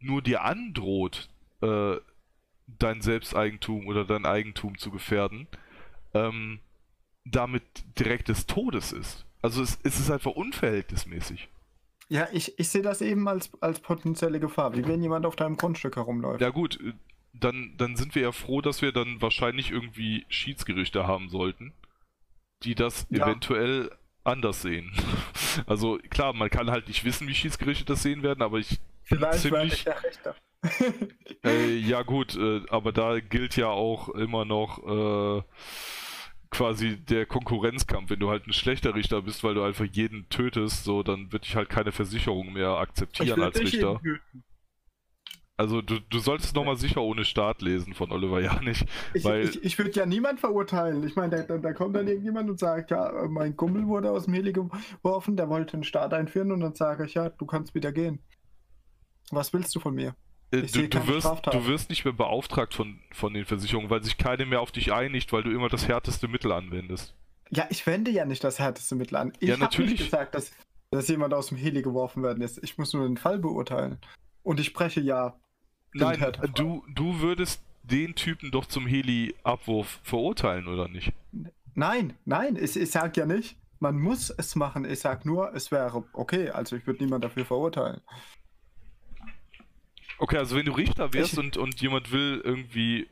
nur 0.00 0.20
dir 0.20 0.42
androht, 0.42 1.30
äh, 1.62 1.96
dein 2.66 3.00
Selbsteigentum 3.00 3.86
oder 3.86 4.04
dein 4.04 4.26
Eigentum 4.26 4.76
zu 4.78 4.90
gefährden, 4.90 5.46
ähm, 6.14 6.60
damit 7.24 7.62
direkt 7.98 8.28
des 8.28 8.46
Todes 8.46 8.92
ist. 8.92 9.24
Also 9.42 9.62
es, 9.62 9.78
es 9.82 9.98
ist 10.00 10.10
einfach 10.10 10.32
unverhältnismäßig. 10.32 11.48
Ja, 12.08 12.28
ich, 12.32 12.58
ich 12.58 12.68
sehe 12.68 12.82
das 12.82 13.00
eben 13.00 13.26
als, 13.28 13.50
als 13.60 13.80
potenzielle 13.80 14.38
Gefahr, 14.40 14.76
wie 14.76 14.86
wenn 14.86 15.02
jemand 15.02 15.26
auf 15.26 15.36
deinem 15.36 15.56
Grundstück 15.56 15.96
herumläuft. 15.96 16.40
Ja 16.40 16.50
gut, 16.50 16.80
äh, 16.80 16.92
dann, 17.32 17.74
dann 17.76 17.96
sind 17.96 18.14
wir 18.14 18.22
ja 18.22 18.32
froh, 18.32 18.60
dass 18.60 18.80
wir 18.80 18.92
dann 18.92 19.20
wahrscheinlich 19.20 19.70
irgendwie 19.70 20.24
Schiedsgerichte 20.28 21.06
haben 21.06 21.28
sollten, 21.28 21.72
die 22.62 22.74
das 22.74 23.06
Ja. 23.10 23.26
eventuell 23.26 23.90
anders 24.24 24.62
sehen. 24.62 24.92
Also 25.66 25.98
klar, 26.10 26.34
man 26.34 26.50
kann 26.50 26.70
halt 26.70 26.86
nicht 26.86 27.04
wissen, 27.04 27.26
wie 27.28 27.34
Schiedsgerichte 27.34 27.86
das 27.86 28.02
sehen 28.02 28.22
werden, 28.22 28.42
aber 28.42 28.58
ich 28.58 28.78
Vielleicht 29.04 29.38
ziemlich- 29.40 29.72
ich 29.72 29.84
der 29.84 30.04
Richter. 30.04 30.34
äh, 31.44 31.76
ja 31.76 32.02
gut, 32.02 32.36
äh, 32.36 32.62
aber 32.68 32.92
da 32.92 33.20
gilt 33.20 33.56
ja 33.56 33.68
auch 33.68 34.08
immer 34.10 34.44
noch 34.44 34.78
äh, 35.38 35.42
quasi 36.50 36.96
der 36.96 37.26
Konkurrenzkampf. 37.26 38.10
Wenn 38.10 38.20
du 38.20 38.30
halt 38.30 38.46
ein 38.46 38.52
schlechter 38.52 38.94
Richter 38.94 39.22
bist, 39.22 39.44
weil 39.44 39.54
du 39.54 39.62
einfach 39.62 39.84
jeden 39.84 40.28
tötest, 40.28 40.84
so 40.84 41.02
dann 41.02 41.32
wird 41.32 41.44
dich 41.44 41.56
halt 41.56 41.68
keine 41.68 41.92
Versicherung 41.92 42.52
mehr 42.52 42.70
akzeptieren 42.70 43.40
als 43.42 43.58
Richter. 43.60 44.00
Also 45.58 45.80
du, 45.80 45.98
du 46.00 46.18
solltest 46.18 46.54
nochmal 46.54 46.76
sicher 46.76 47.00
ohne 47.00 47.24
Staat 47.24 47.62
lesen 47.62 47.94
von 47.94 48.12
Oliver 48.12 48.40
Janich. 48.40 48.84
Ich, 49.14 49.24
Weil- 49.24 49.44
ich, 49.44 49.64
ich 49.64 49.78
würde 49.78 49.90
ja 49.92 50.04
niemand 50.04 50.38
verurteilen. 50.38 51.02
Ich 51.06 51.16
meine, 51.16 51.34
da, 51.36 51.42
da, 51.44 51.58
da 51.58 51.72
kommt 51.72 51.96
dann 51.96 52.06
irgendjemand 52.06 52.50
und 52.50 52.58
sagt, 52.58 52.90
ja, 52.90 53.10
mein 53.28 53.56
Kumpel 53.56 53.86
wurde 53.86 54.10
aus 54.10 54.26
dem 54.26 54.34
Heli 54.34 54.52
geworfen, 54.52 55.36
der 55.36 55.48
wollte 55.48 55.74
einen 55.74 55.84
Staat 55.84 56.12
einführen 56.12 56.52
und 56.52 56.60
dann 56.60 56.74
sage 56.74 57.06
ich, 57.06 57.14
ja, 57.14 57.30
du 57.30 57.46
kannst 57.46 57.74
wieder 57.74 57.90
gehen. 57.90 58.18
Was 59.30 59.52
willst 59.54 59.74
du 59.74 59.80
von 59.80 59.94
mir? 59.94 60.14
Äh, 60.50 60.62
Du, 60.62 60.86
du, 60.88 61.06
wirst, 61.08 61.26
du 61.26 61.66
wirst 61.66 61.90
nicht 61.90 62.04
mehr 62.04 62.14
beauftragt 62.14 62.74
von, 62.74 63.00
von 63.12 63.34
den 63.34 63.44
Versicherungen, 63.44 63.90
weil 63.90 64.02
sich 64.02 64.16
keine 64.16 64.46
mehr 64.46 64.60
auf 64.60 64.72
dich 64.72 64.92
einigt, 64.92 65.32
weil 65.32 65.42
du 65.42 65.50
immer 65.50 65.68
das 65.68 65.88
härteste 65.88 66.28
Mittel 66.28 66.52
anwendest. 66.52 67.14
Ja, 67.50 67.66
ich 67.70 67.86
wende 67.86 68.10
ja 68.10 68.24
nicht 68.24 68.42
das 68.42 68.58
härteste 68.58 68.94
Mittel 68.94 69.16
an. 69.16 69.32
Ich 69.40 69.48
Ja, 69.48 69.54
habe 69.54 69.64
natürlich. 69.64 69.92
nicht 69.92 70.04
gesagt, 70.04 70.34
dass, 70.34 70.52
dass 70.90 71.08
jemand 71.08 71.34
aus 71.34 71.48
dem 71.48 71.58
Heli 71.58 71.82
geworfen 71.82 72.22
werden 72.22 72.42
ist. 72.42 72.62
Ich 72.62 72.78
muss 72.78 72.92
nur 72.92 73.06
den 73.06 73.16
Fall 73.16 73.38
beurteilen. 73.38 73.98
Und 74.42 74.60
ich 74.60 74.66
spreche 74.66 75.00
ja. 75.00 75.38
Nein, 75.92 76.24
du, 76.54 76.84
du 76.94 77.20
würdest 77.20 77.62
den 77.82 78.14
Typen 78.14 78.50
doch 78.50 78.66
zum 78.66 78.86
Heli-Abwurf 78.86 80.00
verurteilen, 80.02 80.68
oder 80.68 80.88
nicht? 80.88 81.12
Nein, 81.74 82.14
nein, 82.24 82.56
ich, 82.56 82.76
ich 82.76 82.90
sag 82.90 83.16
ja 83.16 83.26
nicht, 83.26 83.56
man 83.78 83.98
muss 83.98 84.30
es 84.30 84.56
machen. 84.56 84.84
Ich 84.84 85.00
sag 85.00 85.24
nur, 85.24 85.54
es 85.54 85.70
wäre 85.70 86.04
okay. 86.12 86.50
Also 86.50 86.76
ich 86.76 86.86
würde 86.86 87.04
niemand 87.04 87.24
dafür 87.24 87.44
verurteilen. 87.44 88.00
Okay, 90.18 90.38
also 90.38 90.56
wenn 90.56 90.66
du 90.66 90.72
Richter 90.72 91.12
wärst 91.12 91.34
Ich- 91.34 91.38
und, 91.38 91.56
und 91.56 91.80
jemand 91.80 92.12
will 92.12 92.40
irgendwie 92.44 93.08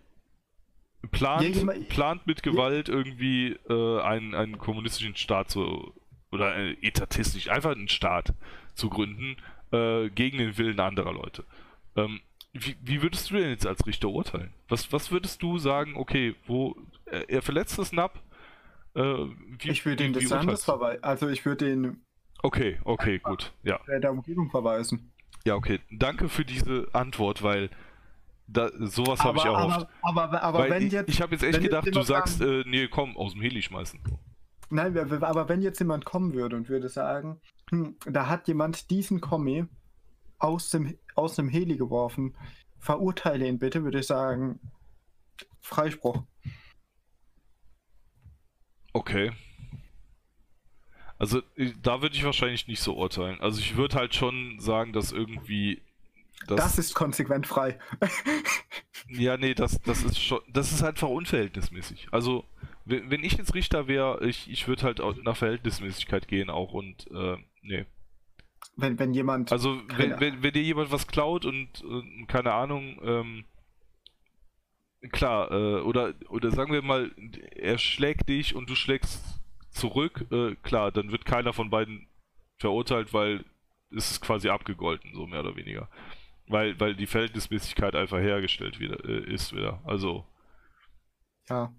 plant, 1.10 1.56
Ja, 1.56 1.72
plant 1.88 2.26
mit 2.26 2.42
Gewalt 2.42 2.88
irgendwie 2.88 3.56
äh, 3.68 4.00
einen, 4.00 4.34
einen 4.34 4.58
kommunistischen 4.58 5.16
Staat 5.16 5.50
zu 5.50 5.92
oder 6.30 6.56
äh, 6.56 6.76
etatistisch, 6.82 7.48
einfach 7.48 7.72
einen 7.72 7.88
Staat 7.88 8.32
zu 8.74 8.90
gründen 8.90 9.36
äh, 9.72 10.08
gegen 10.10 10.38
den 10.38 10.58
Willen 10.58 10.80
anderer 10.80 11.12
Leute. 11.12 11.44
Ähm, 11.96 12.20
wie, 12.52 12.76
wie 12.82 13.02
würdest 13.02 13.30
du 13.30 13.34
denn 13.36 13.50
jetzt 13.50 13.66
als 13.66 13.86
Richter 13.86 14.08
urteilen? 14.08 14.52
Was, 14.68 14.92
was 14.92 15.10
würdest 15.10 15.42
du 15.42 15.58
sagen, 15.58 15.96
okay, 15.96 16.34
wo 16.46 16.76
er, 17.06 17.28
er 17.28 17.42
verletzt 17.42 17.78
das 17.78 17.92
NAP? 17.92 18.18
Äh, 18.94 19.02
wie, 19.02 19.70
ich 19.70 19.84
würde 19.84 20.04
wie 20.04 20.12
des 20.12 20.30
Landes 20.30 20.64
verweisen. 20.64 21.02
Also 21.02 21.28
ich 21.28 21.44
würde 21.44 21.70
ihn 21.70 22.00
Okay, 22.42 22.78
okay, 22.84 23.18
gut. 23.20 23.52
Ja. 23.62 23.80
äh, 23.86 23.98
der 24.00 24.12
Umgebung 24.12 24.50
verweisen. 24.50 25.10
Ja, 25.46 25.56
okay. 25.56 25.80
Danke 25.90 26.28
für 26.28 26.44
diese 26.44 26.88
Antwort, 26.92 27.42
weil 27.42 27.70
da, 28.46 28.70
sowas 28.78 29.20
habe 29.20 29.38
ich 29.38 29.44
erhofft. 29.44 29.88
aber, 30.02 30.22
aber, 30.24 30.42
aber 30.42 30.58
weil 30.60 30.70
wenn 30.70 30.86
ich, 30.86 30.92
jetzt. 30.92 31.08
ich 31.10 31.20
habe 31.20 31.32
jetzt 31.32 31.42
echt 31.42 31.54
jetzt 31.54 31.62
gedacht, 31.62 31.94
du 31.94 32.02
sagst, 32.02 32.38
sagen- 32.38 32.62
äh, 32.62 32.64
nee, 32.66 32.88
komm, 32.88 33.16
aus 33.16 33.32
dem 33.32 33.42
Heli 33.42 33.62
schmeißen. 33.62 34.00
Nein, 34.70 34.96
aber 34.96 35.48
wenn 35.48 35.62
jetzt 35.62 35.78
jemand 35.78 36.04
kommen 36.04 36.32
würde 36.32 36.56
und 36.56 36.68
würde 36.68 36.88
sagen, 36.88 37.40
hm, 37.70 37.96
da 38.06 38.28
hat 38.28 38.48
jemand 38.48 38.90
diesen 38.90 39.20
Kommi 39.20 39.66
aus 40.38 40.70
dem, 40.70 40.98
aus 41.14 41.36
dem 41.36 41.48
Heli 41.48 41.76
geworfen, 41.76 42.34
verurteile 42.78 43.46
ihn 43.46 43.58
bitte, 43.58 43.84
würde 43.84 44.00
ich 44.00 44.06
sagen, 44.06 44.60
Freispruch. 45.60 46.22
Okay. 48.92 49.32
Also, 51.18 51.42
ich- 51.56 51.74
da 51.82 52.02
würde 52.02 52.16
ich 52.16 52.24
wahrscheinlich 52.24 52.66
nicht 52.66 52.80
so 52.80 52.94
urteilen. 52.96 53.40
Also, 53.40 53.60
ich 53.60 53.76
würde 53.76 53.96
halt 53.96 54.14
schon 54.14 54.58
sagen, 54.60 54.92
dass 54.92 55.12
irgendwie. 55.12 55.80
Das, 56.46 56.56
Das 56.56 56.78
ist 56.78 56.94
konsequent 56.94 57.46
frei. 57.46 57.78
ja, 59.08 59.36
nee, 59.36 59.54
das, 59.54 59.80
das 59.82 60.02
ist 60.02 60.18
schon. 60.22 60.40
Das 60.52 60.72
ist 60.72 60.82
einfach 60.82 61.08
unverhältnismäßig. 61.08 62.08
Also, 62.10 62.44
wenn, 62.84 63.24
ich 63.24 63.34
jetzt 63.34 63.54
Richter 63.54 63.86
wäre, 63.88 64.26
ich, 64.26 64.50
ich 64.50 64.68
würde 64.68 64.82
halt 64.82 65.00
auch 65.00 65.16
nach 65.22 65.36
Verhältnismäßigkeit 65.36 66.28
gehen 66.28 66.50
auch 66.50 66.72
und, 66.72 67.10
äh, 67.10 67.36
nee. 67.62 67.86
Wenn, 68.76 68.98
wenn 68.98 69.14
jemand. 69.14 69.52
Also, 69.52 69.80
wenn, 69.96 70.18
wenn, 70.20 70.42
wenn 70.42 70.52
dir 70.52 70.62
jemand 70.62 70.90
was 70.90 71.06
klaut 71.06 71.44
und, 71.44 71.68
äh, 71.82 72.26
keine 72.26 72.52
Ahnung, 72.52 72.98
ähm, 73.04 73.44
klar, 75.12 75.50
äh, 75.50 75.80
oder, 75.80 76.14
oder 76.28 76.50
sagen 76.50 76.72
wir 76.72 76.82
mal, 76.82 77.10
er 77.54 77.78
schlägt 77.78 78.28
dich 78.28 78.54
und 78.54 78.68
du 78.68 78.74
schlägst 78.74 79.22
zurück, 79.74 80.26
äh, 80.30 80.54
klar, 80.62 80.92
dann 80.92 81.12
wird 81.12 81.24
keiner 81.24 81.52
von 81.52 81.70
beiden 81.70 82.06
verurteilt, 82.58 83.12
weil 83.12 83.44
es 83.90 84.10
ist 84.10 84.20
quasi 84.20 84.48
abgegolten, 84.48 85.12
so 85.14 85.26
mehr 85.26 85.40
oder 85.40 85.56
weniger. 85.56 85.88
Weil, 86.46 86.78
weil 86.80 86.94
die 86.94 87.06
Verhältnismäßigkeit 87.06 87.94
einfach 87.94 88.18
hergestellt 88.18 88.78
wieder, 88.80 89.02
äh, 89.04 89.32
ist 89.32 89.54
wieder. 89.54 89.80
Also, 89.84 90.26
ja. 91.48 91.72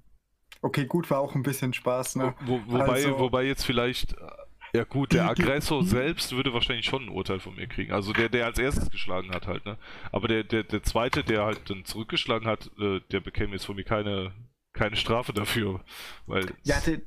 Okay, 0.61 0.85
gut, 0.85 1.09
war 1.11 1.19
auch 1.19 1.35
ein 1.35 1.43
bisschen 1.43 1.73
Spaß, 1.73 2.15
ne? 2.15 2.33
wo, 2.41 2.61
wobei, 2.65 2.85
Also- 2.85 3.19
wobei 3.19 3.43
jetzt 3.43 3.65
vielleicht, 3.65 4.13
äh, 4.13 4.27
ja 4.73 4.83
gut, 4.83 5.13
der 5.13 5.29
Aggressor 5.29 5.83
selbst 5.83 6.31
würde 6.35 6.53
wahrscheinlich 6.53 6.85
schon 6.85 7.03
ein 7.03 7.09
Urteil 7.09 7.39
von 7.39 7.55
mir 7.55 7.67
kriegen. 7.67 7.93
Also 7.93 8.11
der, 8.13 8.29
der 8.29 8.45
als 8.45 8.57
erstes 8.59 8.89
geschlagen 8.89 9.29
hat 9.31 9.47
halt, 9.47 9.65
ne? 9.65 9.77
Aber 10.11 10.27
der, 10.27 10.43
der, 10.43 10.63
der 10.63 10.83
zweite, 10.83 11.23
der 11.23 11.45
halt 11.45 11.69
dann 11.69 11.85
zurückgeschlagen 11.85 12.47
hat, 12.47 12.69
äh, 12.79 12.99
der 13.11 13.19
bekäme 13.21 13.53
jetzt 13.53 13.65
von 13.65 13.75
mir 13.75 13.83
keine, 13.85 14.33
keine 14.73 14.95
Strafe 14.97 15.31
dafür. 15.33 15.81
Weil 16.25 16.51
Ja, 16.63 16.79
de, 16.81 17.01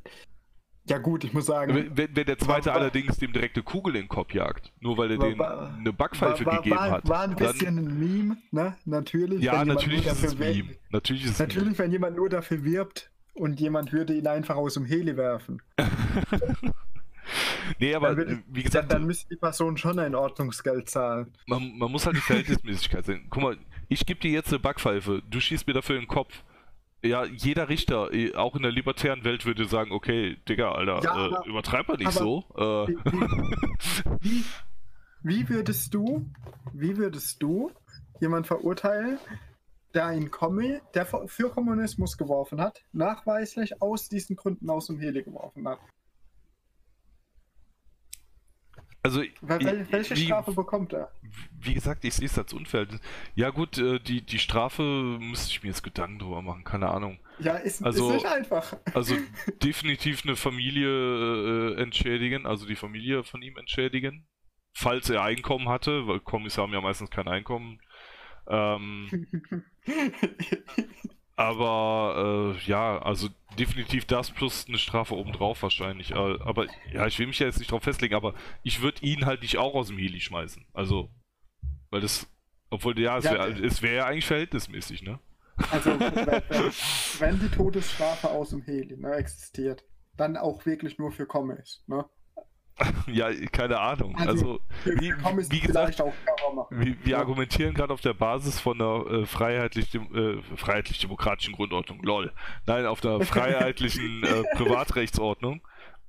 ja 0.88 0.98
gut, 0.98 1.24
ich 1.24 1.32
muss 1.32 1.46
sagen. 1.46 1.74
wenn, 1.94 2.16
wenn 2.16 2.26
der 2.26 2.38
zweite 2.38 2.70
War- 2.70 2.76
allerdings 2.76 3.16
dem 3.18 3.32
direkte 3.32 3.62
Kugel 3.62 3.96
in 3.96 4.02
den 4.02 4.08
Kopf 4.08 4.32
jagt, 4.34 4.72
nur 4.80 4.96
weil 4.98 5.10
er 5.12 5.18
den 5.18 5.40
eine 5.40 5.92
Backpfeife 5.92 6.44
war, 6.44 6.52
war, 6.54 6.62
gegeben 6.62 6.76
war, 6.76 6.90
hat. 6.90 7.08
war 7.08 7.20
ein 7.22 7.36
dann- 7.36 7.52
bisschen 7.52 7.78
ein 7.78 7.98
Meme, 7.98 8.36
ne? 8.50 8.76
Natürlich. 8.84 9.42
ja, 9.42 9.64
natürlich 9.64 10.06
ist 10.06 10.22
es 10.24 10.32
ein 10.32 10.38
Meme. 10.38 10.70
Natürlich 10.90 11.24
ist 11.24 11.30
es 11.32 11.40
ein 11.40 11.48
Meme. 11.48 11.58
Natürlich, 11.60 11.78
wenn 11.78 11.92
jemand 11.92 12.16
nur 12.16 12.28
dafür 12.28 12.64
wirbt 12.64 13.10
und 13.34 13.60
jemand 13.60 13.92
würde 13.92 14.14
ihn 14.14 14.26
einfach 14.26 14.56
aus 14.56 14.74
dem 14.74 14.84
Heli 14.84 15.16
werfen. 15.16 15.62
Nee, 17.78 17.94
aber 17.94 18.08
dann, 18.08 18.16
würde, 18.16 18.32
äh, 18.32 18.36
wie 18.48 18.62
dann, 18.62 18.64
gesagt, 18.64 18.92
dann 18.92 19.04
müsste 19.04 19.28
die 19.28 19.36
Person 19.36 19.76
schon 19.76 19.98
ein 19.98 20.14
Ordnungsgeld 20.14 20.88
zahlen. 20.88 21.30
man, 21.46 21.76
man 21.76 21.92
muss 21.92 22.06
halt 22.06 22.16
die 22.16 22.20
Verhältnismäßigkeit 22.22 23.04
sehen. 23.04 23.26
Guck 23.28 23.42
mal, 23.42 23.58
ich 23.88 24.06
gebe 24.06 24.18
dir 24.20 24.30
jetzt 24.30 24.48
eine 24.48 24.58
Backpfeife, 24.58 25.22
du 25.28 25.38
schießt 25.38 25.66
mir 25.66 25.74
dafür 25.74 25.96
in 25.96 26.02
den 26.02 26.08
Kopf. 26.08 26.42
Ja, 27.02 27.24
jeder 27.24 27.68
Richter, 27.68 28.12
eh, 28.12 28.34
auch 28.34 28.56
in 28.56 28.62
der 28.62 28.72
libertären 28.72 29.22
Welt, 29.24 29.46
würde 29.46 29.66
sagen, 29.66 29.92
okay, 29.92 30.36
Digga, 30.48 30.72
Alter, 30.72 31.00
Ja, 31.04 31.14
äh, 31.14 31.34
aber- 31.34 31.46
übertreib 31.46 31.86
mal 31.88 31.96
nicht 31.96 32.10
so. 32.12 32.44
Äh, 32.56 32.88
wie, 34.20 34.44
wie 35.22 35.48
würdest 35.48 35.94
du, 35.94 36.28
wie 36.72 36.96
würdest 36.96 37.42
du 37.42 37.70
jemand 38.20 38.46
verurteilen, 38.48 39.18
der 39.94 40.06
einen 40.06 40.30
Kommi, 40.30 40.80
der 40.94 41.06
für 41.06 41.50
Kommunismus 41.50 42.16
geworfen 42.18 42.60
hat, 42.60 42.84
nachweislich 42.92 43.80
aus 43.80 44.08
diesen 44.08 44.36
Gründen 44.36 44.68
aus 44.68 44.88
dem 44.88 44.98
Heli 44.98 45.22
geworfen 45.22 45.66
hat? 45.68 45.78
Also, 49.02 49.22
Wel 49.40 49.60
wel 49.60 49.86
welche 49.92 50.16
wie, 50.16 50.24
Strafe 50.26 50.52
bekommt 50.52 50.92
er? 50.92 51.10
wie 51.60 51.72
gesagt, 51.74 52.04
ich 52.04 52.14
sehe 52.14 52.26
es 52.26 52.36
als 52.36 52.52
unfair. 52.52 52.86
Ja 53.36 53.50
gut, 53.50 53.78
äh, 53.78 54.00
die, 54.00 54.22
die 54.22 54.38
Strafe 54.40 54.82
müsste 54.82 55.50
ich 55.50 55.62
mir 55.62 55.68
jetzt 55.68 55.82
Gedanken 55.84 56.18
drüber 56.18 56.42
machen, 56.42 56.64
keine 56.64 56.88
Ahnung. 56.88 57.18
Ja, 57.38 57.56
ist, 57.56 57.82
Also- 57.84 58.08
ist 58.08 58.14
nicht 58.16 58.26
einfach. 58.26 58.76
Also 58.94 59.14
definitiv 59.62 60.24
eine 60.24 60.34
Familie 60.36 60.88
äh, 61.76 61.80
entschädigen, 61.82 62.44
also 62.46 62.66
die 62.66 62.74
Familie 62.76 63.22
von 63.22 63.40
ihm 63.40 63.56
entschädigen, 63.56 64.26
falls 64.74 65.08
er 65.10 65.22
Einkommen 65.22 65.68
hatte, 65.68 66.06
weil 66.08 66.18
Kommis 66.20 66.58
haben 66.58 66.72
ja 66.72 66.80
meistens 66.80 67.10
kein 67.10 67.28
Einkommen. 67.28 67.80
Ähm, 68.48 69.26
aber 71.38 72.56
äh, 72.56 72.68
ja, 72.68 72.98
also 72.98 73.28
definitiv 73.56 74.06
das 74.06 74.32
plus 74.32 74.66
eine 74.66 74.76
Strafe 74.76 75.14
obendrauf 75.14 75.62
wahrscheinlich. 75.62 76.10
Äh, 76.10 76.14
aber 76.16 76.66
ja, 76.92 77.06
ich 77.06 77.16
will 77.20 77.28
mich 77.28 77.38
ja 77.38 77.46
jetzt 77.46 77.60
nicht 77.60 77.70
drauf 77.70 77.84
festlegen, 77.84 78.16
aber 78.16 78.34
ich 78.64 78.82
würde 78.82 79.06
ihn 79.06 79.24
halt 79.24 79.42
nicht 79.42 79.56
auch 79.56 79.74
aus 79.74 79.86
dem 79.86 79.98
Heli 79.98 80.20
schmeißen. 80.20 80.66
Also, 80.72 81.08
weil 81.90 82.00
das, 82.00 82.26
obwohl 82.70 82.98
ja, 82.98 83.18
es 83.18 83.24
wäre 83.24 83.82
wär 83.82 83.92
ja 83.92 84.06
eigentlich 84.06 84.26
verhältnismäßig, 84.26 85.04
ne? 85.04 85.20
Also, 85.70 85.90
wenn, 87.20 87.38
die 87.38 87.50
Todesstrafe 87.50 88.30
aus 88.30 88.50
dem 88.50 88.62
Heli 88.62 88.96
ne, 88.96 89.12
existiert, 89.12 89.84
dann 90.16 90.36
auch 90.36 90.66
wirklich 90.66 90.98
nur 90.98 91.12
für 91.12 91.26
Kommis. 91.26 91.84
Ne? 91.86 92.04
Ja, 93.06 93.32
keine 93.52 93.78
Ahnung. 93.78 94.16
Also, 94.16 94.28
Also, 94.28 94.60
wie, 94.84 95.12
wie 95.12 95.60
gesagt, 95.60 95.98
wir, 96.70 96.96
wir 97.04 97.18
argumentieren 97.18 97.74
gerade 97.74 97.92
auf 97.92 98.00
der 98.00 98.14
Basis 98.14 98.60
von 98.60 98.80
einer 98.80 99.06
äh, 99.10 99.26
freiheitlich, 99.26 99.94
äh, 99.94 100.40
freiheitlich-demokratischen 100.56 101.54
Grundordnung. 101.54 102.02
Lol. 102.02 102.32
Nein, 102.66 102.86
auf 102.86 103.04
einer 103.04 103.20
freiheitlichen 103.24 104.22
äh, 104.22 104.42
Privatrechtsordnung. 104.54 105.60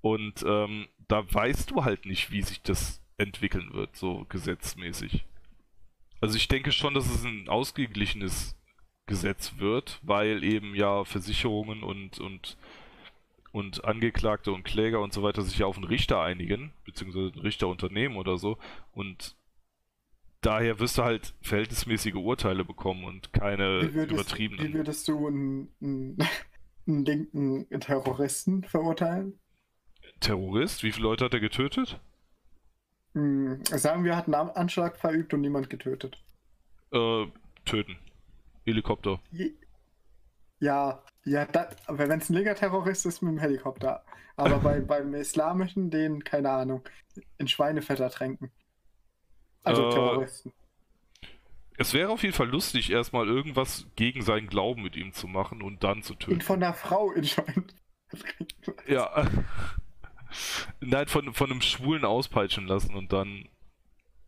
Und 0.02 0.44
ähm, 0.46 0.88
da 1.08 1.24
weißt 1.32 1.72
du 1.72 1.84
halt 1.84 2.06
nicht, 2.06 2.32
wie 2.32 2.41
sich 2.41 2.62
das 2.62 3.02
entwickeln 3.18 3.74
wird, 3.74 3.96
so 3.96 4.26
gesetzmäßig. 4.30 5.26
Also 6.22 6.38
ich 6.38 6.48
denke 6.48 6.72
schon, 6.72 6.94
dass 6.94 7.10
es 7.10 7.24
ein 7.24 7.50
ausgeglichenes 7.50 8.56
Gesetz 9.06 9.54
wird, 9.58 10.00
weil 10.04 10.44
eben 10.44 10.76
ja 10.76 11.04
Versicherungen 11.04 11.84
und, 11.84 12.20
und, 12.20 12.58
und 13.51 13.84
Angeklagte 13.85 14.51
und 14.51 14.63
Kläger 14.63 15.01
und 15.01 15.13
so 15.13 15.23
weiter 15.23 15.41
sich 15.41 15.57
ja 15.59 15.65
auf 15.65 15.76
einen 15.77 15.85
Richter 15.88 16.21
einigen, 16.21 16.71
beziehungsweise 16.85 17.31
ein 17.34 17.39
Richterunternehmen 17.39 18.17
oder 18.17 18.38
so. 18.38 18.57
Und 18.93 19.35
daher 20.41 20.80
wirst 20.80 20.97
du 20.97 21.03
halt 21.03 21.34
verhältnismäßige 21.41 22.15
Urteile 22.15 22.63
bekommen 22.63 23.03
und 23.05 23.34
keine 23.34 23.81
Wie 23.81 23.93
würdest, 23.93 24.09
wie 24.09 24.13
übertriebenen. 24.13 24.73
würdest 24.73 25.07
du 25.07 25.27
einen, 25.27 25.69
einen, 25.81 26.17
einen 26.88 27.05
linken 27.05 27.80
Terroristen 27.80 28.63
verurteilen? 28.63 29.39
Terrorist? 30.19 30.84
Wie 30.84 30.91
viele 30.91 31.03
Leute 31.07 31.26
hat 31.26 31.34
er 31.34 31.39
getötet? 31.39 31.99
Hm, 33.13 33.63
sagen 33.65 34.03
wir, 34.03 34.11
er 34.11 34.17
hat 34.17 34.26
einen 34.26 34.35
An- 34.35 34.49
Anschlag 34.51 34.97
verübt 34.97 35.34
und 35.34 35.41
niemand 35.41 35.69
getötet. 35.69 36.21
Äh, 36.91 37.26
töten. 37.65 37.97
Helikopter. 38.65 39.19
Je- 39.31 39.53
Ja, 40.59 41.01
ja, 41.26 41.48
wenn 41.88 42.12
es 42.20 42.30
ein 42.30 42.34
linker 42.36 42.56
Terrorist 42.56 43.06
ist, 43.06 43.22
mit 43.22 43.32
dem 43.34 43.40
Helikopter. 43.40 44.04
Aber 44.36 44.60
bei, 44.60 44.80
beim 44.82 45.14
Islamischen, 45.14 45.90
den, 45.91 46.24
keine 46.24 46.52
Ahnung, 46.52 46.84
in 47.38 47.48
Schweinefett 47.48 48.00
ertränken. 48.00 48.52
Also 49.64 49.84
Äh, 49.84 49.90
Terroristen. 49.90 50.54
Es 51.78 51.94
wäre 51.94 52.10
auf 52.12 52.24
jeden 52.24 52.36
Fall 52.36 52.50
lustig, 52.50 52.91
erstmal 52.91 53.28
irgendwas 53.28 53.88
gegen 53.96 54.22
seinen 54.22 54.48
Glauben 54.48 54.84
mit 54.84 54.96
ihm 54.96 55.14
zu 55.14 55.28
machen 55.28 55.62
und 55.62 55.84
dann 55.84 56.04
zu 56.04 56.16
Ihn 56.28 56.40
töten. 56.40 56.41
von 56.41 56.60
der 56.62 56.74
Frau 56.74 57.12
in 57.12 57.24
Schweinefett. 57.26 57.76
Ja. 58.88 59.26
Nein, 60.80 61.08
von, 61.08 61.34
von 61.34 61.52
einem 61.52 61.62
Schwulen 61.62 62.06
auspeitschen 62.06 62.68
lassen 62.68 62.96
und 62.96 63.14
dann. 63.14 63.50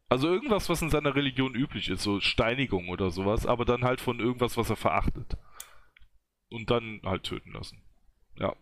Also 0.10 0.28
irgendwas, 0.28 0.68
was 0.70 0.82
in 0.82 0.90
seiner 0.90 1.16
Religion 1.16 1.56
üblich 1.56 1.90
ist, 1.90 2.04
so 2.04 2.20
Steinigung 2.20 2.90
oder 2.90 3.12
sowas, 3.12 3.46
aber 3.46 3.64
dann 3.66 3.84
halt 3.86 4.02
von 4.02 4.20
irgendwas, 4.20 4.58
was 4.58 4.70
er 4.70 4.76
verachtet. 4.76 5.38
Und 6.52 6.70
dann 6.70 7.02
halt 7.04 7.24
töten 7.24 7.54
lassen. 7.54 7.82
Ja. 8.38 8.56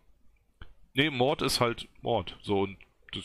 Nee, 0.94 1.10
Mord 1.10 1.42
ist 1.42 1.60
halt 1.60 1.88
Mord. 2.02 2.38
So, 2.40 2.60
und 2.60 2.78
das 3.12 3.24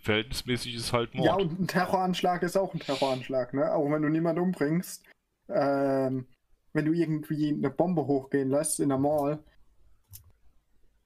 verhältnismäßig 0.00 0.74
ist 0.74 0.92
halt 0.92 1.14
Mord. 1.14 1.26
Ja, 1.26 1.34
und 1.34 1.58
ein 1.58 1.66
Terroranschlag 1.66 2.42
ist 2.42 2.56
auch 2.56 2.74
ein 2.74 2.80
Terroranschlag, 2.80 3.54
ne? 3.54 3.72
Auch 3.72 3.90
wenn 3.90 4.02
du 4.02 4.08
niemanden 4.08 4.42
umbringst. 4.42 5.04
Ähm, 5.48 6.26
wenn 6.74 6.84
du 6.84 6.92
irgendwie 6.92 7.48
eine 7.48 7.70
Bombe 7.70 8.06
hochgehen 8.06 8.50
lässt 8.50 8.78
in 8.78 8.90
der 8.90 8.98
Mall. 8.98 9.42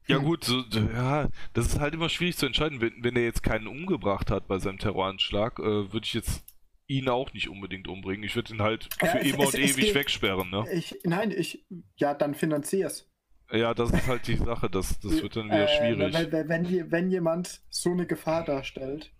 Ja 0.08 0.18
gut, 0.18 0.44
so, 0.44 0.64
ja, 0.94 1.28
das 1.52 1.66
ist 1.66 1.80
halt 1.80 1.94
immer 1.94 2.08
schwierig 2.08 2.36
zu 2.36 2.46
entscheiden. 2.46 2.80
Wenn, 2.80 2.92
wenn 3.04 3.14
er 3.14 3.22
jetzt 3.22 3.44
keinen 3.44 3.68
umgebracht 3.68 4.30
hat 4.30 4.48
bei 4.48 4.58
seinem 4.58 4.78
Terroranschlag, 4.78 5.60
äh, 5.60 5.92
würde 5.92 6.04
ich 6.04 6.14
jetzt 6.14 6.44
ihn 6.86 7.08
auch 7.08 7.32
nicht 7.32 7.48
unbedingt 7.48 7.88
umbringen. 7.88 8.24
Ich 8.24 8.34
würde 8.36 8.52
ihn 8.54 8.60
halt 8.62 8.88
Ja, 9.00 9.08
für 9.08 9.18
es- 9.20 9.26
immer 9.32 9.44
es- 9.44 9.54
und 9.54 9.60
es 9.60 9.70
ewig 9.76 9.84
geht- 9.86 9.94
wegsperren, 9.94 10.50
ne? 10.50 10.64
Ich, 10.72 10.98
nein, 11.04 11.30
ich, 11.30 11.64
ja, 11.96 12.14
dann 12.14 12.34
finanzier's. 12.34 13.08
Ja, 13.50 13.74
das 13.74 13.90
ist 13.90 14.06
halt 14.06 14.26
die 14.26 14.36
Sache, 14.36 14.70
das, 14.70 14.98
das 15.00 15.20
wird 15.22 15.36
dann 15.36 15.46
wieder 15.46 15.64
Äh, 15.64 15.68
schwierig. 15.76 16.14
Wenn, 16.14 16.32
wenn, 16.32 16.48
wenn, 16.48 16.64
je- 16.64 16.84
wenn 16.90 17.10
jemand 17.10 17.60
so 17.68 17.90
eine 17.90 18.06
Gefahr 18.06 18.44
darstellt, 18.44 19.12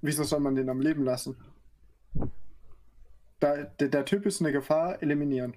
wieso 0.00 0.24
soll 0.24 0.40
man 0.40 0.54
den 0.54 0.68
am 0.70 0.80
Leben 0.80 1.04
lassen? 1.04 1.36
Da, 3.38 3.56
der, 3.64 3.88
der 3.88 4.04
Typ 4.04 4.26
ist 4.26 4.40
eine 4.40 4.52
Gefahr, 4.52 5.02
eliminieren. 5.02 5.54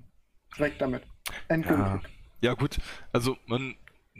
Weg 0.57 0.77
damit. 0.80 1.03
Ja, 1.27 1.34
Endgültig. 1.49 2.11
ja 2.41 2.53
gut, 2.53 2.77
also 3.11 3.38
man, 3.47 3.76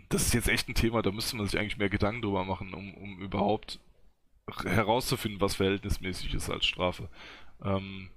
das 0.10 0.23
ist 0.27 0.34
jetzt 0.34 0.49
echt 0.49 0.68
ein 0.68 0.76
Thema, 0.76 1.02
da 1.02 1.11
müsste 1.11 1.35
man 1.35 1.45
sich 1.48 1.60
eigentlich 1.60 1.77
mehr 1.77 1.90
Gedanken 1.90 2.22
drüber 2.22 2.44
machen, 2.44 2.73
um, 2.73 2.94
um 2.95 3.19
überhaupt 3.19 3.80
herauszufinden, 4.64 5.41
was 5.41 5.56
verhältnismäßig 5.56 6.34
ist 6.34 6.49
als 6.49 6.65
Strafe. 6.65 7.10
Ähm, 7.64 8.10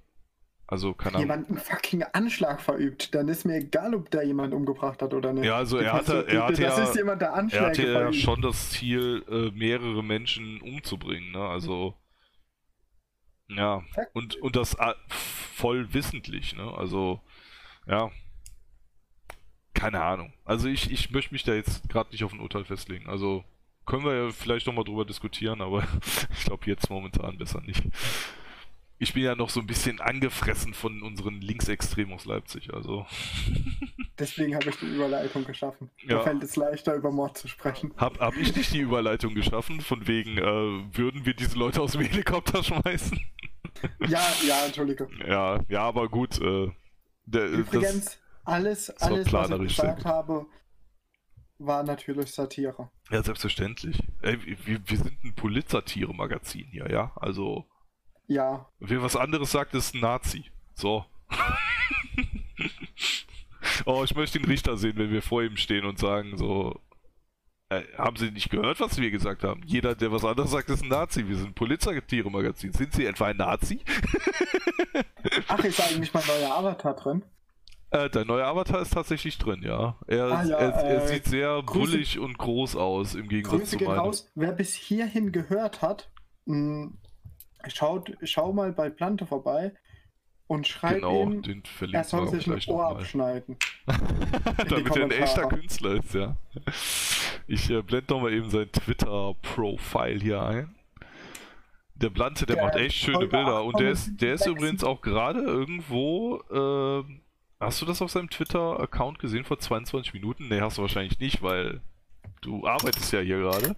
also 0.69 0.93
keine 0.93 1.15
Ahnung. 1.15 1.21
Jemand 1.21 1.49
einen 1.49 1.57
fucking 1.59 2.03
Anschlag 2.11 2.61
verübt, 2.61 3.15
dann 3.15 3.29
ist 3.29 3.45
mir 3.45 3.55
egal, 3.55 3.95
ob 3.95 4.11
der 4.11 4.23
jemand 4.25 4.53
umgebracht 4.53 5.01
hat 5.01 5.13
oder 5.13 5.31
nicht. 5.31 5.45
Ja, 5.45 5.55
also 5.55 5.79
Die 5.79 5.85
er 5.85 5.93
hatte, 5.93 6.23
Person- 6.23 6.27
er 6.29 6.43
hatte 6.43 6.61
das 6.61 6.77
ja, 6.77 6.83
ist 6.83 6.95
jemand, 6.95 7.21
der 7.21 7.29
er 7.29 7.35
hatte 7.67 7.87
ja 7.87 7.99
verübt. 7.99 8.15
schon 8.15 8.41
das 8.41 8.71
Ziel, 8.71 9.23
äh, 9.29 9.51
mehrere 9.57 10.03
Menschen 10.03 10.59
umzubringen, 10.61 11.31
ne? 11.31 11.47
Also 11.47 11.95
ja, 13.49 13.81
und, 14.11 14.35
und 14.41 14.57
das 14.57 14.77
a- 14.77 14.95
voll 15.07 15.93
wissentlich, 15.93 16.53
ne? 16.57 16.69
Also 16.77 17.21
ja, 17.87 18.11
keine 19.73 20.03
Ahnung. 20.03 20.33
Also 20.43 20.67
ich, 20.67 20.91
ich 20.91 21.11
möchte 21.11 21.33
mich 21.33 21.43
da 21.43 21.53
jetzt 21.53 21.87
gerade 21.87 22.09
nicht 22.11 22.25
auf 22.25 22.33
ein 22.33 22.41
Urteil 22.41 22.65
festlegen. 22.65 23.07
Also 23.07 23.45
können 23.87 24.05
wir 24.05 24.25
ja 24.25 24.31
vielleicht 24.31 24.67
nochmal 24.67 24.83
drüber 24.83 25.05
diskutieren, 25.05 25.61
aber 25.61 25.83
ich 26.37 26.45
glaube 26.45 26.67
jetzt 26.67 26.89
momentan 26.89 27.37
besser 27.37 27.61
nicht. 27.61 27.81
Ich 28.99 29.13
bin 29.13 29.23
ja 29.23 29.35
noch 29.35 29.49
so 29.49 29.59
ein 29.59 29.67
bisschen 29.67 30.01
angefressen 30.01 30.73
von 30.73 31.03
unseren 31.03 31.39
Linksextremen 31.39 32.13
aus 32.13 32.25
Leipzig, 32.25 32.73
also. 32.73 33.05
Deswegen 34.19 34.55
habe 34.55 34.69
ich 34.69 34.75
die 34.77 34.87
Überleitung 34.87 35.45
geschaffen. 35.45 35.91
Ja. 36.07 36.21
fällt 36.21 36.43
es 36.43 36.55
leichter, 36.55 36.95
über 36.95 37.11
Mord 37.11 37.37
zu 37.37 37.47
sprechen. 37.47 37.93
Hab, 37.97 38.19
hab 38.19 38.35
ich 38.35 38.55
nicht 38.55 38.73
die 38.73 38.79
Überleitung 38.79 39.35
geschaffen, 39.35 39.81
von 39.81 40.07
wegen, 40.07 40.39
äh, 40.39 40.97
würden 40.97 41.25
wir 41.25 41.35
diese 41.35 41.57
Leute 41.57 41.81
aus 41.81 41.91
dem 41.91 42.01
Helikopter 42.01 42.63
schmeißen? 42.63 43.19
Ja, 44.07 44.25
ja, 44.47 44.65
entschuldige. 44.65 45.07
ja, 45.27 45.59
ja, 45.69 45.81
aber 45.81 46.09
gut, 46.09 46.41
äh, 46.41 46.71
der, 47.25 47.45
Übrigens, 47.49 48.05
das, 48.05 48.19
alles, 48.43 48.89
alles 48.89 49.31
was 49.31 49.51
ich 49.51 49.67
gesagt 49.67 50.05
habe, 50.05 50.47
war 51.59 51.83
natürlich 51.83 52.33
Satire. 52.33 52.89
ja, 53.09 53.23
selbstverständlich. 53.23 53.99
Ey, 54.21 54.37
wir, 54.65 54.79
wir 54.85 54.97
sind 54.97 55.23
ein 55.23 55.35
Polit-Satire-Magazin 55.35 56.67
hier, 56.71 56.89
ja? 56.89 57.11
Also, 57.15 57.65
Ja, 58.27 58.67
wer 58.79 59.01
was 59.01 59.15
anderes 59.15 59.51
sagt, 59.51 59.73
ist 59.73 59.95
ein 59.95 60.01
Nazi. 60.01 60.45
So. 60.75 61.05
oh, 63.85 64.03
ich 64.03 64.15
möchte 64.15 64.39
den 64.39 64.47
Richter 64.47 64.77
sehen, 64.77 64.97
wenn 64.97 65.11
wir 65.11 65.21
vor 65.21 65.43
ihm 65.43 65.57
stehen 65.57 65.85
und 65.85 65.99
sagen 65.99 66.37
so, 66.37 66.79
äh, 67.69 67.83
haben 67.97 68.15
Sie 68.15 68.31
nicht 68.31 68.49
gehört, 68.49 68.79
was 68.79 68.97
wir 68.97 69.11
gesagt 69.11 69.43
haben? 69.43 69.61
Jeder, 69.65 69.95
der 69.95 70.11
was 70.11 70.23
anderes 70.23 70.51
sagt, 70.51 70.69
ist 70.69 70.83
ein 70.83 70.89
Nazi. 70.89 71.27
Wir 71.27 71.35
sind 71.35 71.47
ein 71.47 71.53
Polit-Satire-Magazin. 71.53 72.71
Sind 72.71 72.93
Sie 72.93 73.05
etwa 73.05 73.25
ein 73.25 73.37
Nazi? 73.37 73.81
ach, 75.47 75.63
ist 75.63 75.81
eigentlich 75.81 76.13
mein 76.13 76.23
neuer 76.27 76.55
Avatar 76.55 76.95
drin? 76.95 77.23
Äh, 77.89 78.09
dein 78.09 78.27
neuer 78.27 78.47
Avatar 78.47 78.81
ist 78.81 78.93
tatsächlich 78.93 79.37
drin, 79.37 79.61
ja. 79.63 79.97
Er, 80.07 80.25
Ah, 80.25 80.43
ja, 80.43 80.57
er, 80.57 80.73
er 80.73 81.03
äh, 81.03 81.07
sieht 81.07 81.25
sehr 81.25 81.59
Grüße- 81.59 81.73
bullig 81.73 82.19
und 82.19 82.37
groß 82.37 82.75
aus 82.75 83.15
im 83.15 83.29
Gegensatz 83.29 83.59
Grüße 83.61 83.77
zu 83.77 83.83
meinem. 83.85 83.99
raus. 83.99 84.29
Wer 84.35 84.51
bis 84.51 84.73
hierhin 84.73 85.31
gehört 85.31 85.81
hat, 85.81 86.09
mh, 86.45 86.89
schaut, 87.69 88.11
schau 88.23 88.51
mal 88.51 88.73
bei 88.73 88.89
Plante 88.89 89.25
vorbei 89.25 89.73
und 90.47 90.67
schreibt 90.67 90.95
Genau, 90.95 91.23
ihm, 91.23 91.41
den 91.41 91.63
er 91.93 92.03
soll 92.03 92.27
sich 92.27 92.47
ein 92.47 92.61
Ohr 92.73 92.87
abschneiden. 92.89 93.55
Damit 94.69 94.95
er 94.95 95.03
ein 95.05 95.11
echter. 95.11 95.47
Künstler 95.47 95.91
ist, 95.95 96.13
ja. 96.13 96.35
Ich 97.47 97.69
äh, 97.69 97.81
blende 97.81 98.13
nochmal 98.13 98.33
eben 98.33 98.49
sein 98.49 98.69
Twitter-Profile 98.71 100.19
hier 100.19 100.41
ein. 100.43 100.75
Der 101.95 102.09
Blante, 102.09 102.45
der, 102.45 102.57
Der 102.57 102.65
macht 102.65 102.75
echt 102.75 102.95
schöne 102.97 103.27
Bilder. 103.27 103.63
Und 103.63 103.79
der 103.79 103.91
ist, 103.91 104.21
der 104.21 104.33
ist 104.35 104.45
übrigens 104.45 104.83
auch 104.83 105.01
gerade 105.01 105.39
irgendwo. 105.39 106.41
Äh, 106.51 107.03
hast 107.59 107.81
du 107.81 107.85
das 107.85 108.01
auf 108.01 108.11
seinem 108.11 108.29
Twitter-Account 108.29 109.19
gesehen 109.19 109.43
vor 109.45 109.59
22 109.59 110.13
Minuten? 110.13 110.47
Ne, 110.47 110.61
hast 110.61 110.77
du 110.77 110.81
wahrscheinlich 110.83 111.19
nicht, 111.19 111.41
weil 111.41 111.81
du 112.41 112.65
arbeitest 112.67 113.11
ja 113.13 113.19
hier 113.19 113.39
gerade. 113.39 113.75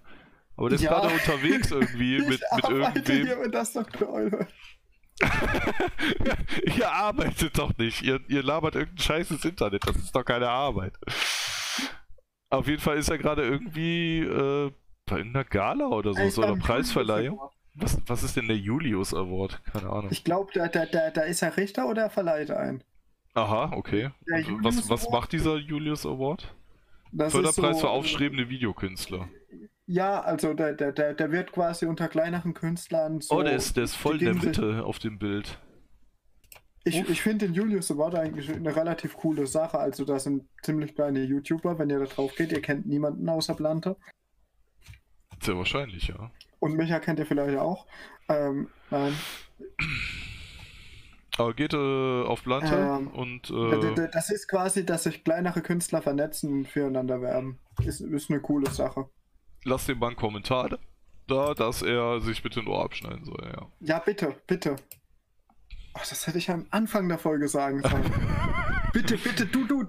Aber 0.56 0.68
der 0.68 0.76
ist 0.76 0.82
Ja. 0.84 0.90
gerade 1.00 1.14
unterwegs 1.14 1.70
irgendwie 1.70 2.18
mit, 2.20 2.28
mit 2.28 2.44
arbeite 2.52 2.98
irgendwem. 2.98 3.26
hier 3.26 3.36
mit 3.38 3.54
das 3.54 3.72
Dr. 3.72 4.08
Eule. 4.12 4.46
ihr 6.76 6.90
arbeitet 6.90 7.58
doch 7.58 7.76
nicht. 7.78 8.02
Ihr, 8.02 8.20
ihr 8.28 8.42
labert 8.42 8.74
irgendein 8.74 9.02
Scheiß 9.02 9.30
ins 9.30 9.44
Internet. 9.44 9.86
Das 9.86 9.96
ist 9.96 10.14
doch 10.14 10.24
keine 10.24 10.48
Arbeit. 10.48 10.94
Auf 12.48 12.66
jeden 12.66 12.80
Fall 12.80 12.96
ist 12.98 13.08
er 13.10 13.18
gerade 13.18 13.42
irgendwie 13.46 14.20
äh, 14.20 14.72
bei 15.06 15.18
irgendeiner 15.18 15.44
Gala 15.44 15.86
oder 15.88 16.14
so, 16.14 16.28
so 16.30 16.42
einer 16.42 16.56
Preisverleihung. 16.56 17.38
Was, 17.74 17.98
was 18.06 18.22
ist 18.22 18.36
denn 18.36 18.48
der 18.48 18.56
Julius 18.56 19.14
Award? 19.14 19.62
Keine 19.72 19.88
Ahnung. 19.90 20.08
Ich 20.10 20.24
glaube, 20.24 20.50
da, 20.52 20.68
da, 20.68 20.86
da, 20.86 21.10
da 21.10 21.20
ist 21.22 21.42
er 21.42 21.56
Richter 21.56 21.88
oder 21.88 22.02
er 22.02 22.10
verleiht 22.10 22.50
ein. 22.50 22.82
Aha, 23.34 23.72
okay. 23.76 24.10
Was, 24.62 24.88
was 24.88 25.02
Award? 25.02 25.12
macht 25.12 25.32
dieser 25.32 25.56
Julius 25.56 26.04
Award? 26.06 26.54
Förderpreis 27.16 27.48
ist 27.48 27.56
für 27.60 27.74
so, 27.74 27.88
aufstrebende 27.88 28.48
Videokünstler. 28.48 29.28
Ja, 29.86 30.20
also 30.20 30.54
der, 30.54 30.74
der, 30.74 30.92
der, 30.92 31.14
der 31.14 31.32
wird 31.32 31.52
quasi 31.52 31.86
unter 31.86 32.08
kleineren 32.08 32.54
Künstlern 32.54 33.20
so. 33.20 33.36
oh, 33.36 33.42
der 33.42 33.54
ist, 33.54 33.76
der 33.76 33.84
ist 33.84 33.96
voll 33.96 34.18
in 34.18 34.24
der 34.24 34.28
geben 34.34 34.40
sich- 34.40 34.58
Mitte 34.62 34.84
auf 34.84 34.98
dem 34.98 35.18
Bild. 35.18 35.58
Ich, 36.84 36.98
Uff. 37.00 37.10
ich 37.10 37.20
finde 37.20 37.46
den 37.46 37.54
Julius 37.54 37.90
Award 37.90 38.14
eigentlich 38.14 38.50
eine 38.50 38.74
relativ 38.74 39.14
coole 39.16 39.46
Sache. 39.46 39.78
Also, 39.78 40.04
da 40.06 40.18
sind 40.18 40.48
ziemlich 40.62 40.94
kleine 40.94 41.22
YouTuber. 41.24 41.78
Wenn 41.78 41.90
ihr 41.90 41.98
da 41.98 42.06
drauf 42.06 42.34
geht, 42.36 42.52
ihr 42.52 42.62
kennt 42.62 42.86
niemanden 42.86 43.28
außer 43.28 43.54
Blante. 43.54 43.96
Sehr 45.42 45.56
wahrscheinlich, 45.58 46.08
ja. 46.08 46.30
Und 46.58 46.76
Micha 46.76 46.98
kennt 47.00 47.18
ihr 47.18 47.26
vielleicht 47.26 47.58
auch. 47.58 47.86
Ähm, 48.28 48.68
nein. 48.90 49.12
Aber 51.40 51.54
geht 51.54 51.72
äh, 51.72 52.22
auf 52.22 52.42
Blante 52.42 52.74
Ähm, 52.74 53.08
und 53.08 53.50
äh, 53.50 54.08
Das 54.12 54.30
ist 54.30 54.48
quasi, 54.48 54.84
dass 54.84 55.04
sich 55.04 55.24
kleinere 55.24 55.62
Künstler 55.62 56.02
vernetzen 56.02 56.52
und 56.52 56.68
füreinander 56.68 57.20
werben. 57.22 57.58
Ist, 57.84 58.00
ist 58.00 58.30
eine 58.30 58.40
coole 58.40 58.70
Sache. 58.70 59.08
lasst 59.64 59.88
dem 59.88 59.98
mal 59.98 60.08
einen 60.08 60.16
Kommentar 60.16 60.78
da, 61.26 61.54
dass 61.54 61.82
er 61.82 62.20
sich 62.20 62.42
bitte 62.42 62.60
ein 62.60 62.66
Ohr 62.66 62.84
abschneiden 62.84 63.24
soll, 63.24 63.52
ja. 63.52 63.66
Ja, 63.80 63.98
bitte, 64.00 64.34
bitte. 64.46 64.76
Oh, 65.94 66.00
das 66.08 66.26
hätte 66.26 66.38
ich 66.38 66.50
am 66.50 66.66
Anfang 66.70 67.08
der 67.08 67.18
Folge 67.18 67.48
sagen 67.48 67.82
sollen. 67.82 68.12
bitte, 68.92 69.16
bitte, 69.16 69.46
du, 69.46 69.64
du, 69.66 69.84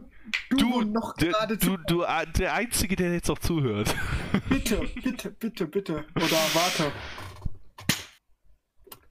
du, 0.49 0.57
Du, 0.57 0.81
noch 0.81 1.15
der, 1.15 1.31
gerade 1.31 1.57
du, 1.57 1.77
du, 1.87 2.03
äh, 2.03 2.25
der 2.37 2.53
Einzige, 2.53 2.95
der 2.95 3.13
jetzt 3.13 3.27
noch 3.27 3.39
zuhört. 3.39 3.93
Bitte, 4.49 4.87
bitte, 5.03 5.31
bitte, 5.31 5.67
bitte. 5.67 6.05
Oder 6.15 6.37
warte. 6.53 6.91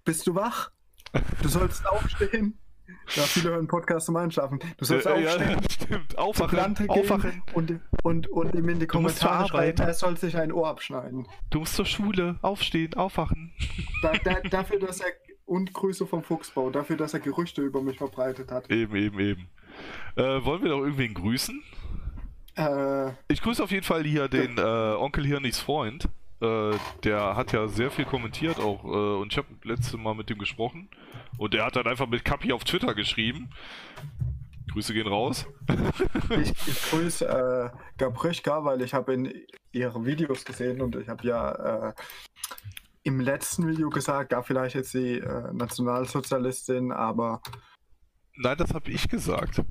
Bist 0.05 0.27
du 0.27 0.35
wach? 0.35 0.71
Du 1.43 1.49
sollst 1.49 1.87
aufstehen. 1.87 2.59
Ja, 3.15 3.23
viele 3.25 3.51
hören 3.51 3.67
Podcast 3.67 4.07
zum 4.07 4.17
Einschlafen. 4.17 4.61
Du 4.77 4.85
sollst 4.85 5.07
Äh, 5.07 5.23
ja, 5.25 5.31
aufstehen. 5.35 5.61
stimmt. 5.71 6.11
zur 6.13 6.21
Aufwachen, 6.21 6.89
aufwachen. 6.89 7.43
und, 7.55 7.81
und, 8.05 8.29
und 8.29 8.55
ihm 8.55 8.69
in 8.69 8.79
die 8.79 8.87
Kommentare 8.87 9.49
schreiben, 9.49 9.81
er 9.83 9.95
soll 9.95 10.17
sich 10.17 10.37
ein 10.37 10.53
Ohr 10.53 10.69
abschneiden. 10.69 11.27
Du 11.51 11.61
musst 11.61 11.75
zur 11.75 11.87
Schule, 11.87 12.39
aufstehen, 12.43 12.95
aufwachen. 12.95 13.53
Da, 14.03 14.13
da, 14.25 14.35
dafür, 14.49 14.79
dass 14.79 15.01
er. 15.01 15.09
Und 15.47 15.73
Grüße 15.73 16.07
vom 16.07 16.23
Fuchsbau, 16.23 16.71
dafür, 16.71 16.97
dass 16.97 17.13
er 17.13 17.19
Gerüchte 17.19 17.61
über 17.63 17.83
mich 17.83 17.99
verbreitet 17.99 18.53
hat. 18.53 18.71
Eben, 18.71 18.95
eben, 18.95 19.19
eben. 19.19 19.49
Äh, 20.15 20.45
wollen 20.45 20.63
wir 20.63 20.69
doch 20.71 20.79
irgendwen 20.79 21.13
grüßen? 21.13 21.61
Äh, 22.57 23.09
Ich 23.27 23.43
grüße 23.43 23.61
auf 23.65 23.73
jeden 23.73 23.83
Fall 23.85 24.05
hier 24.05 24.29
den 24.29 24.59
äh, 24.59 24.61
Onkel 24.61 25.27
Hirnis 25.27 25.59
Freund. 25.59 26.09
Äh, 26.41 26.77
der 27.05 27.37
hat 27.37 27.53
ja 27.53 27.69
sehr 27.69 27.91
viel 27.91 28.05
kommentiert 28.05 28.59
auch 28.59 28.85
äh, 28.85 29.21
und 29.21 29.33
ich 29.33 29.39
habe 29.39 29.49
letzte 29.63 29.99
Mal 29.99 30.15
mit 30.15 30.31
dem 30.31 30.39
gesprochen 30.39 30.89
und 31.39 31.53
der 31.53 31.67
hat 31.67 31.77
dann 31.77 31.87
einfach 31.87 32.07
mit 32.07 32.25
Kapi 32.25 32.53
auf 32.53 32.65
Twitter 32.65 32.95
geschrieben. 32.95 33.51
Grüße 34.73 34.95
gehen 34.95 35.09
raus. 35.09 35.47
ich, 36.31 36.51
ich 36.67 36.91
grüße 36.91 37.27
äh, 37.27 37.77
Gabrischka, 37.99 38.65
weil 38.65 38.83
ich 38.83 38.95
habe 38.95 39.13
in 39.15 39.33
ihre 39.73 40.05
Videos 40.05 40.45
gesehen 40.45 40.81
und 40.81 40.97
ich 40.97 41.09
habe 41.09 41.27
ja 41.27 41.89
äh, 41.89 41.93
im 43.03 43.21
letzten 43.21 43.67
Video 43.69 43.91
gesagt, 43.91 44.33
ja, 44.33 44.43
vielleicht 44.43 44.77
ist 44.77 44.93
sie 44.93 45.19
äh, 45.19 45.53
Nationalsozialistin, 45.53 46.93
aber 46.93 47.43
Nein, 48.37 48.57
das 48.57 48.73
habe 48.73 48.91
ich 48.91 49.09
gesagt. 49.09 49.63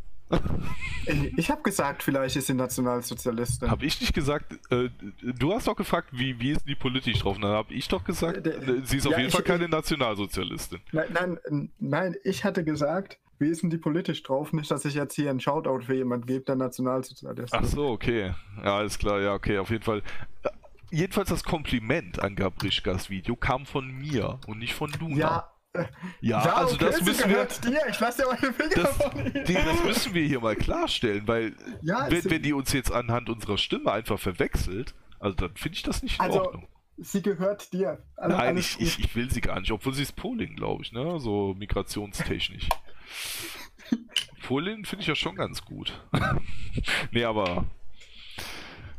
Ich, 1.06 1.38
ich 1.38 1.52
habe 1.52 1.62
gesagt, 1.64 2.04
vielleicht 2.04 2.36
ist 2.36 2.48
sie 2.48 2.54
Nationalsozialistin. 2.54 3.70
Habe 3.70 3.86
ich 3.86 4.00
nicht 4.00 4.14
gesagt, 4.14 4.54
äh, 4.72 4.90
du 5.22 5.54
hast 5.54 5.68
doch 5.68 5.76
gefragt, 5.76 6.10
wie, 6.12 6.40
wie 6.40 6.52
ist 6.52 6.68
die 6.68 6.76
politisch 6.76 7.20
drauf? 7.20 7.38
Dann 7.40 7.52
habe 7.52 7.74
ich 7.74 7.88
doch 7.88 8.04
gesagt, 8.04 8.46
Äh, 8.46 8.50
äh, 8.52 8.82
sie 8.86 8.98
ist 8.98 9.06
auf 9.08 9.14
ja, 9.14 9.18
jeden 9.20 9.30
ich- 9.30 9.36
Fall 9.36 9.44
keine 9.44 9.68
Nationalsozialistin. 9.68 10.80
Nein, 10.92 11.08
nein, 11.14 11.70
nein, 11.80 12.16
ich 12.24 12.44
hatte 12.44 12.64
gesagt, 12.64 13.18
wie 13.40 13.48
ist 13.48 13.64
denn 13.64 13.70
die 13.70 13.78
politisch 13.78 14.22
drauf? 14.24 14.52
Nicht, 14.54 14.70
dass 14.70 14.84
ich 14.86 14.94
jetzt 14.96 15.16
hier 15.16 15.30
einen 15.30 15.40
Shoutout 15.40 15.82
für 15.86 15.96
jemanden 15.96 16.26
gebe, 16.26 16.44
der 16.46 16.56
Nationalsozialist 16.58 17.54
Ach 17.54 17.62
ist. 17.62 17.72
so, 17.72 17.88
okay. 17.88 18.34
Ja, 18.64 18.78
alles 18.78 18.98
klar, 19.00 19.22
ja, 19.22 19.34
okay, 19.34 19.58
auf 19.58 19.70
jeden 19.70 19.84
Fall. 19.84 20.00
Äh, 20.44 20.50
Jedenfalls 20.92 21.30
das 21.30 21.44
Kompliment 21.44 22.20
an 22.20 22.36
Gabrischkas 22.36 23.12
Video 23.12 23.36
kam 23.36 23.68
von 23.68 23.88
mir 23.92 24.40
und 24.48 24.58
nicht 24.58 24.74
von 24.74 24.92
Luna. 25.00 25.16
Ja, 25.18 25.52
äh, 25.74 25.86
ja, 26.22 26.40
also 26.40 26.76
okay, 26.76 26.86
das 26.86 27.02
müssen 27.02 27.30
wir, 27.30 27.46
dir. 27.46 27.82
Ich 27.90 28.00
lasse 28.00 28.22
dir 28.24 28.28
meine 28.28 28.54
Finger 28.54 28.76
das, 28.76 28.98
von 28.98 29.24
die, 29.46 29.54
das 29.54 29.84
müssen 29.84 30.14
wir 30.14 30.26
hier 30.26 30.40
mal 30.40 30.56
klarstellen, 30.56 31.28
weil 31.28 31.56
Ja, 31.82 32.10
wenn, 32.10 32.24
wenn 32.26 32.42
die 32.42 32.54
uns 32.54 32.74
jetzt 32.74 32.92
anhand 32.92 33.30
unserer 33.30 33.58
Stimme 33.58 33.92
einfach 33.92 34.20
verwechselt, 34.20 34.96
also 35.20 35.36
dann 35.36 35.56
finde 35.56 35.76
ich 35.76 35.84
das 35.84 36.02
nicht 36.02 36.16
in 36.20 36.26
Also, 36.26 36.42
Ordnung. 36.42 36.68
sie 36.98 37.22
gehört 37.22 37.72
dir. 37.74 38.04
Alle- 38.16 38.36
Nein, 38.38 38.58
ich, 38.58 38.80
ich, 38.80 39.00
ich 39.00 39.16
will 39.16 39.30
sie 39.32 39.42
gar 39.42 39.60
nicht, 39.60 39.72
obwohl 39.72 39.94
sie 39.94 40.04
ist 40.04 40.16
Polin, 40.16 40.56
glaube 40.56 40.84
ich, 40.84 40.92
ne? 40.92 41.20
So 41.20 41.54
migrationstechnisch. 41.58 42.68
Polin 44.48 44.86
finde 44.86 45.02
ich 45.02 45.08
ja 45.08 45.16
schon 45.16 45.36
ganz 45.36 45.64
gut. 45.64 46.02
nee, 47.12 47.24
aber 47.26 47.66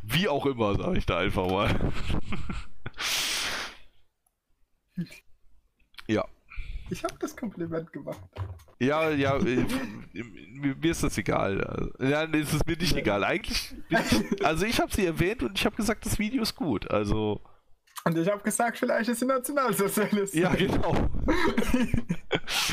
wie 0.02 0.28
auch 0.28 0.46
immer, 0.46 0.76
sage 0.76 0.98
ich 0.98 1.06
da 1.06 1.18
einfach 1.18 1.48
mal. 1.48 1.92
ja. 6.90 6.96
Ich 6.96 7.04
habe 7.04 7.14
das 7.20 7.36
Kompliment 7.36 7.92
gemacht. 7.92 8.20
Ja, 8.78 9.10
ja, 9.10 9.36
äh, 9.36 9.64
mir 10.12 10.90
ist 10.90 11.02
das 11.02 11.16
egal. 11.18 11.92
Ja, 12.00 12.26
nee, 12.26 12.38
es 12.38 12.52
ist 12.54 12.66
mir 12.66 12.76
nicht 12.76 12.96
egal. 12.96 13.24
Eigentlich, 13.24 13.74
ich, 13.88 14.44
also 14.44 14.64
ich 14.66 14.80
habe 14.80 14.92
sie 14.92 15.06
erwähnt 15.06 15.42
und 15.42 15.58
ich 15.58 15.64
habe 15.66 15.76
gesagt, 15.76 16.04
das 16.06 16.18
Video 16.18 16.42
ist 16.42 16.54
gut. 16.54 16.90
Also, 16.90 17.40
Und 18.04 18.16
ich 18.16 18.28
habe 18.30 18.42
gesagt, 18.42 18.78
vielleicht 18.78 19.08
ist 19.10 19.20
sie 19.20 19.26
Nationalsozialistin. 19.26 20.42
ja, 20.42 20.54
genau. 20.54 20.92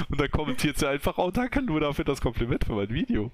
Und 0.10 0.19
dann 0.19 0.31
kommentiert 0.31 0.77
sie 0.77 0.88
einfach, 0.88 1.18
oh, 1.18 1.31
danke 1.31 1.60
Luna 1.60 1.91
für 1.94 2.03
das 2.06 2.22
Kompliment 2.22 2.64
für 2.65 2.73
mein 2.73 2.89
Video. 2.89 3.31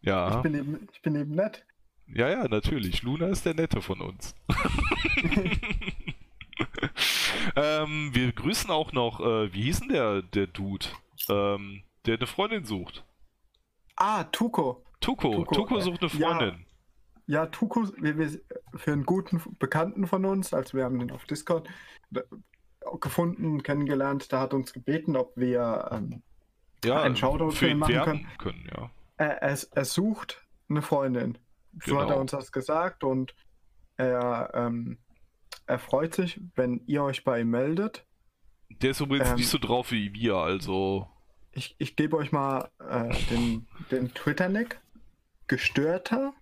Ja, 0.00 0.36
Ich 0.36 0.42
bin 0.42 0.54
eben, 0.54 0.88
ich 0.92 1.02
bin 1.02 1.14
eben 1.14 1.34
nett. 1.34 1.64
ja, 2.06 2.28
ja, 2.28 2.48
natürlich. 2.48 3.02
Luna 3.02 3.28
ist 3.28 3.44
der 3.44 3.54
Nette 3.54 3.80
von 3.82 4.00
uns. 4.00 4.34
ähm, 7.56 8.10
wir 8.12 8.32
grüßen 8.32 8.70
auch 8.70 8.92
noch, 8.92 9.20
äh, 9.20 9.52
wie 9.52 9.62
hieß 9.62 9.80
denn 9.80 9.88
der, 9.90 10.22
der 10.22 10.46
Dude, 10.46 10.86
ähm, 11.28 11.82
der 12.06 12.16
eine 12.16 12.26
Freundin 12.26 12.64
sucht? 12.64 13.04
Ah, 13.96 14.24
Tuko. 14.24 14.84
Tuko. 15.00 15.44
Tuko, 15.44 15.54
Tuko, 15.54 15.80
sucht 15.80 16.02
eine 16.02 16.12
ja. 16.12 16.28
Freundin. 16.28 16.66
Ja, 17.26 17.46
Tuko, 17.46 17.88
wir, 17.98 18.18
wir, 18.18 18.40
für 18.74 18.92
einen 18.92 19.04
guten 19.04 19.40
Bekannten 19.58 20.06
von 20.06 20.24
uns, 20.24 20.52
also 20.52 20.76
wir 20.76 20.84
haben 20.84 20.98
den 20.98 21.10
auf 21.10 21.24
Discord 21.24 21.68
gefunden, 23.00 23.62
kennengelernt, 23.62 24.32
der 24.32 24.40
hat 24.40 24.54
uns 24.54 24.72
gebeten, 24.72 25.16
ob 25.16 25.36
wir, 25.36 25.88
ähm, 25.92 26.22
Ja, 26.84 27.02
einen 27.02 27.16
Shoutout 27.16 27.52
für 27.52 27.56
für 27.58 27.66
ihn 27.66 27.72
ihn 27.72 27.78
machen 27.78 27.94
werben 27.94 28.28
können, 28.38 28.68
ja. 28.76 28.90
er, 29.16 29.42
er, 29.42 29.58
er 29.70 29.84
sucht 29.84 30.44
eine 30.68 30.82
Freundin. 30.82 31.38
So 31.84 31.96
hat 31.98 32.06
Genau. 32.06 32.16
er 32.16 32.20
uns 32.20 32.32
das 32.32 32.52
gesagt 32.52 33.04
und 33.04 33.34
er, 33.96 34.50
ähm, 34.54 34.98
er 35.66 35.78
freut 35.78 36.14
sich, 36.14 36.40
wenn 36.54 36.82
ihr 36.86 37.02
euch 37.02 37.24
bei 37.24 37.40
ihm 37.40 37.50
meldet. 37.50 38.06
Der 38.80 38.90
ist 38.92 39.00
übrigens 39.00 39.30
Ähm, 39.30 39.36
nicht 39.36 39.48
so 39.48 39.58
drauf 39.58 39.90
wie 39.92 40.12
wir, 40.14 40.36
also. 40.36 41.08
Ich, 41.52 41.74
ich 41.78 41.96
gebe 41.96 42.16
euch 42.16 42.32
mal 42.32 42.70
äh, 42.78 43.14
den, 43.30 43.66
den 43.90 44.12
Twitter-Nick. 44.14 44.80
Gestörter, 45.48 46.32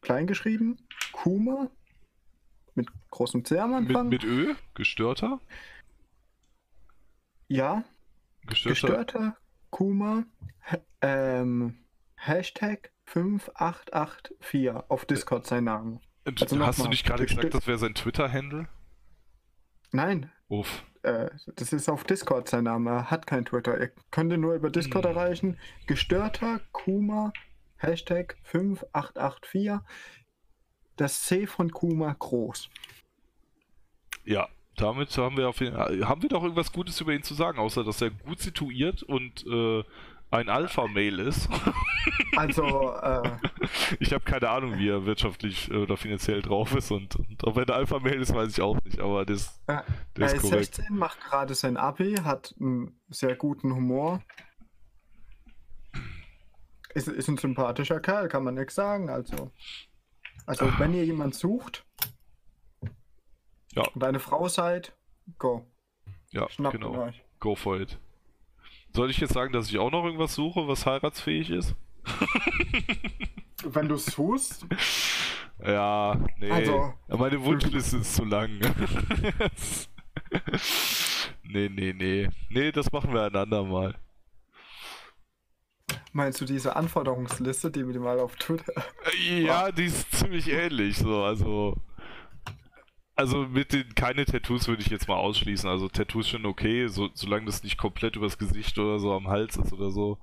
kleingeschrieben, 0.00 0.78
Kuma, 1.12 1.70
mit 2.74 2.88
großem 3.10 3.44
C 3.44 3.58
am 3.58 3.70
Mit, 3.70 3.88
Anfang. 3.90 4.08
mit 4.08 4.24
Ö, 4.24 4.54
gestörter. 4.74 5.40
ja, 7.46 7.84
Gestörter. 8.46 8.70
gestörter, 8.74 9.36
Kuma, 9.70 10.24
ähm, 11.00 11.78
Hashtag 12.16 12.90
5884 13.06 14.70
auf 14.90 15.04
Discord 15.04 15.46
sein 15.46 15.64
Name. 15.64 16.00
Und 16.28 16.42
also 16.42 16.66
Hast 16.66 16.78
du 16.84 16.88
nicht 16.88 17.06
gerade 17.06 17.26
gesagt, 17.26 17.54
das 17.54 17.66
wäre 17.66 17.78
sein 17.78 17.94
Twitter-Handle? 17.94 18.68
Nein, 19.90 20.30
Uff. 20.48 20.84
äh, 21.02 21.30
das 21.56 21.72
ist 21.72 21.88
auf 21.88 22.04
Discord 22.04 22.48
sein 22.48 22.64
Name. 22.64 22.90
Er 22.90 23.10
hat 23.10 23.26
kein 23.26 23.44
Twitter. 23.46 23.80
Ihr 23.80 23.90
könnt 24.10 24.32
ihn 24.32 24.40
nur 24.40 24.54
über 24.54 24.70
Discord 24.70 25.06
Hm. 25.06 25.12
erreichen. 25.16 25.58
Gestörter 25.86 26.60
Kuma, 26.72 27.32
Hashtag 27.76 28.36
5884. 28.42 29.80
Das 30.96 31.22
C 31.22 31.46
von 31.46 31.70
Kuma 31.70 32.14
groß. 32.18 32.68
Ja, 34.24 34.48
damit 34.76 35.16
haben 35.16 35.36
wir 35.38 35.48
auf 35.48 35.60
jeden 35.60 35.76
haben 35.76 36.22
wir 36.22 36.28
doch 36.28 36.42
irgendwas 36.42 36.72
Gutes 36.72 37.00
über 37.00 37.12
ihn 37.14 37.22
zu 37.22 37.34
sagen, 37.34 37.58
außer 37.58 37.84
dass 37.84 38.02
er 38.02 38.10
gut 38.10 38.40
situiert 38.40 39.02
und 39.02 39.46
äh, 39.46 39.84
ein 40.30 40.48
Alpha-Mail 40.48 41.18
ist. 41.20 41.48
Also, 42.36 42.92
äh, 42.94 43.30
Ich 43.98 44.12
habe 44.12 44.24
keine 44.24 44.48
Ahnung, 44.48 44.78
wie 44.78 44.88
er 44.88 45.04
wirtschaftlich 45.06 45.70
äh, 45.70 45.76
oder 45.76 45.96
finanziell 45.96 46.40
drauf 46.40 46.74
ist 46.76 46.90
und, 46.92 47.16
und 47.16 47.42
ob 47.44 47.56
er 47.56 47.62
ein 47.64 47.70
Alpha-Mail 47.70 48.20
ist, 48.20 48.32
weiß 48.32 48.52
ich 48.52 48.60
auch 48.62 48.78
nicht, 48.84 49.00
aber 49.00 49.26
das, 49.26 49.60
der 49.66 49.84
er 50.16 50.24
ist 50.34 50.40
korrekt. 50.42 50.76
16, 50.76 50.96
macht 50.96 51.20
gerade 51.20 51.54
sein 51.54 51.76
Abi, 51.76 52.14
hat 52.16 52.54
einen 52.60 52.98
sehr 53.08 53.34
guten 53.34 53.74
Humor. 53.74 54.22
Ist, 56.94 57.08
ist 57.08 57.28
ein 57.28 57.36
sympathischer 57.38 57.98
Kerl, 58.00 58.28
kann 58.28 58.44
man 58.44 58.54
nichts 58.54 58.74
sagen. 58.76 59.10
Also, 59.10 59.50
also 60.46 60.70
wenn 60.78 60.94
ihr 60.94 61.04
jemand 61.04 61.34
sucht 61.34 61.84
Ja. 63.74 63.82
und 63.94 64.04
eine 64.04 64.20
Frau 64.20 64.48
seid, 64.48 64.96
go. 65.38 65.66
Ja, 66.30 66.48
Schnappt 66.48 66.74
genau. 66.80 67.02
euch. 67.02 67.22
Go 67.40 67.54
for 67.56 67.80
it. 67.80 67.98
Soll 68.98 69.10
ich 69.10 69.18
jetzt 69.20 69.32
sagen, 69.34 69.52
dass 69.52 69.68
ich 69.70 69.78
auch 69.78 69.92
noch 69.92 70.04
irgendwas 70.04 70.34
suche, 70.34 70.66
was 70.66 70.84
heiratsfähig 70.84 71.50
ist? 71.50 71.76
Wenn 73.64 73.88
du 73.88 73.94
es 73.94 74.06
tust, 74.06 74.66
Ja, 75.64 76.18
nee. 76.38 76.50
Also- 76.50 76.94
Meine 77.06 77.40
Wunschliste 77.44 77.98
ist 77.98 78.16
zu 78.16 78.24
lang. 78.24 78.58
nee, 81.44 81.68
nee, 81.68 81.92
nee. 81.92 82.28
Nee, 82.50 82.72
das 82.72 82.90
machen 82.90 83.14
wir 83.14 83.22
ein 83.22 83.36
andermal. 83.36 83.94
meinst 86.10 86.40
du 86.40 86.44
diese 86.44 86.74
Anforderungsliste, 86.74 87.70
die 87.70 87.86
wir 87.86 88.00
mal 88.00 88.18
auf 88.18 88.34
Twitter. 88.34 88.72
Ja, 89.28 89.70
die 89.70 89.84
ist 89.84 90.10
ziemlich 90.10 90.48
ähnlich, 90.48 90.96
so, 90.98 91.22
also. 91.22 91.76
Also 93.18 93.48
mit 93.48 93.72
den 93.72 93.96
keine 93.96 94.24
Tattoos 94.24 94.68
würde 94.68 94.80
ich 94.80 94.90
jetzt 94.90 95.08
mal 95.08 95.16
ausschließen. 95.16 95.68
Also 95.68 95.88
Tattoos 95.88 96.28
schon 96.28 96.46
okay, 96.46 96.86
so, 96.86 97.10
solange 97.14 97.46
das 97.46 97.64
nicht 97.64 97.76
komplett 97.76 98.14
übers 98.14 98.38
Gesicht 98.38 98.78
oder 98.78 99.00
so 99.00 99.12
am 99.12 99.26
Hals 99.26 99.56
ist 99.56 99.72
oder 99.72 99.90
so. 99.90 100.18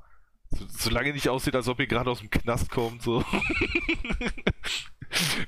so 0.50 0.66
solange 0.70 1.12
nicht 1.12 1.28
aussieht, 1.28 1.56
als 1.58 1.68
ob 1.68 1.78
ihr 1.82 1.88
gerade 1.88 2.10
aus 2.10 2.20
dem 2.20 2.30
Knast 2.30 2.70
kommt, 2.72 3.02
so. 3.02 3.22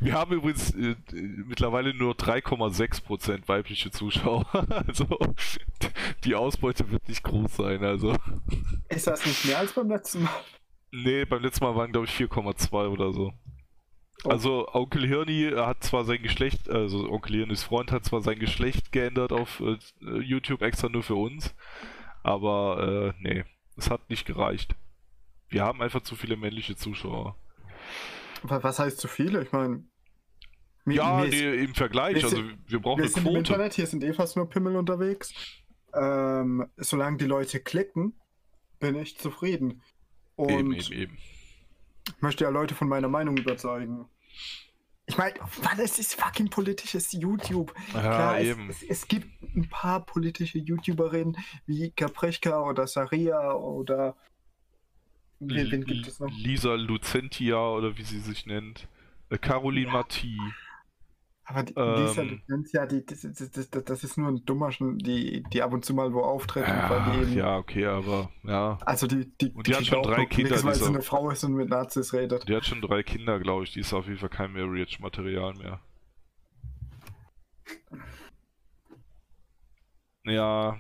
Wir 0.02 0.14
haben 0.14 0.34
übrigens 0.34 0.72
äh, 0.76 0.96
mittlerweile 1.14 1.94
nur 1.94 2.16
3,6% 2.16 3.48
weibliche 3.48 3.92
Zuschauer. 3.92 4.46
Also 4.88 5.08
die 6.26 6.36
Ausbeute 6.36 6.92
wird 6.92 7.08
nicht 7.08 7.24
groß 7.24 7.56
sein. 7.56 7.84
Also 7.86 8.14
Ist 8.90 9.08
das 9.08 9.26
nicht 9.26 9.46
mehr 9.46 9.60
als 9.60 9.72
beim 9.74 9.88
letzten 9.90 10.24
Mal? 10.24 10.32
nee, 10.92 11.24
beim 11.26 11.42
letzten 11.44 11.64
Mal 11.64 11.76
waren 11.76 11.92
glaube 11.94 12.08
ich 12.08 12.12
4,2 12.14 12.88
oder 12.90 13.14
so. 13.14 13.34
Oh. 14.24 14.30
Also 14.30 14.68
Onkel 14.74 15.06
Hirni 15.08 15.52
hat 15.56 15.84
zwar 15.84 16.04
sein 16.04 16.22
Geschlecht, 16.24 16.70
also 16.70 17.10
Onkel 17.10 17.36
Hirnis 17.36 17.64
Freund 17.64 17.92
hat 17.92 18.04
zwar 18.04 18.22
sein 18.22 18.40
Geschlecht 18.40 18.92
geändert 18.92 19.32
auf 19.32 19.62
äh, 19.62 19.78
YouTube 20.20 20.62
extra 20.64 20.90
nur 20.90 21.04
für 21.04 21.16
uns, 21.16 21.54
aber 22.24 23.14
äh, 23.20 23.22
nee, 23.22 23.46
es 23.78 23.90
hat 23.92 24.10
nicht 24.10 24.26
gereicht. 24.26 24.76
Wir 25.50 25.64
haben 25.64 25.82
einfach 25.82 26.02
zu 26.02 26.16
viele 26.16 26.36
männliche 26.36 26.76
Zuschauer. 26.76 27.36
Wa- 28.42 28.64
Was 28.64 28.80
heißt 28.80 29.00
zu 29.00 29.08
viele? 29.08 29.44
Ich 29.44 29.52
meine. 29.52 29.84
Ja, 30.86 31.24
nee, 31.26 31.64
im 31.64 31.76
Vergleich, 31.76 32.16
wir 32.16 32.24
also 32.24 32.44
wir 32.66 32.80
brauchen 32.80 33.00
Wir 33.00 33.04
eine 33.06 33.14
sind 33.14 33.20
im 33.20 33.34
Quote. 33.34 33.38
Internet, 33.40 33.74
hier 33.74 33.88
sind 33.88 34.04
eh 34.04 34.14
fast 34.14 34.36
nur 34.36 34.50
Pimmel 34.50 34.76
unterwegs. 34.78 35.34
Ähm, 35.94 36.66
solange 36.78 37.18
die 37.18 37.26
Leute 37.26 37.60
klicken, 37.60 38.14
bin 38.80 38.96
ich 38.96 39.18
zufrieden. 39.18 39.82
Und 40.36 40.50
Eben, 40.50 40.74
eben, 40.74 40.94
eben. 40.94 41.18
Ich 42.08 42.22
möchte 42.22 42.44
ja 42.44 42.50
Leute 42.50 42.76
von 42.76 42.88
meiner 42.88 43.08
Meinung 43.08 43.38
überzeugen. 43.38 44.06
Ich 45.10 45.18
meine, 45.18 45.36
Mann, 45.64 45.80
es 45.80 46.00
ist 46.00 46.20
fucking 46.20 46.50
politisches 46.50 47.14
YouTube. 47.14 47.74
Ja, 47.94 48.02
Klar, 48.02 48.40
es, 48.40 48.48
eben. 48.48 48.70
Es, 48.70 48.84
es 48.84 49.08
gibt 49.08 49.42
ein 49.56 49.70
paar 49.70 50.06
politische 50.06 50.58
YouTuberinnen 50.58 51.38
wie 51.66 51.92
Caprechka 51.92 52.62
oder 52.62 52.88
Saria 52.88 53.54
oder 53.54 54.18
wen, 55.40 55.72
wen 55.72 55.86
gibt 55.86 56.08
es 56.08 56.20
noch? 56.20 56.30
Lisa 56.32 56.76
Lucentia 56.76 57.58
oder 57.58 57.98
wie 57.98 58.04
sie 58.04 58.20
sich 58.20 58.46
nennt. 58.46 58.90
Äh, 59.30 59.38
Caroline 59.38 59.92
Marti. 59.92 60.38
Aber 61.50 61.64
die, 61.64 61.74
Ähm, 61.78 61.96
Lisa 61.96 62.22
Lucentia, 62.24 62.86
die, 62.86 63.06
das, 63.06 63.22
das, 63.22 63.70
das, 63.70 63.84
das 63.86 64.04
ist 64.04 64.18
nur 64.18 64.28
ein 64.28 64.44
dummer, 64.46 64.70
die, 64.80 65.44
die 65.54 65.62
ab 65.64 65.72
und 65.72 65.86
zu 65.86 65.94
mal 65.94 66.12
wo 66.14 66.20
auftritt. 66.22 66.66
die 66.68 66.70
Ja, 66.72 67.22
eben- 67.22 67.38
ja, 67.38 67.58
okay, 67.58 67.86
aber 67.86 68.30
ja. 68.44 68.78
Also 68.86 69.08
die, 69.08 69.32
die, 69.40 69.52
Und 69.52 69.66
die 69.66 69.74
hat 69.74 69.86
schon 69.86 70.04
drei 70.04 70.26
Kinder, 70.26 70.52
nix, 70.52 70.66
weil 70.66 70.74
die 70.74 70.80
sie 70.80 70.86
eine 70.88 71.02
Frau 71.02 71.30
ist 71.30 71.46
und 71.46 71.54
mit 71.54 71.70
Nazis 71.70 72.12
redet. 72.12 72.46
Die 72.50 72.54
hat 72.56 72.66
schon 72.66 72.82
drei 72.82 73.02
Kinder, 73.02 73.40
glaube 73.40 73.64
ich. 73.64 73.72
Die 73.72 73.80
ist 73.80 73.94
auf 73.94 74.08
jeden 74.08 74.20
Fall 74.20 74.28
kein 74.28 74.52
Marriage-Material 74.52 75.54
mehr. 75.54 75.80
Ja, 80.26 80.78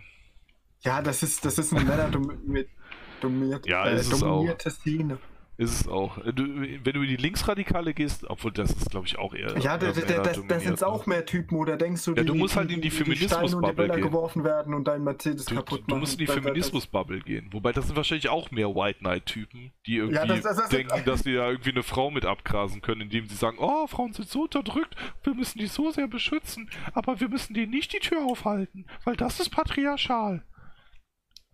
Ja, 0.83 1.01
das 1.01 1.23
ist, 1.23 1.45
das 1.45 1.57
ist 1.57 1.73
eine 1.73 1.85
männerdominiert, 1.85 3.65
Ja, 3.65 3.85
äh, 3.87 3.95
ist 3.95 4.11
es 4.11 4.21
auch. 4.21 4.27
dominierte 4.39 4.69
Szene. 4.69 5.17
Ist 5.57 5.81
es 5.81 5.87
auch. 5.87 6.17
Äh, 6.19 6.33
Du, 6.33 6.43
wenn 6.45 6.93
du 6.93 7.01
in 7.01 7.07
die 7.07 7.15
Linksradikale 7.15 7.93
gehst, 7.93 8.29
obwohl 8.29 8.51
das 8.51 8.71
ist, 8.71 8.89
glaube 8.91 9.07
ich, 9.07 9.17
auch 9.17 9.33
eher. 9.33 9.57
Ja, 9.57 9.77
da, 9.77 9.91
sind 9.93 10.07
ne? 10.07 10.87
auch 10.87 11.05
mehr 11.07 11.25
Typen, 11.25 11.55
oder 11.57 11.77
denkst 11.77 12.03
du, 12.05 12.13
Ja, 12.13 12.23
du 12.23 12.35
musst 12.35 12.55
halt 12.55 12.69
in 12.71 12.75
die 12.81 12.89
die 12.89 12.91
Feminismus-Bubble 12.91 13.89
gehen. 13.89 14.01
geworfen 14.01 14.43
werden 14.43 14.73
und 14.73 14.87
dein 14.87 15.03
Mercedes 15.03 15.45
Du, 15.45 15.55
kaputt 15.55 15.81
du 15.81 15.91
machen. 15.91 15.99
musst 16.01 16.13
in 16.13 16.19
die 16.19 16.27
Feminismus-Bubble 16.27 17.19
gehen. 17.21 17.49
Wobei 17.51 17.71
das 17.73 17.87
sind 17.87 17.95
wahrscheinlich 17.95 18.29
auch 18.29 18.51
mehr 18.51 18.69
White 18.75 18.99
Knight-Typen, 18.99 19.71
die 19.85 19.95
irgendwie 19.95 20.15
Ja, 20.15 20.25
das- 20.25 20.41
das- 20.41 20.57
das- 20.57 20.69
denken, 20.69 21.01
dass 21.05 21.21
sie 21.23 21.33
da 21.33 21.49
irgendwie 21.49 21.71
eine 21.71 21.83
Frau 21.83 22.11
mit 22.11 22.25
abgrasen 22.25 22.81
können, 22.81 23.01
indem 23.01 23.27
sie 23.27 23.35
sagen, 23.35 23.57
oh, 23.59 23.87
Frauen 23.87 24.13
sind 24.13 24.29
so 24.29 24.43
unterdrückt, 24.43 24.95
wir 25.23 25.33
müssen 25.33 25.57
die 25.59 25.67
so 25.67 25.89
sehr 25.91 26.07
beschützen, 26.07 26.69
aber 26.93 27.19
wir 27.19 27.29
müssen 27.29 27.53
denen 27.53 27.71
nicht 27.71 27.93
die 27.93 27.99
Tür 27.99 28.23
aufhalten, 28.25 28.85
weil 29.05 29.15
das 29.15 29.39
ist 29.39 29.49
patriarchal. 29.49 30.43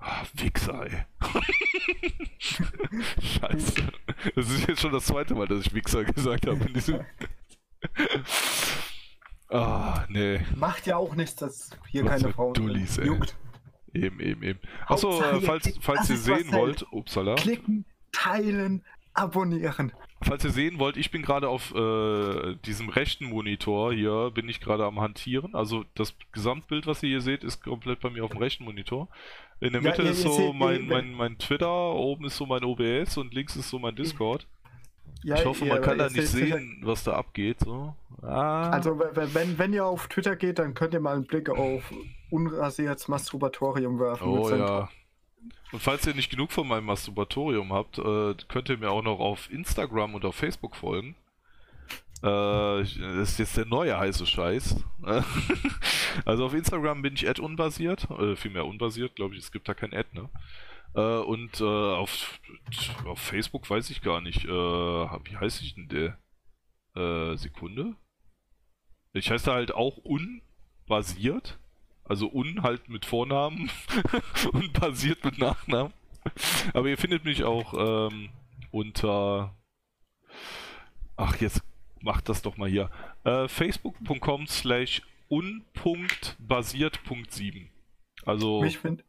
Ah, 0.06 0.24
Wichser, 0.34 0.86
ey. 0.92 1.06
Scheiße. 2.40 3.84
Das 4.36 4.50
ist 4.50 4.68
jetzt 4.68 4.82
schon 4.82 4.92
das 4.92 5.06
zweite 5.06 5.34
Mal, 5.34 5.48
dass 5.48 5.66
ich 5.66 5.74
Wichser 5.74 6.04
gesagt 6.04 6.46
habe 6.46 6.64
in 6.66 6.74
diesem... 6.74 7.00
Ah, 9.50 10.06
nee. 10.10 10.40
Macht 10.56 10.88
ja 10.88 10.98
auch 10.98 11.14
nichts, 11.16 11.36
dass 11.36 11.70
hier 11.92 12.04
Was 12.06 12.22
keine 12.22 12.34
Frauen 12.34 12.54
Dullis, 12.56 12.98
ey. 12.98 13.06
juckt. 13.06 13.36
Eben, 13.94 14.20
eben, 14.20 14.42
eben. 14.42 14.60
Achso, 14.88 15.22
äh, 15.22 15.42
falls, 15.42 15.68
ihr- 15.68 15.76
falls 15.80 16.10
ihr 16.10 16.18
sehen 16.18 16.52
wollt, 16.52 16.84
upsala. 16.92 17.36
Klicken, 17.36 17.86
teilen, 18.12 18.84
abonnieren. 19.14 19.92
Falls 20.24 20.44
ihr 20.44 20.50
sehen 20.50 20.80
wollt, 20.80 20.98
ich 20.98 21.12
bin 21.12 21.22
gerade 21.22 21.50
auf 21.50 21.72
äh, 21.76 22.56
diesem 22.66 22.90
rechten 22.90 23.26
Monitor 23.26 23.94
hier, 23.94 24.32
bin 24.34 24.50
ich 24.50 24.60
gerade 24.60 24.86
am 24.86 25.00
Hantieren. 25.00 25.54
Also 25.54 25.86
das 25.94 26.16
Gesamtbild, 26.32 26.88
was 26.88 27.04
ihr 27.04 27.10
hier 27.10 27.22
seht, 27.22 27.44
ist 27.44 27.62
komplett 27.64 28.00
bei 28.00 28.10
mir 28.10 28.24
auf 28.26 28.32
dem 28.32 28.40
rechten 28.40 28.64
Monitor. 28.64 29.08
In 29.60 29.74
der 29.74 29.82
Ja, 29.82 29.90
Mitte 29.92 30.04
ihr- 30.04 30.12
ist 30.12 30.22
so 30.24 30.52
mein, 30.54 30.88
mein, 30.88 31.14
mein 31.14 31.38
Twitter, 31.38 31.72
oben 31.96 32.26
ist 32.26 32.38
so 32.38 32.46
mein 32.46 32.64
OBS 32.64 33.18
und 33.18 33.34
links 33.34 33.56
ist 33.56 33.70
so 33.70 33.80
mein 33.80 33.96
Discord. 33.96 34.48
Ja, 35.24 35.36
ich 35.36 35.46
hoffe, 35.46 35.64
man 35.66 35.82
kann 35.82 35.98
da 35.98 36.10
nicht 36.10 36.28
sehen, 36.28 36.82
was 36.84 37.06
da 37.06 37.14
abgeht. 37.14 37.60
So. 37.62 37.96
Ah. 38.22 38.70
Also 38.72 39.00
wenn, 39.14 39.58
wenn 39.58 39.72
ihr 39.74 39.86
auf 39.86 40.08
Twitter 40.08 40.36
geht, 40.36 40.60
dann 40.60 40.74
könnt 40.74 40.94
ihr 40.94 41.00
mal 41.00 41.16
einen 41.16 41.26
Blick 41.26 41.50
auf 41.50 41.94
unrasiertes 42.30 43.08
Masturbatorium 43.08 44.00
werfen. 44.00 44.28
Oh 44.28 44.50
ja. 44.50 44.90
Und 45.72 45.80
falls 45.82 46.06
ihr 46.06 46.14
nicht 46.14 46.30
genug 46.30 46.52
von 46.52 46.68
meinem 46.68 46.86
Masturbatorium 46.86 47.72
habt, 47.74 47.98
äh, 48.00 48.36
könnt 48.50 48.70
ihr 48.70 48.78
mir 48.78 48.92
auch 48.92 49.02
noch 49.02 49.20
auf 49.20 49.50
Instagram 49.52 50.14
und 50.16 50.26
auf 50.26 50.36
Facebook 50.36 50.76
folgen. 50.76 51.16
Äh, 52.24 52.82
ist 53.22 53.38
jetzt 53.38 53.58
der 53.58 53.66
neue 53.66 53.98
heiße 53.98 54.26
Scheiß. 54.26 54.82
also 56.26 56.46
auf 56.46 56.54
Instagram 56.54 57.02
bin 57.02 57.16
ich 57.16 57.40
unbasiert, 57.40 58.10
äh, 58.12 58.38
vielmehr 58.38 58.66
unbasiert, 58.66 59.16
glaube 59.16 59.36
ich, 59.36 59.42
es 59.42 59.52
gibt 59.52 59.68
da 59.68 59.74
kein 59.74 59.94
Ad, 59.94 60.08
ne? 60.14 60.30
Äh, 60.96 61.02
und 61.02 61.60
äh, 61.60 61.64
auf, 61.64 62.40
auf 63.06 63.20
Facebook 63.20 63.70
weiß 63.70 63.90
ich 63.90 64.02
gar 64.02 64.22
nicht. 64.22 64.46
Äh, 64.46 64.50
wie 64.50 65.36
heiße 65.36 65.64
ich 65.64 65.76
denn 65.76 65.90
der? 65.90 66.18
Äh, 66.96 67.36
Sekunde? 67.36 67.96
Ich 69.14 69.30
heiße 69.30 69.52
halt 69.52 69.74
auch 69.74 69.98
unbasiert. 69.98 71.60
Also 72.06 72.30
un 72.32 72.64
halt 72.64 72.90
mit 72.90 73.06
Vornamen 73.06 73.70
und 74.52 74.74
basiert 74.80 75.24
mit 75.24 75.40
Nachnamen. 75.40 75.94
Aber 76.74 76.88
ihr 76.88 76.98
findet 76.98 77.26
mich 77.26 77.44
auch 77.44 78.10
ähm, 78.12 78.30
unter. 78.72 79.56
Ach, 81.16 81.40
jetzt 81.40 81.64
macht 82.04 82.30
das 82.30 82.42
doch 82.44 82.58
mal 82.58 82.70
hier. 82.70 82.90
Äh, 83.24 83.48
Facebook.com 83.48 84.46
slash 84.48 85.02
un.basiert.7. 85.30 87.68
Also, 88.26 88.62
Mich, 88.62 88.78
find, 88.78 89.04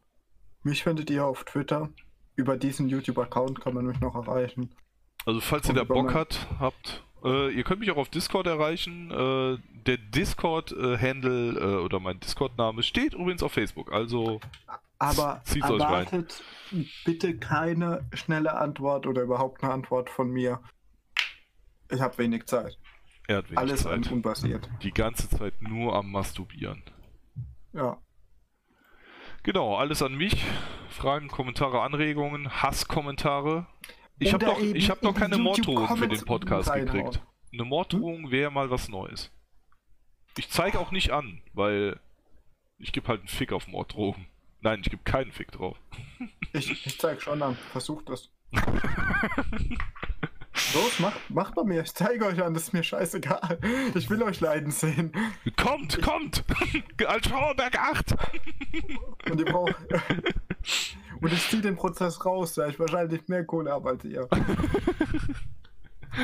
mich 0.63 0.83
findet 0.83 1.11
ihr 1.11 1.25
auf 1.27 1.45
Twitter. 1.45 1.91
Über 2.37 2.57
diesen 2.57 2.89
YouTube-Account 2.89 3.61
kann 3.61 3.75
man 3.75 3.87
mich 3.87 4.01
noch 4.01 4.15
erreichen. 4.17 4.71
also 5.27 5.41
falls 5.41 5.67
ihr 5.67 5.71
und 5.71 5.77
da 5.77 5.83
über 5.83 5.95
Bock 5.95 6.07
mein- 6.07 6.15
hat, 6.15 6.49
habt, 6.59 7.05
äh, 7.25 7.51
ihr 7.51 7.63
könnt 7.63 7.79
mich 7.81 7.91
auch 7.93 7.97
auf 7.97 8.09
Discord 8.09 8.47
erreichen. 8.49 9.11
Äh, 9.11 9.59
der 9.87 9.99
Discord-Handle 9.99 11.59
äh, 11.59 11.77
oder 11.85 12.01
mein 12.01 12.19
Discord-Name 12.21 12.83
steht 12.83 13.15
übrigens 13.15 13.43
auf 13.43 13.53
Facebook. 13.53 13.93
Also, 13.93 14.41
Aber 14.99 15.43
erwartet 15.55 16.43
bitte 17.05 17.37
keine 17.39 18.05
schnelle 18.15 18.57
Antwort 18.57 19.07
oder 19.07 19.23
überhaupt 19.23 19.63
eine 19.63 19.73
Antwort 19.73 20.11
von 20.11 20.29
mir. 20.31 20.61
Ich 21.95 22.01
habe 22.01 22.19
wenig 22.19 22.47
Zeit. 22.47 22.77
er 23.29 23.39
hat 23.39 23.47
wenig 23.47 23.59
Alles 23.59 23.83
Zeit. 23.83 23.93
an 24.07 24.13
unbasiert. 24.13 24.69
Die 24.83 24.91
ganze 24.91 25.29
Zeit 25.29 25.61
nur 25.63 25.95
am 25.95 26.11
Masturbieren. 26.11 26.83
Ja. 27.73 27.99
Genau, 29.43 29.77
alles 29.77 30.03
an 30.03 30.15
mich. 30.15 30.45
Fragen, 30.89 31.29
Kommentare, 31.29 31.83
Anregungen, 31.83 32.63
Hasskommentare. 32.63 33.67
Ich 34.19 34.33
habe 34.33 34.47
noch, 34.47 34.59
ich 34.59 34.91
hab 34.91 35.03
noch 35.03 35.15
keine 35.15 35.39
Morddrohung 35.39 35.97
für 35.97 36.09
den 36.09 36.25
Podcast 36.25 36.73
gekriegt. 36.73 37.21
Eine 37.53 37.65
Morddrohung 37.65 38.31
wäre 38.31 38.51
mal 38.51 38.71
was 38.71 38.89
Neues. 38.89 39.31
Ich 40.37 40.49
zeige 40.51 40.79
auch 40.81 40.91
nicht 40.91 41.11
an, 41.11 41.43
weil 41.53 42.01
ich 42.79 42.93
gebe 42.93 43.07
halt 43.09 43.21
einen 43.21 43.29
Fick 43.29 43.53
auf 43.53 43.69
Morddrohungen. 43.69 44.27
Nein, 44.61 44.81
ich 44.81 44.91
gebe 44.91 45.03
keinen 45.05 45.31
Fick 45.31 45.53
drauf. 45.53 45.77
Ich, 46.53 46.87
ich 46.87 46.99
zeig 46.99 47.21
schon 47.21 47.43
an. 47.43 47.57
Versucht 47.73 48.09
das. 48.09 48.31
Los, 50.75 50.99
macht, 50.99 51.31
macht 51.31 51.55
bei 51.55 51.63
mir. 51.65 51.83
Ich 51.83 51.95
zeige 51.95 52.27
euch 52.27 52.43
an. 52.43 52.53
Das 52.55 52.65
ist 52.65 52.73
mir 52.73 52.83
scheißegal. 52.83 53.59
Ich 53.95 54.11
will 54.11 54.23
euch 54.23 54.41
leiden 54.41 54.71
sehen. 54.71 55.13
Kommt, 55.57 56.01
kommt! 56.03 56.45
Als 57.07 57.29
Schauerberg 57.29 57.79
8! 57.79 58.15
Und 59.31 59.39
ihr 59.39 59.47
braucht. 59.47 59.77
Und 61.21 61.33
ich 61.33 61.49
ziehe 61.49 61.63
den 61.63 61.77
Prozess 61.77 62.25
raus, 62.27 62.55
da 62.55 62.67
ich 62.67 62.79
wahrscheinlich 62.81 63.29
mehr 63.29 63.45
Kohle 63.45 63.71
habe 63.73 63.91
als 63.91 64.05
ihr. 64.05 64.29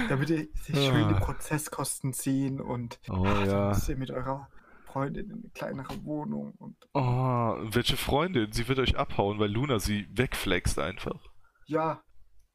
Damit 0.08 0.30
ihr 0.30 0.48
sich 0.62 0.76
schön 0.76 1.08
die 1.08 1.14
Ah. 1.14 1.20
Prozesskosten 1.20 2.12
ziehen 2.12 2.60
und 2.60 3.00
Oh 3.08 3.24
dann 3.24 3.46
ja. 3.48 3.68
müsst 3.68 3.88
ihr 3.88 3.96
mit 3.96 4.10
eurer 4.10 4.48
Freundin 4.84 5.26
in 5.30 5.32
eine 5.40 5.50
kleinere 5.54 6.04
Wohnung 6.04 6.52
und 6.58 6.76
Oh, 6.94 7.56
welche 7.62 7.96
Freundin? 7.96 8.52
Sie 8.52 8.68
wird 8.68 8.78
euch 8.78 8.96
abhauen, 8.96 9.38
weil 9.38 9.50
Luna 9.50 9.78
sie 9.80 10.06
wegflext 10.10 10.78
einfach. 10.78 11.20
ja, 11.66 12.00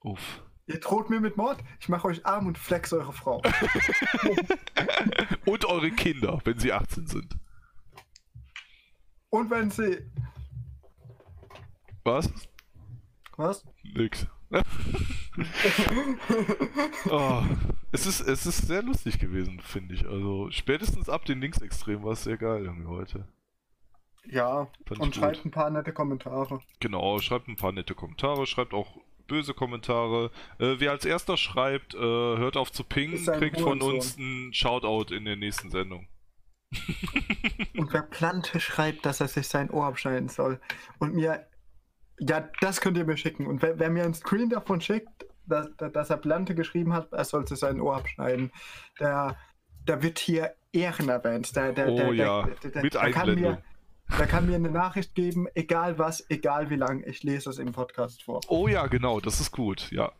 Uff. 0.02 0.42
Ihr 0.68 0.80
droht 0.80 1.10
mir 1.10 1.20
mit 1.20 1.38
Mord, 1.38 1.64
ich 1.80 1.90
mache 1.90 2.08
euch 2.08 2.26
arm 2.26 2.48
und 2.48 2.58
flex 2.58 2.92
eure 2.94 3.14
Frau. 3.14 3.42
Und 5.46 5.66
eure 5.66 5.92
Kinder, 5.92 6.42
wenn 6.44 6.58
sie 6.58 6.74
18 6.74 7.06
sind. 7.08 7.38
Und 9.30 9.52
wenn 9.52 9.70
sie. 9.70 10.00
Was? 12.04 12.32
Was? 13.38 13.64
Nix. 13.84 14.28
oh, 17.10 17.44
es, 17.92 18.06
ist, 18.06 18.22
es 18.22 18.46
ist 18.46 18.68
sehr 18.68 18.82
lustig 18.82 19.20
gewesen, 19.20 19.60
finde 19.60 19.94
ich. 19.96 20.08
Also 20.08 20.50
spätestens 20.52 21.10
ab 21.10 21.26
den 21.26 21.42
Linksextremen 21.42 22.04
war 22.04 22.14
es 22.14 22.24
sehr 22.24 22.38
geil 22.38 22.64
irgendwie 22.66 22.88
heute. 22.88 23.28
Ja, 24.28 24.68
Fand 24.86 25.00
und 25.00 25.16
schreibt 25.16 25.46
ein 25.46 25.52
paar 25.52 25.70
nette 25.70 25.94
Kommentare. 25.94 26.62
Genau, 26.80 27.20
schreibt 27.20 27.48
ein 27.48 27.58
paar 27.58 27.72
nette 27.72 27.94
Kommentare, 27.94 28.48
schreibt 28.48 28.74
auch 28.74 28.98
böse 29.28 29.54
Kommentare. 29.54 30.32
Äh, 30.60 30.76
wer 30.80 30.92
als 30.92 31.06
erster 31.06 31.38
schreibt, 31.38 31.94
äh, 31.96 32.00
hört 32.00 32.58
auf 32.58 32.72
zu 32.72 32.84
pingen, 32.84 33.26
kriegt 33.26 33.60
von 33.60 33.82
uns 33.82 34.18
einen 34.18 34.54
Shoutout 34.54 35.14
in 35.14 35.26
der 35.26 35.36
nächsten 35.36 35.70
Sendung. 35.70 36.08
Und 37.78 37.94
wer 37.94 38.02
Plante 38.02 38.60
schreibt, 38.60 39.06
dass 39.06 39.22
er 39.22 39.28
sich 39.28 39.48
sein 39.48 39.70
Ohr 39.70 39.86
abschneiden 39.86 40.30
soll 40.30 40.60
und 41.00 41.14
mir. 41.14 41.46
Ja, 42.18 42.50
das 42.62 42.80
könnt 42.80 42.98
ihr 42.98 43.06
mir 43.06 43.18
schicken. 43.18 43.46
Und 43.46 43.62
wer, 43.62 43.78
wer 43.78 43.90
mir 43.90 44.04
einen 44.04 44.14
Screen 44.14 44.50
davon 44.50 44.80
schickt, 44.80 45.26
dass, 45.46 45.68
dass 45.76 46.10
er 46.10 46.18
Plante 46.18 46.56
geschrieben 46.56 46.94
hat, 46.94 47.12
er 47.12 47.26
soll 47.26 47.46
sich 47.48 47.60
sein 47.60 47.82
Ohr 47.82 47.98
abschneiden, 47.98 48.52
der, 49.00 49.38
der 49.88 50.02
wird 50.02 50.20
hier 50.20 50.56
Ehren 50.72 51.10
erwähnt. 51.10 51.54
Der, 51.56 51.74
der, 51.74 51.90
Oh 51.90 51.98
der, 51.98 52.14
ja, 52.14 52.50
mit 52.82 52.94
der 52.94 53.12
kann 53.12 53.30
Einblendung. 53.30 53.52
mir, 53.54 53.64
der 54.18 54.28
kann 54.28 54.46
mir 54.46 54.56
eine 54.56 54.70
Nachricht 54.70 55.16
geben, 55.16 55.48
egal 55.56 55.98
was, 55.98 56.30
egal 56.30 56.70
wie 56.70 56.76
lang. 56.76 57.04
Ich 57.06 57.24
lese 57.24 57.50
es 57.50 57.58
im 57.58 57.72
Podcast 57.72 58.24
vor. 58.24 58.42
Oh 58.48 58.68
ja, 58.68 58.88
genau, 58.88 59.20
das 59.20 59.40
ist 59.40 59.52
gut, 59.52 59.92
ja. 59.92 60.12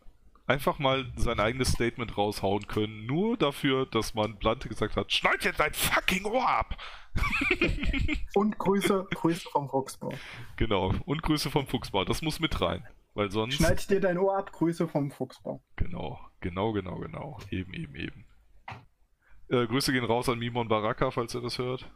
Einfach 0.48 0.78
mal 0.78 1.12
sein 1.16 1.40
eigenes 1.40 1.72
Statement 1.72 2.16
raushauen 2.16 2.68
können, 2.68 3.06
nur 3.06 3.36
dafür, 3.36 3.86
dass 3.86 4.14
man 4.14 4.36
Blante 4.36 4.68
gesagt 4.68 4.96
hat, 4.96 5.12
schneid 5.12 5.44
jetzt 5.44 5.58
dein 5.58 5.72
fucking 5.72 6.24
Ohr 6.24 6.48
ab! 6.48 6.76
Und 8.34 8.58
Grüße, 8.58 9.06
Grüße 9.14 9.48
vom 9.50 9.68
Fuchsbau. 9.68 10.12
Genau, 10.56 10.92
und 11.06 11.22
Grüße 11.22 11.50
vom 11.50 11.66
Fuchsbau, 11.66 12.04
das 12.04 12.20
muss 12.20 12.40
mit 12.40 12.60
rein. 12.60 12.86
Weil 13.14 13.30
sonst. 13.30 13.54
Schneid 13.54 13.88
dir 13.88 14.00
dein 14.00 14.18
Ohr 14.18 14.36
ab, 14.36 14.52
Grüße 14.52 14.86
vom 14.88 15.10
Fuchsbau. 15.10 15.62
Genau, 15.76 16.20
genau, 16.40 16.72
genau, 16.72 16.96
genau. 16.98 17.38
Eben, 17.50 17.72
eben, 17.72 17.94
eben. 17.94 18.26
Äh, 19.48 19.66
Grüße 19.66 19.92
gehen 19.92 20.04
raus 20.04 20.28
an 20.28 20.38
Mimon 20.38 20.68
Baraka, 20.68 21.10
falls 21.10 21.34
er 21.34 21.40
das 21.40 21.56
hört. 21.56 21.90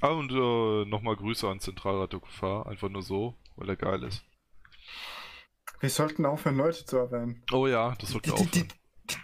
Ah, 0.00 0.08
und 0.08 0.32
äh, 0.32 0.84
nochmal 0.88 1.16
Grüße 1.16 1.46
an 1.48 1.60
Zentralrat 1.60 2.12
der 2.12 2.20
Gefahr, 2.20 2.66
einfach 2.66 2.88
nur 2.88 3.02
so, 3.02 3.34
weil 3.56 3.68
er 3.68 3.76
geil 3.76 4.02
ist. 4.04 4.24
Wir 5.80 5.90
sollten 5.90 6.26
aufhören, 6.26 6.56
Leute 6.56 6.84
zu 6.84 6.96
erwähnen. 6.98 7.42
Oh 7.52 7.66
ja, 7.66 7.94
das 7.98 8.08
Die, 8.08 8.12
sollte 8.12 8.30
die, 8.30 8.36
die, 8.50 8.60
aufhören. 8.60 8.68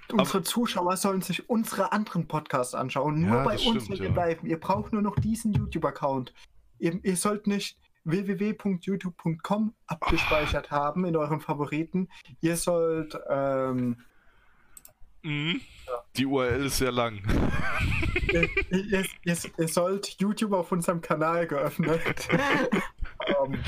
die, 0.09 0.12
unsere 0.15 0.43
Zuschauer 0.43 0.97
sollen 0.97 1.23
sich 1.23 1.48
unsere 1.51 1.93
anderen 1.93 2.28
Podcasts 2.28 2.74
anschauen. 2.74 3.20
Nur 3.23 3.39
Ja, 3.39 3.44
bei 3.44 3.53
uns 3.55 3.61
stimmt, 3.61 3.89
wird 3.90 4.01
ihr 4.01 4.07
ja. 4.07 4.12
bleiben. 4.12 4.47
Ihr 4.47 4.59
braucht 4.61 4.93
nur 4.93 5.03
noch 5.03 5.16
diesen 5.16 5.53
YouTube-Account. 5.53 6.32
Ihr, 6.78 6.98
ihr 7.05 7.16
sollt 7.16 7.47
nicht 7.47 7.78
www.youtube.com 8.05 9.74
abgespeichert 9.86 10.70
haben 10.70 11.05
in 11.05 11.16
euren 11.16 11.40
Favoriten. 11.40 12.09
Ihr 12.40 12.57
sollt 12.57 13.19
ähm, 13.28 13.98
Mhm. 15.22 15.60
Die 16.16 16.26
URL 16.26 16.66
ist 16.66 16.78
sehr 16.78 16.93
lang. 16.93 17.20
ihr, 18.32 18.48
ihr, 18.70 19.05
ihr, 19.24 19.36
ihr 19.59 19.68
sollt 19.68 20.16
YouTube 20.20 20.52
auf 20.52 20.72
unserem 20.72 21.01
Kanal 21.01 21.47
geöffnet. 21.47 22.28
ähm, 23.26 23.59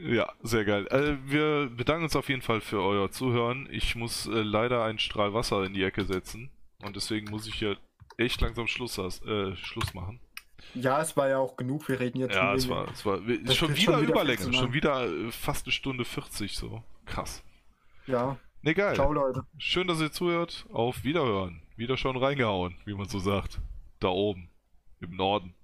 Ja, 0.00 0.32
sehr 0.42 0.64
geil. 0.64 0.86
Äh, 0.88 1.16
wir 1.30 1.70
bedanken 1.70 2.04
uns 2.04 2.14
auf 2.16 2.28
jeden 2.28 2.42
Fall 2.42 2.60
für 2.60 2.80
euer 2.82 3.10
Zuhören. 3.10 3.68
Ich 3.70 3.96
muss 3.96 4.26
äh, 4.26 4.30
leider 4.42 4.84
einen 4.84 4.98
Strahl 5.00 5.34
Wasser 5.34 5.64
in 5.64 5.74
die 5.74 5.82
Ecke 5.82 6.04
setzen. 6.04 6.50
Und 6.82 6.94
deswegen 6.94 7.30
muss 7.30 7.46
ich 7.48 7.54
hier 7.54 7.76
echt 8.16 8.40
langsam 8.40 8.66
Schluss, 8.68 8.98
has- 8.98 9.22
äh, 9.22 9.56
Schluss 9.56 9.94
machen. 9.94 10.20
ja, 10.74 11.00
es 11.02 11.16
war 11.16 11.28
ja 11.28 11.38
auch 11.38 11.56
genug. 11.56 11.88
Wir 11.88 11.98
reden 11.98 12.20
jetzt 12.20 12.34
Ja, 12.36 12.48
schon 12.50 12.56
es 12.56 12.68
war, 12.68 12.88
es 12.92 13.04
war 13.04 13.16
schon 13.18 13.26
wieder 13.28 13.52
schon 13.54 13.76
wieder 13.76 13.98
Überlänge. 13.98 14.40
Schon 14.42 14.52
lang. 14.52 14.72
wieder 14.72 15.06
äh, 15.06 15.30
fast 15.32 15.66
eine 15.66 15.72
Stunde 15.72 16.04
40 16.04 16.56
so. 16.56 16.82
Krass. 17.06 17.42
Ja, 18.06 18.38
Ne, 18.62 18.74
geil. 18.74 18.94
ciao 18.94 19.12
Leute. 19.12 19.44
Schön, 19.58 19.86
dass 19.86 20.00
ihr 20.00 20.10
zuhört. 20.12 20.66
Auf 20.72 21.04
Wiederhören. 21.04 21.62
Wieder 21.76 21.96
schon 21.96 22.16
reingehauen, 22.16 22.76
wie 22.84 22.94
man 22.94 23.08
so 23.08 23.18
sagt. 23.18 23.60
Da 24.00 24.08
oben. 24.08 24.50
Im 25.00 25.14
Norden. 25.16 25.54